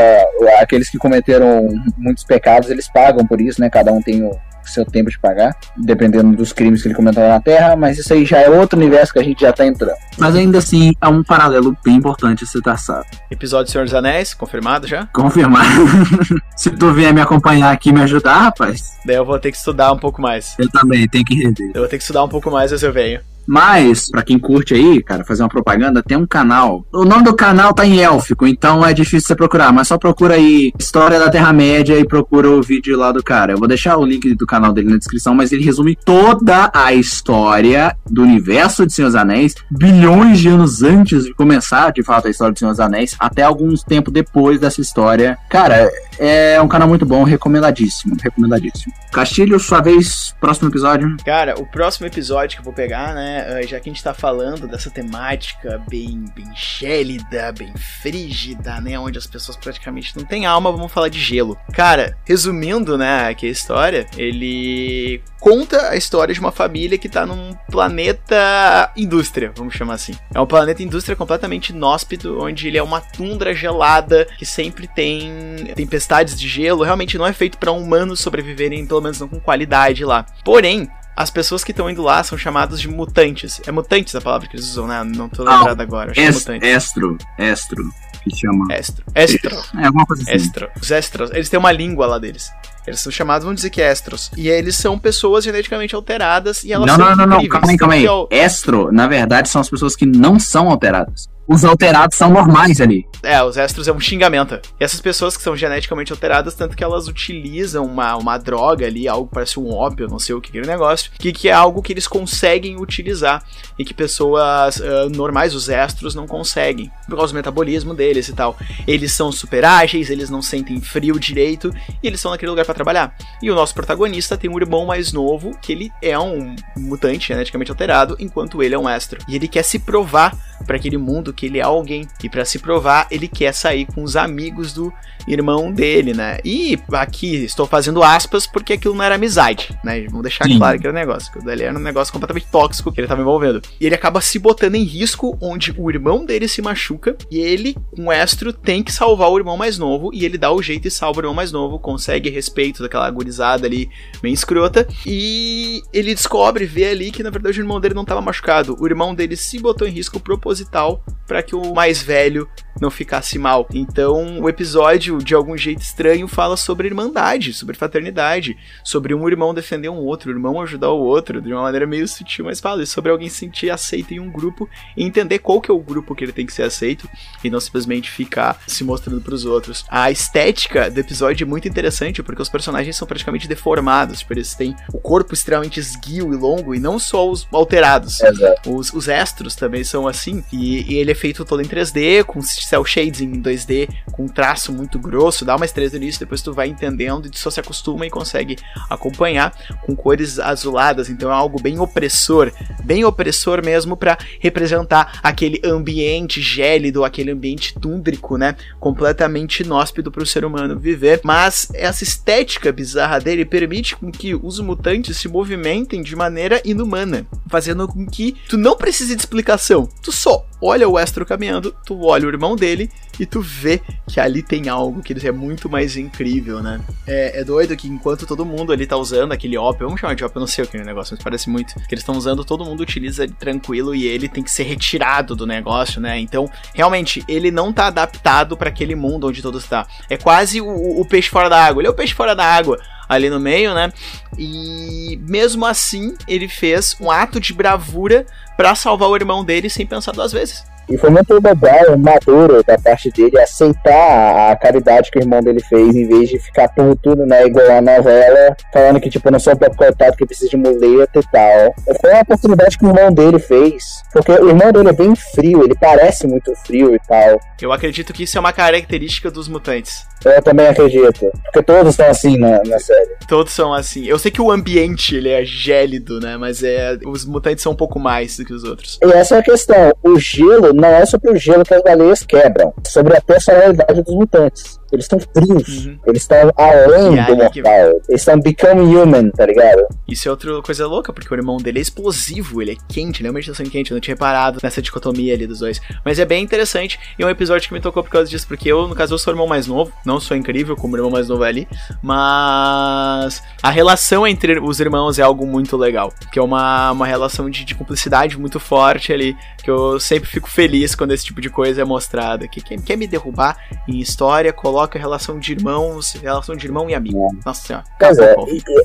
aqueles 0.61 0.91
que 0.91 0.99
cometeram 0.99 1.68
muitos 1.97 2.25
pecados, 2.25 2.70
eles 2.70 2.89
pagam 2.89 3.27
por 3.27 3.41
isso, 3.41 3.61
né? 3.61 3.70
Cada 3.70 3.93
um 3.93 4.01
tem 4.01 4.22
o 4.22 4.39
seu 4.64 4.85
tempo 4.85 5.11
de 5.11 5.18
pagar, 5.18 5.55
dependendo 5.77 6.35
dos 6.35 6.53
crimes 6.53 6.83
que 6.83 6.89
ele 6.89 6.95
cometeu 6.95 7.29
na 7.29 7.41
Terra, 7.41 7.77
mas 7.77 7.99
isso 7.99 8.12
aí 8.12 8.25
já 8.25 8.39
é 8.39 8.49
outro 8.49 8.79
universo 8.79 9.12
que 9.12 9.18
a 9.18 9.22
gente 9.22 9.41
já 9.41 9.53
tá 9.53 9.66
entrando. 9.66 9.97
Mas 10.18 10.35
ainda 10.35 10.59
assim, 10.59 10.93
é 11.01 11.09
um 11.09 11.22
paralelo 11.22 11.77
bem 11.85 11.97
importante 11.97 12.45
a 12.45 12.47
ser 12.47 12.62
traçado. 12.62 13.05
Episódio 13.31 13.70
Senhor 13.70 13.85
dos 13.85 13.95
Anéis, 13.95 14.35
confirmado 14.35 14.87
já? 14.87 15.07
Confirmado. 15.12 15.64
Se 16.57 16.70
tu 16.70 16.93
vier 16.93 17.12
me 17.12 17.20
acompanhar 17.20 17.72
aqui 17.72 17.91
e 17.91 17.93
me 17.93 18.03
ajudar, 18.03 18.39
rapaz. 18.39 18.93
Daí 19.05 19.16
eu 19.16 19.25
vou 19.25 19.39
ter 19.39 19.51
que 19.51 19.59
estudar 19.59 19.93
um 19.93 19.99
pouco 19.99 20.20
mais. 20.20 20.55
Eu 20.59 20.70
também, 20.70 21.07
tenho 21.09 21.25
que 21.25 21.35
rever. 21.35 21.70
Eu 21.75 21.83
vou 21.83 21.89
ter 21.89 21.99
que 21.99 22.03
estudar 22.03 22.25
um 22.25 22.29
pouco 22.29 22.51
mais, 22.51 22.72
mas 22.72 22.83
eu 22.83 22.93
venho. 22.93 23.20
Mas, 23.47 24.11
para 24.11 24.22
quem 24.22 24.38
curte 24.38 24.74
aí, 24.74 25.03
cara, 25.03 25.24
fazer 25.24 25.42
uma 25.42 25.49
propaganda, 25.49 26.03
tem 26.03 26.16
um 26.16 26.26
canal. 26.26 26.86
O 26.92 27.05
nome 27.05 27.24
do 27.24 27.34
canal 27.34 27.72
tá 27.72 27.86
em 27.86 28.01
élfico, 28.01 28.47
então 28.47 28.84
é 28.84 28.92
difícil 28.92 29.28
você 29.28 29.34
procurar, 29.34 29.72
mas 29.72 29.88
só 29.88 29.99
procura 29.99 30.34
aí 30.34 30.72
História 30.78 31.18
da 31.18 31.30
Terra-média 31.30 31.99
e 31.99 32.07
procura 32.07 32.51
o 32.51 32.62
vídeo 32.62 32.97
lá 32.97 33.12
do 33.12 33.22
cara. 33.22 33.53
Eu 33.53 33.59
vou 33.59 33.68
deixar 33.68 33.97
o 33.97 34.05
link 34.05 34.34
do 34.34 34.47
canal 34.47 34.72
dele 34.72 34.90
na 34.90 34.97
descrição, 34.97 35.34
mas 35.34 35.53
ele 35.53 35.64
resume 35.64 35.97
toda 36.05 36.70
a 36.74 36.92
história 36.92 37.97
do 38.11 38.22
universo 38.22 38.86
de 38.86 38.92
Senhor 38.92 39.09
dos 39.09 39.16
Anéis, 39.16 39.55
bilhões 39.70 40.38
de 40.38 40.49
anos 40.49 40.82
antes 40.82 41.24
de 41.24 41.34
começar, 41.34 41.92
de 41.92 42.03
fato, 42.03 42.28
a 42.28 42.30
história 42.30 42.53
de 42.53 42.59
Senhor 42.59 42.72
dos 42.72 42.80
Anéis, 42.80 43.16
até 43.18 43.42
alguns 43.42 43.82
tempo 43.82 44.11
depois 44.11 44.61
dessa 44.61 44.80
história. 44.80 45.38
Cara, 45.49 45.90
é 46.19 46.61
um 46.61 46.69
canal 46.69 46.89
muito 46.89 47.05
bom, 47.05 47.25
recomendadíssimo, 47.25 48.17
recomendadíssimo. 48.23 48.93
Castilho, 49.12 49.59
sua 49.59 49.81
vez, 49.81 50.35
próximo 50.41 50.69
episódio. 50.69 51.17
Cara, 51.25 51.55
o 51.59 51.67
próximo 51.67 52.07
episódio 52.07 52.57
que 52.57 52.61
eu 52.61 52.65
vou 52.65 52.73
pegar, 52.73 53.15
né, 53.15 53.62
já 53.67 53.81
que 53.81 53.89
a 53.89 53.93
gente 53.93 54.03
tá 54.03 54.15
falando 54.15 54.67
dessa 54.67 54.91
temática 54.91 55.83
bem, 55.89 56.25
bem 56.35 56.51
gélida, 56.55 57.53
bem 57.53 57.73
frígida, 58.03 58.81
né, 58.81 58.99
onde 58.99 59.19
as 59.19 59.27
pessoas 59.27 59.57
praticamente 59.57 60.17
não 60.17 60.25
têm 60.25 60.47
alma, 60.47 60.73
vamos 60.73 60.93
falar 60.93 61.09
de 61.09 61.21
gelo. 61.21 61.57
Cara, 61.73 62.17
resumindo, 62.25 62.97
né, 62.97 63.29
aqui 63.29 63.47
a 63.47 63.51
história, 63.51 64.07
ele 64.17 65.23
conta 65.41 65.91
a 65.91 65.97
história 65.97 66.33
de 66.33 66.41
uma 66.41 66.53
família 66.53 66.97
que 66.97 67.09
tá 67.09 67.27
num 67.27 67.55
planeta 67.71 68.91
indústria, 68.97 69.53
vamos 69.55 69.75
chamar 69.75 69.95
assim. 69.95 70.15
É 70.35 70.41
um 70.41 70.47
planeta 70.47 70.83
indústria 70.83 71.15
completamente 71.15 71.71
inóspito, 71.71 72.39
onde 72.41 72.69
ele 72.69 72.79
é 72.79 72.83
uma 72.83 73.01
tundra 73.01 73.55
gelada 73.55 74.27
que 74.39 74.47
sempre 74.47 74.89
tem 74.89 75.73
tempestades 75.75 76.03
de 76.36 76.48
gelo. 76.48 76.82
Realmente 76.84 77.16
não 77.18 77.26
é 77.26 77.32
feito 77.32 77.59
para 77.59 77.72
humanos 77.72 78.20
sobreviverem, 78.20 78.86
pelo 78.86 79.00
menos 79.00 79.20
não 79.20 79.28
com 79.28 79.40
qualidade 79.40 80.05
lá. 80.05 80.24
Porém, 80.44 80.88
as 81.16 81.30
pessoas 81.30 81.62
que 81.62 81.70
estão 81.70 81.88
indo 81.88 82.02
lá 82.02 82.22
são 82.24 82.36
chamadas 82.36 82.80
de 82.80 82.88
mutantes. 82.88 83.61
É 83.66 83.72
mutantes 83.72 84.14
a 84.14 84.20
palavra 84.20 84.48
que 84.48 84.57
eles 84.57 84.68
usam, 84.68 84.86
né? 84.86 85.02
Não 85.05 85.28
tô 85.28 85.42
lembrado 85.44 85.80
agora. 85.80 86.11
Acho 86.11 86.20
que 86.20 86.20
é 86.20 86.28
Est 86.28 86.38
mutantes. 86.48 86.68
estro, 86.68 87.18
estro, 87.38 87.84
que 88.22 88.36
chama. 88.36 88.74
Estro. 88.74 89.05
Estro. 89.14 89.57
É 89.80 89.86
alguma 89.86 90.07
coisa 90.07 90.22
assim. 90.22 90.32
Estro. 90.34 90.68
Os 90.80 90.90
estros. 90.90 91.30
Eles 91.32 91.48
têm 91.48 91.59
uma 91.59 91.72
língua 91.72 92.07
lá 92.07 92.18
deles. 92.18 92.50
Eles 92.86 93.00
são 93.00 93.11
chamados, 93.11 93.44
vamos 93.44 93.57
dizer 93.57 93.70
que 93.70 93.80
estros. 93.80 94.30
E 94.36 94.48
eles 94.48 94.76
são 94.76 94.98
pessoas 94.98 95.42
geneticamente 95.44 95.94
alteradas 95.94 96.64
e 96.64 96.72
elas 96.72 96.86
Não, 96.86 96.96
são 96.96 97.05
não, 97.11 97.16
não, 97.16 97.26
não, 97.26 97.36
incríveis. 97.40 97.78
calma 97.78 97.94
aí, 97.94 98.05
calma 98.05 98.24
aí. 98.28 98.38
É 98.38 98.44
Estro, 98.44 98.92
na 98.92 99.07
verdade, 99.07 99.48
são 99.48 99.61
as 99.61 99.70
pessoas 99.70 99.96
que 99.96 100.05
não 100.05 100.38
são 100.38 100.68
alteradas. 100.68 101.28
Os 101.47 101.64
alterados 101.64 102.16
são 102.16 102.30
normais 102.30 102.80
ali. 102.80 103.07
É, 103.22 103.42
os 103.42 103.57
estros 103.57 103.86
é 103.86 103.92
um 103.92 104.01
xingamento. 104.01 104.55
E 104.80 104.84
essas 104.84 105.01
pessoas 105.01 105.36
que 105.36 105.42
são 105.42 105.57
geneticamente 105.57 106.12
alteradas, 106.12 106.55
tanto 106.55 106.76
que 106.76 106.82
elas 106.82 107.07
utilizam 107.07 107.84
uma, 107.84 108.16
uma 108.16 108.38
droga 108.38 108.86
ali, 108.86 109.07
algo 109.07 109.28
parece 109.30 109.61
um 109.61 109.70
ópio, 109.72 110.09
não 110.09 110.18
sei 110.18 110.34
o 110.34 110.40
que 110.40 110.51
aquele 110.51 110.66
negócio, 110.66 111.11
que, 111.18 111.32
que 111.32 111.49
é 111.49 111.53
algo 111.53 111.82
que 111.82 111.92
eles 111.92 112.07
conseguem 112.07 112.80
utilizar 112.80 113.42
e 113.78 113.84
que 113.84 113.92
pessoas 113.92 114.80
ah, 114.80 115.09
normais, 115.14 115.55
os 115.55 115.68
estros, 115.68 116.14
não 116.14 116.26
conseguem, 116.26 116.90
por 117.09 117.16
causa 117.16 117.32
do 117.32 117.36
metabolismo 117.36 117.95
deles 117.95 118.28
e 118.28 118.32
tal. 118.32 118.57
Eles 118.86 119.12
são 119.12 119.30
super 119.30 119.64
ágeis, 119.64 120.11
eles 120.11 120.30
não 120.30 120.40
sentem 120.40 120.80
frio 120.80 121.18
direito 121.18 121.70
e 122.03 122.07
eles 122.07 122.20
estão 122.20 122.30
naquele 122.30 122.51
lugar 122.51 122.64
pra 122.64 122.74
trabalhar. 122.74 123.14
E 123.42 123.51
o 123.51 123.55
nosso 123.55 123.74
protagonista 123.74 124.36
tem 124.36 124.51
um 124.51 124.59
irmão 124.59 124.86
mais 124.86 125.12
novo, 125.12 125.57
que 125.61 125.72
ele 125.72 125.92
é 126.01 126.18
um 126.18 126.57
mutante 126.76 127.28
geneticamente 127.28 127.70
alterado, 127.70 128.16
enquanto 128.18 128.62
ele 128.62 128.74
é 128.74 128.78
um 128.78 128.88
estro. 128.88 129.18
E 129.28 129.36
ele 129.36 129.49
quer 129.49 129.62
se 129.62 129.78
provar 129.78 130.34
para 130.66 130.76
aquele 130.76 130.97
mundo 130.97 131.34
que 131.35 131.47
ele 131.47 131.59
é 131.59 131.62
alguém. 131.62 132.07
E 132.22 132.28
para 132.28 132.45
se 132.45 132.59
provar, 132.59 133.07
ele 133.11 133.28
quer 133.28 133.53
sair 133.53 133.87
com 133.87 134.03
os 134.03 134.16
amigos 134.16 134.72
do 134.72 134.93
irmão 135.26 135.72
dele, 135.72 136.12
né? 136.12 136.39
E 136.45 136.78
aqui 136.93 137.45
estou 137.45 137.66
fazendo 137.66 138.03
aspas 138.03 138.47
porque 138.47 138.74
aquilo 138.74 138.95
não 138.95 139.05
era 139.05 139.14
amizade, 139.14 139.76
né? 139.82 140.03
Vamos 140.07 140.22
deixar 140.22 140.45
Sim. 140.45 140.59
claro 140.59 140.78
que 140.78 140.87
era 140.87 140.95
um 140.95 140.99
negócio. 140.99 141.32
Que 141.32 141.39
o 141.39 141.43
dele 141.43 141.64
era 141.64 141.76
um 141.76 141.82
negócio 141.82 142.12
completamente 142.12 142.47
tóxico 142.51 142.93
que 142.93 143.01
ele 143.01 143.09
tava 143.09 143.22
envolvendo. 143.22 143.62
E 143.80 143.87
ele 143.87 143.95
acaba 143.95 144.20
se 144.20 144.39
botando 144.39 144.74
em 144.74 144.85
risco, 144.85 145.37
onde 145.41 145.74
o 145.76 145.91
irmão 145.91 146.24
dele 146.24 146.47
se 146.49 146.61
machuca 146.61 147.16
e 147.30 147.39
ele, 147.39 147.76
um 147.99 148.12
estro, 148.12 148.53
tem 148.53 148.82
que 148.82 148.93
salvar 148.93 149.30
o 149.30 149.39
irmão 149.39 149.57
mais 149.57 149.78
novo. 149.78 150.11
E 150.12 150.24
ele 150.24 150.39
dá 150.39 150.53
o 150.53 150.62
jeito 150.62 150.89
e 150.89 150.91
salva 150.91 151.20
o 151.20 151.22
irmão 151.22 151.35
mais 151.35 151.53
novo, 151.53 151.78
consegue 151.78 152.30
respeito 152.30 152.82
daquela 152.82 153.07
agorizada 153.07 153.66
ali, 153.66 153.89
bem 154.20 154.32
escrota. 154.32 154.87
E 155.07 155.82
ele 155.93 156.14
descobre, 156.14 156.66
vê 156.66 156.87
ali 156.87 157.11
que 157.11 157.22
na 157.22 157.30
verdade 157.30 157.59
o 157.59 157.62
irmão 157.62 157.80
dele 157.80 157.95
não 157.95 158.05
tava 158.05 158.20
machucado. 158.20 158.76
O 158.78 158.87
irmão 158.87 159.14
dele 159.14 159.37
se 159.37 159.59
botou 159.59 159.87
em 159.87 159.91
risco 159.91 160.20
proposital 160.20 161.03
para 161.27 161.43
que 161.43 161.55
o 161.55 161.75
mais 161.75 162.03
velho 162.03 162.49
não 162.81 162.91
ficasse 162.91 163.39
mal. 163.39 163.66
Então, 163.72 164.41
o 164.41 164.49
episódio, 164.49 165.18
de 165.18 165.35
algum 165.35 165.57
jeito 165.57 165.83
estranho, 165.83 166.27
fala 166.29 166.57
sobre 166.57 166.89
irmandade, 166.89 167.53
sobre 167.53 167.77
fraternidade, 167.77 168.57
sobre 168.83 169.14
um 169.14 169.29
irmão 169.29 169.55
defender 169.55 169.89
um 169.89 169.99
outro, 169.99 170.31
o 170.31 170.35
irmão 170.35 170.61
ajudar 170.61 170.91
o 170.91 171.01
outro, 171.01 171.41
de 171.41 171.53
uma 171.53 171.62
maneira 171.62 171.87
meio 171.87 172.07
sutil, 172.07 172.47
mas 172.47 172.61
fala 172.61 172.85
sobre 172.87 173.11
alguém 173.11 173.29
se 173.29 173.37
sentir 173.37 173.70
aceito 173.70 174.12
em 174.12 174.20
um 174.20 174.31
grupo 174.31 174.68
e 174.97 175.05
entender 175.05 175.39
qual 175.39 175.61
que 175.61 175.70
é 175.70 175.75
o 175.75 175.79
grupo 175.79 176.14
que 176.14 176.25
ele 176.25 176.33
tem 176.33 176.47
que 176.47 176.53
ser 176.53 176.62
aceito 176.62 177.09
e 177.43 177.51
não 177.51 177.61
simplesmente 177.61 178.11
ficar 178.11 178.61
se 178.66 178.85
mostrando 178.85 179.20
pros 179.20 179.45
outros. 179.45 179.85
A 179.89 180.11
estética 180.11 180.91
do 180.91 180.99
episódio 180.99 181.45
é 181.45 181.47
muito 181.47 181.68
interessante 181.68 182.22
porque 182.22 182.43
os 182.43 182.49
personagens 182.49 182.97
são 182.97 183.07
praticamente 183.07 183.49
deformados, 183.49 184.20
tipo, 184.20 184.33
eles 184.33 184.55
têm 184.55 184.75
o 184.93 184.99
corpo 184.99 185.35
extremamente 185.35 185.79
esguio 185.79 186.33
e 186.33 186.37
longo 186.37 186.75
e 186.75 186.81
não 186.81 186.99
só 186.99 187.29
os 187.29 187.47
alterados. 187.53 188.20
Exato. 188.20 188.75
Os, 188.75 188.93
os 188.93 189.09
estros 189.09 189.55
também 189.55 189.85
são 189.85 190.09
assim. 190.09 190.43
E, 190.53 190.93
e 190.93 190.97
ele 190.97 191.12
é 191.12 191.14
feito 191.14 191.45
todo 191.45 191.62
em 191.62 191.66
3D, 191.66 192.25
com 192.25 192.41
cel 192.69 192.85
shades 192.85 193.21
em 193.21 193.41
2D, 193.41 193.89
com 194.12 194.25
um 194.25 194.29
traço 194.29 194.73
muito 194.73 194.99
grosso. 194.99 195.45
Dá 195.45 195.55
uma 195.57 195.65
estrela 195.65 195.85
nisso, 195.99 196.19
depois 196.19 196.41
tu 196.41 196.53
vai 196.53 196.69
entendendo 196.69 197.29
e 197.33 197.39
só 197.39 197.51
se 197.51 197.61
acostuma 197.61 198.07
e 198.07 198.11
consegue 198.11 198.57
acompanhar 198.89 199.53
com 199.85 199.95
cores 199.95 200.39
azuladas. 200.39 201.09
Então 201.11 201.31
é 201.31 201.35
algo 201.35 201.61
bem 201.61 201.79
opressor, 201.79 202.51
bem 202.83 203.05
opressor 203.05 203.65
mesmo 203.65 203.97
pra 203.97 204.17
representar 204.41 205.21
aquele 205.23 205.61
ambiente 205.65 206.41
gélido, 206.41 207.05
aquele 207.05 207.31
ambiente 207.31 207.75
túndrico, 207.79 208.37
né? 208.37 208.57
Completamente 208.81 209.62
inóspito 209.62 210.11
pro 210.11 210.27
ser 210.27 210.45
humano 210.45 210.79
viver. 210.79 211.21
Mas 211.23 211.69
essa 211.75 212.03
estética 212.03 212.73
bizarra 212.73 213.21
dele 213.21 213.45
permite 213.45 213.97
com 213.97 214.11
que 214.11 214.35
os 214.35 214.59
mutantes 214.61 215.17
se 215.19 215.29
movimentem 215.29 216.03
de 216.03 216.17
maneira 216.17 216.62
inumana, 216.65 217.27
fazendo 217.49 217.87
com 217.87 218.07
que 218.07 218.37
tu 218.49 218.57
não 218.57 218.77
precise 218.77 219.15
de 219.15 219.21
explicação. 219.21 219.89
Tu 220.03 220.11
só 220.12 220.47
olha 220.65 220.89
o 220.89 220.99
Estro 220.99 221.27
caminhando, 221.27 221.75
tu 221.85 222.03
olha 222.05 222.27
o 222.27 222.31
irmão 222.31 222.57
dele 222.57 222.91
e 223.19 223.27
tu 223.27 223.41
vê 223.41 223.81
que 224.09 224.21
ali 224.21 224.43
tem 224.43 224.69
algo 224.69 225.03
que 225.03 225.15
é 225.27 225.33
muito 225.33 225.69
mais 225.69 225.97
incrível, 225.97 226.62
né? 226.62 226.81
É, 227.07 227.41
é 227.41 227.45
doido 227.45 227.77
que 227.77 227.89
enquanto 227.89 228.27
todo 228.27 228.45
mundo 228.45 228.73
ali 228.73 228.87
tá 228.87 228.97
usando 228.97 229.33
aquele 229.33 229.57
ópio, 229.57 229.87
vamos 229.87 230.01
chamar 230.01 230.15
de 230.15 230.25
ópio, 230.25 230.41
não 230.41 230.47
sei 230.47 230.65
o 230.65 230.67
que 230.67 230.77
é 230.77 230.81
o 230.81 230.85
negócio, 230.85 231.15
mas 231.15 231.23
parece 231.23 231.49
muito, 231.49 231.75
que 231.75 231.95
eles 231.95 232.03
estão 232.03 232.17
usando, 232.17 232.45
todo 232.45 232.65
mundo 232.65 232.81
utiliza 232.81 233.27
tranquilo 233.29 233.95
e 233.95 234.07
ele 234.07 234.29
tem 234.29 234.43
que 234.43 234.51
ser 234.51 234.65
retirado 234.65 235.37
do 235.37 235.47
negócio, 235.47 236.01
né? 236.01 236.19
Então, 236.19 236.51
realmente, 236.75 237.25
ele 237.29 237.51
não 237.51 237.73
tá 237.73 237.87
adaptado 237.87 238.57
para 238.57 238.69
aquele 238.69 238.95
mundo 238.95 239.29
onde 239.29 239.43
todos 239.43 239.65
tá. 239.67 239.87
É 240.09 240.17
quase 240.17 240.61
o, 240.61 241.01
o 241.01 241.05
peixe 241.07 241.29
fora 241.29 241.49
da 241.49 241.65
água, 241.65 241.81
ele 241.81 241.89
é 241.89 241.91
o 241.91 241.95
peixe 241.95 242.15
fora 242.15 242.35
da 242.35 242.45
água 242.45 242.79
ali 243.09 243.29
no 243.29 243.39
meio, 243.39 243.75
né? 243.75 243.93
E 244.39 245.19
mesmo 245.29 245.65
assim, 245.67 246.17
ele 246.27 246.49
fez 246.49 246.97
um 247.01 247.11
ato 247.11 247.39
de 247.39 247.53
bravura 247.53 248.27
pra 248.57 248.75
salvar 248.75 249.09
o 249.09 249.17
irmão 249.17 249.45
dele 249.45 249.69
sem 249.69 249.87
pensar 249.87 250.12
duas 250.12 250.33
vezes. 250.33 250.65
E 250.89 250.99
foi 250.99 251.11
muito 251.11 251.32
legal, 251.35 251.97
maduro 251.99 252.62
da 252.62 252.78
parte 252.78 253.11
dele, 253.11 253.39
aceitar 253.39 254.53
a 254.53 254.57
caridade 254.57 255.11
que 255.11 255.18
o 255.18 255.22
irmão 255.22 255.41
dele 255.41 255.61
fez, 255.61 255.95
em 255.95 256.07
vez 256.07 256.28
de 256.28 256.39
ficar 256.39 256.68
puto, 256.68 257.16
né, 257.16 257.47
igual 257.47 257.70
a 257.70 257.80
novela, 257.80 258.57
falando 258.72 259.01
que, 259.01 259.09
tipo, 259.09 259.30
não 259.30 259.39
sou 259.39 259.55
um 259.55 259.74
coitado 259.74 260.16
que 260.16 260.26
precisa 260.26 260.51
de 260.51 260.57
muleta 260.57 261.20
e 261.20 261.22
tal. 261.32 261.74
Foi 262.01 262.11
uma 262.11 262.20
oportunidade 262.20 262.78
que 262.78 262.85
o 262.85 262.89
irmão 262.89 263.12
dele 263.12 263.39
fez, 263.39 263.82
porque 264.12 264.32
o 264.32 264.49
irmão 264.49 264.72
dele 264.72 264.89
é 264.89 264.93
bem 264.93 265.14
frio, 265.16 265.64
ele 265.64 265.74
parece 265.74 266.26
muito 266.26 266.55
frio 266.66 266.95
e 266.95 266.99
tal. 267.09 267.41
Eu 267.61 267.72
acredito 267.72 268.12
que 268.12 268.24
isso 268.24 268.37
é 268.37 268.41
uma 268.41 268.53
característica 268.53 269.30
dos 269.30 269.49
mutantes. 269.49 270.07
Eu 270.25 270.43
também 270.43 270.66
acredito, 270.66 271.31
porque 271.45 271.62
todos 271.62 271.91
estão 271.91 272.07
assim 272.07 272.37
na, 272.37 272.62
na 272.64 272.79
série. 272.79 273.11
Todos 273.29 273.53
são 273.53 273.72
assim. 273.72 274.07
Eu 274.07 274.18
sei 274.18 274.31
que 274.31 274.41
o 274.41 274.51
ambiente, 274.51 275.16
ele 275.16 275.29
é 275.29 275.45
gélido, 275.45 276.20
né, 276.20 276.37
mas 276.37 276.62
é 276.62 276.99
os 277.07 277.25
mutantes 277.25 277.62
são 277.62 277.72
um 277.72 277.77
pouco 277.77 277.99
mais 277.99 278.37
do 278.37 278.45
que 278.45 278.53
os 278.53 278.64
outros. 278.64 278.99
E 279.03 279.12
essa 279.12 279.37
é 279.37 279.39
a 279.39 279.43
questão, 279.43 279.93
o 280.03 280.18
gelo 280.18 280.72
não 280.72 280.89
é 280.89 281.05
sobre 281.07 281.31
o 281.31 281.37
gelo 281.37 281.64
que 281.64 281.75
as 281.75 281.83
baleias 281.83 282.22
quebram, 282.22 282.72
é 282.85 282.89
sobre 282.89 283.16
a 283.16 283.20
personalidade 283.20 284.03
dos 284.03 284.14
mutantes. 284.14 284.81
Eles 284.95 285.05
estão 285.05 285.18
frios. 285.20 285.86
Uhum. 285.86 285.99
Eles 286.07 286.22
estão 286.22 286.51
além 286.57 287.14
do 287.16 287.42
aí 287.42 287.51
que- 287.51 287.62
mortal. 287.62 287.88
Eles 288.09 288.20
estão 288.20 288.40
become 288.40 288.80
human, 288.97 289.30
tá 289.30 289.47
ligado? 289.47 289.82
Isso 290.09 290.28
é 290.28 290.30
outra 290.30 290.62
coisa 290.62 290.86
louca, 290.86 291.12
porque 291.12 291.32
o 291.32 291.36
irmão 291.36 291.57
dele 291.59 291.78
é 291.78 291.82
explosivo, 291.82 292.62
ele 292.62 292.72
é 292.72 292.76
quente, 292.88 293.20
ele 293.20 293.28
é 293.28 293.30
uma 293.30 293.34
meditação 293.36 293.66
quente. 293.66 293.90
Eu 293.90 293.97
não 293.97 294.01
tinha 294.01 294.14
reparado 294.14 294.59
nessa 294.62 294.80
dicotomia 294.80 295.34
ali 295.34 295.47
dos 295.47 295.59
dois. 295.59 295.80
Mas 296.05 296.18
é 296.18 296.24
bem 296.24 296.42
interessante 296.42 296.99
e 297.18 297.22
é 297.22 297.26
um 297.26 297.30
episódio 297.30 297.66
que 297.68 297.74
me 297.74 297.80
tocou 297.80 298.03
por 298.03 298.11
causa 298.11 298.28
disso, 298.30 298.47
porque 298.47 298.70
eu, 298.70 298.86
no 298.88 298.95
caso, 298.95 299.14
eu 299.14 299.18
sou 299.18 299.32
o 299.32 299.34
irmão 299.34 299.47
mais 299.47 299.66
novo, 299.66 299.92
não 300.05 300.20
sou 300.20 300.36
incrível 300.36 300.76
como 300.76 300.95
o 300.95 300.97
irmão 300.97 301.11
mais 301.11 301.28
novo 301.28 301.45
é 301.45 301.49
ali, 301.49 301.68
mas 302.03 303.42
a 303.62 303.70
relação 303.70 304.26
entre 304.26 304.59
os 304.61 304.80
irmãos 304.80 305.18
é 305.18 305.22
algo 305.22 305.47
muito 305.47 305.76
legal, 305.76 306.12
que 306.32 306.38
é 306.38 306.42
uma, 306.42 306.92
uma 306.92 307.07
relação 307.07 307.49
de, 307.51 307.64
de 307.64 307.74
cumplicidade 307.74 308.38
muito 308.38 308.61
forte 308.61 309.12
ali, 309.12 309.36
que 309.62 309.70
eu 309.70 309.99
sempre 309.99 310.28
fico 310.28 310.49
feliz 310.49 310.95
quando 310.95 311.12
esse 311.12 311.24
tipo 311.24 311.40
de 311.40 311.49
coisa 311.51 311.80
é 311.82 311.84
mostrada. 311.84 312.47
Que 312.47 312.61
quem 312.61 312.78
quer 312.78 312.97
me 312.97 313.07
derrubar 313.07 313.57
em 313.88 313.99
história, 313.99 314.53
coloca 314.53 314.84
relação 314.93 315.39
de 315.39 315.53
irmãos, 315.53 316.12
relação 316.12 316.57
de 316.57 316.66
irmão 316.66 316.89
e 316.89 316.95
amigo. 316.95 317.28
Nossa 317.45 317.66
senhora. 317.66 317.85
Pois 317.99 318.18
é, 318.18 318.35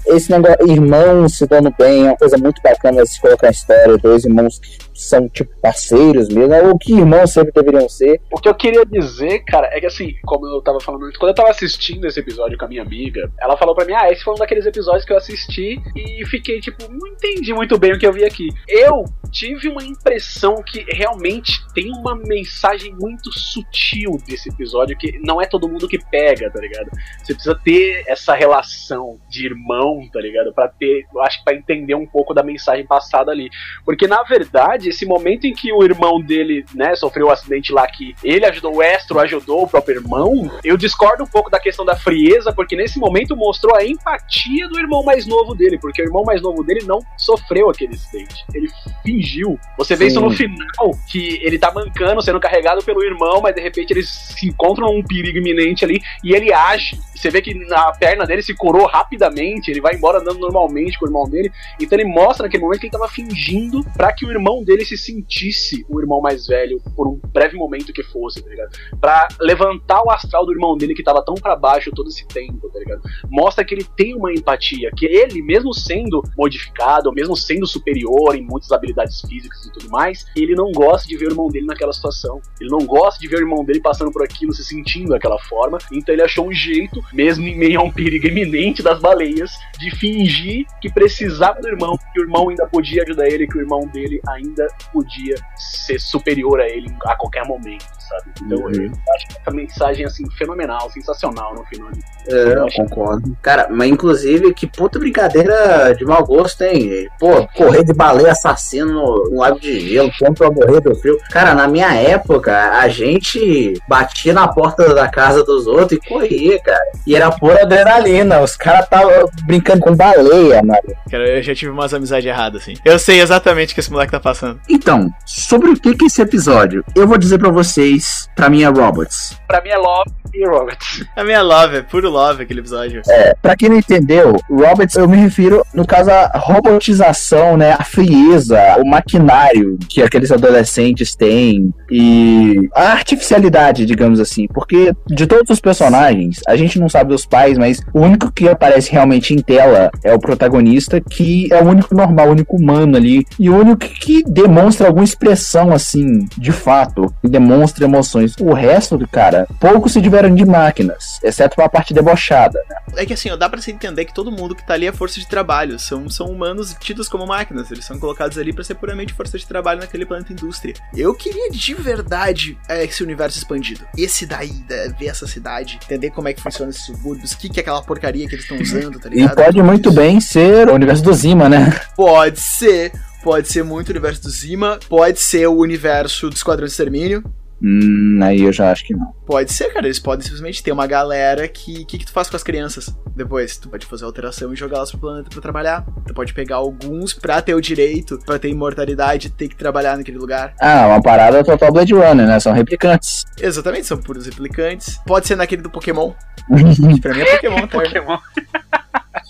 esse 0.08 0.32
negócio, 0.32 0.70
irmãos 0.70 1.38
se 1.38 1.45
dando 1.45 1.74
bem, 1.78 2.06
é 2.06 2.10
uma 2.10 2.18
coisa 2.18 2.38
muito 2.38 2.62
bacana 2.62 3.06
se 3.06 3.20
colocar 3.22 3.47
na 3.47 3.52
história, 3.52 3.97
dois 3.97 4.26
irmãos 4.26 4.59
que 4.59 4.89
são, 4.93 5.28
tipo, 5.30 5.50
parceiros 5.62 6.28
mesmo, 6.30 6.54
é 6.54 6.62
o 6.62 6.78
que 6.78 6.93
irmãos 6.93 7.32
sempre 7.32 7.54
deveriam 7.54 7.88
ser. 7.88 8.21
O 8.32 8.39
que 8.39 8.50
eu 8.50 8.55
queria 8.55 8.86
dizer, 8.86 9.39
cara, 9.46 9.70
é 9.71 9.80
que 9.80 9.86
assim, 9.86 10.13
como 10.26 10.46
eu 10.47 10.62
tava 10.62 10.80
falando 10.80 11.05
antes, 11.05 11.17
quando 11.17 11.30
eu 11.30 11.36
tava 11.36 11.50
assistindo 11.50 12.05
esse 12.05 12.20
episódio 12.20 12.58
com 12.58 12.66
a 12.66 12.67
minha 12.67 12.82
amiga, 12.82 13.32
ela 13.39 13.55
falou 13.55 13.74
pra 13.74 13.86
mim, 13.86 13.93
ah, 13.93 14.12
esse 14.12 14.24
foi 14.24 14.34
um 14.34 14.38
daqueles 14.38 14.66
episódios 14.66 15.05
que 15.05 15.13
eu 15.13 15.17
assisti 15.17 15.82
e 15.96 16.26
fiquei, 16.26 16.59
tipo, 16.59 16.84
não 16.92 17.08
entendi 17.08 17.54
muito 17.54 17.78
bem 17.78 17.93
o 17.93 18.00
que 18.00 18.05
eu 18.05 18.13
vi 18.13 18.26
aqui. 18.26 18.50
Eu 18.67 19.05
tive 19.32 19.70
uma 19.70 19.84
impressão 19.84 20.62
que 20.62 20.84
realmente 20.89 21.66
tem 21.74 21.92
uma 21.92 22.16
mensagem 22.16 22.93
muito 23.00 23.32
sutil 23.32 24.17
desse 24.28 24.50
episódio 24.50 24.97
que 24.97 25.17
não 25.20 25.42
é 25.42 25.46
todo 25.46 25.70
mundo 25.70 25.79
que 25.88 26.00
pega, 26.00 26.50
tá 26.50 26.60
ligado? 26.60 26.89
Você 27.24 27.34
precisa 27.34 27.60
ter 27.64 28.04
essa 28.08 28.34
relação 28.34 29.20
de 29.30 29.46
irmão, 29.46 30.08
tá 30.12 30.20
ligado? 30.20 30.54
Pra 30.54 30.68
ter, 30.68 31.06
eu 31.14 31.22
acho 31.22 31.39
que 31.39 31.46
pra 31.46 31.54
entender 31.54 31.96
um 31.96 32.06
pouco 32.06 32.34
da 32.34 32.43
mensagem 32.43 32.86
passada 32.86 33.32
ali. 33.32 33.50
Porque 33.86 34.08
na 34.08 34.24
verdade, 34.24 34.89
esse 34.89 35.06
momento 35.06 35.46
em 35.46 35.54
que 35.54 35.72
o 35.72 35.84
irmão 35.84 36.22
dele, 36.22 36.66
né, 36.74 36.96
sofreu 36.96 37.28
o 37.28 37.32
acidente 37.32 37.72
lá 37.72 37.88
que 37.88 38.16
ele 38.24 38.46
ajudou 38.46 38.78
o 38.78 38.84
Estro, 38.84 39.20
ajudou 39.20 39.64
o 39.64 39.68
próprio 39.68 39.97
irmão, 39.97 40.51
eu 40.64 40.78
discordo 40.78 41.24
um 41.24 41.28
pouco 41.28 41.50
da 41.50 41.60
questão 41.60 41.86
da 41.86 41.96
frieza, 41.96 42.54
porque 42.54 42.76
nesse 42.76 43.00
momento 43.00 43.36
mostrou 43.36 43.76
a 43.76 43.86
empatia 43.86 44.68
do 44.68 44.80
irmão 44.80 45.04
mais 45.04 45.26
novo 45.26 45.56
dele, 45.56 45.78
porque 45.80 46.01
o 46.01 46.06
irmão 46.06 46.24
mais 46.24 46.42
novo 46.42 46.64
dele 46.64 46.86
não 46.86 47.00
sofreu 47.18 47.70
aquele 47.70 47.93
acidente. 47.93 48.46
Ele 48.54 48.68
fingiu. 49.04 49.60
Você 49.78 49.96
vê 49.96 50.06
Sim. 50.06 50.12
isso 50.12 50.22
no 50.22 50.32
final, 50.32 50.97
que 51.10 51.39
ele 51.43 51.58
tá 51.58 51.72
mancando, 51.72 52.22
sendo 52.22 52.39
carregado 52.39 52.84
pelo 52.84 53.04
irmão, 53.04 53.42
mas 53.42 53.56
de 53.56 53.62
repente 53.62 53.92
eles 53.92 54.10
se 54.10 54.47
encontram 54.47 54.93
num 54.93 55.04
perigo 55.04 55.38
iminente 55.38 55.68
ali 55.83 56.01
e 56.24 56.33
ele 56.33 56.54
age. 56.54 57.00
Você 57.16 57.29
vê 57.29 57.41
que 57.41 57.54
na 57.54 57.91
perna 57.91 58.25
dele 58.25 58.41
se 58.41 58.55
curou 58.55 58.87
rapidamente, 58.87 59.70
ele 59.70 59.82
vai 59.82 59.96
embora 59.96 60.20
andando 60.20 60.39
normalmente 60.39 60.97
com 60.97 61.05
o 61.05 61.08
irmão 61.09 61.29
dele. 61.29 61.51
Então 61.79 62.00
ele 62.00 62.08
mostra 62.08 62.46
naquele 62.46 62.63
momento 62.63 62.79
que 62.79 62.86
ele 62.86 62.91
tava 62.91 63.09
fingindo 63.09 63.83
pra 63.93 64.13
que 64.13 64.25
o 64.25 64.32
irmão 64.32 64.63
dele 64.63 64.86
se 64.86 64.97
sentisse 64.97 65.86
o 65.89 66.00
irmão 66.00 66.21
mais 66.21 66.47
velho 66.47 66.82
por 66.96 67.08
um 67.08 67.20
breve 67.33 67.58
momento 67.58 67.91
que 67.91 68.04
fosse, 68.04 68.41
tá 68.41 68.50
ligado? 68.50 68.70
Pra 69.01 69.28
levantar 69.39 70.01
o 70.01 70.09
astral 70.09 70.46
do 70.46 70.54
irmão 70.54 70.78
dele 70.78 70.96
que 70.96 71.04
tava 71.04 71.24
tão 71.24 71.36
pra 71.36 71.55
baixo 71.55 71.91
todo 71.91 72.08
esse 72.08 72.25
tempo, 72.28 72.70
tá 72.70 72.79
ligado? 72.79 73.01
Mostra 73.29 73.66
que 73.66 73.75
ele 73.75 73.86
tem 73.97 74.16
uma 74.16 74.32
empatia, 74.32 74.89
que 74.96 75.05
ele, 75.05 75.41
mesmo 75.41 75.74
sendo 75.74 76.24
modificado, 76.37 77.12
mesmo 77.12 77.36
sendo 77.36 77.67
superior 77.67 78.36
em 78.36 78.41
muitas 78.41 78.71
habilidades 78.71 79.21
físicas 79.21 79.66
e 79.66 79.71
tudo 79.74 79.89
mais, 79.89 80.25
ele 80.36 80.55
não 80.55 80.71
gosta 80.71 81.08
de 81.08 81.17
ver 81.17 81.28
o 81.28 81.32
irmão 81.32 81.50
dele 81.50 81.66
naquela 81.66 81.91
situação. 81.91 82.39
Ele 82.62 82.70
não 82.70 82.79
gosta 82.79 83.20
de 83.20 83.28
ver 83.28 83.37
o 83.37 83.41
irmão 83.41 83.66
dele 83.66 83.82
passando 83.82 84.12
por 84.12 84.24
aquilo, 84.24 84.54
se 84.54 84.63
sentindo 84.63 85.09
daquela 85.09 85.37
forma. 85.39 85.59
Então 85.92 86.14
ele 86.14 86.24
achou 86.24 86.48
um 86.48 86.54
jeito, 86.54 87.04
mesmo 87.14 87.48
em 87.48 87.58
meio 87.58 87.80
a 87.80 87.84
um 87.84 87.92
perigo 87.92 88.28
iminente 88.28 88.82
das 88.82 89.00
baleias, 89.00 89.52
de 89.78 89.92
fingir 89.96 90.66
que 90.82 90.90
precisava 90.90 91.62
do 91.62 91.68
irmão, 91.68 91.98
que 92.14 92.20
o 92.20 92.24
irmão 92.24 92.50
ainda 92.50 92.68
podia 92.68 93.04
ajudar 93.04 93.28
ele, 93.28 93.48
que 93.48 93.58
o 93.58 93.62
irmão 93.62 93.88
dele 93.88 94.22
ainda 94.28 94.68
podia 94.92 95.36
ser 95.56 96.00
superior 96.00 96.62
a 96.62 96.68
ele 96.68 96.94
a 97.06 97.16
qualquer 97.16 97.46
momento, 97.46 97.86
sabe? 98.10 98.24
Então 98.44 98.58
Uhum. 98.60 98.72
eu 98.72 98.92
acho 99.16 99.28
que 99.28 99.38
essa 99.40 99.52
mensagem 99.52 100.06
assim 100.06 100.30
fenomenal, 100.32 100.90
sensacional 100.92 101.54
no 101.56 101.64
final. 101.66 101.90
É, 102.28 102.54
eu 102.58 102.68
concordo. 102.76 103.38
Cara, 103.42 103.68
mas 103.70 103.90
inclusive, 103.90 104.54
que 104.54 104.68
puta 104.68 105.00
brincadeira 105.00 105.94
de 105.98 106.06
mau 106.06 106.24
gosto, 106.26 106.62
hein? 106.64 107.08
Pô, 107.20 107.48
correr 107.56 107.84
de 107.84 107.94
baleia 107.94 108.32
assassino 108.32 108.92
no, 108.92 109.30
no 109.32 109.40
lago 109.40 109.60
de 109.60 109.80
gelo, 109.80 110.12
como 110.20 110.34
pra 110.36 110.52
morrer 110.52 110.82
do 110.82 110.94
frio. 110.96 111.18
Cara, 111.32 111.54
na 111.56 111.68
minha 111.68 111.94
época, 111.94 112.72
a 112.80 112.88
gente 112.88 113.74
batia 113.88 114.34
na 114.34 114.48
porta 114.48 114.94
da 114.94 115.08
casa 115.08 115.44
dos 115.44 115.66
outros 115.68 115.94
e 116.04 116.08
corria, 116.10 116.60
cara. 116.62 116.84
E 117.08 117.16
era 117.16 117.32
pura 117.32 117.64
adrenalina, 117.64 118.42
os 118.42 118.56
caras 118.56 118.84
estavam 118.84 119.30
brincando 119.46 119.82
com 119.82 119.96
baleia, 119.96 120.62
mano. 120.64 120.80
Cara, 121.10 121.28
eu 121.38 121.42
já 121.42 121.56
tive 121.56 121.72
umas 121.72 121.94
amizades 121.94 122.26
erradas, 122.26 122.62
assim. 122.62 122.74
Eu 122.86 123.00
sei 123.00 123.22
exatamente 123.22 123.72
o 123.72 123.74
que 123.74 123.80
esse 123.80 123.92
moleque 123.92 124.12
tá 124.12 124.20
passando. 124.20 124.60
Então, 124.70 125.10
sobre 125.26 125.70
o 125.70 125.76
que 125.80 125.96
que 125.96 126.06
é 126.06 126.08
esse 126.08 126.22
episódio? 126.22 126.84
Eu 126.96 127.08
vou 127.08 127.18
dizer 127.18 127.38
pra 127.40 127.50
vocês, 127.50 127.99
pra 128.36 128.50
mim 128.50 128.63
é 128.63 128.67
Robots. 128.67 129.38
Pra 129.47 129.62
mim 129.62 129.70
é 129.70 129.78
Love 129.78 130.20
e 130.34 130.46
Roberts. 130.47 131.05
A 131.16 131.24
minha 131.24 131.42
love, 131.42 131.78
é 131.78 131.82
puro 131.82 132.09
love 132.09 132.43
aquele 132.43 132.59
episódio. 132.59 133.01
É, 133.08 133.36
pra 133.42 133.55
quem 133.55 133.70
não 133.70 133.78
entendeu, 133.78 134.36
Roberts, 134.50 134.96
eu 134.96 135.08
me 135.08 135.17
refiro, 135.17 135.66
no 135.74 135.86
caso, 135.86 136.09
à 136.09 136.38
robotização, 136.38 137.58
né? 137.58 137.74
A 137.78 137.84
frieza, 137.84 138.59
o 138.80 138.88
maquinário 138.88 139.78
que 139.89 140.01
aqueles 140.01 140.32
adolescentes 140.32 141.16
têm 141.16 141.74
e 141.92 142.70
a 142.74 142.92
artificialidade, 142.92 143.86
digamos 143.86 144.20
assim. 144.20 144.47
Porque 144.47 144.93
de 145.08 145.28
todos 145.28 145.50
os 145.50 145.59
personagens, 145.59 146.39
a 146.47 146.55
gente 146.55 146.80
não 146.80 146.89
sabe 146.89 147.09
dos 147.09 147.26
pais, 147.26 147.58
mas 147.58 147.82
o 147.93 148.00
único 148.00 148.32
que 148.32 148.47
aparece 148.47 148.92
realmente 148.92 149.34
em 149.34 149.39
tela 149.39 149.89
é 150.04 150.13
o 150.13 150.20
protagonista, 150.20 151.01
que 151.01 151.51
é 151.51 151.62
o 151.62 151.67
único 151.67 151.93
normal, 151.96 152.28
o 152.28 152.32
único 152.32 152.55
humano 152.55 152.97
ali. 152.97 153.26
E 153.39 153.50
o 153.50 153.55
único 153.55 153.80
que 153.80 154.24
demonstra 154.24 154.88
alguma 154.88 155.04
expressão, 155.04 155.74
assim, 155.74 156.28
de 156.38 156.51
fato, 156.51 157.13
que 157.21 157.30
demonstra 157.30 157.88
emoções. 157.89 158.36
O 158.39 158.53
resto, 158.53 158.97
cara, 159.11 159.47
poucos 159.59 159.91
se 159.93 160.01
tiveram 160.01 160.33
de 160.33 160.45
máquinas, 160.45 161.20
exceto 161.24 161.61
a 161.61 161.67
parte 161.70 161.93
debochada. 161.93 162.59
É 162.95 163.05
que 163.05 163.13
assim, 163.13 163.29
ó, 163.29 163.36
dá 163.36 163.49
pra 163.49 163.61
se 163.61 163.71
entender 163.71 164.05
que 164.05 164.13
todo 164.13 164.32
mundo 164.32 164.55
que 164.55 164.66
tá 164.66 164.74
ali 164.74 164.87
é 164.87 164.91
força 164.91 165.20
de 165.20 165.28
trabalho. 165.28 165.78
São, 165.79 166.09
são 166.09 166.28
humanos 166.28 166.75
tidos 166.79 167.07
como 167.09 167.25
máquinas. 167.28 167.70
Eles 167.71 167.86
são 167.86 167.99
colocados 167.99 168.37
ali 168.37 168.53
pra 168.53 168.63
ser 168.63 168.75
puramente 168.75 169.13
força 169.13 169.37
de 169.37 169.45
trabalho 169.45 169.79
naquele 169.82 170.05
planeta 170.05 170.32
indústria. 170.33 170.74
Eu 170.95 171.13
queria 171.13 171.49
de 171.51 171.74
verdade 171.74 172.57
é, 172.67 172.83
esse 172.83 173.03
universo 173.03 173.37
expandido. 173.37 173.82
Esse 173.97 174.25
daí, 174.25 174.51
da- 174.67 174.87
ver 174.97 175.07
essa 175.07 175.28
cidade, 175.28 175.79
entender 175.83 176.11
como 176.11 176.28
é 176.28 176.33
que 176.33 176.41
funciona 176.41 176.70
esses 176.71 176.86
subúrbios, 176.86 177.32
o 177.33 177.37
que, 177.37 177.49
que 177.49 177.59
é 177.59 177.61
aquela 177.61 177.82
porcaria 177.82 178.28
que 178.28 178.36
eles 178.36 178.45
estão 178.45 178.57
usando, 178.59 178.99
tá 178.99 179.09
E 179.09 179.16
ligado? 179.16 179.36
pode 179.36 179.61
muito 179.61 179.91
bem 179.91 180.20
ser 180.20 180.67
o 180.70 180.74
universo 180.74 181.03
do 181.03 181.13
Zima, 181.13 181.49
né? 181.49 181.79
Pode 181.95 182.39
ser. 182.39 182.91
Pode 183.24 183.49
ser 183.49 183.63
muito 183.63 183.89
o 183.89 183.91
universo 183.91 184.21
do 184.24 184.29
Zima. 184.29 184.79
Pode 184.87 185.20
ser 185.20 185.47
o 185.47 185.55
universo 185.57 186.29
do 186.29 186.36
Esquadrão 186.36 186.66
de 186.66 186.71
Extermínio. 186.71 187.24
Hum, 187.62 188.20
aí 188.24 188.42
eu 188.42 188.54
já 188.54 188.72
acho 188.72 188.86
que 188.86 188.94
não. 188.94 189.12
Pode 189.26 189.52
ser, 189.52 189.74
cara. 189.74 189.86
Eles 189.86 190.00
podem 190.00 190.24
simplesmente 190.24 190.64
ter 190.64 190.72
uma 190.72 190.88
galera 190.88 191.48
que. 191.48 191.82
O 191.82 191.86
que, 191.86 191.98
que 191.98 192.06
tu 192.06 192.12
faz 192.12 192.30
com 192.30 192.36
as 192.36 192.44
crianças 192.44 192.96
depois? 193.16 193.58
Tu 193.58 193.70
pode 193.70 193.86
fazer 193.86 194.06
alteração 194.06 194.54
e 194.54 194.56
jogá-las 194.56 194.92
pro 194.92 195.00
planeta 195.00 195.30
pra 195.30 195.42
trabalhar. 195.42 195.86
Tu 196.08 196.14
pode 196.14 196.34
pegar 196.34 196.58
alguns 196.58 197.14
pra 197.14 197.42
ter 197.42 197.54
o 197.54 197.62
direito, 197.62 198.18
pra 198.26 198.40
ter 198.40 198.50
imortalidade, 198.50 199.30
ter 199.30 199.50
que 199.50 199.56
trabalhar 199.56 199.98
naquele 199.98 200.18
lugar. 200.18 200.54
Ah, 200.60 200.88
uma 200.88 201.02
parada 201.02 201.44
total 201.44 201.72
Blade 201.72 201.94
Runner, 201.94 202.26
né? 202.26 202.40
São 202.40 202.54
replicantes. 202.54 203.26
Exatamente, 203.40 203.88
são 203.88 203.98
puros 203.98 204.26
replicantes. 204.26 205.00
Pode 205.06 205.28
ser 205.28 205.36
naquele 205.36 205.62
do 205.62 205.70
Pokémon. 205.70 206.14
pra 207.02 207.14
mim 207.14 207.22
é 207.22 207.36
Pokémon, 207.36 207.68
tá? 207.68 207.80
Pokémon. 207.80 208.18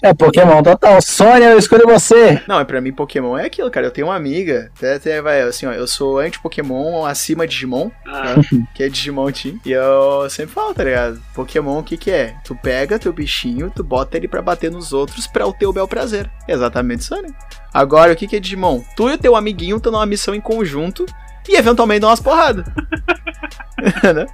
é 0.02 0.14
Pokémon 0.14 0.64
total. 0.64 1.02
Sônia, 1.02 1.50
eu 1.50 1.60
escolho 1.60 1.86
você. 1.86 2.42
Não, 2.48 2.60
é 2.60 2.64
pra 2.64 2.80
mim 2.80 2.94
Pokémon 2.94 3.38
é 3.38 3.46
aquilo, 3.46 3.70
cara. 3.70 3.88
Eu 3.88 3.92
tenho 3.92 4.08
uma 4.08 4.16
amiga, 4.16 4.72
até, 4.78 4.96
até 4.96 5.22
vai, 5.22 5.42
assim, 5.42 5.66
ó, 5.66 5.72
eu 5.72 5.88
sou 5.88 6.20
anti-Pokémon 6.20 7.06
acima 7.06 7.46
Digimon, 7.46 7.90
Ah, 8.08 8.36
que 8.74 8.84
é 8.84 8.90
Digimon 8.90 9.32
Team. 9.32 9.60
E 9.66 9.72
eu 9.72 10.30
sempre 10.30 10.54
falo, 10.54 10.74
tá 10.74 10.84
ligado? 10.84 11.22
Pokémon, 11.34 11.80
o 11.80 11.84
que 11.84 11.98
que 11.98 12.12
é? 12.12 12.36
Tu 12.44 12.56
pega 12.56 13.00
teu 13.00 13.12
bichinho, 13.12 13.72
tu 13.76 13.84
bota 13.84 14.18
ele 14.18 14.28
pra 14.28 14.42
bater 14.42 14.72
nos 14.72 14.94
outros 14.94 15.28
pra 15.28 15.46
o 15.46 15.54
teu 15.54 15.74
bel 15.74 15.88
prazer. 15.88 16.30
Exatamente 16.48 17.02
isso, 17.02 17.22
né? 17.22 17.30
Agora, 17.74 18.14
o 18.14 18.16
que 18.16 18.28
que 18.28 18.36
é 18.38 18.40
Digimon? 18.40 18.82
Tu 18.96 19.10
e 19.10 19.14
o 19.14 19.18
teu 19.18 19.36
amiguinho 19.36 19.78
estão 19.78 19.92
numa 19.92 20.06
missão 20.06 20.34
em 20.34 20.42
conjunto 20.42 21.06
e 21.48 21.56
eventualmente 21.56 22.02
dão 22.02 22.10
umas 22.10 22.20
porradas. 22.20 22.66
Né? 24.04 24.26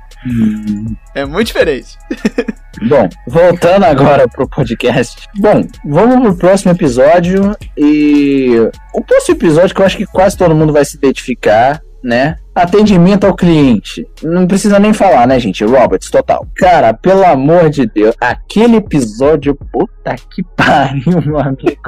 É 1.13 1.23
muito 1.23 1.45
diferente. 1.47 1.99
Bom, 2.81 3.09
voltando 3.27 3.85
agora 3.85 4.27
pro 4.27 4.47
podcast. 4.47 5.27
Bom, 5.37 5.61
vamos 5.85 6.21
pro 6.21 6.35
próximo 6.35 6.71
episódio. 6.71 7.55
E 7.77 8.55
o 8.93 9.03
próximo 9.03 9.35
episódio 9.35 9.75
que 9.75 9.81
eu 9.81 9.85
acho 9.85 9.97
que 9.97 10.05
quase 10.05 10.37
todo 10.37 10.55
mundo 10.55 10.73
vai 10.73 10.83
se 10.85 10.97
identificar, 10.97 11.81
né? 12.03 12.35
Atendimento 12.55 13.25
ao 13.25 13.35
cliente. 13.35 14.07
Não 14.23 14.47
precisa 14.47 14.79
nem 14.79 14.93
falar, 14.93 15.27
né, 15.27 15.37
gente? 15.39 15.65
Roberts, 15.65 16.09
total. 16.09 16.47
Cara, 16.55 16.93
pelo 16.93 17.25
amor 17.25 17.69
de 17.69 17.85
Deus, 17.85 18.15
aquele 18.19 18.77
episódio, 18.77 19.53
puta 19.55 20.15
que 20.33 20.41
pariu, 20.55 21.21
meu 21.21 21.39
amigo. 21.39 21.81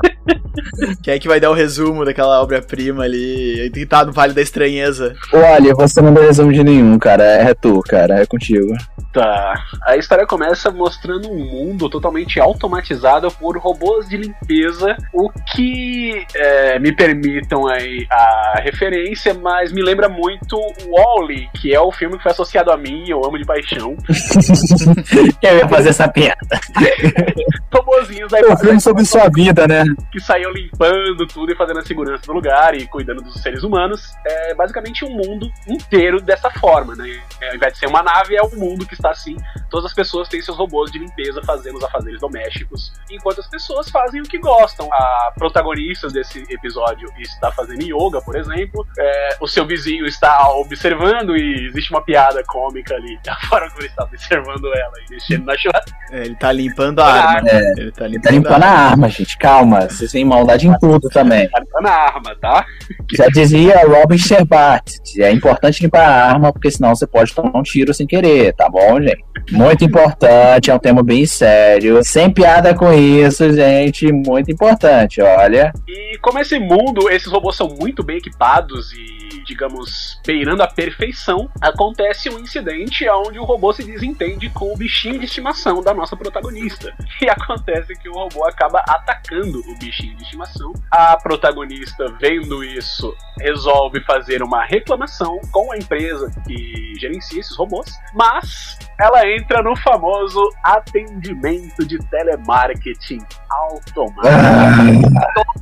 Quem 1.02 1.14
é 1.14 1.20
que 1.20 1.28
vai 1.28 1.40
dar 1.40 1.52
o 1.52 1.54
resumo 1.54 2.04
daquela 2.04 2.42
obra-prima 2.42 3.04
ali? 3.04 3.70
Que 3.74 3.86
tá 3.86 4.04
no 4.04 4.12
Vale 4.12 4.34
da 4.34 4.42
Estranheza. 4.42 5.16
Olha, 5.32 5.74
você 5.74 6.02
não 6.02 6.14
deu 6.14 6.24
resumo 6.24 6.52
de 6.52 6.64
nenhum, 6.64 7.00
cara. 7.00 7.24
É 7.24 7.54
tu, 7.54 7.82
cara. 7.82 8.22
É 8.22 8.26
contigo. 8.26 8.76
Tá. 9.14 9.54
A 9.86 9.96
história 9.96 10.26
começa 10.28 10.70
mostrando 10.70 11.32
um 11.32 11.38
mundo 11.38 11.90
totalmente 11.90 12.40
automatizado 12.40 13.32
por 13.32 13.58
robôs 13.58 14.08
de 14.10 14.18
limpeza, 14.18 14.98
o 15.14 15.30
que 15.54 16.26
é, 16.36 16.80
me 16.80 16.92
permitam 16.92 17.68
aí 17.68 18.06
a 18.12 18.60
referência, 18.62 19.34
mas 19.34 19.72
me 19.72 19.82
lembra 19.82 20.10
muito 20.10 20.57
Wally, 20.88 21.50
que 21.54 21.74
é 21.74 21.80
o 21.80 21.92
filme 21.92 22.18
que 22.18 22.24
foi 22.24 22.32
associado 22.32 22.72
a 22.72 22.78
mim, 22.78 23.06
eu 23.08 23.24
amo 23.24 23.38
de 23.38 23.46
paixão. 23.46 23.96
eu 25.42 25.58
ia 25.58 25.68
fazer 25.68 25.90
essa 25.90 26.08
piada. 26.08 26.60
Robozinhos 27.74 28.34
aí. 28.34 28.44
Um 28.46 28.58
filme 28.58 28.80
sobre 28.80 29.06
sua 29.06 29.30
vida, 29.30 29.68
né? 29.68 29.84
Que 30.12 30.20
saíam 30.20 30.52
limpando 30.52 31.28
tudo 31.28 31.52
e 31.52 31.56
fazendo 31.56 31.80
a 31.80 31.86
segurança 31.86 32.26
do 32.26 32.34
lugar 32.34 32.74
e 32.76 32.88
cuidando 32.88 33.22
dos 33.22 33.42
seres 33.42 33.64
humanos. 33.64 34.14
É 34.26 34.54
basicamente 34.54 35.04
um 35.04 35.10
mundo 35.10 35.50
inteiro 35.68 36.22
dessa 36.22 36.50
forma, 36.50 36.96
né? 36.96 37.20
É, 37.42 37.50
ao 37.50 37.56
invés 37.56 37.74
de 37.74 37.80
ser 37.80 37.88
uma 37.88 38.02
nave, 38.02 38.36
é 38.36 38.42
o 38.42 38.48
um 38.48 38.58
mundo 38.58 38.86
que 38.86 38.94
está 38.94 39.12
assim. 39.12 39.36
Todas 39.70 39.88
as 39.88 39.94
pessoas 39.94 40.30
têm 40.30 40.42
seus 40.42 40.58
robôs 40.58 40.92
de 40.92 41.00
limpeza 41.00 41.42
fazendo 41.44 41.78
os 41.78 41.84
afazeres 41.84 42.22
domésticos, 42.22 42.94
enquanto 43.12 43.42
as 43.42 43.48
pessoas 43.48 43.90
fazem 43.90 44.22
o 44.22 44.24
que 44.24 44.38
gostam. 44.38 44.88
A 44.92 45.34
protagonista 45.38 46.08
desse 46.08 46.46
episódio 46.50 47.10
está 47.20 47.52
fazendo 47.52 47.84
yoga, 47.84 48.22
por 48.22 48.36
exemplo. 48.36 48.88
É, 48.98 49.38
o 49.42 49.48
seu 49.48 49.66
vizinho 49.66 50.06
está 50.06 50.50
observando 50.52 51.36
e 51.36 51.68
existe 51.68 51.92
uma 51.92 52.02
piada 52.02 52.42
cômica 52.46 52.96
ali 52.96 53.20
da 53.24 53.36
forma 53.48 53.68
como 53.70 53.82
ele 53.82 53.88
está 53.88 54.04
observando 54.04 54.74
ela 54.74 54.94
e 55.06 55.12
mexendo 55.12 55.46
na 55.46 55.58
churrasqueira. 55.58 55.98
É, 56.12 56.26
ele 56.26 56.36
tá 56.36 56.52
limpando 56.52 57.00
a 57.00 57.08
arma. 57.08 57.57
É, 57.58 57.82
ele 57.82 57.92
tá 57.92 58.08
limpando, 58.08 58.24
tá 58.24 58.32
limpando 58.32 58.64
a, 58.64 58.70
arma. 58.70 59.10
gente. 59.10 59.38
Calma, 59.38 59.90
vocês 59.90 60.12
têm 60.12 60.26
maldade 60.26 60.68
em 60.68 60.78
tudo 60.80 61.10
também. 61.10 61.50
Tá 61.50 61.60
limpando 61.60 61.88
a 61.88 61.92
arma, 61.92 62.36
tá? 62.40 62.66
Já 63.14 63.28
dizia 63.28 63.86
Robin 63.88 64.18
Sherbat. 64.18 65.00
É 65.20 65.32
importante 65.32 65.84
limpar 65.84 66.08
a 66.08 66.30
arma, 66.30 66.52
porque 66.52 66.72
senão 66.72 66.96
você 66.96 67.08
pode 67.08 67.34
tomar 67.34 67.58
um 67.58 67.64
tiro 67.64 67.94
sem 67.94 68.08
querer, 68.08 68.54
tá 68.54 68.70
bom, 68.70 69.02
gente? 69.02 69.24
Muito 69.52 69.86
importante, 69.86 70.70
é 70.70 70.74
um 70.74 70.80
tema 70.80 71.02
bem 71.04 71.26
sério. 71.26 72.04
Sem 72.04 72.30
piada 72.30 72.74
com 72.74 72.92
isso, 72.92 73.52
gente. 73.54 74.12
Muito 74.12 74.52
importante, 74.52 75.22
olha. 75.22 75.72
E 75.88 76.18
como 76.20 76.40
esse 76.40 76.60
mundo, 76.60 77.10
esses 77.10 77.32
robôs 77.32 77.56
são 77.56 77.68
muito 77.80 78.04
bem 78.04 78.18
equipados 78.18 78.92
e 78.94 79.17
digamos, 79.48 80.20
beirando 80.26 80.62
a 80.62 80.68
perfeição, 80.68 81.50
acontece 81.62 82.30
um 82.30 82.40
incidente 82.40 83.10
onde 83.10 83.40
o 83.40 83.46
robô 83.46 83.72
se 83.72 83.84
desentende 83.84 84.50
com 84.50 84.74
o 84.74 84.78
bichinho 84.78 85.20
de 85.20 85.26
estimação 85.26 85.82
da 85.82 85.94
nossa 85.94 86.16
protagonista. 86.16 86.94
E 87.20 87.28
acontece 87.30 87.96
que 87.96 88.08
o 88.08 88.14
robô 88.14 88.46
acaba 88.46 88.80
atacando 88.88 89.60
o 89.60 89.76
bichinho 89.80 90.16
de 90.18 90.24
estimação. 90.24 90.72
A 90.92 91.18
protagonista, 91.18 92.06
vendo 92.20 92.64
isso, 92.64 93.16
resolve 93.40 94.02
fazer 94.02 94.44
uma 94.44 94.64
reclamação 94.64 95.40
com 95.52 95.72
a 95.72 95.78
empresa 95.78 96.32
que 96.46 96.94
gerencia 97.00 97.40
esses 97.40 97.56
robôs, 97.58 97.92
mas 98.14 98.78
ela 99.00 99.28
entra 99.28 99.64
no 99.64 99.76
famoso 99.78 100.42
atendimento 100.64 101.86
de 101.86 101.98
telemarketing 102.10 103.20
automático. 103.50 104.28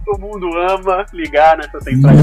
Todo 0.06 0.20
mundo 0.20 0.48
ama 0.58 1.06
ligar 1.14 1.58
nessa 1.58 1.80
central. 1.82 2.14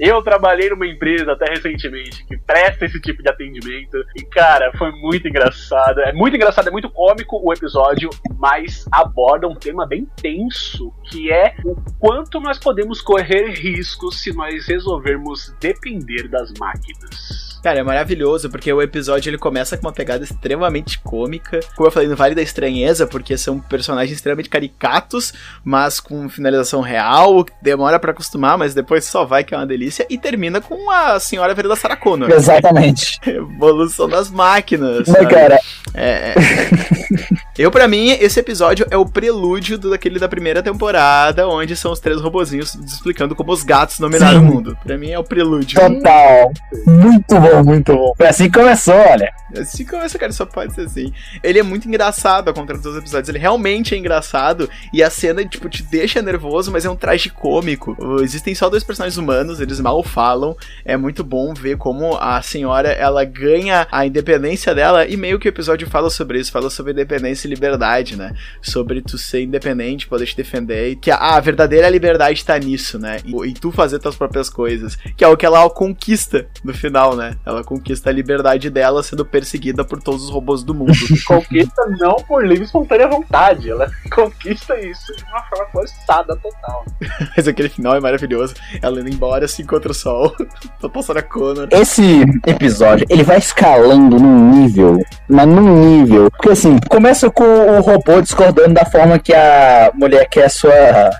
Eu 0.00 0.22
trabalhei 0.22 0.70
numa 0.70 0.86
empresa 0.86 1.32
até 1.32 1.50
recentemente 1.50 2.24
que 2.26 2.36
presta 2.38 2.84
esse 2.84 3.00
tipo 3.00 3.22
de 3.22 3.28
atendimento 3.28 3.98
e 4.16 4.22
cara, 4.24 4.72
foi 4.76 4.90
muito 4.92 5.28
engraçado. 5.28 6.00
É 6.00 6.12
muito 6.12 6.36
engraçado, 6.36 6.68
é 6.68 6.70
muito 6.70 6.90
cômico 6.90 7.40
o 7.42 7.52
episódio, 7.52 8.10
mas 8.38 8.86
aborda 8.90 9.48
um 9.48 9.54
tema 9.54 9.86
bem 9.86 10.06
tenso, 10.20 10.92
que 11.10 11.30
é 11.30 11.54
o 11.64 11.76
quanto 11.98 12.40
nós 12.40 12.58
podemos 12.58 13.00
correr 13.00 13.50
riscos 13.50 14.20
se 14.20 14.32
nós 14.32 14.66
resolvermos 14.66 15.54
depender 15.60 16.28
das 16.28 16.52
máquinas. 16.58 17.47
Cara, 17.62 17.80
é 17.80 17.82
maravilhoso, 17.82 18.48
porque 18.48 18.72
o 18.72 18.80
episódio 18.80 19.30
ele 19.30 19.38
começa 19.38 19.76
com 19.76 19.86
uma 19.86 19.92
pegada 19.92 20.24
extremamente 20.24 20.98
cômica. 21.00 21.60
Como 21.76 21.86
eu 21.88 21.92
falei, 21.92 22.08
no 22.08 22.16
Vale 22.16 22.34
da 22.34 22.42
Estranheza, 22.42 23.06
porque 23.06 23.36
são 23.36 23.58
personagens 23.58 24.16
extremamente 24.16 24.48
caricatos, 24.48 25.32
mas 25.64 26.00
com 26.00 26.28
finalização 26.28 26.80
real, 26.80 27.44
demora 27.60 27.98
para 27.98 28.12
acostumar, 28.12 28.56
mas 28.56 28.74
depois 28.74 29.04
só 29.04 29.24
vai 29.24 29.42
que 29.42 29.54
é 29.54 29.56
uma 29.56 29.66
delícia. 29.66 30.06
E 30.08 30.16
termina 30.16 30.60
com 30.60 30.90
a 30.90 31.18
senhora 31.18 31.54
Vereda 31.54 31.76
Sarah 31.76 31.96
Connor. 31.96 32.30
Exatamente. 32.30 33.18
Evolução 33.26 34.08
das 34.08 34.30
máquinas. 34.30 35.08
Mas, 35.08 35.28
cara. 35.28 35.58
É. 35.94 36.34
é. 37.58 37.66
eu, 37.66 37.70
para 37.70 37.88
mim, 37.88 38.10
esse 38.10 38.40
episódio 38.40 38.86
é 38.90 38.96
o 38.96 39.06
prelúdio 39.06 39.78
daquele 39.78 40.18
da 40.18 40.28
primeira 40.28 40.62
temporada, 40.62 41.48
onde 41.48 41.76
são 41.76 41.92
os 41.92 42.00
três 42.00 42.20
robozinhos 42.20 42.74
explicando 42.74 43.34
como 43.34 43.52
os 43.52 43.62
gatos 43.62 43.98
dominaram 43.98 44.40
Sim. 44.40 44.46
o 44.46 44.52
mundo. 44.52 44.78
Pra 44.84 44.96
mim 44.96 45.10
é 45.10 45.18
o 45.18 45.24
prelúdio. 45.24 45.80
Total. 45.80 46.52
Muito 46.86 47.40
bom, 47.40 47.64
muito 47.64 47.92
bom. 47.94 48.12
Foi 48.16 48.26
assim 48.26 48.50
que 48.50 48.58
começou, 48.58 48.94
olha. 48.94 49.32
Assim 49.56 49.84
começa, 49.84 50.18
cara, 50.18 50.30
só 50.32 50.44
pode 50.44 50.74
ser 50.74 50.82
assim. 50.82 51.12
Ele 51.42 51.58
é 51.58 51.62
muito 51.62 51.88
engraçado, 51.88 52.48
ao 52.48 52.54
contrário 52.54 52.82
dos 52.82 52.96
episódios. 52.96 53.28
Ele 53.28 53.38
realmente 53.38 53.94
é 53.94 53.98
engraçado 53.98 54.68
e 54.92 55.02
a 55.02 55.08
cena, 55.08 55.44
tipo, 55.44 55.68
te 55.68 55.82
deixa 55.82 56.20
nervoso, 56.20 56.70
mas 56.70 56.84
é 56.84 56.90
um 56.90 56.96
traje 56.96 57.30
cômico. 57.30 57.96
Existem 58.20 58.54
só 58.54 58.68
dois 58.68 58.84
personagens 58.84 59.16
humanos, 59.16 59.60
eles 59.60 59.80
mal 59.80 60.02
falam. 60.02 60.56
É 60.84 60.96
muito 60.96 61.24
bom 61.24 61.54
ver 61.54 61.78
como 61.78 62.16
a 62.16 62.40
senhora, 62.42 62.90
ela 62.90 63.24
ganha 63.24 63.86
a 63.90 64.04
independência 64.06 64.74
dela 64.74 65.06
e 65.06 65.16
meio 65.16 65.38
que 65.38 65.48
o 65.48 65.50
episódio 65.50 65.88
fala 65.88 66.10
sobre 66.10 66.38
isso, 66.38 66.52
fala 66.52 66.68
sobre 66.68 66.92
independência 66.92 67.46
e 67.46 67.47
liberdade, 67.48 68.16
né? 68.16 68.34
Sobre 68.62 69.02
tu 69.02 69.18
ser 69.18 69.42
independente, 69.42 70.06
poder 70.06 70.26
te 70.26 70.36
defender 70.36 70.90
e 70.90 70.96
que 70.96 71.10
a, 71.10 71.16
a 71.16 71.40
verdadeira 71.40 71.88
liberdade 71.88 72.44
tá 72.44 72.58
nisso, 72.58 72.98
né? 72.98 73.18
E, 73.24 73.48
e 73.48 73.54
tu 73.54 73.70
fazer 73.72 73.98
tuas 73.98 74.16
próprias 74.16 74.48
coisas, 74.48 74.96
que 75.16 75.24
é 75.24 75.28
o 75.28 75.36
que 75.36 75.46
ela 75.46 75.68
conquista 75.70 76.46
no 76.64 76.74
final, 76.74 77.16
né? 77.16 77.36
Ela 77.44 77.64
conquista 77.64 78.10
a 78.10 78.12
liberdade 78.12 78.70
dela 78.70 79.02
sendo 79.02 79.24
perseguida 79.24 79.84
por 79.84 80.02
todos 80.02 80.24
os 80.24 80.30
robôs 80.30 80.62
do 80.62 80.74
mundo. 80.74 80.92
conquista 81.26 81.86
não 81.98 82.16
por 82.16 82.46
livre 82.46 82.64
e 82.64 82.66
espontânea 82.66 83.08
vontade, 83.08 83.70
ela 83.70 83.90
conquista 84.14 84.78
isso 84.80 85.14
de 85.16 85.24
uma 85.24 85.42
forma 85.42 85.66
forçada 85.72 86.36
total. 86.36 86.84
Mas 87.36 87.48
aquele 87.48 87.68
final 87.68 87.94
é 87.94 88.00
maravilhoso. 88.00 88.54
Ela 88.80 89.00
indo 89.00 89.08
embora 89.08 89.44
assim 89.44 89.64
contra 89.64 89.90
o 89.90 89.94
sol. 89.94 90.34
Tô 90.80 90.88
passando 90.88 91.18
a 91.18 91.22
Connor. 91.22 91.68
Esse 91.70 92.22
episódio, 92.46 93.06
ele 93.08 93.22
vai 93.22 93.38
escalando 93.38 94.18
num 94.18 94.50
nível, 94.50 94.98
mas 95.28 95.46
num 95.46 95.98
nível. 95.98 96.30
Porque 96.30 96.50
assim, 96.50 96.78
começa 96.88 97.30
com 97.38 97.44
o 97.44 97.80
robô 97.80 98.20
discordando 98.20 98.74
da 98.74 98.84
forma 98.84 99.16
que 99.16 99.32
a 99.32 99.92
mulher 99.94 100.26
quer 100.28 100.50
sua, 100.50 100.72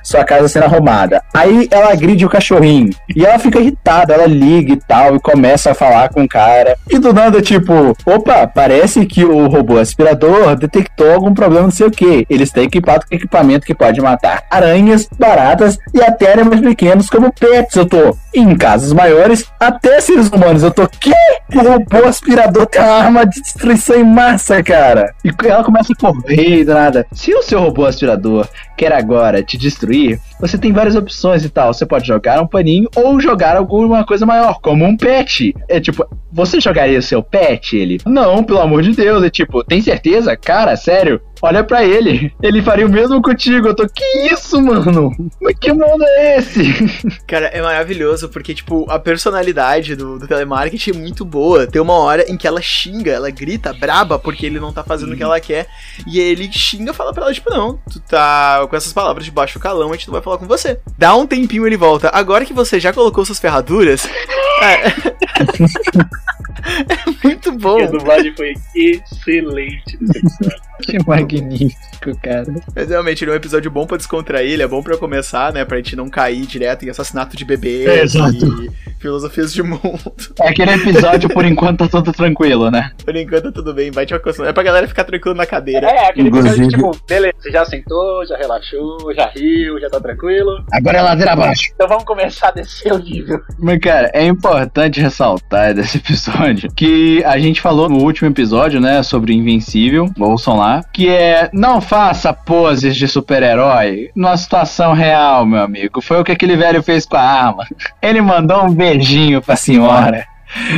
sua 0.02 0.24
casa 0.24 0.48
sendo 0.48 0.64
arrumada. 0.64 1.22
Aí 1.32 1.68
ela 1.70 1.92
agride 1.92 2.26
o 2.26 2.28
cachorrinho. 2.28 2.90
E 3.14 3.24
ela 3.24 3.38
fica 3.38 3.60
irritada, 3.60 4.14
ela 4.14 4.26
liga 4.26 4.72
e 4.72 4.76
tal, 4.76 5.14
e 5.14 5.20
começa 5.20 5.70
a 5.70 5.74
falar 5.74 6.08
com 6.08 6.24
o 6.24 6.28
cara. 6.28 6.76
E 6.90 6.98
do 6.98 7.12
nada, 7.12 7.40
tipo, 7.40 7.96
opa, 8.04 8.48
parece 8.48 9.06
que 9.06 9.24
o 9.24 9.46
robô 9.46 9.78
aspirador 9.78 10.56
detectou 10.56 11.14
algum 11.14 11.32
problema, 11.32 11.66
não 11.66 11.70
sei 11.70 11.86
o 11.86 11.90
que. 11.90 12.26
Ele 12.28 12.42
está 12.42 12.62
equipado 12.62 13.06
com 13.08 13.14
equipamento 13.14 13.64
que 13.64 13.74
pode 13.74 14.00
matar 14.00 14.42
aranhas, 14.50 15.08
baratas 15.16 15.78
e 15.94 16.02
até 16.02 16.32
animais 16.32 16.60
pequenos 16.60 17.08
como 17.08 17.32
pets. 17.32 17.76
Eu 17.76 17.86
tô 17.86 18.16
em 18.34 18.56
casas 18.56 18.92
maiores, 18.92 19.46
até 19.60 20.00
seres 20.00 20.28
humanos. 20.28 20.64
Eu 20.64 20.72
tô, 20.72 20.88
que? 20.88 21.12
O 21.54 21.60
robô 21.60 22.08
aspirador 22.08 22.66
tem 22.66 22.82
uma 22.82 22.90
arma 22.90 23.24
de 23.24 23.40
destruição 23.40 23.96
em 23.96 24.04
massa, 24.04 24.60
cara. 24.64 25.14
E 25.24 25.30
ela 25.46 25.62
começa 25.62 25.92
a 25.92 25.96
correr 25.98 26.64
do 26.64 26.74
nada. 26.74 27.06
Se 27.12 27.34
o 27.34 27.42
seu 27.42 27.60
robô 27.60 27.84
aspirador 27.84 28.48
quer 28.76 28.92
agora 28.92 29.42
te 29.42 29.58
destruir, 29.58 30.20
você 30.40 30.56
tem 30.56 30.72
várias 30.72 30.94
opções 30.94 31.44
e 31.44 31.50
tal. 31.50 31.74
Você 31.74 31.84
pode 31.84 32.06
jogar 32.06 32.40
um 32.40 32.46
paninho 32.46 32.88
ou 32.96 33.20
jogar 33.20 33.56
alguma 33.56 34.04
coisa 34.04 34.24
maior, 34.24 34.60
como 34.60 34.84
um 34.84 34.96
pet. 34.96 35.54
É 35.68 35.80
tipo, 35.80 36.06
você 36.32 36.60
jogaria 36.60 36.98
o 36.98 37.02
seu 37.02 37.22
pet? 37.22 37.76
Ele, 37.76 37.98
não, 38.06 38.44
pelo 38.44 38.60
amor 38.60 38.82
de 38.82 38.92
Deus. 38.92 39.22
É 39.22 39.30
tipo, 39.30 39.64
tem 39.64 39.80
certeza? 39.80 40.36
Cara, 40.36 40.76
sério? 40.76 41.20
Olha 41.40 41.62
para 41.62 41.84
ele. 41.84 42.32
Ele 42.42 42.62
faria 42.62 42.86
o 42.86 42.90
mesmo 42.90 43.20
contigo. 43.22 43.68
Eu 43.68 43.74
tô, 43.74 43.88
que 43.88 44.04
isso, 44.32 44.60
mano? 44.60 45.14
Mas 45.40 45.58
que 45.58 45.72
mundo 45.72 46.02
é 46.02 46.38
esse? 46.38 46.62
Cara, 47.26 47.46
é 47.46 47.62
maravilhoso 47.62 48.28
porque, 48.28 48.54
tipo, 48.54 48.86
a 48.90 48.98
personalidade 48.98 49.94
do, 49.94 50.18
do 50.18 50.26
telemarketing 50.26 50.90
é 50.90 50.94
muito 50.94 51.24
boa. 51.24 51.66
Tem 51.66 51.80
uma 51.80 51.94
hora 51.94 52.30
em 52.30 52.36
que 52.36 52.46
ela 52.46 52.60
xinga, 52.60 53.12
ela 53.12 53.30
grita 53.30 53.72
braba 53.72 54.18
porque 54.18 54.46
ele 54.46 54.60
não 54.60 54.72
tá 54.72 54.82
fazendo 54.82 55.12
o 55.12 55.16
que 55.16 55.22
ela 55.22 55.40
quer. 55.40 55.66
E 56.06 56.18
ele 56.18 56.50
xinga 56.52 56.92
fala 56.92 57.12
pra 57.12 57.24
ela, 57.24 57.34
tipo, 57.34 57.50
não, 57.50 57.78
tu 57.90 58.00
tá 58.00 58.66
com 58.68 58.76
essas 58.76 58.92
palavras 58.92 59.24
de 59.24 59.30
baixo 59.30 59.58
calão, 59.58 59.90
a 59.90 59.92
gente 59.92 60.08
não 60.08 60.12
vai 60.12 60.22
falar 60.22 60.38
com 60.38 60.46
você. 60.46 60.78
Dá 60.96 61.14
um 61.14 61.26
tempinho 61.26 61.66
ele 61.66 61.76
volta. 61.76 62.10
Agora 62.12 62.44
que 62.44 62.52
você 62.52 62.80
já 62.80 62.92
colocou 62.92 63.24
suas 63.24 63.38
ferraduras. 63.38 64.08
É 66.68 67.26
muito 67.26 67.52
bom. 67.52 67.78
E 67.78 67.84
a 67.84 67.86
dublagem 67.86 68.34
foi 68.34 68.54
excelente 68.74 69.98
nesse 70.00 70.18
episódio. 70.18 70.67
Que 70.82 70.98
magnífico, 71.06 72.16
cara. 72.22 72.46
Mas 72.74 72.88
realmente, 72.88 73.24
ele 73.24 73.30
é 73.30 73.34
um 73.34 73.36
episódio 73.36 73.70
bom 73.70 73.86
pra 73.86 73.96
descontrair, 73.96 74.50
ele 74.52 74.62
é 74.62 74.68
bom 74.68 74.82
pra 74.82 74.96
começar, 74.96 75.52
né? 75.52 75.64
Pra 75.64 75.76
gente 75.78 75.96
não 75.96 76.08
cair 76.08 76.46
direto 76.46 76.84
em 76.84 76.90
assassinato 76.90 77.36
de 77.36 77.44
bebê 77.44 77.84
É, 77.86 78.04
e 78.04 78.70
filosofias 79.00 79.52
de 79.52 79.62
mundo. 79.62 80.12
É 80.40 80.48
aquele 80.48 80.72
episódio, 80.72 81.28
por 81.28 81.44
enquanto, 81.44 81.78
tá 81.78 81.88
tudo 81.88 82.12
tranquilo, 82.12 82.70
né? 82.70 82.90
Por 83.04 83.14
enquanto 83.16 83.44
tá 83.44 83.52
tudo 83.52 83.74
bem, 83.74 83.90
vai 83.90 84.04
te 84.06 84.14
acostumar. 84.14 84.50
É 84.50 84.52
pra 84.52 84.62
galera 84.62 84.88
ficar 84.88 85.04
tranquilo 85.04 85.36
na 85.36 85.46
cadeira. 85.46 85.86
É, 85.88 86.08
aquele 86.08 86.28
episódio 86.28 86.64
Inclusive- 86.64 86.76
tipo, 86.92 87.06
beleza, 87.06 87.50
já 87.50 87.64
sentou, 87.64 88.24
já 88.26 88.36
relaxou, 88.36 89.12
já 89.14 89.26
riu, 89.34 89.78
já 89.80 89.88
tá 89.90 90.00
tranquilo. 90.00 90.64
Agora 90.72 90.98
é 90.98 91.02
ladeira 91.02 91.32
abaixo. 91.32 91.70
Então 91.74 91.86
vamos 91.88 92.04
começar 92.04 92.48
a 92.48 92.52
descer 92.52 92.92
o 92.92 92.98
nível. 92.98 93.40
Mas, 93.58 93.78
cara, 93.80 94.10
é 94.14 94.24
importante 94.26 95.00
ressaltar 95.00 95.74
desse 95.74 95.98
episódio 95.98 96.70
que 96.74 97.22
a 97.24 97.38
gente 97.38 97.60
falou 97.60 97.88
no 97.88 97.98
último 98.02 98.28
episódio, 98.28 98.80
né, 98.80 99.02
sobre 99.02 99.32
Invencível, 99.34 100.10
ouçam 100.18 100.56
lá, 100.56 100.67
que 100.92 101.08
é 101.08 101.48
não 101.52 101.80
faça 101.80 102.32
poses 102.32 102.96
de 102.96 103.06
super-herói 103.08 104.10
numa 104.14 104.36
situação 104.36 104.92
real, 104.92 105.46
meu 105.46 105.62
amigo. 105.62 106.00
Foi 106.00 106.20
o 106.20 106.24
que 106.24 106.32
aquele 106.32 106.56
velho 106.56 106.82
fez 106.82 107.06
com 107.06 107.16
a 107.16 107.22
arma. 107.22 107.66
Ele 108.00 108.20
mandou 108.20 108.64
um 108.64 108.72
beijinho 108.72 109.40
pra 109.40 109.56
senhora. 109.56 110.26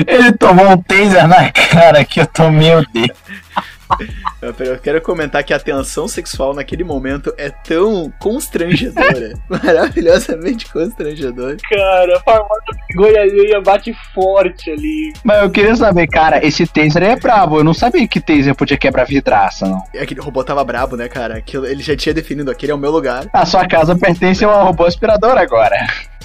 Ele 0.07 0.33
tomou 0.33 0.69
um 0.71 0.77
taser 0.77 1.29
na 1.29 1.51
cara 1.51 2.05
que 2.05 2.21
eu 2.21 2.27
tô, 2.27 2.51
meu 2.51 2.85
Deus. 2.93 3.11
Eu 4.41 4.79
quero 4.79 5.01
comentar 5.03 5.45
que 5.45 5.53
a 5.53 5.59
tensão 5.59 6.09
sexual 6.09 6.55
naquele 6.55 6.85
momento 6.85 7.33
é 7.37 7.51
tão 7.51 8.13
constrangedora. 8.19 9.35
maravilhosamente 9.49 10.71
constrangedora. 10.73 11.57
Cara, 11.69 12.17
a 12.17 12.21
farmácia 12.21 12.75
vergonha 12.89 13.21
alheia 13.23 13.61
bate 13.61 13.95
forte 14.15 14.71
ali. 14.71 15.13
Mas 15.25 15.43
eu 15.43 15.51
queria 15.51 15.77
saber, 15.77 16.07
cara, 16.07 16.45
esse 16.45 16.67
taser 16.67 17.03
é 17.03 17.17
brabo. 17.17 17.59
Eu 17.59 17.65
não 17.65 17.75
sabia 17.75 18.07
que 18.09 18.21
taser 18.21 18.55
podia 18.55 18.77
quebrar 18.77 19.05
vidraça, 19.05 19.67
não. 19.67 19.83
Aquele 20.01 20.21
robô 20.21 20.43
tava 20.43 20.65
brabo, 20.65 20.97
né, 20.97 21.09
cara? 21.09 21.37
Aquilo, 21.37 21.67
ele 21.67 21.83
já 21.83 21.97
tinha 21.97 22.15
definido, 22.15 22.51
aquele 22.51 22.73
é 22.73 22.75
o 22.75 22.79
meu 22.79 22.91
lugar. 22.91 23.27
A 23.33 23.45
sua 23.45 23.67
casa 23.67 23.97
pertence 23.97 24.45
a 24.45 24.49
um 24.49 24.65
robô 24.65 24.85
aspirador 24.85 25.37
agora. 25.37 25.77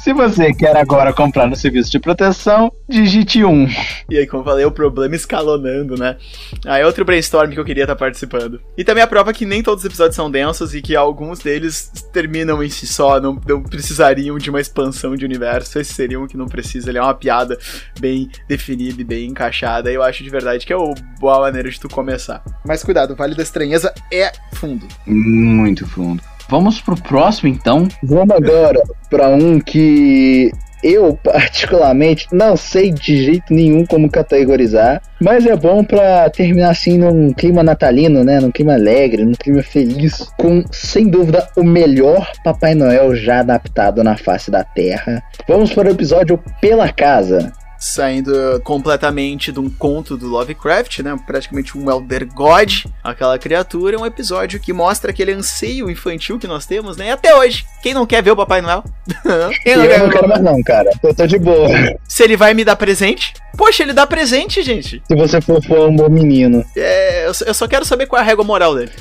Se 0.06 0.14
você 0.14 0.54
quer 0.54 0.78
agora 0.78 1.12
comprar 1.12 1.48
no 1.48 1.56
serviço 1.56 1.90
de 1.90 1.98
proteção, 1.98 2.72
digite 2.88 3.44
1. 3.44 3.68
E 4.08 4.20
aí, 4.20 4.28
como 4.28 4.42
eu 4.42 4.46
falei, 4.46 4.64
o 4.64 4.70
problema 4.70 5.16
escalonando, 5.16 5.98
né? 5.98 6.16
Aí 6.64 6.84
é 6.84 6.86
outro 6.86 7.04
brainstorm 7.04 7.50
que 7.50 7.60
eu 7.60 7.66
queria 7.66 7.86
estar 7.86 7.96
participando. 7.96 8.62
E 8.78 8.84
também 8.84 9.02
a 9.02 9.08
prova 9.08 9.34
que 9.34 9.48
nem 9.48 9.64
todos 9.64 9.84
os 9.84 9.86
episódios 9.88 10.16
são 10.16 10.30
densos 10.30 10.76
e 10.76 10.82
que 10.84 10.96
alguns 10.96 11.40
deles 11.40 11.92
terminam 12.14 12.62
em 12.62 12.70
si 12.70 12.86
só, 12.86 13.20
não, 13.20 13.42
não 13.48 13.64
precisariam 13.64 14.38
de 14.38 14.52
uma 14.52 14.62
expansão 14.62 15.16
de 15.16 15.26
universo. 15.26 15.80
Esse 15.80 15.96
seria 15.96 16.20
um 16.20 16.28
que 16.28 16.38
não 16.38 16.46
precisa, 16.46 16.92
ele 16.92 17.00
é 17.00 17.02
uma 17.02 17.16
piada 17.16 17.58
bem 18.00 18.30
definida 18.48 19.02
e 19.02 19.04
bem 19.04 19.28
encaixada. 19.30 19.92
Eu 19.92 20.04
acho 20.04 20.24
de 20.24 20.30
verdade 20.30 20.68
que 20.68 20.72
é 20.72 20.78
uma 20.78 20.94
boa 21.20 21.40
maneira 21.40 21.68
de 21.68 21.80
tu 21.80 21.90
começar. 21.90 22.44
Mas 22.64 22.84
cuidado, 22.84 23.14
o 23.14 23.16
Vale 23.16 23.34
da 23.34 23.42
Estranheza 23.42 23.92
é 24.14 24.32
fundo. 24.54 24.88
Muito 25.08 25.88
fundo. 25.88 26.22
Vamos 26.50 26.82
pro 26.82 26.96
próximo, 26.96 27.50
então. 27.50 27.88
Vamos 28.04 28.36
agora 28.36 28.82
pra 29.10 29.30
um 29.30 29.60
que 29.60 30.52
eu, 30.86 31.18
particularmente, 31.24 32.28
não 32.32 32.56
sei 32.56 32.92
de 32.92 33.26
jeito 33.26 33.52
nenhum 33.52 33.86
como 33.86 34.10
categorizar, 34.10 35.02
mas 35.20 35.46
é 35.46 35.56
bom 35.56 35.84
pra 35.84 36.30
terminar 36.30 36.70
assim 36.70 36.98
num 36.98 37.34
clima 37.34 37.64
natalino, 37.64 38.24
né? 38.24 38.40
Num 38.40 38.52
clima 38.52 38.74
alegre, 38.74 39.26
num 39.26 39.34
clima 39.34 39.64
feliz, 39.64 40.20
com, 40.38 40.64
sem 40.72 41.08
dúvida, 41.08 41.48
o 41.58 41.64
melhor 41.64 42.32
Papai 42.44 42.76
Noel 42.76 43.16
já 43.16 43.40
adaptado 43.40 44.04
na 44.04 44.16
face 44.16 44.52
da 44.52 44.64
Terra. 44.64 45.24
Vamos 45.48 45.74
para 45.74 45.88
o 45.88 45.92
episódio 45.92 46.40
Pela 46.62 46.92
Casa. 46.92 47.52
Saindo 47.80 48.60
completamente 48.64 49.52
de 49.52 49.60
um 49.60 49.70
conto 49.70 50.18
do 50.18 50.28
Lovecraft, 50.28 51.00
né? 51.00 51.18
Praticamente 51.26 51.78
um 51.78 51.90
Elder 51.90 52.28
God, 52.34 52.86
aquela 53.04 53.38
criatura, 53.38 53.96
é 53.96 54.00
um 54.00 54.06
episódio 54.06 54.60
que 54.60 54.74
mostra 54.74 55.12
aquele 55.12 55.34
anseio 55.34 55.90
infantil 55.90 56.40
que 56.40 56.48
nós 56.48 56.66
temos, 56.66 56.98
né? 56.98 57.08
E 57.08 57.12
até 57.12 57.36
hoje, 57.36 57.66
quem 57.82 57.94
não 57.94 58.06
quer 58.06 58.24
ver 58.24 58.32
o 58.32 58.36
Papai 58.36 58.62
Noel? 58.62 58.84
Eu 59.66 60.00
não 60.00 60.10
quero 60.10 60.28
mais 60.28 60.42
não, 60.42 60.62
cara. 60.64 60.90
Eu 61.04 61.14
tô 61.14 61.28
de 61.28 61.38
boa. 61.38 61.70
Se 62.08 62.24
ele 62.24 62.38
vai 62.38 62.54
me 62.54 62.64
dar 62.64 62.76
presente? 62.76 63.34
Poxa, 63.58 63.84
ele 63.84 63.94
dá 63.94 64.06
presente, 64.06 64.62
gente. 64.62 65.02
Se 65.08 65.16
você 65.16 65.40
for, 65.40 65.64
for 65.64 65.90
um 65.90 65.96
bom 65.96 66.10
menino. 66.10 66.66
É, 66.76 67.28
eu, 67.28 67.34
só, 67.34 67.46
eu 67.46 67.54
só 67.54 67.68
quero 67.68 67.86
saber 67.86 68.06
qual 68.06 68.20
é 68.20 68.24
a 68.24 68.28
régua 68.28 68.44
moral 68.44 68.76
dele. 68.76 68.92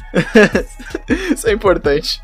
Isso 1.35 1.49
é 1.49 1.53
importante. 1.53 2.21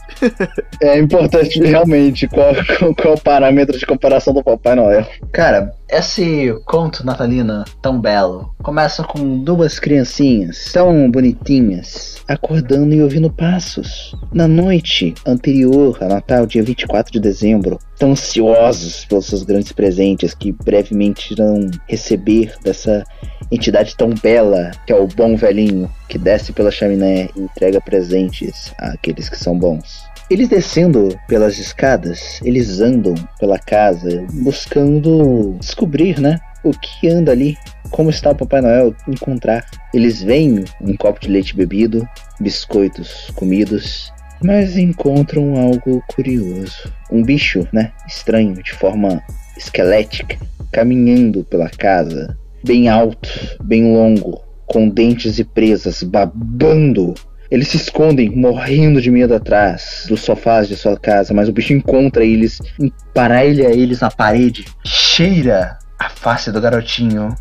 É 0.81 0.98
importante 0.98 1.60
realmente 1.60 2.28
qual, 2.28 2.55
qual, 2.55 2.94
qual 2.94 3.14
o 3.14 3.20
parâmetro 3.20 3.78
de 3.78 3.86
comparação 3.86 4.32
do 4.32 4.44
Papai 4.44 4.74
Noel. 4.74 5.06
Cara, 5.32 5.74
esse 5.91 6.55
conto 6.65 7.05
natalino 7.05 7.65
tão 7.83 8.01
belo 8.01 8.55
Começa 8.62 9.03
com 9.03 9.39
duas 9.39 9.79
criancinhas 9.79 10.73
tão 10.73 11.11
bonitinhas 11.11 12.21
acordando 12.31 12.95
e 12.95 13.03
ouvindo 13.03 13.29
passos. 13.29 14.15
Na 14.33 14.47
noite 14.47 15.12
anterior 15.27 15.99
a 16.01 16.07
Natal, 16.07 16.47
dia 16.47 16.62
24 16.62 17.12
de 17.12 17.19
dezembro, 17.19 17.77
tão 17.99 18.12
ansiosos 18.12 19.05
pelos 19.05 19.27
seus 19.27 19.43
grandes 19.43 19.73
presentes 19.73 20.33
que 20.33 20.53
brevemente 20.53 21.33
irão 21.33 21.69
receber 21.89 22.55
dessa 22.62 23.05
entidade 23.51 23.97
tão 23.97 24.11
bela 24.11 24.71
que 24.87 24.93
é 24.93 24.97
o 24.97 25.09
bom 25.09 25.35
velhinho 25.35 25.91
que 26.09 26.19
desce 26.19 26.53
pela 26.53 26.71
chaminé 26.71 27.29
e 27.35 27.41
entrega 27.41 27.81
presentes 27.81 28.73
àqueles 28.79 29.29
que 29.29 29.37
são 29.37 29.59
bons. 29.59 30.10
Eles 30.31 30.48
descendo 30.48 31.09
pelas 31.27 31.59
escadas, 31.59 32.40
eles 32.44 32.81
andam 32.81 33.16
pela 33.40 33.59
casa 33.59 34.24
buscando 34.32 35.57
descobrir, 35.59 36.20
né, 36.20 36.39
o 36.62 36.70
que 36.70 37.09
anda 37.09 37.32
ali, 37.32 37.57
como 37.90 38.11
está 38.11 38.31
o 38.31 38.36
Papai 38.36 38.61
Noel, 38.61 38.94
encontrar. 39.09 39.66
Eles 39.93 40.23
veem 40.23 40.65
um 40.81 40.97
copo 40.97 41.20
de 41.20 41.28
leite 41.28 41.57
bebido, 41.57 42.09
biscoitos 42.39 43.32
comidos, 43.35 44.12
mas 44.40 44.77
encontram 44.77 45.57
algo 45.57 46.01
curioso. 46.15 46.93
Um 47.11 47.24
bicho, 47.24 47.66
né, 47.73 47.90
estranho, 48.07 48.55
de 48.62 48.73
forma 48.73 49.20
esquelética, 49.59 50.39
caminhando 50.70 51.43
pela 51.43 51.69
casa, 51.69 52.39
bem 52.65 52.89
alto, 52.89 53.28
bem 53.65 53.93
longo, 53.93 54.40
com 54.65 54.89
dentes 54.89 55.40
e 55.40 55.44
presas, 55.44 56.05
babando 56.05 57.15
eles 57.51 57.68
se 57.68 57.77
escondem, 57.77 58.31
morrendo 58.31 59.01
de 59.01 59.10
medo 59.10 59.35
atrás 59.35 60.05
dos 60.09 60.20
sofás 60.20 60.68
de 60.68 60.77
sua 60.77 60.97
casa, 60.97 61.35
mas 61.35 61.48
o 61.48 61.52
bicho 61.52 61.72
encontra 61.72 62.24
eles, 62.24 62.60
emparelha 62.78 63.68
eles 63.70 64.01
na 64.01 64.10
parede, 64.10 64.66
cheira 64.85 65.77
a 65.98 66.09
face 66.09 66.52
do 66.52 66.60
garotinho 66.60 67.35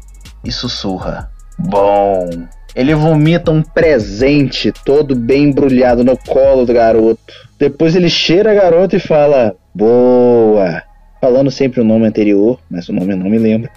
e 0.43 0.51
sussurra: 0.51 1.29
Bom. 1.57 2.27
Ele 2.75 2.93
vomita 2.93 3.51
um 3.51 3.63
presente 3.63 4.71
todo 4.85 5.15
bem 5.15 5.45
embrulhado 5.45 6.03
no 6.03 6.15
colo 6.15 6.65
do 6.65 6.73
garoto. 6.73 7.33
Depois 7.57 7.95
ele 7.95 8.09
cheira 8.09 8.51
a 8.51 8.55
garota 8.55 8.95
e 8.95 8.99
fala: 8.99 9.55
Boa. 9.73 10.83
Falando 11.19 11.51
sempre 11.51 11.81
o 11.81 11.83
nome 11.83 12.07
anterior, 12.07 12.59
mas 12.69 12.87
o 12.87 12.93
nome 12.93 13.13
eu 13.13 13.17
não 13.17 13.29
me 13.29 13.37
lembro. 13.37 13.69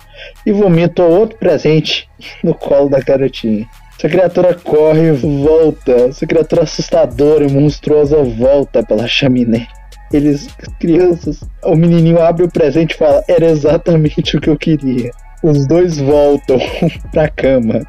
E 0.46 0.52
vomita 0.52 1.02
outro 1.02 1.38
presente 1.38 2.08
no 2.44 2.54
colo 2.54 2.88
da 2.88 3.00
garotinha. 3.00 3.66
Essa 4.02 4.08
criatura 4.08 4.52
corre 4.52 5.10
e 5.10 5.12
volta. 5.12 5.92
Essa 5.92 6.26
criatura 6.26 6.64
assustadora 6.64 7.44
e 7.44 7.52
monstruosa 7.52 8.20
volta 8.20 8.82
pela 8.82 9.06
chaminé. 9.06 9.68
Eles, 10.12 10.48
crianças, 10.80 11.44
o 11.62 11.76
menininho 11.76 12.20
abre 12.20 12.42
o 12.42 12.50
presente 12.50 12.94
e 12.94 12.98
fala: 12.98 13.22
Era 13.28 13.46
exatamente 13.46 14.36
o 14.36 14.40
que 14.40 14.50
eu 14.50 14.56
queria. 14.56 15.12
Os 15.44 15.68
dois 15.68 15.98
voltam 15.98 16.58
pra 17.12 17.28
cama. 17.28 17.80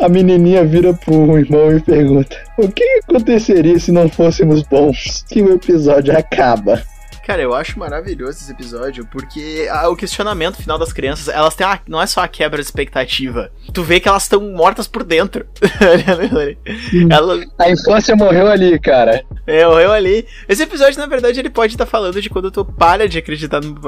A 0.00 0.08
menininha 0.08 0.64
vira 0.64 0.94
pro 0.94 1.36
irmão 1.36 1.76
e 1.76 1.80
pergunta: 1.80 2.36
O 2.56 2.68
que 2.68 2.84
aconteceria 3.02 3.76
se 3.80 3.90
não 3.90 4.08
fôssemos 4.08 4.62
bons? 4.62 5.24
E 5.34 5.42
o 5.42 5.52
episódio 5.52 6.16
acaba. 6.16 6.80
Cara, 7.26 7.42
eu 7.42 7.52
acho 7.52 7.76
maravilhoso 7.76 8.38
esse 8.38 8.52
episódio, 8.52 9.04
porque 9.10 9.66
o 9.90 9.96
questionamento 9.96 10.62
final 10.62 10.78
das 10.78 10.92
crianças, 10.92 11.26
elas 11.26 11.56
têm 11.56 11.66
uma, 11.66 11.80
não 11.88 12.00
é 12.00 12.06
só 12.06 12.20
a 12.20 12.28
quebra 12.28 12.62
de 12.62 12.64
expectativa. 12.64 13.50
Tu 13.72 13.82
vê 13.82 13.98
que 13.98 14.08
elas 14.08 14.22
estão 14.22 14.40
mortas 14.52 14.86
por 14.86 15.02
dentro. 15.02 15.44
Ela, 17.10 17.44
A 17.58 17.68
infância 17.68 18.14
morreu 18.14 18.46
ali, 18.46 18.78
cara. 18.78 19.24
é, 19.44 19.64
eu 19.64 19.92
ali. 19.92 20.24
Esse 20.48 20.62
episódio, 20.62 21.00
na 21.00 21.06
verdade, 21.06 21.40
ele 21.40 21.50
pode 21.50 21.74
estar 21.74 21.84
falando 21.84 22.22
de 22.22 22.30
quando 22.30 22.48
tu 22.48 22.64
para 22.64 23.08
de 23.08 23.18
acreditar 23.18 23.60
no 23.60 23.74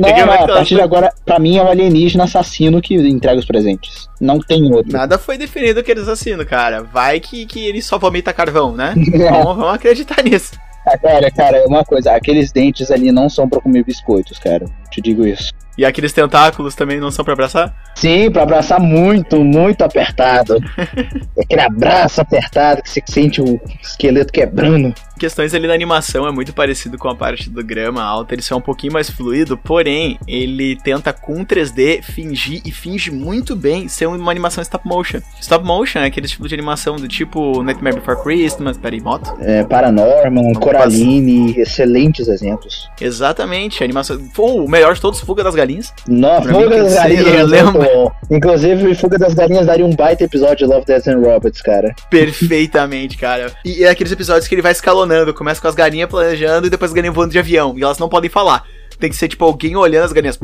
Não, 0.00 0.08
É 0.08 0.24
não, 0.24 0.32
a 0.32 0.46
partir 0.46 0.76
de 0.76 0.80
agora, 0.80 1.12
pra 1.26 1.38
mim 1.38 1.58
é 1.58 1.62
um 1.62 1.68
alienígena 1.68 2.24
assassino 2.24 2.80
que 2.80 2.94
entrega 2.94 3.38
os 3.38 3.44
presentes. 3.44 4.08
Não 4.18 4.38
tem 4.38 4.72
outro. 4.72 4.92
Nada 4.92 5.18
foi 5.18 5.36
definido 5.36 5.82
que 5.82 5.90
eles 5.90 6.08
assinam, 6.08 6.44
cara. 6.46 6.82
Vai 6.82 7.20
que, 7.20 7.44
que 7.44 7.66
ele 7.66 7.82
só 7.82 7.98
vomita 7.98 8.32
carvão, 8.32 8.74
né? 8.74 8.94
Vamos, 9.30 9.56
vamos 9.56 9.74
acreditar 9.74 10.22
nisso. 10.22 10.52
Ah, 10.86 10.98
Cara, 10.98 11.30
cara, 11.30 11.64
uma 11.66 11.84
coisa, 11.84 12.12
aqueles 12.12 12.52
dentes 12.52 12.90
ali 12.90 13.12
não 13.12 13.28
são 13.28 13.48
pra 13.48 13.60
comer 13.60 13.84
biscoitos, 13.84 14.38
cara. 14.38 14.66
Te 14.90 15.00
digo 15.00 15.26
isso. 15.26 15.52
E 15.78 15.84
aqueles 15.84 16.12
tentáculos 16.12 16.74
também 16.74 17.00
não 17.00 17.10
são 17.10 17.24
pra 17.24 17.32
abraçar? 17.32 17.74
Sim, 17.94 18.30
pra 18.30 18.42
abraçar 18.42 18.80
muito, 18.80 19.42
muito 19.42 19.82
apertado. 19.82 20.58
Aquele 21.38 21.60
abraço 21.60 22.20
apertado 22.20 22.82
que 22.82 22.90
você 22.90 23.02
sente 23.06 23.40
o 23.40 23.58
esqueleto 23.82 24.32
quebrando. 24.32 24.94
Questões 25.20 25.52
ali 25.52 25.66
na 25.66 25.74
animação 25.74 26.26
é 26.26 26.32
muito 26.32 26.54
parecido 26.54 26.96
com 26.96 27.06
a 27.06 27.14
parte 27.14 27.50
do 27.50 27.62
grama 27.62 28.02
alta, 28.02 28.34
ele 28.34 28.40
só 28.40 28.54
é 28.54 28.58
um 28.58 28.60
pouquinho 28.62 28.94
mais 28.94 29.10
fluido, 29.10 29.54
porém, 29.54 30.18
ele 30.26 30.76
tenta 30.76 31.12
com 31.12 31.44
3D 31.44 32.02
fingir 32.02 32.62
e 32.64 32.72
finge 32.72 33.10
muito 33.10 33.54
bem 33.54 33.86
ser 33.86 34.06
uma 34.06 34.30
animação 34.30 34.62
stop 34.62 34.88
motion. 34.88 35.20
Stop 35.38 35.62
motion 35.62 35.98
é 35.98 36.06
aquele 36.06 36.26
tipo 36.26 36.48
de 36.48 36.54
animação 36.54 36.96
do 36.96 37.06
tipo 37.06 37.62
Nightmare 37.62 37.96
Before 37.96 38.22
Christmas, 38.22 38.78
peraí, 38.78 38.98
moto? 39.02 39.30
É, 39.40 39.62
Paranorman, 39.64 40.54
Coraline, 40.54 41.54
excelentes 41.60 42.26
exemplos. 42.26 42.88
Exatamente, 42.98 43.82
a 43.82 43.84
animação. 43.84 44.18
Pô, 44.34 44.64
o 44.64 44.68
melhor 44.70 44.94
de 44.94 45.02
todos, 45.02 45.20
Fuga 45.20 45.44
das 45.44 45.54
Galinhas. 45.54 45.92
Nossa, 46.08 46.48
Pra 46.48 46.54
Fuga 46.54 46.82
das 46.82 46.94
Galinhas 46.94 47.26
eu 47.26 47.34
é 47.34 47.42
lembro. 47.44 47.82
bom. 47.82 48.12
Inclusive, 48.30 48.94
Fuga 48.94 49.18
das 49.18 49.34
Galinhas 49.34 49.66
daria 49.66 49.84
um 49.84 49.94
baita 49.94 50.24
episódio 50.24 50.56
de 50.56 50.64
Love, 50.64 50.86
Death 50.86 51.08
and 51.08 51.18
Robots, 51.18 51.60
cara. 51.60 51.94
Perfeitamente, 52.08 53.18
cara. 53.18 53.52
E 53.64 53.84
é 53.84 53.90
aqueles 53.90 54.12
episódios 54.12 54.48
que 54.48 54.54
ele 54.54 54.62
vai 54.62 54.72
escalonando, 54.72 55.09
começa 55.34 55.60
com 55.60 55.68
as 55.68 55.74
galinhas 55.74 56.08
planejando 56.08 56.66
e 56.66 56.70
depois 56.70 56.90
as 56.90 56.94
galinhas 56.94 57.14
voando 57.14 57.32
de 57.32 57.38
avião. 57.38 57.78
E 57.78 57.82
elas 57.82 57.98
não 57.98 58.08
podem 58.08 58.30
falar. 58.30 58.64
Tem 58.98 59.10
que 59.10 59.16
ser 59.16 59.28
tipo 59.28 59.44
alguém 59.44 59.76
olhando 59.76 60.04
as 60.04 60.12
galinhas. 60.12 60.38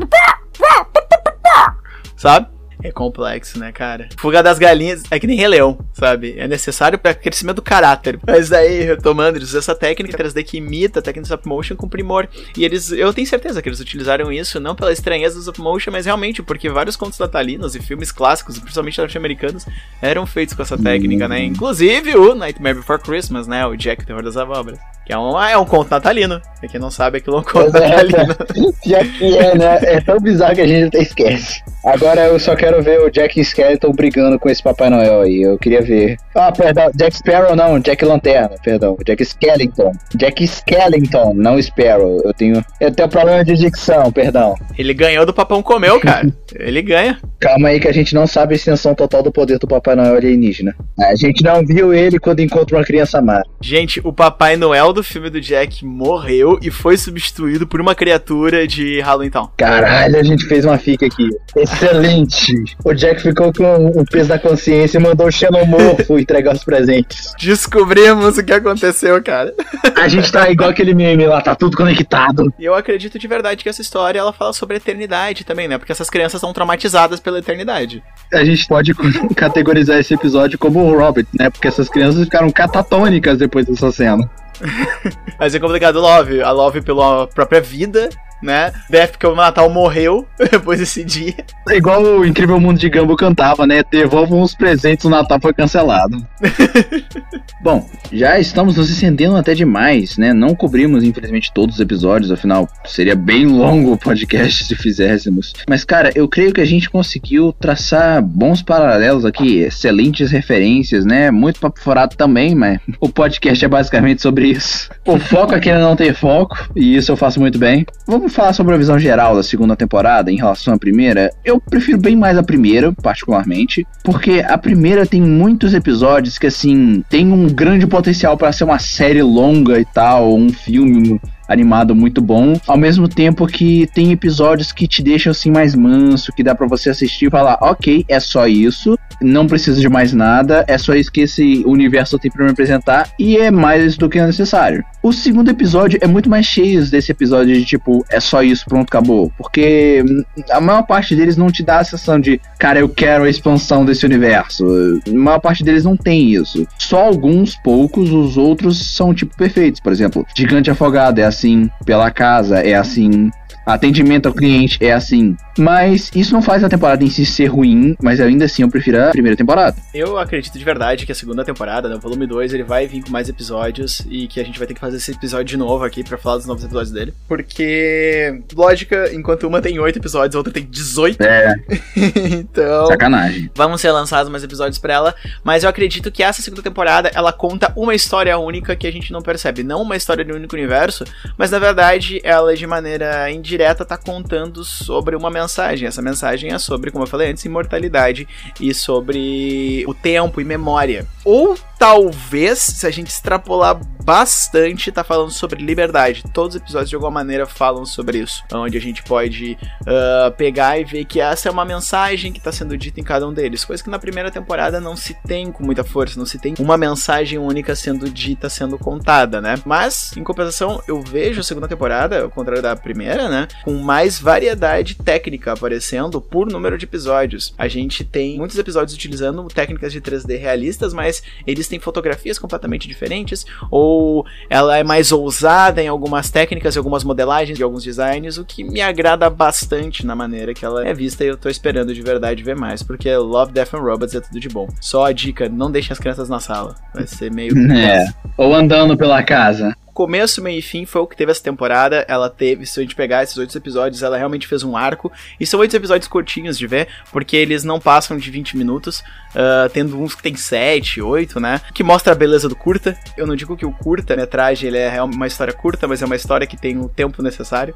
Sabe? 2.15 2.56
É 2.83 2.91
complexo, 2.91 3.57
né, 3.57 3.71
cara? 3.71 4.07
Fuga 4.17 4.43
das 4.43 4.59
galinhas 4.59 5.03
é 5.09 5.19
que 5.19 5.25
nem 5.25 5.37
Rei 5.37 5.47
Leão, 5.47 5.79
sabe? 5.93 6.35
É 6.37 6.47
necessário 6.47 6.99
para 6.99 7.13
crescimento 7.13 7.57
do 7.57 7.61
caráter. 7.61 8.19
Mas 8.25 8.49
daí, 8.49 8.83
retomando, 8.83 9.37
eles 9.37 9.49
usam 9.49 9.59
essa 9.59 9.75
técnica 9.75 10.17
3D 10.17 10.43
que 10.43 10.57
imita 10.57 10.99
a 10.99 11.01
técnica 11.01 11.23
de 11.23 11.27
stop 11.27 11.47
motion 11.47 11.75
com 11.75 11.89
primor. 11.89 12.27
E 12.55 12.63
eles, 12.63 12.91
eu 12.91 13.11
tenho 13.13 13.27
certeza 13.27 13.61
que 13.61 13.69
eles 13.69 13.79
utilizaram 13.79 14.31
isso 14.31 14.59
não 14.59 14.75
pela 14.75 14.91
estranheza 14.93 15.35
do 15.35 15.41
stop 15.41 15.59
motion, 15.59 15.91
mas 15.91 16.05
realmente 16.05 16.43
porque 16.43 16.69
vários 16.69 16.95
contos 16.95 17.17
natalinos 17.17 17.75
e 17.75 17.81
filmes 17.81 18.11
clássicos, 18.11 18.59
principalmente 18.59 18.99
norte-americanos, 18.99 19.65
eram 20.01 20.25
feitos 20.25 20.53
com 20.53 20.61
essa 20.61 20.77
técnica, 20.77 21.27
né? 21.27 21.43
Inclusive 21.43 22.15
o 22.15 22.35
Nightmare 22.35 22.75
Before 22.75 23.01
Christmas, 23.01 23.47
né? 23.47 23.65
O 23.65 23.75
Jack, 23.75 24.03
o 24.03 24.05
Terror 24.05 24.23
das 24.23 24.37
Abóboras. 24.37 24.79
Que 25.07 25.13
é 25.13 25.17
um, 25.17 25.41
é 25.41 25.57
um 25.57 25.63
conto 25.63 25.89
natalino. 25.89 26.41
Pra 26.59 26.67
quem 26.67 26.81
não 26.81 26.91
sabe, 26.91 27.19
aquilo 27.19 27.37
é 27.37 27.39
um 27.39 27.43
conto 27.43 27.71
Pois 27.71 27.75
é, 27.75 28.03
natalino. 28.03 28.35
Já 28.85 29.05
que 29.05 29.37
é, 29.37 29.57
né? 29.57 29.79
É 29.83 30.01
tão 30.01 30.19
bizarro 30.19 30.55
que 30.55 30.61
a 30.61 30.67
gente 30.67 30.87
até 30.87 31.01
esquece. 31.01 31.63
Agora 31.85 32.25
eu 32.25 32.37
só 32.37 32.57
quero 32.57 32.66
ver 32.81 32.99
o 33.01 33.09
Jack 33.09 33.39
Skeleton 33.39 33.91
brigando 33.91 34.39
com 34.39 34.49
esse 34.49 34.61
Papai 34.61 34.89
Noel 34.89 35.21
aí. 35.21 35.41
Eu 35.41 35.57
queria 35.57 35.81
ver. 35.81 36.17
Ah, 36.35 36.51
perdão. 36.51 36.91
Jack 36.95 37.17
Sparrow 37.17 37.55
não, 37.55 37.79
Jack 37.79 38.03
Lanterna, 38.05 38.55
perdão. 38.63 38.97
Jack 39.05 39.23
Skellington. 39.23 39.91
Jack 40.15 40.43
Skellington, 40.43 41.33
não 41.33 41.61
Sparrow. 41.61 42.21
Eu 42.23 42.33
tenho. 42.33 42.63
Eu 42.79 42.91
tenho 42.91 43.09
problema 43.09 43.43
de 43.43 43.55
dicção, 43.55 44.11
perdão. 44.11 44.55
Ele 44.77 44.93
ganhou 44.93 45.25
do 45.25 45.33
Papão 45.33 45.61
Comeu, 45.63 45.99
cara. 45.99 46.31
Ele 46.55 46.81
ganha. 46.81 47.19
Calma 47.39 47.69
aí 47.69 47.79
que 47.79 47.87
a 47.87 47.91
gente 47.91 48.15
não 48.15 48.25
sabe 48.25 48.53
a 48.53 48.55
extensão 48.55 48.95
total 48.95 49.21
do 49.21 49.31
poder 49.31 49.59
do 49.59 49.67
Papai 49.67 49.95
Noel 49.95 50.15
alienígena. 50.15 50.75
A 50.99 51.15
gente 51.15 51.43
não 51.43 51.63
viu 51.65 51.93
ele 51.93 52.19
quando 52.19 52.39
encontra 52.39 52.77
uma 52.77 52.83
criança 52.83 53.21
má. 53.21 53.43
Gente, 53.61 54.01
o 54.03 54.11
Papai 54.11 54.55
Noel 54.55 54.93
do 54.93 55.03
filme 55.03 55.29
do 55.29 55.39
Jack 55.39 55.85
morreu 55.85 56.57
e 56.61 56.71
foi 56.71 56.97
substituído 56.97 57.67
por 57.67 57.79
uma 57.79 57.93
criatura 57.93 58.67
de 58.67 58.99
Halloween 59.01 59.29
Town. 59.29 59.49
Caralho, 59.57 60.17
a 60.17 60.23
gente 60.23 60.45
fez 60.45 60.65
uma 60.65 60.77
fica 60.77 61.05
aqui. 61.05 61.29
Excelente! 61.55 62.53
O 62.83 62.93
Jack 62.93 63.21
ficou 63.21 63.51
com 63.53 63.87
o 63.87 64.05
peso 64.05 64.29
da 64.29 64.39
consciência 64.39 64.97
e 64.97 65.01
mandou 65.01 65.27
o 65.27 65.31
xenomorfo 65.31 66.17
entregar 66.19 66.53
os 66.53 66.63
presentes. 66.63 67.33
Descobrimos 67.39 68.37
o 68.37 68.43
que 68.43 68.53
aconteceu, 68.53 69.21
cara. 69.23 69.53
A 69.95 70.07
gente 70.07 70.31
tá 70.31 70.49
igual 70.49 70.69
aquele 70.69 70.93
meme 70.93 71.25
lá, 71.25 71.41
tá 71.41 71.55
tudo 71.55 71.77
conectado. 71.77 72.51
E 72.57 72.65
eu 72.65 72.75
acredito 72.75 73.19
de 73.19 73.27
verdade 73.27 73.63
que 73.63 73.69
essa 73.69 73.81
história 73.81 74.19
ela 74.19 74.33
fala 74.33 74.53
sobre 74.53 74.75
a 74.75 74.77
eternidade 74.77 75.43
também, 75.43 75.67
né? 75.67 75.77
Porque 75.77 75.91
essas 75.91 76.09
crianças 76.09 76.41
são 76.41 76.53
traumatizadas 76.53 77.19
pela 77.19 77.39
eternidade. 77.39 78.03
A 78.33 78.43
gente 78.43 78.67
pode 78.67 78.93
categorizar 79.35 79.99
esse 79.99 80.13
episódio 80.13 80.57
como 80.57 80.79
o 80.83 80.97
Robert, 80.97 81.25
né? 81.37 81.49
Porque 81.49 81.67
essas 81.67 81.89
crianças 81.89 82.23
ficaram 82.23 82.49
catatônicas 82.49 83.37
depois 83.37 83.65
dessa 83.65 83.91
cena. 83.91 84.29
Mas 85.39 85.53
é 85.53 85.59
complicado, 85.59 85.99
Love. 85.99 86.41
A 86.41 86.51
Love 86.51 86.81
pela 86.81 87.27
própria 87.27 87.61
vida, 87.61 88.09
né? 88.41 88.71
Death 88.89 89.11
porque 89.11 89.27
o 89.27 89.35
Natal 89.35 89.69
morreu 89.69 90.27
depois 90.51 90.79
desse 90.79 91.03
dia. 91.03 91.35
É 91.69 91.77
igual 91.77 92.01
o 92.01 92.25
Incrível 92.25 92.59
Mundo 92.59 92.79
de 92.79 92.89
Gambo 92.89 93.15
cantava, 93.15 93.65
né? 93.65 93.83
Devolvam 93.91 94.41
os 94.41 94.55
presentes, 94.55 95.05
o 95.05 95.09
Natal 95.09 95.39
foi 95.41 95.53
cancelado. 95.53 96.25
Bom, 97.61 97.87
já 98.11 98.39
estamos 98.39 98.77
nos 98.77 98.89
estendendo 98.89 99.35
até 99.35 99.53
demais, 99.53 100.17
né? 100.17 100.33
Não 100.33 100.55
cobrimos, 100.55 101.03
infelizmente, 101.03 101.51
todos 101.53 101.75
os 101.75 101.81
episódios, 101.81 102.31
afinal, 102.31 102.67
seria 102.85 103.15
bem 103.15 103.45
longo 103.45 103.93
o 103.93 103.97
podcast 103.97 104.63
se 104.65 104.75
fizéssemos. 104.75 105.53
Mas, 105.67 105.83
cara, 105.83 106.11
eu 106.15 106.27
creio 106.27 106.53
que 106.53 106.61
a 106.61 106.65
gente 106.65 106.89
conseguiu 106.89 107.53
traçar 107.59 108.21
bons 108.21 108.61
paralelos 108.61 109.25
aqui, 109.25 109.59
excelentes 109.59 110.31
referências, 110.31 111.05
né? 111.05 111.31
Muito 111.31 111.59
papo 111.59 111.79
furado 111.79 112.15
também, 112.15 112.55
mas 112.55 112.79
o 112.99 113.09
podcast 113.09 113.63
é 113.63 113.67
basicamente 113.67 114.21
sobre 114.21 114.49
isso. 114.49 114.89
O 115.05 115.19
foco 115.19 115.55
aqui 115.55 115.69
é 115.69 115.79
não 115.79 115.95
ter 115.95 116.13
foco, 116.13 116.69
e 116.75 116.95
isso 116.95 117.11
eu 117.11 117.17
faço 117.17 117.39
muito 117.39 117.57
bem. 117.57 117.85
Vamos 118.05 118.26
falar 118.29 118.53
sobre 118.53 118.73
a 118.73 118.77
visão 118.77 118.99
geral 118.99 119.35
da 119.35 119.43
segunda 119.43 119.75
temporada 119.75 120.31
em 120.31 120.37
relação 120.37 120.73
à 120.73 120.77
primeira. 120.77 121.31
Eu 121.43 121.59
prefiro 121.59 121.97
bem 121.97 122.15
mais 122.15 122.37
a 122.37 122.43
primeira, 122.43 122.91
particularmente, 122.93 123.85
porque 124.03 124.43
a 124.47 124.57
primeira 124.57 125.05
tem 125.05 125.21
muitos 125.21 125.73
episódios 125.73 126.37
que, 126.37 126.47
assim, 126.47 127.03
tem 127.09 127.31
um 127.31 127.47
grande 127.47 127.87
potencial 127.87 128.37
para 128.37 128.51
ser 128.51 128.63
uma 128.63 128.79
série 128.79 129.21
longa 129.21 129.79
e 129.79 129.85
tal, 129.85 130.35
um 130.35 130.49
filme 130.49 131.19
animado 131.47 131.95
muito 131.95 132.21
bom, 132.21 132.59
ao 132.67 132.77
mesmo 132.77 133.07
tempo 133.07 133.47
que 133.47 133.87
tem 133.93 134.11
episódios 134.11 134.71
que 134.71 134.87
te 134.87 135.01
deixam 135.01 135.31
assim 135.31 135.51
mais 135.51 135.75
manso, 135.75 136.31
que 136.33 136.43
dá 136.43 136.53
pra 136.53 136.67
você 136.67 136.89
assistir 136.89 137.27
e 137.27 137.29
falar, 137.29 137.57
ok, 137.61 138.05
é 138.07 138.19
só 138.19 138.47
isso, 138.47 138.97
não 139.21 139.47
precisa 139.47 139.79
de 139.79 139.89
mais 139.89 140.13
nada, 140.13 140.65
é 140.67 140.77
só 140.77 140.93
isso 140.93 141.11
que 141.11 141.21
esse 141.21 141.63
universo 141.65 142.19
tem 142.19 142.31
pra 142.31 142.45
me 142.45 142.51
apresentar 142.51 143.09
e 143.19 143.37
é 143.37 143.51
mais 143.51 143.97
do 143.97 144.09
que 144.09 144.21
necessário. 144.21 144.83
O 145.01 145.13
segundo 145.13 145.49
episódio 145.49 145.99
é 146.01 146.07
muito 146.07 146.29
mais 146.29 146.45
cheio 146.45 146.85
desse 146.89 147.11
episódio 147.11 147.53
de 147.53 147.65
tipo, 147.65 148.05
é 148.09 148.19
só 148.19 148.43
isso, 148.43 148.65
pronto, 148.65 148.87
acabou, 148.87 149.31
porque 149.37 150.03
hum, 150.07 150.23
a 150.51 150.59
maior 150.59 150.83
parte 150.83 151.15
deles 151.15 151.37
não 151.37 151.51
te 151.51 151.63
dá 151.63 151.79
a 151.79 151.83
sensação 151.83 152.19
de, 152.19 152.41
cara, 152.59 152.79
eu 152.79 152.89
quero 152.89 153.23
a 153.23 153.29
expansão 153.29 153.85
desse 153.85 154.05
universo. 154.05 154.65
A 155.07 155.11
maior 155.11 155.39
parte 155.39 155.63
deles 155.63 155.83
não 155.83 155.95
tem 155.95 156.33
isso. 156.33 156.67
Só 156.77 157.03
alguns 157.03 157.55
poucos, 157.55 158.11
os 158.11 158.37
outros 158.37 158.77
são 158.93 159.13
tipo 159.13 159.35
perfeitos. 159.35 159.79
Por 159.79 159.91
exemplo, 159.91 160.25
Gigante 160.35 160.69
Afogado 160.69 161.19
é 161.19 161.23
assim, 161.37 161.69
Pela 161.85 162.09
Casa 162.09 162.59
é 162.59 162.73
assim, 162.73 163.29
Atendimento 163.67 164.27
ao 164.27 164.33
cliente 164.33 164.77
é 164.79 164.93
assim. 164.93 165.35
Mas 165.57 166.09
isso 166.15 166.33
não 166.33 166.41
faz 166.41 166.63
a 166.63 166.69
temporada 166.69 167.03
em 167.03 167.09
si 167.09 167.25
ser 167.25 167.47
ruim, 167.47 167.97
mas 168.01 168.21
ainda 168.21 168.45
assim 168.45 168.61
eu 168.61 168.69
prefiro 168.69 169.03
a 169.03 169.09
primeira 169.09 169.35
temporada. 169.35 169.75
Eu 169.93 170.17
acredito 170.17 170.57
de 170.57 170.63
verdade 170.63 171.05
que 171.05 171.11
a 171.11 171.15
segunda 171.15 171.43
temporada, 171.43 171.89
né, 171.89 171.95
o 171.95 171.99
volume 171.99 172.25
2, 172.25 172.53
ele 172.53 172.63
vai 172.63 172.87
vir 172.87 173.03
com 173.03 173.11
mais 173.11 173.27
episódios 173.27 174.03
e 174.09 174.27
que 174.27 174.39
a 174.39 174.43
gente 174.45 174.57
vai 174.57 174.67
ter 174.67 174.73
que 174.73 174.79
fazer 174.79 174.95
esse 174.95 175.11
episódio 175.11 175.45
de 175.45 175.57
novo 175.57 175.83
aqui 175.83 176.01
pra 176.01 176.17
falar 176.17 176.37
dos 176.37 176.45
novos 176.45 176.63
episódios 176.63 176.91
dele. 176.91 177.13
Porque, 177.27 178.41
lógica, 178.55 179.13
enquanto 179.13 179.45
uma 179.45 179.61
tem 179.61 179.77
8 179.77 179.99
episódios, 179.99 180.35
a 180.35 180.37
outra 180.37 180.53
tem 180.53 180.63
18. 180.63 181.21
É, 181.21 181.55
então, 182.39 182.85
sacanagem. 182.85 183.51
vão 183.53 183.77
ser 183.77 183.91
lançados 183.91 184.31
mais 184.31 184.45
episódios 184.45 184.77
pra 184.77 184.93
ela, 184.93 185.15
mas 185.43 185.63
eu 185.63 185.69
acredito 185.69 186.09
que 186.09 186.23
essa 186.23 186.41
segunda 186.41 186.61
temporada 186.61 187.11
ela 187.13 187.33
conta 187.33 187.73
uma 187.75 187.93
história 187.93 188.37
única 188.37 188.77
que 188.77 188.87
a 188.87 188.91
gente 188.91 189.11
não 189.11 189.21
percebe, 189.21 189.61
não 189.61 189.81
uma 189.81 189.97
história 189.97 190.23
de 190.23 190.31
um 190.31 190.35
único 190.35 190.55
universo, 190.55 191.03
mas 191.37 191.51
na 191.51 191.59
verdade 191.59 192.19
ela 192.23 192.55
de 192.55 192.67
maneira 192.67 193.31
indireta 193.31 193.85
tá 193.85 193.97
contando 193.97 194.63
sobre 194.63 195.15
uma 195.15 195.29
mensagem. 195.29 195.87
Essa 195.87 196.01
mensagem 196.01 196.53
é 196.53 196.59
sobre, 196.59 196.91
como 196.91 197.03
eu 197.03 197.07
falei 197.07 197.31
antes, 197.31 197.43
imortalidade 197.45 198.27
e 198.59 198.73
sobre 198.73 199.83
o 199.87 199.93
tempo 199.93 200.39
e 200.39 200.43
memória. 200.43 201.05
Ou 201.23 201.57
talvez, 201.77 202.59
se 202.59 202.87
a 202.87 202.91
gente 202.91 203.09
extrapolar 203.09 203.79
bastante, 204.07 204.89
tá 204.89 205.03
falando 205.03 205.31
sobre 205.31 205.61
liberdade. 205.61 206.23
Todos 206.33 206.55
os 206.55 206.61
episódios 206.61 206.89
de 206.89 206.95
alguma 206.95 207.11
maneira 207.11 207.45
falam 207.45 207.85
sobre 207.85 208.19
isso, 208.19 208.41
onde 208.53 208.77
a 208.77 208.81
gente 208.81 209.03
pode 209.03 209.57
ah, 209.85 210.31
pegar 210.37 210.79
e 210.79 210.85
ver 210.85 211.03
que 211.03 211.19
essa 211.19 211.49
é 211.49 211.51
uma 211.51 211.65
mensagem 211.65 212.31
que 212.31 212.39
tá 212.39 212.49
sendo 212.49 212.77
dita 212.77 213.01
em 213.01 213.03
cada 213.03 213.27
um 213.27 213.33
deles, 213.33 213.65
coisa 213.65 213.83
que 213.83 213.89
na 213.89 213.99
primeira 213.99 214.31
temporada 214.31 214.79
não 214.79 214.95
se 214.95 215.13
tem 215.27 215.51
com 215.51 215.61
muita 215.61 215.83
força, 215.83 216.17
não 216.17 216.25
se 216.25 216.39
tem 216.39 216.53
uma 216.57 216.77
mensagem 216.77 217.37
única 217.37 217.75
sendo 217.75 218.09
dita, 218.09 218.49
sendo 218.49 218.77
contada, 218.77 219.41
né? 219.41 219.55
Mas, 219.65 220.15
em 220.15 220.23
compensação, 220.23 220.81
eu 220.87 221.01
vejo 221.01 221.41
a 221.41 221.43
segunda 221.43 221.67
temporada, 221.67 222.23
ao 222.23 222.29
contrário 222.29 222.63
da 222.63 222.77
primeira, 222.77 223.27
né? 223.27 223.47
Com 223.65 223.73
mais 223.79 224.19
variedade 224.19 224.95
técnica 224.95 225.51
aparecendo 225.51 226.21
por 226.21 226.47
número 226.47 226.77
de 226.77 226.85
episódios. 226.85 227.53
A 227.57 227.67
gente 227.67 228.05
tem 228.05 228.37
muitos 228.37 228.57
episódios 228.57 228.95
utilizando 228.95 229.45
técnicas 229.49 229.91
de 229.91 229.99
3D 229.99 230.39
realistas, 230.39 230.93
mas 230.93 231.21
eles 231.45 231.66
têm 231.67 231.79
fotografias 231.79 232.39
completamente 232.39 232.87
diferentes, 232.87 233.45
ou 233.69 234.25
ela 234.49 234.77
é 234.77 234.83
mais 234.83 235.11
ousada 235.11 235.81
em 235.81 235.87
algumas 235.87 236.29
técnicas 236.29 236.75
e 236.75 236.77
algumas 236.77 237.03
modelagens 237.03 237.59
e 237.59 237.63
alguns 237.63 237.83
designs, 237.83 238.37
o 238.37 238.45
que 238.45 238.63
me 238.63 238.81
agrada 238.81 239.29
bastante 239.29 240.05
na 240.05 240.15
maneira 240.15 240.53
que 240.53 240.65
ela 240.65 240.87
é 240.87 240.93
vista 240.93 241.23
e 241.23 241.27
eu 241.27 241.37
tô 241.37 241.49
esperando 241.49 241.93
de 241.93 242.01
verdade 242.01 242.43
ver 242.43 242.55
mais, 242.55 242.83
porque 242.83 243.13
Love, 243.15 243.51
Death 243.51 243.73
and 243.73 243.79
Robots 243.79 244.15
é 244.15 244.21
tudo 244.21 244.39
de 244.39 244.49
bom. 244.49 244.67
Só 244.79 245.05
a 245.05 245.11
dica, 245.11 245.49
não 245.49 245.71
deixem 245.71 245.93
as 245.93 245.99
crianças 245.99 246.29
na 246.29 246.39
sala. 246.39 246.75
Vai 246.93 247.07
ser 247.07 247.31
meio... 247.31 247.53
É. 247.77 248.07
Ou 248.37 248.55
andando 248.55 248.97
pela 248.97 249.21
casa. 249.23 249.75
Começo, 249.97 250.43
meio 250.43 250.59
e 250.59 250.61
fim 250.61 250.85
foi 250.85 251.01
o 251.01 251.07
que 251.07 251.17
teve 251.17 251.31
essa 251.31 251.41
temporada. 251.41 252.05
Ela 252.07 252.29
teve, 252.29 252.67
se 252.67 252.79
a 252.79 252.83
gente 252.83 252.93
pegar 252.93 253.23
esses 253.23 253.35
oito 253.35 253.57
episódios, 253.57 254.03
ela 254.03 254.15
realmente 254.15 254.45
fez 254.45 254.61
um 254.61 254.77
arco. 254.77 255.11
E 255.39 255.45
são 255.45 255.59
oito 255.59 255.75
episódios 255.75 256.07
curtinhos 256.07 256.55
de 256.55 256.67
ver, 256.67 256.87
porque 257.11 257.35
eles 257.35 257.63
não 257.63 257.79
passam 257.79 258.15
de 258.15 258.29
20 258.29 258.55
minutos, 258.55 258.99
uh, 258.99 259.67
tendo 259.73 259.99
uns 259.99 260.13
que 260.13 260.21
tem 260.21 260.35
7, 260.35 261.01
8, 261.01 261.39
né? 261.39 261.59
Que 261.73 261.83
mostra 261.83 262.13
a 262.13 262.15
beleza 262.15 262.47
do 262.47 262.55
curta. 262.55 262.95
Eu 263.17 263.25
não 263.25 263.35
digo 263.35 263.57
que 263.57 263.65
o 263.65 263.71
curta-metragem 263.71 264.67
ele 264.67 264.77
é 264.77 265.01
uma 265.01 265.25
história 265.25 265.51
curta, 265.51 265.87
mas 265.87 265.99
é 266.03 266.05
uma 266.05 266.15
história 266.15 266.45
que 266.45 266.55
tem 266.55 266.77
o 266.77 266.87
tempo 266.87 267.23
necessário. 267.23 267.73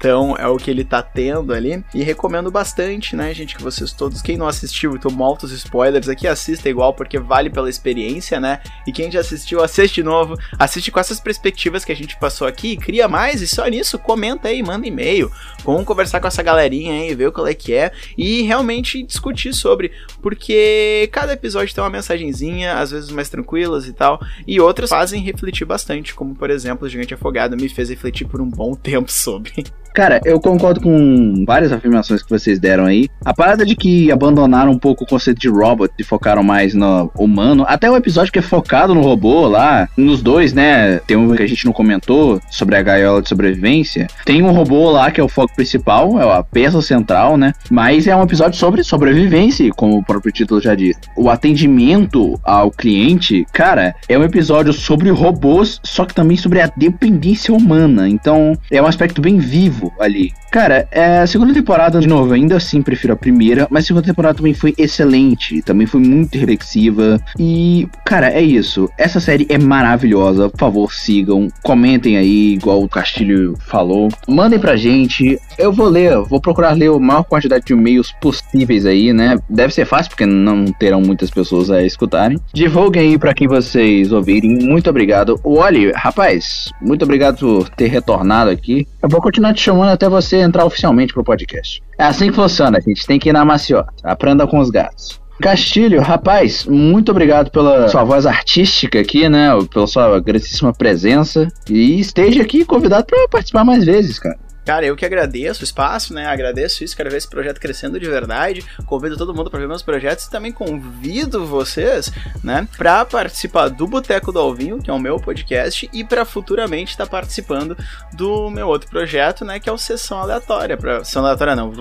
Então 0.00 0.34
é 0.38 0.48
o 0.48 0.56
que 0.56 0.70
ele 0.70 0.82
tá 0.82 1.02
tendo 1.02 1.52
ali. 1.52 1.84
E 1.94 2.02
recomendo 2.02 2.50
bastante, 2.50 3.14
né, 3.14 3.34
gente, 3.34 3.54
que 3.54 3.62
vocês 3.62 3.92
todos, 3.92 4.22
quem 4.22 4.38
não 4.38 4.48
assistiu, 4.48 4.98
tô 4.98 5.10
altos 5.22 5.52
spoilers 5.52 6.08
aqui, 6.08 6.26
assista 6.26 6.70
igual, 6.70 6.94
porque 6.94 7.18
vale 7.18 7.50
pela 7.50 7.68
experiência, 7.68 8.40
né? 8.40 8.62
E 8.86 8.92
quem 8.92 9.10
já 9.10 9.20
assistiu, 9.20 9.62
assiste 9.62 9.96
de 9.96 10.02
novo, 10.02 10.38
assiste 10.58 10.90
com 10.90 10.98
essas 10.98 11.20
perspectivas 11.20 11.84
que 11.84 11.92
a 11.92 11.96
gente 11.96 12.18
passou 12.18 12.46
aqui, 12.46 12.78
cria 12.78 13.06
mais, 13.06 13.42
e 13.42 13.46
só 13.46 13.66
nisso, 13.66 13.98
comenta 13.98 14.48
aí, 14.48 14.62
manda 14.62 14.86
e-mail. 14.86 15.30
Vamos 15.64 15.84
conversar 15.84 16.20
com 16.20 16.26
essa 16.26 16.42
galerinha 16.42 16.94
aí, 16.94 17.14
ver 17.14 17.30
qual 17.30 17.46
é 17.46 17.54
que 17.54 17.72
é, 17.74 17.92
e 18.16 18.42
realmente 18.42 19.02
discutir 19.02 19.52
sobre, 19.52 19.92
porque 20.22 21.08
cada 21.12 21.32
episódio 21.32 21.74
tem 21.74 21.82
uma 21.82 21.90
mensagenzinha, 21.90 22.74
às 22.74 22.90
vezes 22.90 23.10
mais 23.10 23.28
tranquilas 23.28 23.86
e 23.86 23.92
tal, 23.92 24.20
e 24.46 24.60
outras 24.60 24.90
fazem 24.90 25.22
refletir 25.22 25.64
bastante, 25.64 26.14
como 26.14 26.34
por 26.34 26.50
exemplo, 26.50 26.86
o 26.86 26.88
Gigante 26.88 27.14
Afogado 27.14 27.56
me 27.56 27.68
fez 27.68 27.90
refletir 27.90 28.26
por 28.26 28.40
um 28.40 28.48
bom 28.48 28.74
tempo 28.80 29.10
sobre. 29.10 29.64
Cara, 29.94 30.20
eu 30.24 30.38
concordo 30.40 30.80
com 30.80 31.44
várias 31.44 31.72
afirmações 31.72 32.22
que 32.22 32.30
vocês 32.30 32.58
deram 32.58 32.86
aí. 32.86 33.08
A 33.24 33.34
parada 33.34 33.66
de 33.66 33.74
que 33.74 34.10
abandonaram 34.10 34.70
um 34.70 34.78
pouco 34.78 35.04
o 35.04 35.06
conceito 35.06 35.40
de 35.40 35.48
robot 35.48 35.92
e 35.98 36.04
focaram 36.04 36.42
mais 36.42 36.74
no 36.74 37.10
humano. 37.16 37.64
Até 37.66 37.90
o 37.90 37.96
episódio 37.96 38.32
que 38.32 38.38
é 38.38 38.42
focado 38.42 38.94
no 38.94 39.00
robô 39.00 39.48
lá, 39.48 39.88
nos 39.96 40.22
dois, 40.22 40.52
né? 40.52 41.00
Tem 41.00 41.16
um 41.16 41.34
que 41.34 41.42
a 41.42 41.46
gente 41.46 41.66
não 41.66 41.72
comentou 41.72 42.40
sobre 42.50 42.76
a 42.76 42.82
gaiola 42.82 43.20
de 43.20 43.28
sobrevivência. 43.28 44.06
Tem 44.24 44.42
um 44.42 44.52
robô 44.52 44.90
lá 44.90 45.10
que 45.10 45.20
é 45.20 45.24
o 45.24 45.28
foco 45.28 45.49
principal, 45.54 46.20
é 46.20 46.38
a 46.38 46.42
peça 46.42 46.80
central, 46.82 47.36
né? 47.36 47.52
Mas 47.70 48.06
é 48.06 48.14
um 48.14 48.22
episódio 48.22 48.58
sobre 48.58 48.82
sobrevivência, 48.82 49.70
como 49.76 49.98
o 49.98 50.04
próprio 50.04 50.32
título 50.32 50.60
já 50.60 50.74
diz. 50.74 50.96
O 51.16 51.28
atendimento 51.28 52.38
ao 52.44 52.70
cliente, 52.70 53.46
cara, 53.52 53.94
é 54.08 54.18
um 54.18 54.24
episódio 54.24 54.72
sobre 54.72 55.10
robôs, 55.10 55.80
só 55.82 56.04
que 56.04 56.14
também 56.14 56.36
sobre 56.36 56.60
a 56.60 56.70
dependência 56.76 57.54
humana. 57.54 58.08
Então, 58.08 58.56
é 58.70 58.80
um 58.80 58.86
aspecto 58.86 59.20
bem 59.20 59.38
vivo 59.38 59.92
ali. 59.98 60.32
Cara, 60.50 60.88
é, 60.90 61.20
a 61.20 61.26
segunda 61.28 61.54
temporada, 61.54 62.00
de 62.00 62.08
novo, 62.08 62.34
ainda 62.34 62.56
assim 62.56 62.82
prefiro 62.82 63.12
a 63.12 63.16
primeira, 63.16 63.68
mas 63.70 63.84
a 63.84 63.86
segunda 63.86 64.06
temporada 64.06 64.34
também 64.34 64.52
foi 64.52 64.74
excelente, 64.76 65.62
também 65.62 65.86
foi 65.86 66.00
muito 66.00 66.36
reflexiva. 66.36 67.20
E, 67.38 67.88
cara, 68.04 68.30
é 68.30 68.42
isso. 68.42 68.90
Essa 68.98 69.20
série 69.20 69.46
é 69.48 69.56
maravilhosa. 69.56 70.50
Por 70.50 70.58
favor, 70.58 70.92
sigam, 70.92 71.46
comentem 71.62 72.16
aí, 72.16 72.54
igual 72.54 72.82
o 72.82 72.88
Castilho 72.88 73.56
falou. 73.60 74.08
Mandem 74.26 74.58
pra 74.58 74.76
gente. 74.76 75.39
Eu 75.58 75.72
vou 75.72 75.88
ler, 75.88 76.16
vou 76.22 76.40
procurar 76.40 76.72
ler 76.72 76.90
a 76.90 76.98
maior 76.98 77.22
quantidade 77.22 77.66
de 77.66 77.74
e-mails 77.74 78.12
possíveis 78.20 78.86
aí, 78.86 79.12
né? 79.12 79.36
Deve 79.48 79.74
ser 79.74 79.84
fácil, 79.84 80.10
porque 80.10 80.24
não 80.24 80.64
terão 80.64 81.02
muitas 81.02 81.30
pessoas 81.30 81.70
a 81.70 81.82
escutarem. 81.82 82.38
Divulguem 82.54 83.10
aí 83.10 83.18
pra 83.18 83.34
quem 83.34 83.46
vocês 83.46 84.10
ouvirem. 84.10 84.58
Muito 84.58 84.88
obrigado. 84.88 85.38
Olhe, 85.44 85.92
rapaz, 85.92 86.70
muito 86.80 87.04
obrigado 87.04 87.38
por 87.38 87.68
ter 87.68 87.88
retornado 87.88 88.50
aqui. 88.50 88.88
Eu 89.02 89.08
vou 89.08 89.20
continuar 89.20 89.52
te 89.52 89.60
chamando 89.60 89.90
até 89.90 90.08
você 90.08 90.38
entrar 90.38 90.64
oficialmente 90.64 91.12
pro 91.12 91.22
podcast. 91.22 91.82
É 91.98 92.04
assim 92.04 92.28
que 92.28 92.36
funciona, 92.36 92.78
a 92.78 92.80
gente 92.80 93.06
tem 93.06 93.18
que 93.18 93.28
ir 93.28 93.32
na 93.32 93.44
maciota. 93.44 93.92
Aprenda 94.02 94.46
com 94.46 94.58
os 94.58 94.70
gatos. 94.70 95.20
Castilho, 95.40 96.02
rapaz, 96.02 96.66
muito 96.66 97.10
obrigado 97.10 97.50
pela 97.50 97.88
sua 97.88 98.04
voz 98.04 98.26
artística 98.26 99.00
aqui, 99.00 99.26
né? 99.26 99.48
Pela 99.72 99.86
sua 99.86 100.20
grandíssima 100.20 100.72
presença. 100.72 101.48
E 101.68 101.98
esteja 101.98 102.42
aqui 102.42 102.62
convidado 102.64 103.06
para 103.06 103.26
participar 103.28 103.64
mais 103.64 103.84
vezes, 103.84 104.18
cara. 104.18 104.38
Cara, 104.64 104.84
eu 104.84 104.96
que 104.96 105.04
agradeço 105.04 105.62
o 105.62 105.64
espaço, 105.64 106.12
né? 106.12 106.26
Agradeço 106.26 106.84
isso, 106.84 106.96
quero 106.96 107.10
ver 107.10 107.16
esse 107.16 107.28
projeto 107.28 107.60
crescendo 107.60 107.98
de 107.98 108.08
verdade. 108.08 108.64
Convido 108.86 109.16
todo 109.16 109.34
mundo 109.34 109.50
para 109.50 109.60
ver 109.60 109.68
meus 109.68 109.82
projetos 109.82 110.26
e 110.26 110.30
também 110.30 110.52
convido 110.52 111.44
vocês, 111.46 112.12
né, 112.42 112.66
para 112.76 113.04
participar 113.04 113.68
do 113.68 113.86
Boteco 113.86 114.32
do 114.32 114.38
Alvinho, 114.38 114.82
que 114.82 114.90
é 114.90 114.92
o 114.92 114.98
meu 114.98 115.18
podcast, 115.18 115.88
e 115.92 116.04
para 116.04 116.24
futuramente 116.24 116.92
estar 116.92 117.06
tá 117.06 117.10
participando 117.10 117.76
do 118.12 118.50
meu 118.50 118.68
outro 118.68 118.88
projeto, 118.88 119.44
né, 119.44 119.58
que 119.58 119.68
é 119.68 119.72
o 119.72 119.78
Sessão 119.78 120.18
Aleatória. 120.18 120.76
Pra... 120.76 121.04
Sessão 121.04 121.24
Aleatória 121.24 121.56
não. 121.56 121.72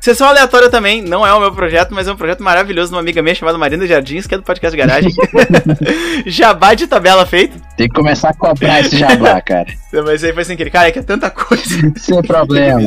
Sessão 0.00 0.28
Aleatória 0.28 0.70
também 0.70 1.02
não 1.02 1.26
é 1.26 1.32
o 1.34 1.40
meu 1.40 1.52
projeto, 1.52 1.92
mas 1.92 2.06
é 2.06 2.12
um 2.12 2.16
projeto 2.16 2.42
maravilhoso 2.42 2.90
de 2.90 2.94
uma 2.94 3.00
amiga 3.00 3.22
minha 3.22 3.34
chamada 3.34 3.58
Marina 3.58 3.86
Jardins, 3.86 4.26
que 4.26 4.34
é 4.34 4.38
do 4.38 4.44
podcast 4.44 4.76
Garagem. 4.76 5.12
jabá 6.26 6.74
de 6.74 6.86
tabela 6.86 7.26
feito. 7.26 7.60
Tem 7.76 7.88
que 7.88 7.94
começar 7.94 8.30
a 8.30 8.34
comprar 8.34 8.80
esse 8.80 8.96
jabá, 8.96 9.40
cara. 9.40 9.66
Mas 10.04 10.22
aí 10.24 10.32
foi 10.32 10.44
sem 10.44 10.56
querer. 10.56 10.70
Cara, 10.70 10.88
é 10.88 10.92
que 10.92 10.98
é 10.98 11.02
tanta 11.02 11.30
coisa. 11.30 11.76
Sem 12.06 12.22
problema. 12.22 12.80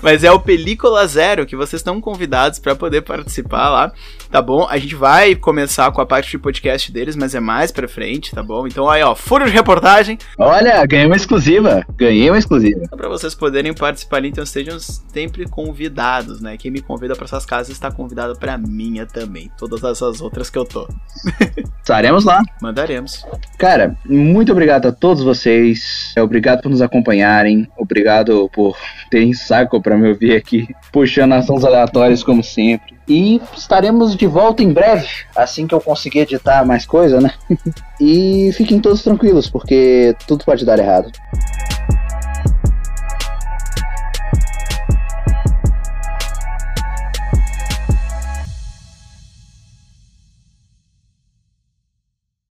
Mas 0.00 0.24
é 0.24 0.30
o 0.30 0.40
Película 0.40 1.06
Zero 1.06 1.44
que 1.44 1.56
vocês 1.56 1.80
estão 1.80 2.00
convidados 2.00 2.58
para 2.58 2.74
poder 2.74 3.02
participar 3.02 3.68
lá, 3.68 3.92
tá 4.30 4.40
bom? 4.40 4.66
A 4.68 4.78
gente 4.78 4.94
vai 4.94 5.34
começar 5.34 5.90
com 5.90 6.00
a 6.00 6.06
parte 6.06 6.30
de 6.30 6.38
podcast 6.38 6.90
deles, 6.92 7.16
mas 7.16 7.34
é 7.34 7.40
mais 7.40 7.72
pra 7.72 7.88
frente, 7.88 8.32
tá 8.32 8.42
bom? 8.42 8.66
Então 8.66 8.88
aí, 8.88 9.02
ó, 9.02 9.14
furo 9.14 9.44
de 9.44 9.50
reportagem. 9.50 10.18
Olha, 10.38 10.84
ganhei 10.86 11.06
uma 11.06 11.16
exclusiva. 11.16 11.84
Ganhei 11.96 12.30
uma 12.30 12.38
exclusiva. 12.38 12.82
Pra 12.96 13.08
vocês 13.08 13.34
poderem 13.34 13.74
participar 13.74 14.18
ali, 14.18 14.28
então 14.28 14.44
estejam 14.44 14.78
sempre 14.78 15.48
convidados, 15.48 16.40
né? 16.40 16.56
Quem 16.56 16.70
me 16.70 16.80
convida 16.80 17.16
para 17.16 17.24
essas 17.24 17.44
casas 17.44 17.70
está 17.72 17.90
convidado 17.90 18.38
pra 18.38 18.56
minha 18.56 19.04
também. 19.04 19.50
Todas 19.58 19.82
essas 19.82 20.20
outras 20.20 20.48
que 20.48 20.58
eu 20.58 20.64
tô. 20.64 20.88
Estaremos 21.82 22.24
lá. 22.24 22.42
Mandaremos. 22.62 23.24
Cara, 23.58 23.96
muito 24.06 24.52
obrigado 24.52 24.86
a 24.86 24.92
todos 24.92 25.22
vocês. 25.22 26.14
Obrigado 26.16 26.62
por 26.62 26.70
nos 26.70 26.82
acompanharem. 26.82 27.68
Obrigado 27.76 28.48
por 28.52 28.76
terem 29.10 29.32
saco 29.32 29.82
para 29.82 29.96
me 29.96 30.08
ouvir 30.08 30.36
aqui, 30.36 30.68
puxando 30.92 31.32
assuntos 31.32 31.64
aleatórios 31.64 32.22
como 32.22 32.44
sempre. 32.44 32.99
E 33.10 33.42
estaremos 33.56 34.14
de 34.14 34.24
volta 34.24 34.62
em 34.62 34.72
breve, 34.72 35.08
assim 35.34 35.66
que 35.66 35.74
eu 35.74 35.80
conseguir 35.80 36.20
editar 36.20 36.64
mais 36.64 36.86
coisa, 36.86 37.20
né? 37.20 37.32
e 38.00 38.52
fiquem 38.52 38.78
todos 38.78 39.02
tranquilos, 39.02 39.50
porque 39.50 40.14
tudo 40.28 40.44
pode 40.44 40.64
dar 40.64 40.78
errado. 40.78 41.10